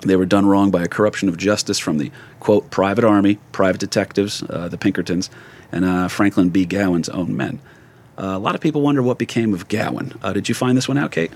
They 0.00 0.16
were 0.16 0.26
done 0.26 0.46
wrong 0.46 0.70
by 0.70 0.82
a 0.82 0.88
corruption 0.88 1.28
of 1.28 1.36
justice 1.36 1.78
from 1.78 1.98
the, 1.98 2.10
quote, 2.40 2.70
private 2.70 3.04
army, 3.04 3.38
private 3.52 3.80
detectives, 3.80 4.42
uh, 4.50 4.68
the 4.68 4.76
Pinkertons, 4.76 5.30
and 5.72 6.10
Franklin 6.10 6.50
B. 6.50 6.66
Gowen's 6.66 7.08
own 7.08 7.36
men. 7.36 7.60
Uh, 8.16 8.26
a 8.26 8.38
lot 8.38 8.54
of 8.54 8.60
people 8.60 8.80
wonder 8.80 9.02
what 9.02 9.18
became 9.18 9.54
of 9.54 9.68
Gowen. 9.68 10.12
Uh, 10.22 10.32
did 10.32 10.48
you 10.48 10.54
find 10.54 10.76
this 10.76 10.88
one 10.88 10.98
out, 10.98 11.10
Kate? 11.10 11.32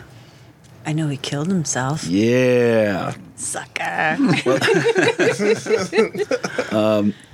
I 0.86 0.92
know 0.92 1.08
he 1.08 1.16
killed 1.18 1.48
himself. 1.48 2.04
Yeah. 2.06 3.14
Sucker. 3.36 4.16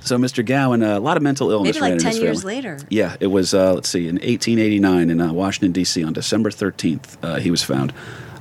So 0.05 0.17
Mr. 0.17 0.45
Gowen, 0.45 0.83
uh, 0.83 0.97
a 0.97 0.99
lot 0.99 1.17
of 1.17 1.23
mental 1.23 1.49
illness 1.49 1.75
Maybe 1.77 1.81
like 1.81 1.99
in 1.99 2.05
his 2.05 2.15
10 2.17 2.23
years 2.23 2.41
family. 2.41 2.55
later. 2.57 2.77
Yeah, 2.89 3.15
it 3.19 3.27
was. 3.27 3.53
Uh, 3.55 3.73
let's 3.73 3.89
see, 3.89 4.07
in 4.07 4.15
1889 4.15 5.09
in 5.09 5.19
uh, 5.19 5.33
Washington 5.33 5.71
D.C. 5.71 6.03
on 6.03 6.13
December 6.13 6.51
13th, 6.51 7.17
uh, 7.23 7.37
he 7.39 7.49
was 7.49 7.63
found 7.63 7.91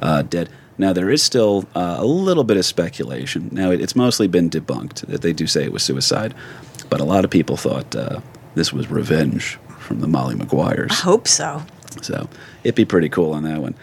uh, 0.02 0.22
dead. 0.22 0.50
Now 0.76 0.92
there 0.92 1.08
is 1.10 1.22
still 1.22 1.66
uh, 1.74 1.96
a 1.98 2.04
little 2.04 2.44
bit 2.44 2.58
of 2.58 2.66
speculation. 2.66 3.48
Now 3.52 3.70
it, 3.70 3.80
it's 3.80 3.96
mostly 3.96 4.26
been 4.28 4.50
debunked 4.50 5.06
that 5.06 5.22
they 5.22 5.32
do 5.32 5.46
say 5.46 5.64
it 5.64 5.72
was 5.72 5.82
suicide, 5.82 6.34
but 6.90 7.00
a 7.00 7.04
lot 7.04 7.24
of 7.24 7.30
people 7.30 7.56
thought 7.56 7.94
uh, 7.96 8.20
this 8.56 8.72
was 8.72 8.90
revenge 8.90 9.58
from 9.84 10.00
the 10.00 10.08
Molly 10.08 10.34
Maguires. 10.34 10.90
I 10.90 10.94
hope 10.94 11.28
so. 11.28 11.62
So 12.02 12.28
it'd 12.64 12.74
be 12.74 12.84
pretty 12.84 13.08
cool 13.08 13.32
on 13.32 13.44
that 13.44 13.60
one. 13.60 13.74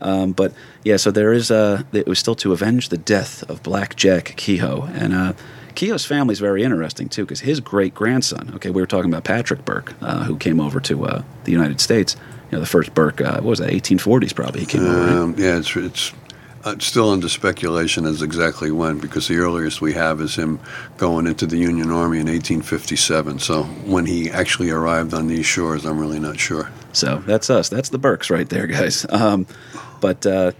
Um, 0.00 0.32
but 0.32 0.52
yeah, 0.82 0.96
so 0.96 1.10
there 1.10 1.32
is 1.32 1.50
uh 1.50 1.82
it 1.92 2.06
was 2.08 2.18
still 2.18 2.34
to 2.36 2.52
avenge 2.52 2.88
the 2.88 2.96
death 2.98 3.48
of 3.50 3.62
Black 3.62 3.96
Jack 3.96 4.34
Kehoe, 4.36 4.88
and 4.94 5.12
uh, 5.12 5.32
Kehoe's 5.74 6.06
family 6.06 6.32
is 6.32 6.40
very 6.40 6.62
interesting 6.62 7.08
too 7.08 7.24
because 7.24 7.40
his 7.40 7.60
great 7.60 7.94
grandson. 7.94 8.50
Okay, 8.54 8.70
we 8.70 8.80
were 8.80 8.86
talking 8.86 9.10
about 9.12 9.24
Patrick 9.24 9.64
Burke, 9.64 9.92
uh, 10.00 10.24
who 10.24 10.36
came 10.36 10.58
over 10.58 10.80
to 10.80 11.04
uh, 11.04 11.22
the 11.44 11.52
United 11.52 11.80
States. 11.80 12.16
You 12.50 12.56
know, 12.56 12.60
the 12.60 12.66
first 12.66 12.94
Burke, 12.94 13.20
uh, 13.20 13.34
what 13.34 13.44
was 13.44 13.58
that, 13.60 13.70
1840s 13.70 14.34
probably? 14.34 14.60
He 14.60 14.66
came 14.66 14.84
over. 14.86 15.00
right? 15.00 15.12
Um, 15.12 15.34
yeah, 15.38 15.58
it's 15.58 15.76
it's 15.76 16.12
uh, 16.64 16.76
still 16.78 17.10
under 17.10 17.28
speculation 17.28 18.04
as 18.04 18.22
exactly 18.22 18.70
when, 18.70 18.98
because 18.98 19.28
the 19.28 19.36
earliest 19.36 19.80
we 19.80 19.94
have 19.94 20.20
is 20.20 20.36
him 20.36 20.60
going 20.96 21.26
into 21.26 21.46
the 21.46 21.56
Union 21.56 21.90
Army 21.90 22.18
in 22.18 22.26
1857. 22.26 23.38
So 23.38 23.64
when 23.64 24.06
he 24.06 24.30
actually 24.30 24.70
arrived 24.70 25.14
on 25.14 25.26
these 25.26 25.46
shores, 25.46 25.84
I'm 25.84 25.98
really 25.98 26.20
not 26.20 26.38
sure. 26.38 26.70
So 26.92 27.22
that's 27.26 27.50
us. 27.50 27.68
That's 27.68 27.88
the 27.88 27.98
Burks 27.98 28.30
right 28.30 28.48
there, 28.48 28.66
guys. 28.66 29.06
Um, 29.10 29.46
but 30.00 30.24
uh, 30.26 30.52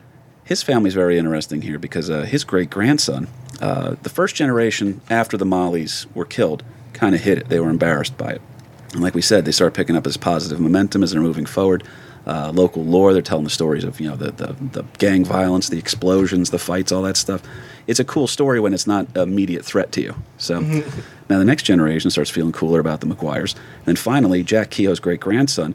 his 0.44 0.62
family's 0.62 0.94
very 0.94 1.18
interesting 1.18 1.62
here 1.62 1.78
because 1.78 2.10
uh, 2.10 2.22
his 2.22 2.44
great 2.44 2.70
grandson, 2.70 3.28
uh, 3.60 3.96
the 4.02 4.10
first 4.10 4.34
generation 4.34 5.00
after 5.08 5.36
the 5.36 5.46
Mollies 5.46 6.06
were 6.14 6.24
killed, 6.24 6.62
kind 6.92 7.14
of 7.14 7.20
hit 7.22 7.38
it. 7.38 7.48
They 7.48 7.60
were 7.60 7.70
embarrassed 7.70 8.16
by 8.18 8.32
it. 8.32 8.42
And 8.92 9.02
like 9.02 9.14
we 9.14 9.22
said, 9.22 9.44
they 9.44 9.52
start 9.52 9.74
picking 9.74 9.96
up 9.96 10.04
this 10.04 10.16
positive 10.16 10.60
momentum 10.60 11.02
as 11.02 11.12
they're 11.12 11.20
moving 11.20 11.46
forward. 11.46 11.84
Uh, 12.26 12.52
local 12.54 12.84
lore, 12.84 13.12
they're 13.12 13.22
telling 13.22 13.44
the 13.44 13.50
stories 13.50 13.82
of 13.82 13.98
you 13.98 14.08
know 14.08 14.16
the, 14.16 14.30
the, 14.32 14.52
the 14.52 14.82
gang 14.98 15.24
violence, 15.24 15.68
the 15.68 15.78
explosions, 15.78 16.50
the 16.50 16.58
fights, 16.58 16.92
all 16.92 17.02
that 17.02 17.16
stuff. 17.16 17.42
It's 17.86 17.98
a 17.98 18.04
cool 18.04 18.26
story 18.26 18.60
when 18.60 18.74
it's 18.74 18.86
not 18.86 19.06
an 19.16 19.22
immediate 19.22 19.64
threat 19.64 19.90
to 19.92 20.02
you. 20.02 20.14
So 20.36 20.60
now 20.60 21.38
the 21.38 21.44
next 21.44 21.62
generation 21.62 22.10
starts 22.10 22.30
feeling 22.30 22.52
cooler 22.52 22.78
about 22.78 23.00
the 23.00 23.06
Maguires. 23.06 23.54
And 23.54 23.86
then 23.86 23.96
finally, 23.96 24.42
Jack 24.42 24.70
Kehoe's 24.70 25.00
great 25.00 25.20
grandson 25.20 25.74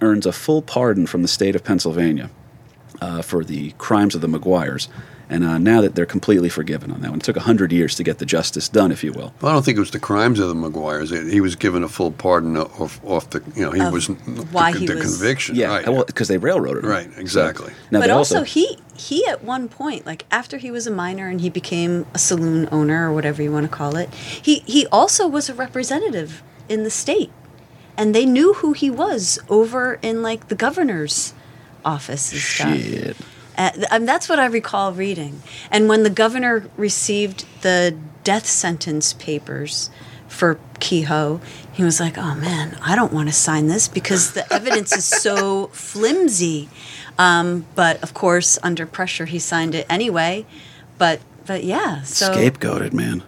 earns 0.00 0.24
a 0.24 0.32
full 0.32 0.62
pardon 0.62 1.06
from 1.06 1.22
the 1.22 1.28
state 1.28 1.56
of 1.56 1.64
Pennsylvania 1.64 2.30
uh, 3.00 3.22
for 3.22 3.44
the 3.44 3.72
crimes 3.72 4.14
of 4.14 4.20
the 4.20 4.28
Maguires. 4.28 4.88
And 5.32 5.44
uh, 5.44 5.56
now 5.56 5.80
that 5.80 5.94
they're 5.94 6.04
completely 6.04 6.50
forgiven 6.50 6.90
on 6.92 7.00
that 7.00 7.10
one, 7.10 7.20
it 7.20 7.24
took 7.24 7.36
100 7.36 7.72
years 7.72 7.94
to 7.96 8.04
get 8.04 8.18
the 8.18 8.26
justice 8.26 8.68
done, 8.68 8.92
if 8.92 9.02
you 9.02 9.12
will. 9.12 9.32
Well, 9.40 9.50
I 9.50 9.54
don't 9.54 9.64
think 9.64 9.78
it 9.78 9.80
was 9.80 9.90
the 9.90 9.98
crimes 9.98 10.38
of 10.38 10.48
the 10.48 10.54
Maguires. 10.54 11.08
He 11.10 11.40
was 11.40 11.56
given 11.56 11.82
a 11.82 11.88
full 11.88 12.10
pardon 12.12 12.56
off, 12.58 13.00
off 13.02 13.30
the, 13.30 13.42
you 13.56 13.62
know, 13.64 13.70
he 13.72 13.80
Of 13.80 13.92
was 13.94 14.08
why 14.52 14.72
the, 14.72 14.78
he 14.80 14.86
the 14.86 14.96
was- 14.96 15.16
conviction. 15.16 15.56
Yeah, 15.56 15.68
right. 15.68 15.88
well, 15.88 16.04
because 16.04 16.28
they 16.28 16.36
railroaded 16.36 16.84
him. 16.84 16.90
Right, 16.90 17.10
exactly. 17.16 17.72
Now, 17.90 18.00
but 18.00 18.08
they 18.08 18.12
also, 18.12 18.42
he 18.42 18.78
he 18.94 19.26
at 19.26 19.42
one 19.42 19.68
point, 19.68 20.04
like 20.04 20.26
after 20.30 20.58
he 20.58 20.70
was 20.70 20.86
a 20.86 20.90
minor 20.90 21.28
and 21.28 21.40
he 21.40 21.48
became 21.48 22.04
a 22.12 22.18
saloon 22.18 22.68
owner 22.70 23.08
or 23.08 23.14
whatever 23.14 23.42
you 23.42 23.50
want 23.50 23.64
to 23.64 23.74
call 23.74 23.96
it, 23.96 24.12
he 24.14 24.58
he 24.66 24.86
also 24.88 25.26
was 25.26 25.48
a 25.48 25.54
representative 25.54 26.42
in 26.68 26.84
the 26.84 26.90
state, 26.90 27.32
and 27.96 28.14
they 28.14 28.26
knew 28.26 28.52
who 28.54 28.74
he 28.74 28.90
was 28.90 29.38
over 29.48 29.98
in 30.02 30.22
like 30.22 30.48
the 30.48 30.54
governor's 30.54 31.32
office 31.86 32.32
and 32.32 32.40
stuff. 32.40 32.76
Shit. 32.78 33.16
Uh, 33.56 33.70
th- 33.70 33.86
um, 33.90 34.06
that's 34.06 34.28
what 34.28 34.38
I 34.38 34.46
recall 34.46 34.92
reading. 34.92 35.42
And 35.70 35.88
when 35.88 36.02
the 36.02 36.10
governor 36.10 36.64
received 36.76 37.44
the 37.62 37.96
death 38.24 38.46
sentence 38.46 39.12
papers 39.12 39.90
for 40.28 40.58
Kehoe, 40.80 41.40
he 41.72 41.82
was 41.84 42.00
like, 42.00 42.16
"Oh 42.18 42.34
man, 42.34 42.78
I 42.82 42.94
don't 42.96 43.12
want 43.12 43.28
to 43.28 43.34
sign 43.34 43.66
this 43.68 43.88
because 43.88 44.32
the 44.32 44.50
evidence 44.52 44.92
is 44.96 45.04
so 45.04 45.66
flimsy." 45.72 46.68
Um, 47.18 47.66
but 47.74 48.02
of 48.02 48.14
course, 48.14 48.58
under 48.62 48.86
pressure, 48.86 49.26
he 49.26 49.38
signed 49.38 49.74
it 49.74 49.86
anyway. 49.90 50.46
But 50.98 51.20
but 51.46 51.64
yeah, 51.64 52.02
so 52.02 52.32
Scapegoated, 52.34 52.92
man. 52.92 53.22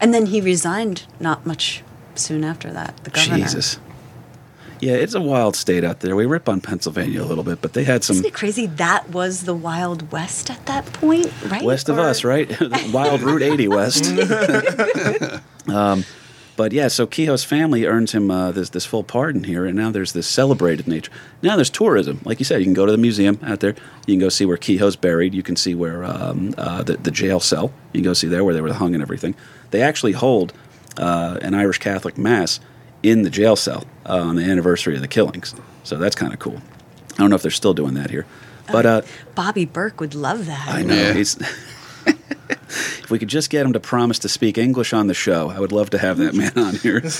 and 0.00 0.12
then 0.12 0.26
he 0.26 0.40
resigned 0.40 1.04
not 1.20 1.46
much 1.46 1.82
soon 2.14 2.42
after 2.44 2.72
that. 2.72 2.96
The 3.04 3.10
governor. 3.10 3.36
Jesus. 3.38 3.78
Yeah, 4.80 4.94
it's 4.94 5.14
a 5.14 5.20
wild 5.20 5.56
state 5.56 5.84
out 5.84 6.00
there. 6.00 6.14
We 6.14 6.26
rip 6.26 6.48
on 6.48 6.60
Pennsylvania 6.60 7.22
a 7.22 7.26
little 7.26 7.44
bit, 7.44 7.60
but 7.60 7.72
they 7.72 7.84
had 7.84 8.04
some 8.04 8.14
Isn't 8.16 8.26
it 8.26 8.34
crazy 8.34 8.66
that 8.66 9.10
was 9.10 9.42
the 9.42 9.54
Wild 9.54 10.12
West 10.12 10.50
at 10.50 10.64
that 10.66 10.84
point, 10.92 11.32
right? 11.50 11.62
west 11.62 11.88
of 11.88 11.98
us, 11.98 12.24
right? 12.24 12.48
Wild 12.92 13.22
Route 13.22 13.42
80 13.42 13.68
west. 13.68 14.06
um, 15.68 16.04
but 16.58 16.72
yeah, 16.72 16.88
so 16.88 17.06
Kehoe's 17.06 17.44
family 17.44 17.86
earns 17.86 18.10
him 18.10 18.32
uh, 18.32 18.50
this 18.50 18.70
this 18.70 18.84
full 18.84 19.04
pardon 19.04 19.44
here, 19.44 19.64
and 19.64 19.76
now 19.76 19.92
there's 19.92 20.12
this 20.12 20.26
celebrated 20.26 20.88
nature. 20.88 21.12
Now 21.40 21.54
there's 21.54 21.70
tourism, 21.70 22.20
like 22.24 22.40
you 22.40 22.44
said. 22.44 22.58
You 22.58 22.64
can 22.64 22.74
go 22.74 22.84
to 22.84 22.90
the 22.90 22.98
museum 22.98 23.38
out 23.44 23.60
there. 23.60 23.76
You 24.06 24.14
can 24.14 24.18
go 24.18 24.28
see 24.28 24.44
where 24.44 24.56
Kehoe's 24.56 24.96
buried. 24.96 25.34
You 25.34 25.44
can 25.44 25.54
see 25.54 25.76
where 25.76 26.02
um, 26.04 26.54
uh, 26.58 26.82
the 26.82 26.96
the 26.96 27.12
jail 27.12 27.38
cell. 27.38 27.72
You 27.92 28.00
can 28.00 28.02
go 28.02 28.12
see 28.12 28.26
there 28.26 28.42
where 28.44 28.54
they 28.54 28.60
were 28.60 28.72
hung 28.72 28.92
and 28.94 29.00
everything. 29.02 29.36
They 29.70 29.82
actually 29.82 30.12
hold 30.12 30.52
uh, 30.96 31.38
an 31.42 31.54
Irish 31.54 31.78
Catholic 31.78 32.18
mass 32.18 32.58
in 33.02 33.22
the 33.22 33.30
jail 33.30 33.56
cell 33.56 33.84
uh, 34.06 34.18
on 34.18 34.36
the 34.36 34.42
anniversary 34.42 34.94
of 34.94 35.00
the 35.00 35.08
killings. 35.08 35.54
So 35.84 35.96
that's 35.96 36.16
kind 36.16 36.32
of 36.32 36.38
cool. 36.38 36.60
I 37.12 37.16
don't 37.18 37.30
know 37.30 37.36
if 37.36 37.42
they're 37.42 37.50
still 37.50 37.74
doing 37.74 37.94
that 37.94 38.10
here, 38.10 38.26
but 38.70 38.86
uh, 38.86 39.02
Bobby 39.34 39.64
Burke 39.64 40.00
would 40.00 40.14
love 40.14 40.46
that. 40.46 40.68
I 40.68 40.82
know. 40.82 40.94
Yeah. 40.94 41.12
He's, 41.14 41.36
if 42.68 43.10
we 43.10 43.18
could 43.18 43.28
just 43.28 43.50
get 43.50 43.64
him 43.64 43.72
to 43.72 43.80
promise 43.80 44.18
to 44.20 44.28
speak 44.28 44.58
English 44.58 44.92
on 44.92 45.06
the 45.06 45.14
show, 45.14 45.50
I 45.50 45.58
would 45.58 45.72
love 45.72 45.90
to 45.90 45.98
have 45.98 46.18
that 46.18 46.34
man 46.34 46.52
on 46.56 46.76
here. 46.76 47.02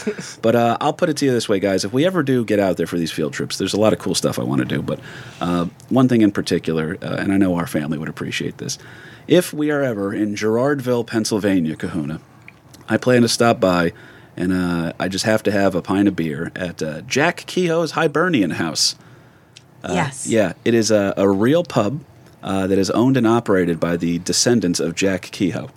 But 0.42 0.54
uh, 0.54 0.76
I'll 0.80 0.92
put 0.92 1.08
it 1.08 1.16
to 1.18 1.26
you 1.26 1.32
this 1.32 1.48
way, 1.48 1.58
guys. 1.58 1.84
If 1.84 1.92
we 1.92 2.06
ever 2.06 2.22
do 2.22 2.44
get 2.44 2.60
out 2.60 2.76
there 2.76 2.86
for 2.86 2.96
these 2.96 3.10
field 3.10 3.32
trips, 3.32 3.58
there's 3.58 3.74
a 3.74 3.80
lot 3.80 3.92
of 3.92 3.98
cool 3.98 4.14
stuff 4.14 4.38
I 4.38 4.44
want 4.44 4.60
to 4.60 4.64
do. 4.64 4.82
But 4.82 5.00
uh, 5.40 5.66
one 5.88 6.08
thing 6.08 6.22
in 6.22 6.30
particular, 6.30 6.96
uh, 7.02 7.16
and 7.18 7.32
I 7.32 7.38
know 7.38 7.56
our 7.56 7.66
family 7.66 7.98
would 7.98 8.08
appreciate 8.08 8.58
this, 8.58 8.78
if 9.26 9.52
we 9.52 9.70
are 9.70 9.82
ever 9.82 10.14
in 10.14 10.34
Girardville, 10.34 11.06
Pennsylvania, 11.06 11.76
Kahuna, 11.76 12.20
I 12.88 12.96
plan 12.96 13.22
to 13.22 13.28
stop 13.28 13.58
by. 13.60 13.92
And 14.38 14.52
uh, 14.52 14.92
I 15.00 15.08
just 15.08 15.24
have 15.24 15.42
to 15.42 15.50
have 15.50 15.74
a 15.74 15.82
pint 15.82 16.06
of 16.06 16.14
beer 16.14 16.52
at 16.54 16.80
uh, 16.80 17.00
Jack 17.02 17.38
Kehoe's 17.46 17.92
Hibernian 17.92 18.50
House. 18.52 18.94
yes. 19.82 20.28
Yeah, 20.28 20.52
it 20.64 20.74
is 20.74 20.92
a, 20.92 21.12
a 21.16 21.28
real 21.28 21.64
pub 21.64 22.04
uh, 22.42 22.68
that 22.68 22.78
is 22.78 22.88
owned 22.90 23.16
and 23.16 23.26
operated 23.26 23.80
by 23.80 23.96
the 23.96 24.20
descendants 24.20 24.78
of 24.78 24.94
Jack 24.94 25.22
Kehoe. 25.32 25.70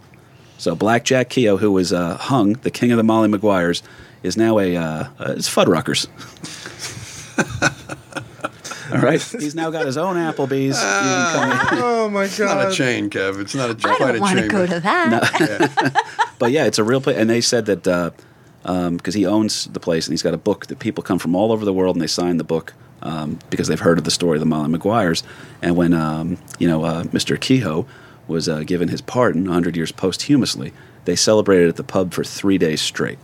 So 0.60 0.76
Black 0.76 1.06
Jack 1.06 1.30
Kehoe, 1.30 1.58
who 1.58 1.72
was 1.72 1.92
uh, 1.92 2.18
hung, 2.18 2.54
the 2.54 2.70
king 2.70 2.92
of 2.92 2.98
the 2.98 3.04
Molly 3.04 3.30
Maguires, 3.30 3.82
is 4.22 4.38
now 4.38 4.60
a 4.60 4.78
uh, 4.78 4.84
uh, 5.20 5.34
it's 5.36 5.50
Fuddruckers. 5.50 6.06
All 8.94 9.00
right, 9.00 9.22
he's 9.22 9.56
now 9.56 9.70
got 9.72 9.86
his 9.86 9.98
own 9.98 10.18
Applebee's. 10.18 10.78
You 10.78 10.84
can 10.84 11.34
come 11.34 11.52
in. 11.78 11.84
Oh 12.02 12.10
my 12.10 12.26
It's 12.26 12.38
not 12.40 12.72
a 12.72 12.76
chain, 12.76 13.10
Kev. 13.10 13.40
It's 13.40 13.56
not 13.56 13.70
a 13.72 13.90
I 13.90 13.96
quite 13.96 14.00
don't 14.00 14.16
a 14.18 14.20
want 14.20 14.36
to 14.36 14.42
chain. 14.42 14.50
go 14.50 14.66
to 14.68 14.80
that. 14.82 16.06
but 16.40 16.52
yeah, 16.52 16.66
it's 16.66 16.78
a 16.78 16.84
real 16.84 17.00
place. 17.02 17.18
And 17.18 17.30
they 17.30 17.42
said 17.42 17.66
that 17.68 17.88
because 18.64 19.14
he 19.14 19.26
owns 19.26 19.66
the 19.66 19.80
place 19.80 20.08
and 20.08 20.14
he's 20.14 20.24
got 20.24 20.34
a 20.34 20.38
book 20.38 20.68
that 20.68 20.80
people 20.80 21.04
come 21.04 21.20
from 21.20 21.36
all 21.36 21.52
over 21.52 21.66
the 21.66 21.74
world 21.74 21.96
and 21.96 22.02
they 22.02 22.08
sign 22.08 22.38
the 22.38 22.44
book 22.44 22.74
um, 23.02 23.40
because 23.50 23.68
they've 23.68 23.80
heard 23.80 23.98
of 23.98 24.04
the 24.04 24.12
story 24.12 24.38
of 24.38 24.40
the 24.40 24.46
Molly 24.46 24.70
Maguires. 24.70 25.24
And 25.62 25.76
when 25.76 25.94
um, 25.94 26.38
you 26.60 26.68
know 26.68 26.84
uh, 26.84 27.04
Mr. 27.06 27.40
Kehoe 27.40 27.86
was 28.28 28.48
uh, 28.48 28.64
given 28.64 28.88
his 28.88 29.02
pardon 29.02 29.46
100 29.46 29.76
years 29.76 29.92
posthumously, 29.92 30.74
they 31.06 31.16
celebrated 31.16 31.70
at 31.70 31.76
the 31.76 31.84
pub 31.84 32.14
for 32.14 32.24
three 32.24 32.58
days 32.58 32.82
straight. 32.82 33.20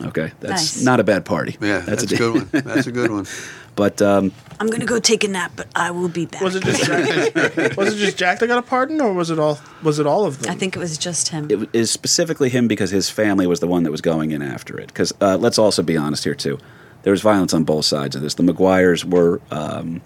Okay, 0.00 0.32
that's 0.40 0.76
Nice. 0.76 0.82
not 0.82 1.00
a 1.00 1.04
bad 1.04 1.24
party. 1.24 1.56
Yeah, 1.60 1.80
that's, 1.80 2.02
a 2.02 2.06
day- 2.06 2.16
good 2.16 2.34
one. 2.34 2.48
That's 2.64 2.86
a 2.86 2.92
good 2.92 3.10
one. 3.10 3.26
But 3.74 4.02
um, 4.02 4.32
I'm 4.60 4.66
gonna 4.68 4.84
go 4.84 4.98
take 4.98 5.24
a 5.24 5.28
nap, 5.28 5.52
but 5.56 5.68
I 5.74 5.90
will 5.92 6.08
be 6.08 6.26
back. 6.26 6.42
Was 6.42 6.56
it 6.56 6.62
just 6.64 6.84
Jack? 6.84 7.32
That, 7.32 7.74
was 7.78 7.94
it 7.94 7.98
just 7.98 8.16
Jack 8.18 8.38
that 8.40 8.46
got 8.46 8.58
a 8.58 8.62
pardon, 8.62 9.00
or 9.00 9.12
was 9.14 9.30
it 9.30 9.38
all? 9.38 9.58
Was 9.82 9.98
it 9.98 10.06
all 10.06 10.26
of 10.26 10.40
them? 10.42 10.50
I 10.52 10.54
think 10.54 10.76
it 10.76 10.78
was 10.78 10.98
just 10.98 11.28
him. 11.28 11.48
it 11.50 11.68
is 11.72 11.90
specifically 11.90 12.50
him 12.50 12.68
because 12.68 12.90
his 12.90 13.08
family 13.08 13.46
was 13.46 13.60
the 13.60 13.66
one 13.66 13.82
that 13.84 13.90
was 13.90 14.00
going 14.02 14.30
in 14.30 14.42
after 14.42 14.78
it. 14.78 14.88
Because 14.88 15.12
uh, 15.20 15.36
let's 15.38 15.58
also 15.58 15.82
be 15.82 15.96
honest 15.96 16.24
here 16.24 16.34
too, 16.34 16.58
there 17.02 17.12
was 17.12 17.22
violence 17.22 17.54
on 17.54 17.64
both 17.64 17.86
sides 17.86 18.14
of 18.14 18.20
this. 18.22 18.34
The 18.34 18.42
Maguires 18.42 19.04
were 19.06 19.40
um, 19.50 20.02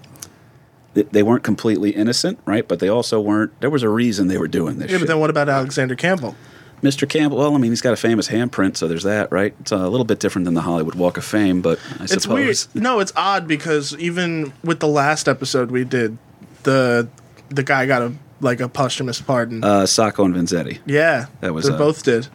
they, 0.93 1.03
they 1.03 1.23
weren't 1.23 1.43
completely 1.43 1.91
innocent, 1.91 2.39
right? 2.45 2.65
But 2.67 2.79
they 2.79 2.87
also 2.89 3.19
weren't. 3.19 3.59
There 3.59 3.69
was 3.69 3.83
a 3.83 3.89
reason 3.89 4.27
they 4.27 4.37
were 4.37 4.47
doing 4.47 4.79
this. 4.79 4.91
Yeah, 4.91 4.97
but 4.99 5.07
then 5.07 5.19
what 5.19 5.29
about 5.29 5.49
Alexander 5.49 5.95
Campbell? 5.95 6.35
Mr. 6.83 7.09
Campbell, 7.09 7.39
well, 7.39 7.55
I 7.55 7.57
mean, 7.57 7.71
he's 7.71 7.81
got 7.81 7.93
a 7.93 7.97
famous 7.97 8.27
handprint, 8.27 8.77
so 8.77 8.87
there's 8.87 9.03
that, 9.03 9.31
right? 9.31 9.55
It's 9.61 9.71
a 9.71 9.87
little 9.89 10.05
bit 10.05 10.19
different 10.19 10.45
than 10.45 10.53
the 10.53 10.61
Hollywood 10.61 10.93
Walk 10.95 11.17
of 11.17 11.25
Fame, 11.25 11.61
but 11.61 11.79
I 11.99 12.03
It's 12.03 12.23
suppose. 12.23 12.35
weird. 12.35 12.57
No, 12.83 12.99
it's 12.99 13.11
odd 13.15 13.47
because 13.47 13.95
even 13.97 14.53
with 14.63 14.79
the 14.79 14.87
last 14.87 15.27
episode 15.27 15.71
we 15.71 15.83
did, 15.83 16.17
the 16.63 17.07
the 17.49 17.63
guy 17.63 17.85
got 17.85 18.01
a 18.01 18.13
like 18.41 18.59
a 18.59 18.69
posthumous 18.69 19.19
pardon. 19.21 19.63
Uh, 19.63 19.85
Sacco 19.87 20.23
and 20.25 20.35
Vanzetti. 20.35 20.79
yeah, 20.85 21.25
that 21.41 21.53
was, 21.53 21.65
they 21.67 21.73
uh, 21.73 21.77
both 21.77 22.03
did. 22.03 22.27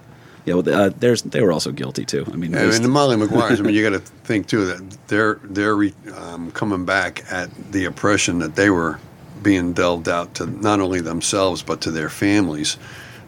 Yeah, 0.44 0.54
well, 0.54 0.68
uh, 0.68 0.90
there's 0.98 1.22
they 1.22 1.40
were 1.40 1.52
also 1.52 1.70
guilty 1.70 2.04
too. 2.04 2.24
I 2.32 2.34
mean, 2.36 2.50
Yeah, 2.52 2.62
I 2.62 2.66
mean, 2.70 2.82
the 2.82 2.88
Molly 2.88 3.16
Maguires. 3.16 3.60
I 3.60 3.62
mean, 3.62 3.74
you 3.76 3.88
got 3.88 3.90
to 3.96 4.00
think 4.24 4.48
too 4.48 4.64
that 4.66 4.96
they're 5.06 5.38
they're 5.44 5.76
re, 5.76 5.94
um, 6.16 6.50
coming 6.50 6.84
back 6.84 7.22
at 7.30 7.48
the 7.70 7.84
oppression 7.84 8.40
that 8.40 8.56
they 8.56 8.70
were 8.70 8.98
being 9.42 9.72
delved 9.72 10.08
out 10.08 10.34
to 10.36 10.46
not 10.46 10.80
only 10.80 11.00
themselves 11.00 11.62
but 11.62 11.80
to 11.82 11.92
their 11.92 12.08
families. 12.08 12.76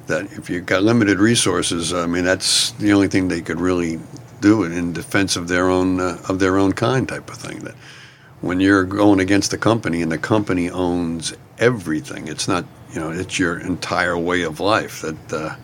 That 0.06 0.32
if 0.32 0.50
you've 0.50 0.66
got 0.66 0.82
limited 0.82 1.18
resources, 1.18 1.92
I 1.94 2.06
mean, 2.06 2.24
that's 2.24 2.72
the 2.72 2.92
only 2.92 3.08
thing 3.08 3.28
they 3.28 3.40
could 3.40 3.60
really 3.60 3.98
do 4.40 4.64
in 4.64 4.92
defense 4.92 5.36
of 5.36 5.48
their 5.48 5.70
own 5.70 6.00
uh, 6.00 6.18
of 6.28 6.38
their 6.38 6.58
own 6.58 6.72
kind 6.72 7.08
type 7.08 7.30
of 7.30 7.36
thing. 7.36 7.60
That 7.60 7.74
when 8.40 8.60
you're 8.60 8.84
going 8.84 9.20
against 9.20 9.50
the 9.50 9.58
company 9.58 10.02
and 10.02 10.12
the 10.12 10.18
company 10.18 10.68
owns 10.70 11.34
everything, 11.58 12.28
it's 12.28 12.46
not 12.46 12.64
you 12.92 13.00
know 13.00 13.10
it's 13.10 13.38
your 13.38 13.58
entire 13.58 14.18
way 14.18 14.42
of 14.42 14.60
life. 14.60 15.00
That 15.00 15.32
uh, 15.32 15.56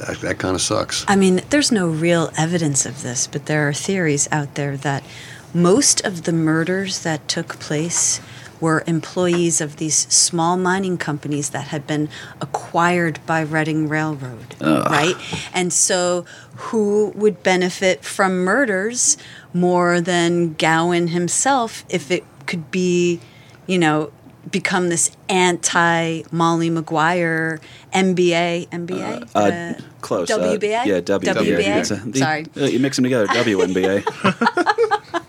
that, 0.00 0.20
that 0.20 0.38
kind 0.38 0.54
of 0.54 0.62
sucks. 0.62 1.04
I 1.06 1.16
mean, 1.16 1.42
there's 1.50 1.70
no 1.70 1.88
real 1.88 2.32
evidence 2.36 2.86
of 2.86 3.02
this, 3.02 3.26
but 3.26 3.46
there 3.46 3.68
are 3.68 3.72
theories 3.72 4.28
out 4.32 4.54
there 4.54 4.76
that 4.78 5.04
most 5.52 6.00
of 6.04 6.24
the 6.24 6.32
murders 6.32 7.00
that 7.00 7.28
took 7.28 7.58
place 7.60 8.20
were 8.60 8.84
employees 8.86 9.60
of 9.60 9.76
these 9.76 9.96
small 10.12 10.56
mining 10.56 10.98
companies 10.98 11.50
that 11.50 11.68
had 11.68 11.86
been 11.86 12.08
acquired 12.40 13.18
by 13.26 13.40
Reading 13.42 13.88
Railroad, 13.88 14.54
right? 14.60 15.14
And 15.54 15.72
so, 15.72 16.24
who 16.56 17.12
would 17.16 17.42
benefit 17.42 18.04
from 18.04 18.44
murders 18.44 19.16
more 19.54 20.00
than 20.00 20.54
Gowen 20.54 21.08
himself 21.08 21.84
if 21.88 22.10
it 22.10 22.24
could 22.46 22.70
be, 22.70 23.20
you 23.66 23.78
know, 23.78 24.12
become 24.50 24.88
this 24.88 25.10
anti 25.28 26.22
Molly 26.30 26.70
Maguire 26.70 27.60
MBA, 27.94 28.68
MBA? 28.68 29.30
Uh, 29.34 29.80
close. 30.00 30.30
uh, 30.30 30.38
WBA? 30.38 30.84
yeah, 30.86 31.00
WBA. 31.00 31.34
WBA? 31.34 31.76
It's 31.78 31.90
a- 31.90 31.94
the- 31.96 32.18
Sorry. 32.18 32.46
uh, 32.56 32.64
you 32.64 32.78
mix 32.78 32.96
them 32.96 33.04
together, 33.04 33.26
WNBA. 33.28 34.02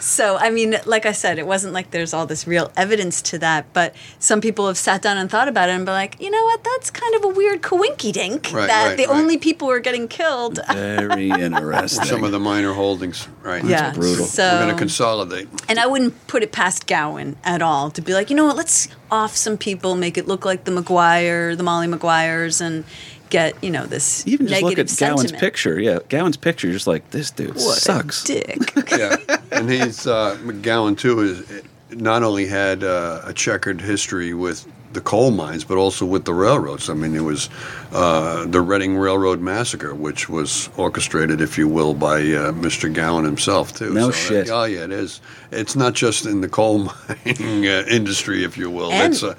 So, 0.00 0.36
I 0.36 0.50
mean, 0.50 0.76
like 0.86 1.06
I 1.06 1.12
said, 1.12 1.38
it 1.38 1.46
wasn't 1.46 1.72
like 1.74 1.90
there's 1.90 2.12
all 2.12 2.26
this 2.26 2.46
real 2.46 2.72
evidence 2.76 3.22
to 3.22 3.38
that, 3.38 3.66
but 3.72 3.94
some 4.18 4.40
people 4.40 4.66
have 4.66 4.76
sat 4.78 5.02
down 5.02 5.16
and 5.16 5.30
thought 5.30 5.48
about 5.48 5.68
it 5.68 5.72
and 5.72 5.84
been 5.86 5.94
like, 5.94 6.20
you 6.20 6.30
know 6.30 6.44
what, 6.44 6.64
that's 6.64 6.90
kind 6.90 7.14
of 7.14 7.24
a 7.24 7.28
weird 7.28 7.62
coinky 7.62 8.12
dink 8.12 8.50
Right, 8.52 8.66
that 8.66 8.88
right, 8.88 8.96
the 8.96 9.06
right. 9.06 9.16
only 9.16 9.38
people 9.38 9.68
who 9.68 9.74
are 9.74 9.80
getting 9.80 10.08
killed. 10.08 10.58
Very 10.72 11.30
interesting. 11.30 12.04
Some 12.04 12.24
of 12.24 12.32
the 12.32 12.40
minor 12.40 12.72
holdings, 12.72 13.28
right? 13.42 13.64
yeah. 13.64 13.92
brutal. 13.92 14.24
So, 14.26 14.42
We're 14.42 14.62
going 14.64 14.74
to 14.74 14.78
consolidate. 14.78 15.48
and 15.68 15.78
I 15.78 15.86
wouldn't 15.86 16.26
put 16.26 16.42
it 16.42 16.52
past 16.52 16.86
Gowen 16.86 17.36
at 17.44 17.62
all 17.62 17.90
to 17.92 18.02
be 18.02 18.12
like, 18.14 18.30
you 18.30 18.36
know 18.36 18.46
what, 18.46 18.56
let's 18.56 18.88
off 19.10 19.36
some 19.36 19.58
people, 19.58 19.94
make 19.94 20.16
it 20.16 20.26
look 20.26 20.44
like 20.44 20.64
the 20.64 20.70
Maguire, 20.70 21.54
the 21.54 21.62
Molly 21.62 21.86
Maguires, 21.86 22.60
and 22.62 22.84
get, 23.32 23.64
you 23.64 23.70
know, 23.70 23.86
this 23.86 24.26
Even 24.26 24.46
just 24.46 24.62
negative 24.62 24.88
look 24.90 25.02
at 25.02 25.16
Gowen's 25.16 25.32
picture. 25.32 25.80
Yeah, 25.80 25.98
Gowen's 26.08 26.36
picture. 26.36 26.66
You're 26.68 26.74
just 26.76 26.86
like 26.86 27.10
this 27.10 27.30
dude 27.30 27.54
What 27.54 27.78
a 27.78 27.80
sucks. 27.80 28.22
dick. 28.24 28.72
yeah, 28.90 29.16
and 29.50 29.68
he's 29.70 30.06
uh, 30.06 30.36
McGowan 30.42 30.96
too 30.96 31.20
is 31.20 31.62
not 31.90 32.22
only 32.22 32.46
had 32.46 32.84
uh, 32.84 33.22
a 33.24 33.32
checkered 33.32 33.80
history 33.80 34.34
with 34.34 34.66
the 34.92 35.00
coal 35.00 35.30
mines, 35.30 35.64
but 35.64 35.78
also 35.78 36.04
with 36.04 36.24
the 36.26 36.34
railroads. 36.34 36.90
I 36.90 36.94
mean, 36.94 37.14
it 37.16 37.22
was 37.24 37.48
uh, 37.92 38.44
the 38.46 38.60
Reading 38.60 38.98
Railroad 38.98 39.40
Massacre, 39.40 39.94
which 39.94 40.28
was 40.28 40.68
orchestrated, 40.76 41.40
if 41.40 41.56
you 41.56 41.66
will, 41.66 41.94
by 41.94 42.16
uh, 42.20 42.52
Mr. 42.52 42.92
Gowan 42.92 43.24
himself 43.24 43.72
too. 43.74 43.92
No 43.94 44.08
that- 44.08 44.12
shit. 44.14 44.50
oh 44.50 44.64
yeah, 44.64 44.84
it 44.84 44.92
is. 44.92 45.22
It's 45.50 45.74
not 45.76 45.94
just 45.94 46.26
in 46.26 46.42
the 46.42 46.48
coal 46.48 46.90
mining 47.26 47.66
uh, 47.66 47.84
industry, 47.90 48.44
if 48.44 48.58
you 48.58 48.70
will. 48.70 48.92
And- 48.92 49.14
it's 49.14 49.22
uh, 49.22 49.34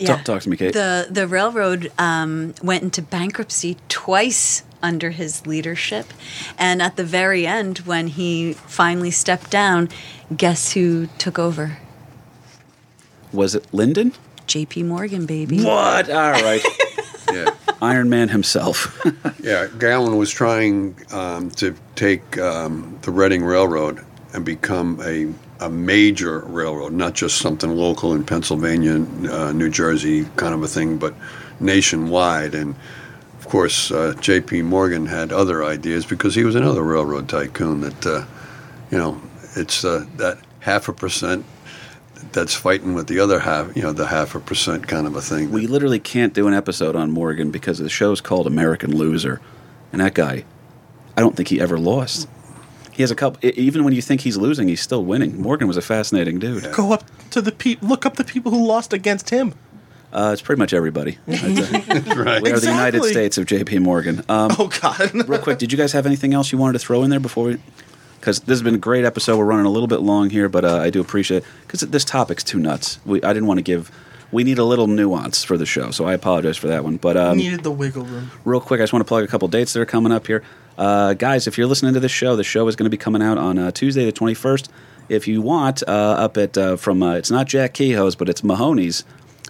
yeah. 0.00 0.16
Talk- 0.16 0.24
talk 0.24 0.42
to 0.42 0.48
me, 0.50 0.56
Kate. 0.56 0.72
The 0.72 1.06
the 1.10 1.26
railroad 1.28 1.92
um, 1.98 2.54
went 2.62 2.82
into 2.82 3.02
bankruptcy 3.02 3.76
twice 3.88 4.64
under 4.82 5.10
his 5.10 5.46
leadership, 5.46 6.06
and 6.58 6.80
at 6.80 6.96
the 6.96 7.04
very 7.04 7.46
end, 7.46 7.78
when 7.80 8.06
he 8.08 8.54
finally 8.54 9.10
stepped 9.10 9.50
down, 9.50 9.88
guess 10.36 10.72
who 10.72 11.06
took 11.18 11.38
over? 11.38 11.78
Was 13.32 13.54
it 13.54 13.66
Lyndon? 13.72 14.12
J.P. 14.46 14.82
Morgan, 14.84 15.26
baby. 15.26 15.62
What? 15.62 16.10
All 16.10 16.32
right. 16.32 16.64
Yeah. 17.32 17.50
Iron 17.80 18.10
Man 18.10 18.28
himself. 18.28 19.00
Yeah, 19.42 19.68
Gowen 19.78 20.16
was 20.18 20.30
trying 20.30 20.96
um, 21.12 21.50
to 21.52 21.74
take 21.94 22.36
um, 22.38 22.98
the 23.02 23.10
Reading 23.12 23.42
Railroad 23.44 24.04
and 24.34 24.44
become 24.44 25.00
a, 25.02 25.32
a 25.60 25.68
major 25.68 26.40
railroad, 26.40 26.92
not 26.92 27.14
just 27.14 27.38
something 27.38 27.74
local 27.76 28.14
in 28.14 28.24
Pennsylvania, 28.24 28.94
uh, 29.30 29.52
New 29.52 29.68
Jersey 29.70 30.26
kind 30.36 30.54
of 30.54 30.62
a 30.62 30.68
thing, 30.68 30.96
but 30.96 31.14
nationwide. 31.60 32.54
And 32.54 32.74
of 33.38 33.48
course, 33.48 33.90
uh, 33.90 34.14
J.P. 34.20 34.62
Morgan 34.62 35.06
had 35.06 35.32
other 35.32 35.64
ideas 35.64 36.06
because 36.06 36.34
he 36.34 36.44
was 36.44 36.54
another 36.54 36.82
railroad 36.82 37.28
tycoon 37.28 37.82
that, 37.82 38.06
uh, 38.06 38.24
you 38.90 38.98
know, 38.98 39.20
it's 39.54 39.84
uh, 39.84 40.06
that 40.16 40.38
half 40.60 40.88
a 40.88 40.92
percent 40.92 41.44
that's 42.32 42.54
fighting 42.54 42.94
with 42.94 43.06
the 43.06 43.20
other 43.20 43.40
half, 43.40 43.74
you 43.76 43.82
know, 43.82 43.92
the 43.92 44.06
half 44.06 44.34
a 44.34 44.40
percent 44.40 44.86
kind 44.86 45.06
of 45.06 45.16
a 45.16 45.20
thing. 45.20 45.50
we 45.50 45.66
literally 45.66 45.98
can't 45.98 46.34
do 46.34 46.46
an 46.46 46.54
episode 46.54 46.94
on 46.94 47.10
Morgan 47.10 47.50
because 47.50 47.78
the 47.78 47.88
show's 47.88 48.20
called 48.20 48.46
American 48.46 48.96
Loser, 48.96 49.40
and 49.92 50.00
that 50.00 50.14
guy, 50.14 50.44
I 51.16 51.20
don't 51.20 51.36
think 51.36 51.48
he 51.48 51.60
ever 51.60 51.78
lost. 51.78 52.28
He 53.00 53.02
has 53.02 53.10
a 53.10 53.14
couple. 53.14 53.40
Even 53.42 53.82
when 53.82 53.94
you 53.94 54.02
think 54.02 54.20
he's 54.20 54.36
losing, 54.36 54.68
he's 54.68 54.82
still 54.82 55.02
winning. 55.02 55.40
Morgan 55.40 55.66
was 55.66 55.78
a 55.78 55.80
fascinating 55.80 56.38
dude. 56.38 56.70
Go 56.74 56.92
up 56.92 57.02
to 57.30 57.40
the 57.40 57.50
pe- 57.50 57.78
look 57.80 58.04
up 58.04 58.16
the 58.16 58.24
people 58.24 58.52
who 58.52 58.66
lost 58.66 58.92
against 58.92 59.30
him. 59.30 59.54
Uh, 60.12 60.32
it's 60.34 60.42
pretty 60.42 60.58
much 60.58 60.74
everybody. 60.74 61.16
That's 61.26 61.42
it. 61.72 62.14
right. 62.14 62.42
We 62.42 62.52
are 62.52 62.60
the 62.60 62.66
United 62.66 63.02
States 63.04 63.38
of 63.38 63.46
J.P. 63.46 63.78
Morgan. 63.78 64.18
Um, 64.28 64.50
Oh 64.58 64.70
God. 64.82 65.14
real 65.26 65.40
quick, 65.40 65.56
did 65.56 65.72
you 65.72 65.78
guys 65.78 65.92
have 65.92 66.04
anything 66.04 66.34
else 66.34 66.52
you 66.52 66.58
wanted 66.58 66.74
to 66.74 66.78
throw 66.80 67.02
in 67.02 67.08
there 67.08 67.20
before 67.20 67.44
we? 67.46 67.56
Because 68.20 68.40
this 68.40 68.50
has 68.58 68.62
been 68.62 68.74
a 68.74 68.78
great 68.78 69.06
episode. 69.06 69.38
We're 69.38 69.46
running 69.46 69.64
a 69.64 69.70
little 69.70 69.88
bit 69.88 70.00
long 70.00 70.28
here, 70.28 70.50
but 70.50 70.66
uh, 70.66 70.76
I 70.76 70.90
do 70.90 71.00
appreciate 71.00 71.38
it 71.38 71.44
because 71.66 71.80
this 71.80 72.04
topic's 72.04 72.44
too 72.44 72.58
nuts. 72.58 72.98
We, 73.06 73.22
I 73.22 73.32
didn't 73.32 73.46
want 73.46 73.56
to 73.60 73.62
give. 73.62 73.90
We 74.30 74.44
need 74.44 74.58
a 74.58 74.64
little 74.64 74.88
nuance 74.88 75.42
for 75.42 75.56
the 75.56 75.64
show, 75.64 75.90
so 75.90 76.04
I 76.04 76.12
apologize 76.12 76.58
for 76.58 76.68
that 76.68 76.84
one. 76.84 76.98
But 76.98 77.16
um, 77.16 77.38
Needed 77.38 77.62
the 77.62 77.70
wiggle 77.70 78.04
room. 78.04 78.30
real 78.44 78.60
quick, 78.60 78.80
I 78.80 78.82
just 78.82 78.92
want 78.92 79.00
to 79.06 79.08
plug 79.08 79.24
a 79.24 79.26
couple 79.26 79.48
dates 79.48 79.72
that 79.72 79.80
are 79.80 79.86
coming 79.86 80.12
up 80.12 80.26
here. 80.26 80.42
Uh, 80.80 81.12
guys, 81.12 81.46
if 81.46 81.58
you're 81.58 81.66
listening 81.66 81.92
to 81.92 82.00
this 82.00 82.10
show, 82.10 82.36
the 82.36 82.42
show 82.42 82.66
is 82.66 82.74
going 82.74 82.86
to 82.86 82.90
be 82.90 82.96
coming 82.96 83.20
out 83.20 83.36
on 83.36 83.58
uh, 83.58 83.70
Tuesday, 83.70 84.06
the 84.06 84.12
21st. 84.12 84.68
If 85.10 85.28
you 85.28 85.42
want, 85.42 85.82
uh, 85.86 85.90
up 85.90 86.38
at 86.38 86.56
uh, 86.56 86.76
from 86.76 87.02
uh, 87.02 87.16
it's 87.16 87.30
not 87.30 87.46
Jack 87.46 87.74
Kehoe's, 87.74 88.16
but 88.16 88.30
it's 88.30 88.42
Mahoney's 88.42 89.04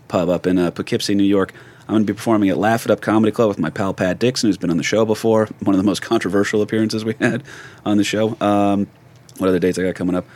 pub 0.09 0.29
up 0.29 0.45
in 0.45 0.59
uh, 0.59 0.73
Poughkeepsie, 0.73 1.15
New 1.15 1.23
York. 1.23 1.55
I'm 1.83 1.95
going 1.95 2.03
to 2.05 2.13
be 2.13 2.17
performing 2.17 2.49
at 2.49 2.59
Laugh 2.59 2.85
It 2.85 2.91
Up 2.91 3.01
Comedy 3.01 3.31
Club 3.31 3.47
with 3.47 3.61
my 3.61 3.71
pal 3.71 3.95
Pat 3.95 4.19
Dixon, 4.19 4.49
who's 4.49 4.57
been 4.57 4.71
on 4.71 4.77
the 4.77 4.83
show 4.83 5.05
before. 5.05 5.47
One 5.61 5.73
of 5.73 5.79
the 5.79 5.87
most 5.87 6.03
controversial 6.03 6.63
appearances 6.63 7.05
we 7.05 7.15
had 7.21 7.45
on 7.87 7.97
the 7.97 8.05
show. 8.05 8.37
Um, 8.41 8.89
what 9.39 9.49
other 9.49 9.61
dates 9.61 9.79
I 9.79 9.83
got 9.83 9.95
coming 9.95 10.17
up? 10.17 10.27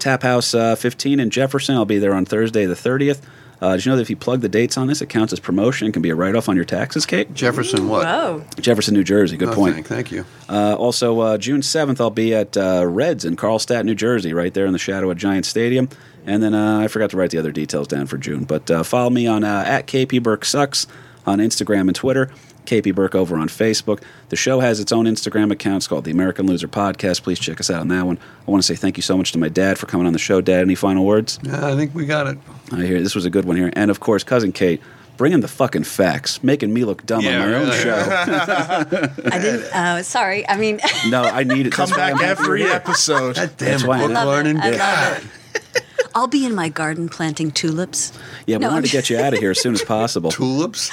Tap 0.00 0.24
House 0.24 0.52
uh, 0.52 0.74
15 0.74 1.20
in 1.20 1.30
Jefferson. 1.30 1.76
I'll 1.76 1.84
be 1.84 1.98
there 1.98 2.12
on 2.12 2.24
Thursday, 2.24 2.66
the 2.66 2.74
30th. 2.74 3.20
Uh, 3.60 3.76
did 3.76 3.84
you 3.86 3.90
know 3.92 3.96
that 3.96 4.02
if 4.02 4.10
you 4.10 4.16
plug 4.16 4.40
the 4.40 4.48
dates 4.48 4.76
on 4.76 4.86
this, 4.88 5.00
it 5.00 5.08
counts 5.08 5.32
as 5.32 5.40
promotion? 5.40 5.88
It 5.88 5.92
can 5.92 6.02
be 6.02 6.10
a 6.10 6.14
write 6.14 6.34
off 6.36 6.48
on 6.48 6.56
your 6.56 6.64
taxes, 6.64 7.06
Kate? 7.06 7.32
Jefferson, 7.34 7.88
what? 7.88 8.04
Whoa. 8.04 8.44
Jefferson, 8.60 8.94
New 8.94 9.04
Jersey. 9.04 9.36
Good 9.36 9.50
Oh, 9.50 9.54
point. 9.54 9.74
Thank, 9.74 9.86
thank 9.86 10.12
you. 10.12 10.24
Uh, 10.48 10.74
also, 10.74 11.20
uh, 11.20 11.38
June 11.38 11.60
7th, 11.60 12.00
I'll 12.00 12.10
be 12.10 12.34
at 12.34 12.56
uh, 12.56 12.84
Reds 12.86 13.24
in 13.24 13.36
Carlstadt, 13.36 13.84
New 13.84 13.94
Jersey, 13.94 14.32
right 14.34 14.52
there 14.52 14.66
in 14.66 14.72
the 14.72 14.78
shadow 14.78 15.10
of 15.10 15.16
Giant 15.16 15.46
Stadium. 15.46 15.88
And 16.26 16.42
then 16.42 16.54
uh, 16.54 16.78
I 16.80 16.88
forgot 16.88 17.10
to 17.10 17.16
write 17.16 17.30
the 17.30 17.38
other 17.38 17.52
details 17.52 17.86
down 17.88 18.06
for 18.06 18.18
June. 18.18 18.44
But 18.44 18.70
uh, 18.70 18.82
follow 18.82 19.10
me 19.10 19.26
on 19.26 19.44
uh, 19.44 19.64
at 19.66 19.86
KP 19.86 20.22
Burke 20.22 20.44
Sucks 20.44 20.86
on 21.26 21.38
Instagram 21.38 21.82
and 21.82 21.94
Twitter. 21.94 22.30
KP 22.66 22.94
Burke 22.94 23.14
over 23.14 23.36
on 23.36 23.48
Facebook. 23.48 24.02
The 24.30 24.36
show 24.36 24.60
has 24.60 24.80
its 24.80 24.92
own 24.92 25.04
Instagram 25.06 25.50
account. 25.52 25.76
It's 25.78 25.88
called 25.88 26.04
the 26.04 26.10
American 26.10 26.46
Loser 26.46 26.68
Podcast. 26.68 27.22
Please 27.22 27.38
check 27.38 27.60
us 27.60 27.70
out 27.70 27.80
on 27.80 27.88
that 27.88 28.04
one. 28.06 28.18
I 28.46 28.50
want 28.50 28.62
to 28.62 28.66
say 28.66 28.74
thank 28.74 28.96
you 28.96 29.02
so 29.02 29.16
much 29.16 29.32
to 29.32 29.38
my 29.38 29.48
dad 29.48 29.78
for 29.78 29.86
coming 29.86 30.06
on 30.06 30.12
the 30.12 30.18
show. 30.18 30.40
Dad, 30.40 30.60
any 30.62 30.74
final 30.74 31.04
words? 31.04 31.38
Yeah, 31.42 31.66
I 31.66 31.76
think 31.76 31.94
we 31.94 32.06
got 32.06 32.26
it. 32.26 32.38
I 32.72 32.82
hear 32.84 33.00
this 33.02 33.14
was 33.14 33.24
a 33.24 33.30
good 33.30 33.44
one 33.44 33.56
here. 33.56 33.70
And 33.74 33.90
of 33.90 34.00
course, 34.00 34.24
cousin 34.24 34.52
Kate, 34.52 34.80
bringing 35.16 35.40
the 35.40 35.48
fucking 35.48 35.84
facts, 35.84 36.42
making 36.42 36.72
me 36.72 36.84
look 36.84 37.04
dumb 37.06 37.22
Yeah, 37.22 37.42
on 37.42 37.50
my 37.50 37.56
own 37.58 37.72
show. 37.72 37.94
I 39.30 39.38
didn't. 39.38 39.64
Uh, 39.74 40.02
sorry. 40.02 40.48
I 40.48 40.56
mean, 40.56 40.80
no, 41.08 41.22
I 41.22 41.44
need 41.44 41.66
it. 41.66 41.72
Come 41.72 41.90
That's 41.90 41.96
back 41.96 42.20
every 42.22 42.60
you're 42.60 42.68
here. 42.68 42.76
episode. 42.76 43.34
Damn 43.36 43.48
That's 43.58 43.82
it, 43.82 43.86
why 43.88 43.98
I 43.98 44.00
book 44.02 44.10
love 44.12 44.26
it. 44.26 44.30
learning. 44.30 44.60
I 44.60 44.70
love 44.70 44.78
God. 44.78 45.22
I'll 46.16 46.28
be 46.28 46.46
in 46.46 46.54
my 46.54 46.68
garden 46.68 47.08
planting 47.08 47.50
tulips. 47.50 48.12
Yeah, 48.46 48.58
we 48.58 48.60
No, 48.60 48.68
wanted 48.68 48.78
I'm 48.78 48.82
to 48.84 48.90
get 48.92 49.10
you 49.10 49.18
out 49.18 49.32
of 49.34 49.40
here 49.40 49.50
as 49.50 49.60
soon 49.60 49.74
as 49.74 49.82
possible. 49.82 50.30
Tulips. 50.30 50.88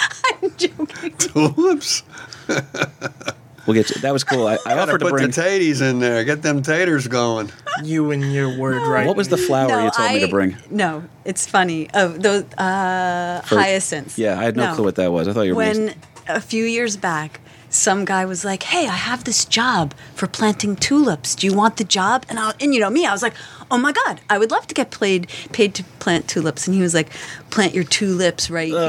I'm 0.63 0.87
joking. 0.87 1.17
Tulips. 1.17 2.03
We'll 3.67 3.75
get 3.75 3.91
you. 3.91 4.01
That 4.01 4.11
was 4.11 4.23
cool. 4.23 4.47
I, 4.47 4.53
I 4.53 4.57
Gotta 4.65 4.81
offered 4.81 4.99
to 4.99 5.05
put 5.05 5.11
bring. 5.11 5.27
the 5.29 5.33
taties 5.41 5.87
in 5.87 5.99
there. 5.99 6.23
Get 6.23 6.41
them 6.41 6.63
taters 6.63 7.07
going. 7.07 7.51
You 7.83 8.09
and 8.11 8.33
your 8.33 8.57
word 8.57 8.81
right. 8.87 9.05
What 9.05 9.15
was 9.15 9.27
the 9.29 9.37
flower 9.37 9.83
you 9.83 9.91
told 9.91 10.11
me 10.11 10.19
to 10.21 10.27
bring? 10.27 10.57
No, 10.71 11.03
it's 11.25 11.45
funny. 11.45 11.87
Oh, 11.93 12.07
those 12.09 12.43
uh, 12.55 13.41
For- 13.45 13.57
hyacinths. 13.59 14.17
Yeah, 14.17 14.39
I 14.39 14.43
had 14.43 14.55
no, 14.55 14.73
clue 14.73 14.83
what 14.85 14.95
that 14.95 15.11
was. 15.11 15.27
I 15.27 15.33
thought 15.33 15.41
you 15.43 15.51
were 15.53 15.57
When 15.57 15.85
being- 15.87 15.95
a 16.27 16.41
few 16.41 16.65
years 16.65 16.97
back, 16.97 17.39
some 17.71 18.05
guy 18.05 18.25
was 18.25 18.45
like, 18.45 18.63
"Hey, 18.63 18.85
I 18.85 18.91
have 18.91 19.23
this 19.23 19.45
job 19.45 19.95
for 20.13 20.27
planting 20.27 20.75
tulips. 20.75 21.33
Do 21.33 21.47
you 21.47 21.53
want 21.53 21.77
the 21.77 21.83
job?" 21.83 22.25
And 22.29 22.37
I, 22.37 22.53
and 22.59 22.73
you 22.73 22.79
know 22.79 22.89
me, 22.91 23.05
I 23.05 23.11
was 23.11 23.23
like, 23.23 23.33
"Oh 23.71 23.77
my 23.77 23.91
god, 23.93 24.19
I 24.29 24.37
would 24.37 24.51
love 24.51 24.67
to 24.67 24.75
get 24.75 24.91
paid 24.91 25.27
paid 25.53 25.73
to 25.75 25.83
plant 25.99 26.27
tulips." 26.27 26.67
And 26.67 26.75
he 26.75 26.81
was 26.81 26.93
like, 26.93 27.09
"Plant 27.49 27.73
your 27.73 27.85
tulips 27.85 28.49
right 28.51 28.67
here." 28.67 28.77
and 28.77 28.85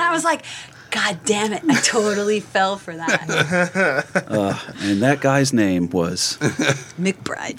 I 0.00 0.10
was 0.12 0.24
like. 0.24 0.44
God 0.90 1.20
damn 1.24 1.54
it! 1.54 1.62
I 1.66 1.74
totally 1.80 2.40
fell 2.40 2.76
for 2.76 2.94
that, 2.94 3.22
and 4.82 5.00
that 5.00 5.22
guy's 5.22 5.54
name 5.54 5.88
was. 5.88 6.36
McBride. 7.00 7.56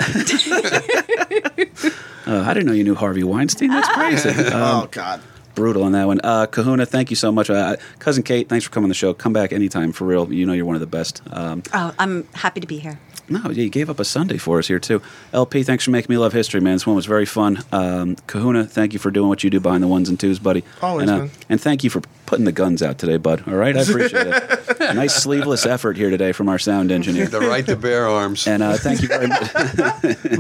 Uh, 2.26 2.42
I 2.48 2.54
didn't 2.54 2.68
know 2.68 2.72
you 2.74 2.86
knew 2.86 2.96
Harvey 2.96 3.26
Weinstein. 3.26 3.70
That's 3.70 3.90
crazy. 3.90 4.30
Um, 4.30 4.84
oh 4.84 4.88
God. 4.90 5.20
Brutal 5.56 5.84
on 5.84 5.92
that 5.94 6.06
one. 6.06 6.20
Uh, 6.24 6.46
Kahuna, 6.46 6.86
thank 6.86 7.10
you 7.10 7.16
so 7.16 7.32
much. 7.32 7.50
Uh, 7.50 7.76
cousin 8.00 8.24
Kate, 8.24 8.48
thanks 8.50 8.66
for 8.66 8.72
coming 8.72 8.86
on 8.86 8.90
the 8.90 8.96
show. 8.96 9.14
Come 9.14 9.34
back 9.34 9.52
anytime 9.54 9.92
for 9.92 10.06
real. 10.06 10.32
You 10.32 10.46
know 10.46 10.54
you're 10.54 10.66
one 10.66 10.76
of 10.76 10.82
the 10.82 10.88
best. 10.88 11.22
Um, 11.32 11.64
Oh, 11.74 11.94
I'm 12.00 12.28
happy 12.34 12.60
to 12.60 12.68
be 12.68 12.80
here. 12.80 13.00
No, 13.30 13.50
you 13.50 13.70
gave 13.70 13.90
up 13.90 14.00
a 14.00 14.06
Sunday 14.06 14.38
for 14.38 14.60
us 14.60 14.68
here 14.68 14.80
too. 14.80 15.02
LP, 15.32 15.64
thanks 15.64 15.86
for 15.86 15.92
making 15.92 16.14
me 16.14 16.18
love 16.18 16.34
history, 16.34 16.60
man. 16.60 16.74
This 16.74 16.86
one 16.86 16.96
was 16.96 17.06
very 17.06 17.26
fun. 17.26 17.64
Um, 17.72 18.16
Kahuna, 18.28 18.66
thank 18.66 18.92
you 18.94 19.00
for 19.00 19.12
doing 19.12 19.30
what 19.30 19.44
you 19.44 19.50
do 19.50 19.60
behind 19.60 19.82
the 19.82 19.88
ones 19.88 20.10
and 20.10 20.20
twos, 20.20 20.40
buddy. 20.40 20.64
Always, 20.82 21.10
and, 21.10 21.12
uh, 21.12 21.24
man. 21.24 21.32
and 21.50 21.62
thank 21.62 21.84
you 21.84 21.90
for 21.90 22.02
putting 22.26 22.46
the 22.46 22.52
guns 22.52 22.84
out 22.84 22.98
today, 22.98 23.18
bud. 23.18 23.44
All 23.48 23.54
right, 23.54 23.76
I 23.78 23.82
appreciate 23.82 24.28
it. 24.28 24.80
nice 24.80 25.16
sleeveless 25.16 25.66
effort 25.66 25.96
here 25.96 26.10
today 26.10 26.34
from 26.34 26.50
our 26.50 26.60
sound 26.60 26.92
engineer. 26.92 27.28
The 27.28 27.40
right 27.40 27.66
to 27.66 27.76
bear 27.78 28.08
arms. 28.08 28.46
And 28.46 28.62
uh, 28.62 28.74
thank 28.74 29.02
you 29.02 29.08
very 29.08 29.28
much. 29.28 29.42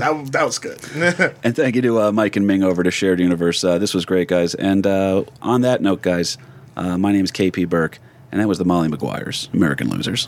That, 0.04 0.32
that 0.32 0.46
was 0.46 0.60
good. 0.60 0.80
And 1.44 1.56
thank 1.56 1.76
you 1.76 1.82
to 1.84 2.02
uh, 2.02 2.12
Mike 2.12 2.36
and 2.36 2.46
Ming 2.46 2.64
over 2.64 2.84
to 2.84 2.92
Shared 2.92 3.20
Universe. 3.20 3.64
Uh, 3.64 3.78
this 3.78 3.94
was 3.94 4.06
great, 4.06 4.28
guys. 4.28 4.56
And 4.56 4.86
uh, 4.86 5.24
on 5.42 5.62
that 5.62 5.82
note, 5.82 6.02
guys, 6.02 6.38
uh, 6.76 6.98
my 6.98 7.12
name 7.12 7.24
is 7.24 7.32
KP 7.32 7.70
Burke, 7.70 8.00
and 8.32 8.42
that 8.42 8.48
was 8.48 8.58
the 8.58 8.66
Molly 8.66 8.88
Maguire's 8.90 9.50
American 9.54 9.90
Losers. 9.90 10.28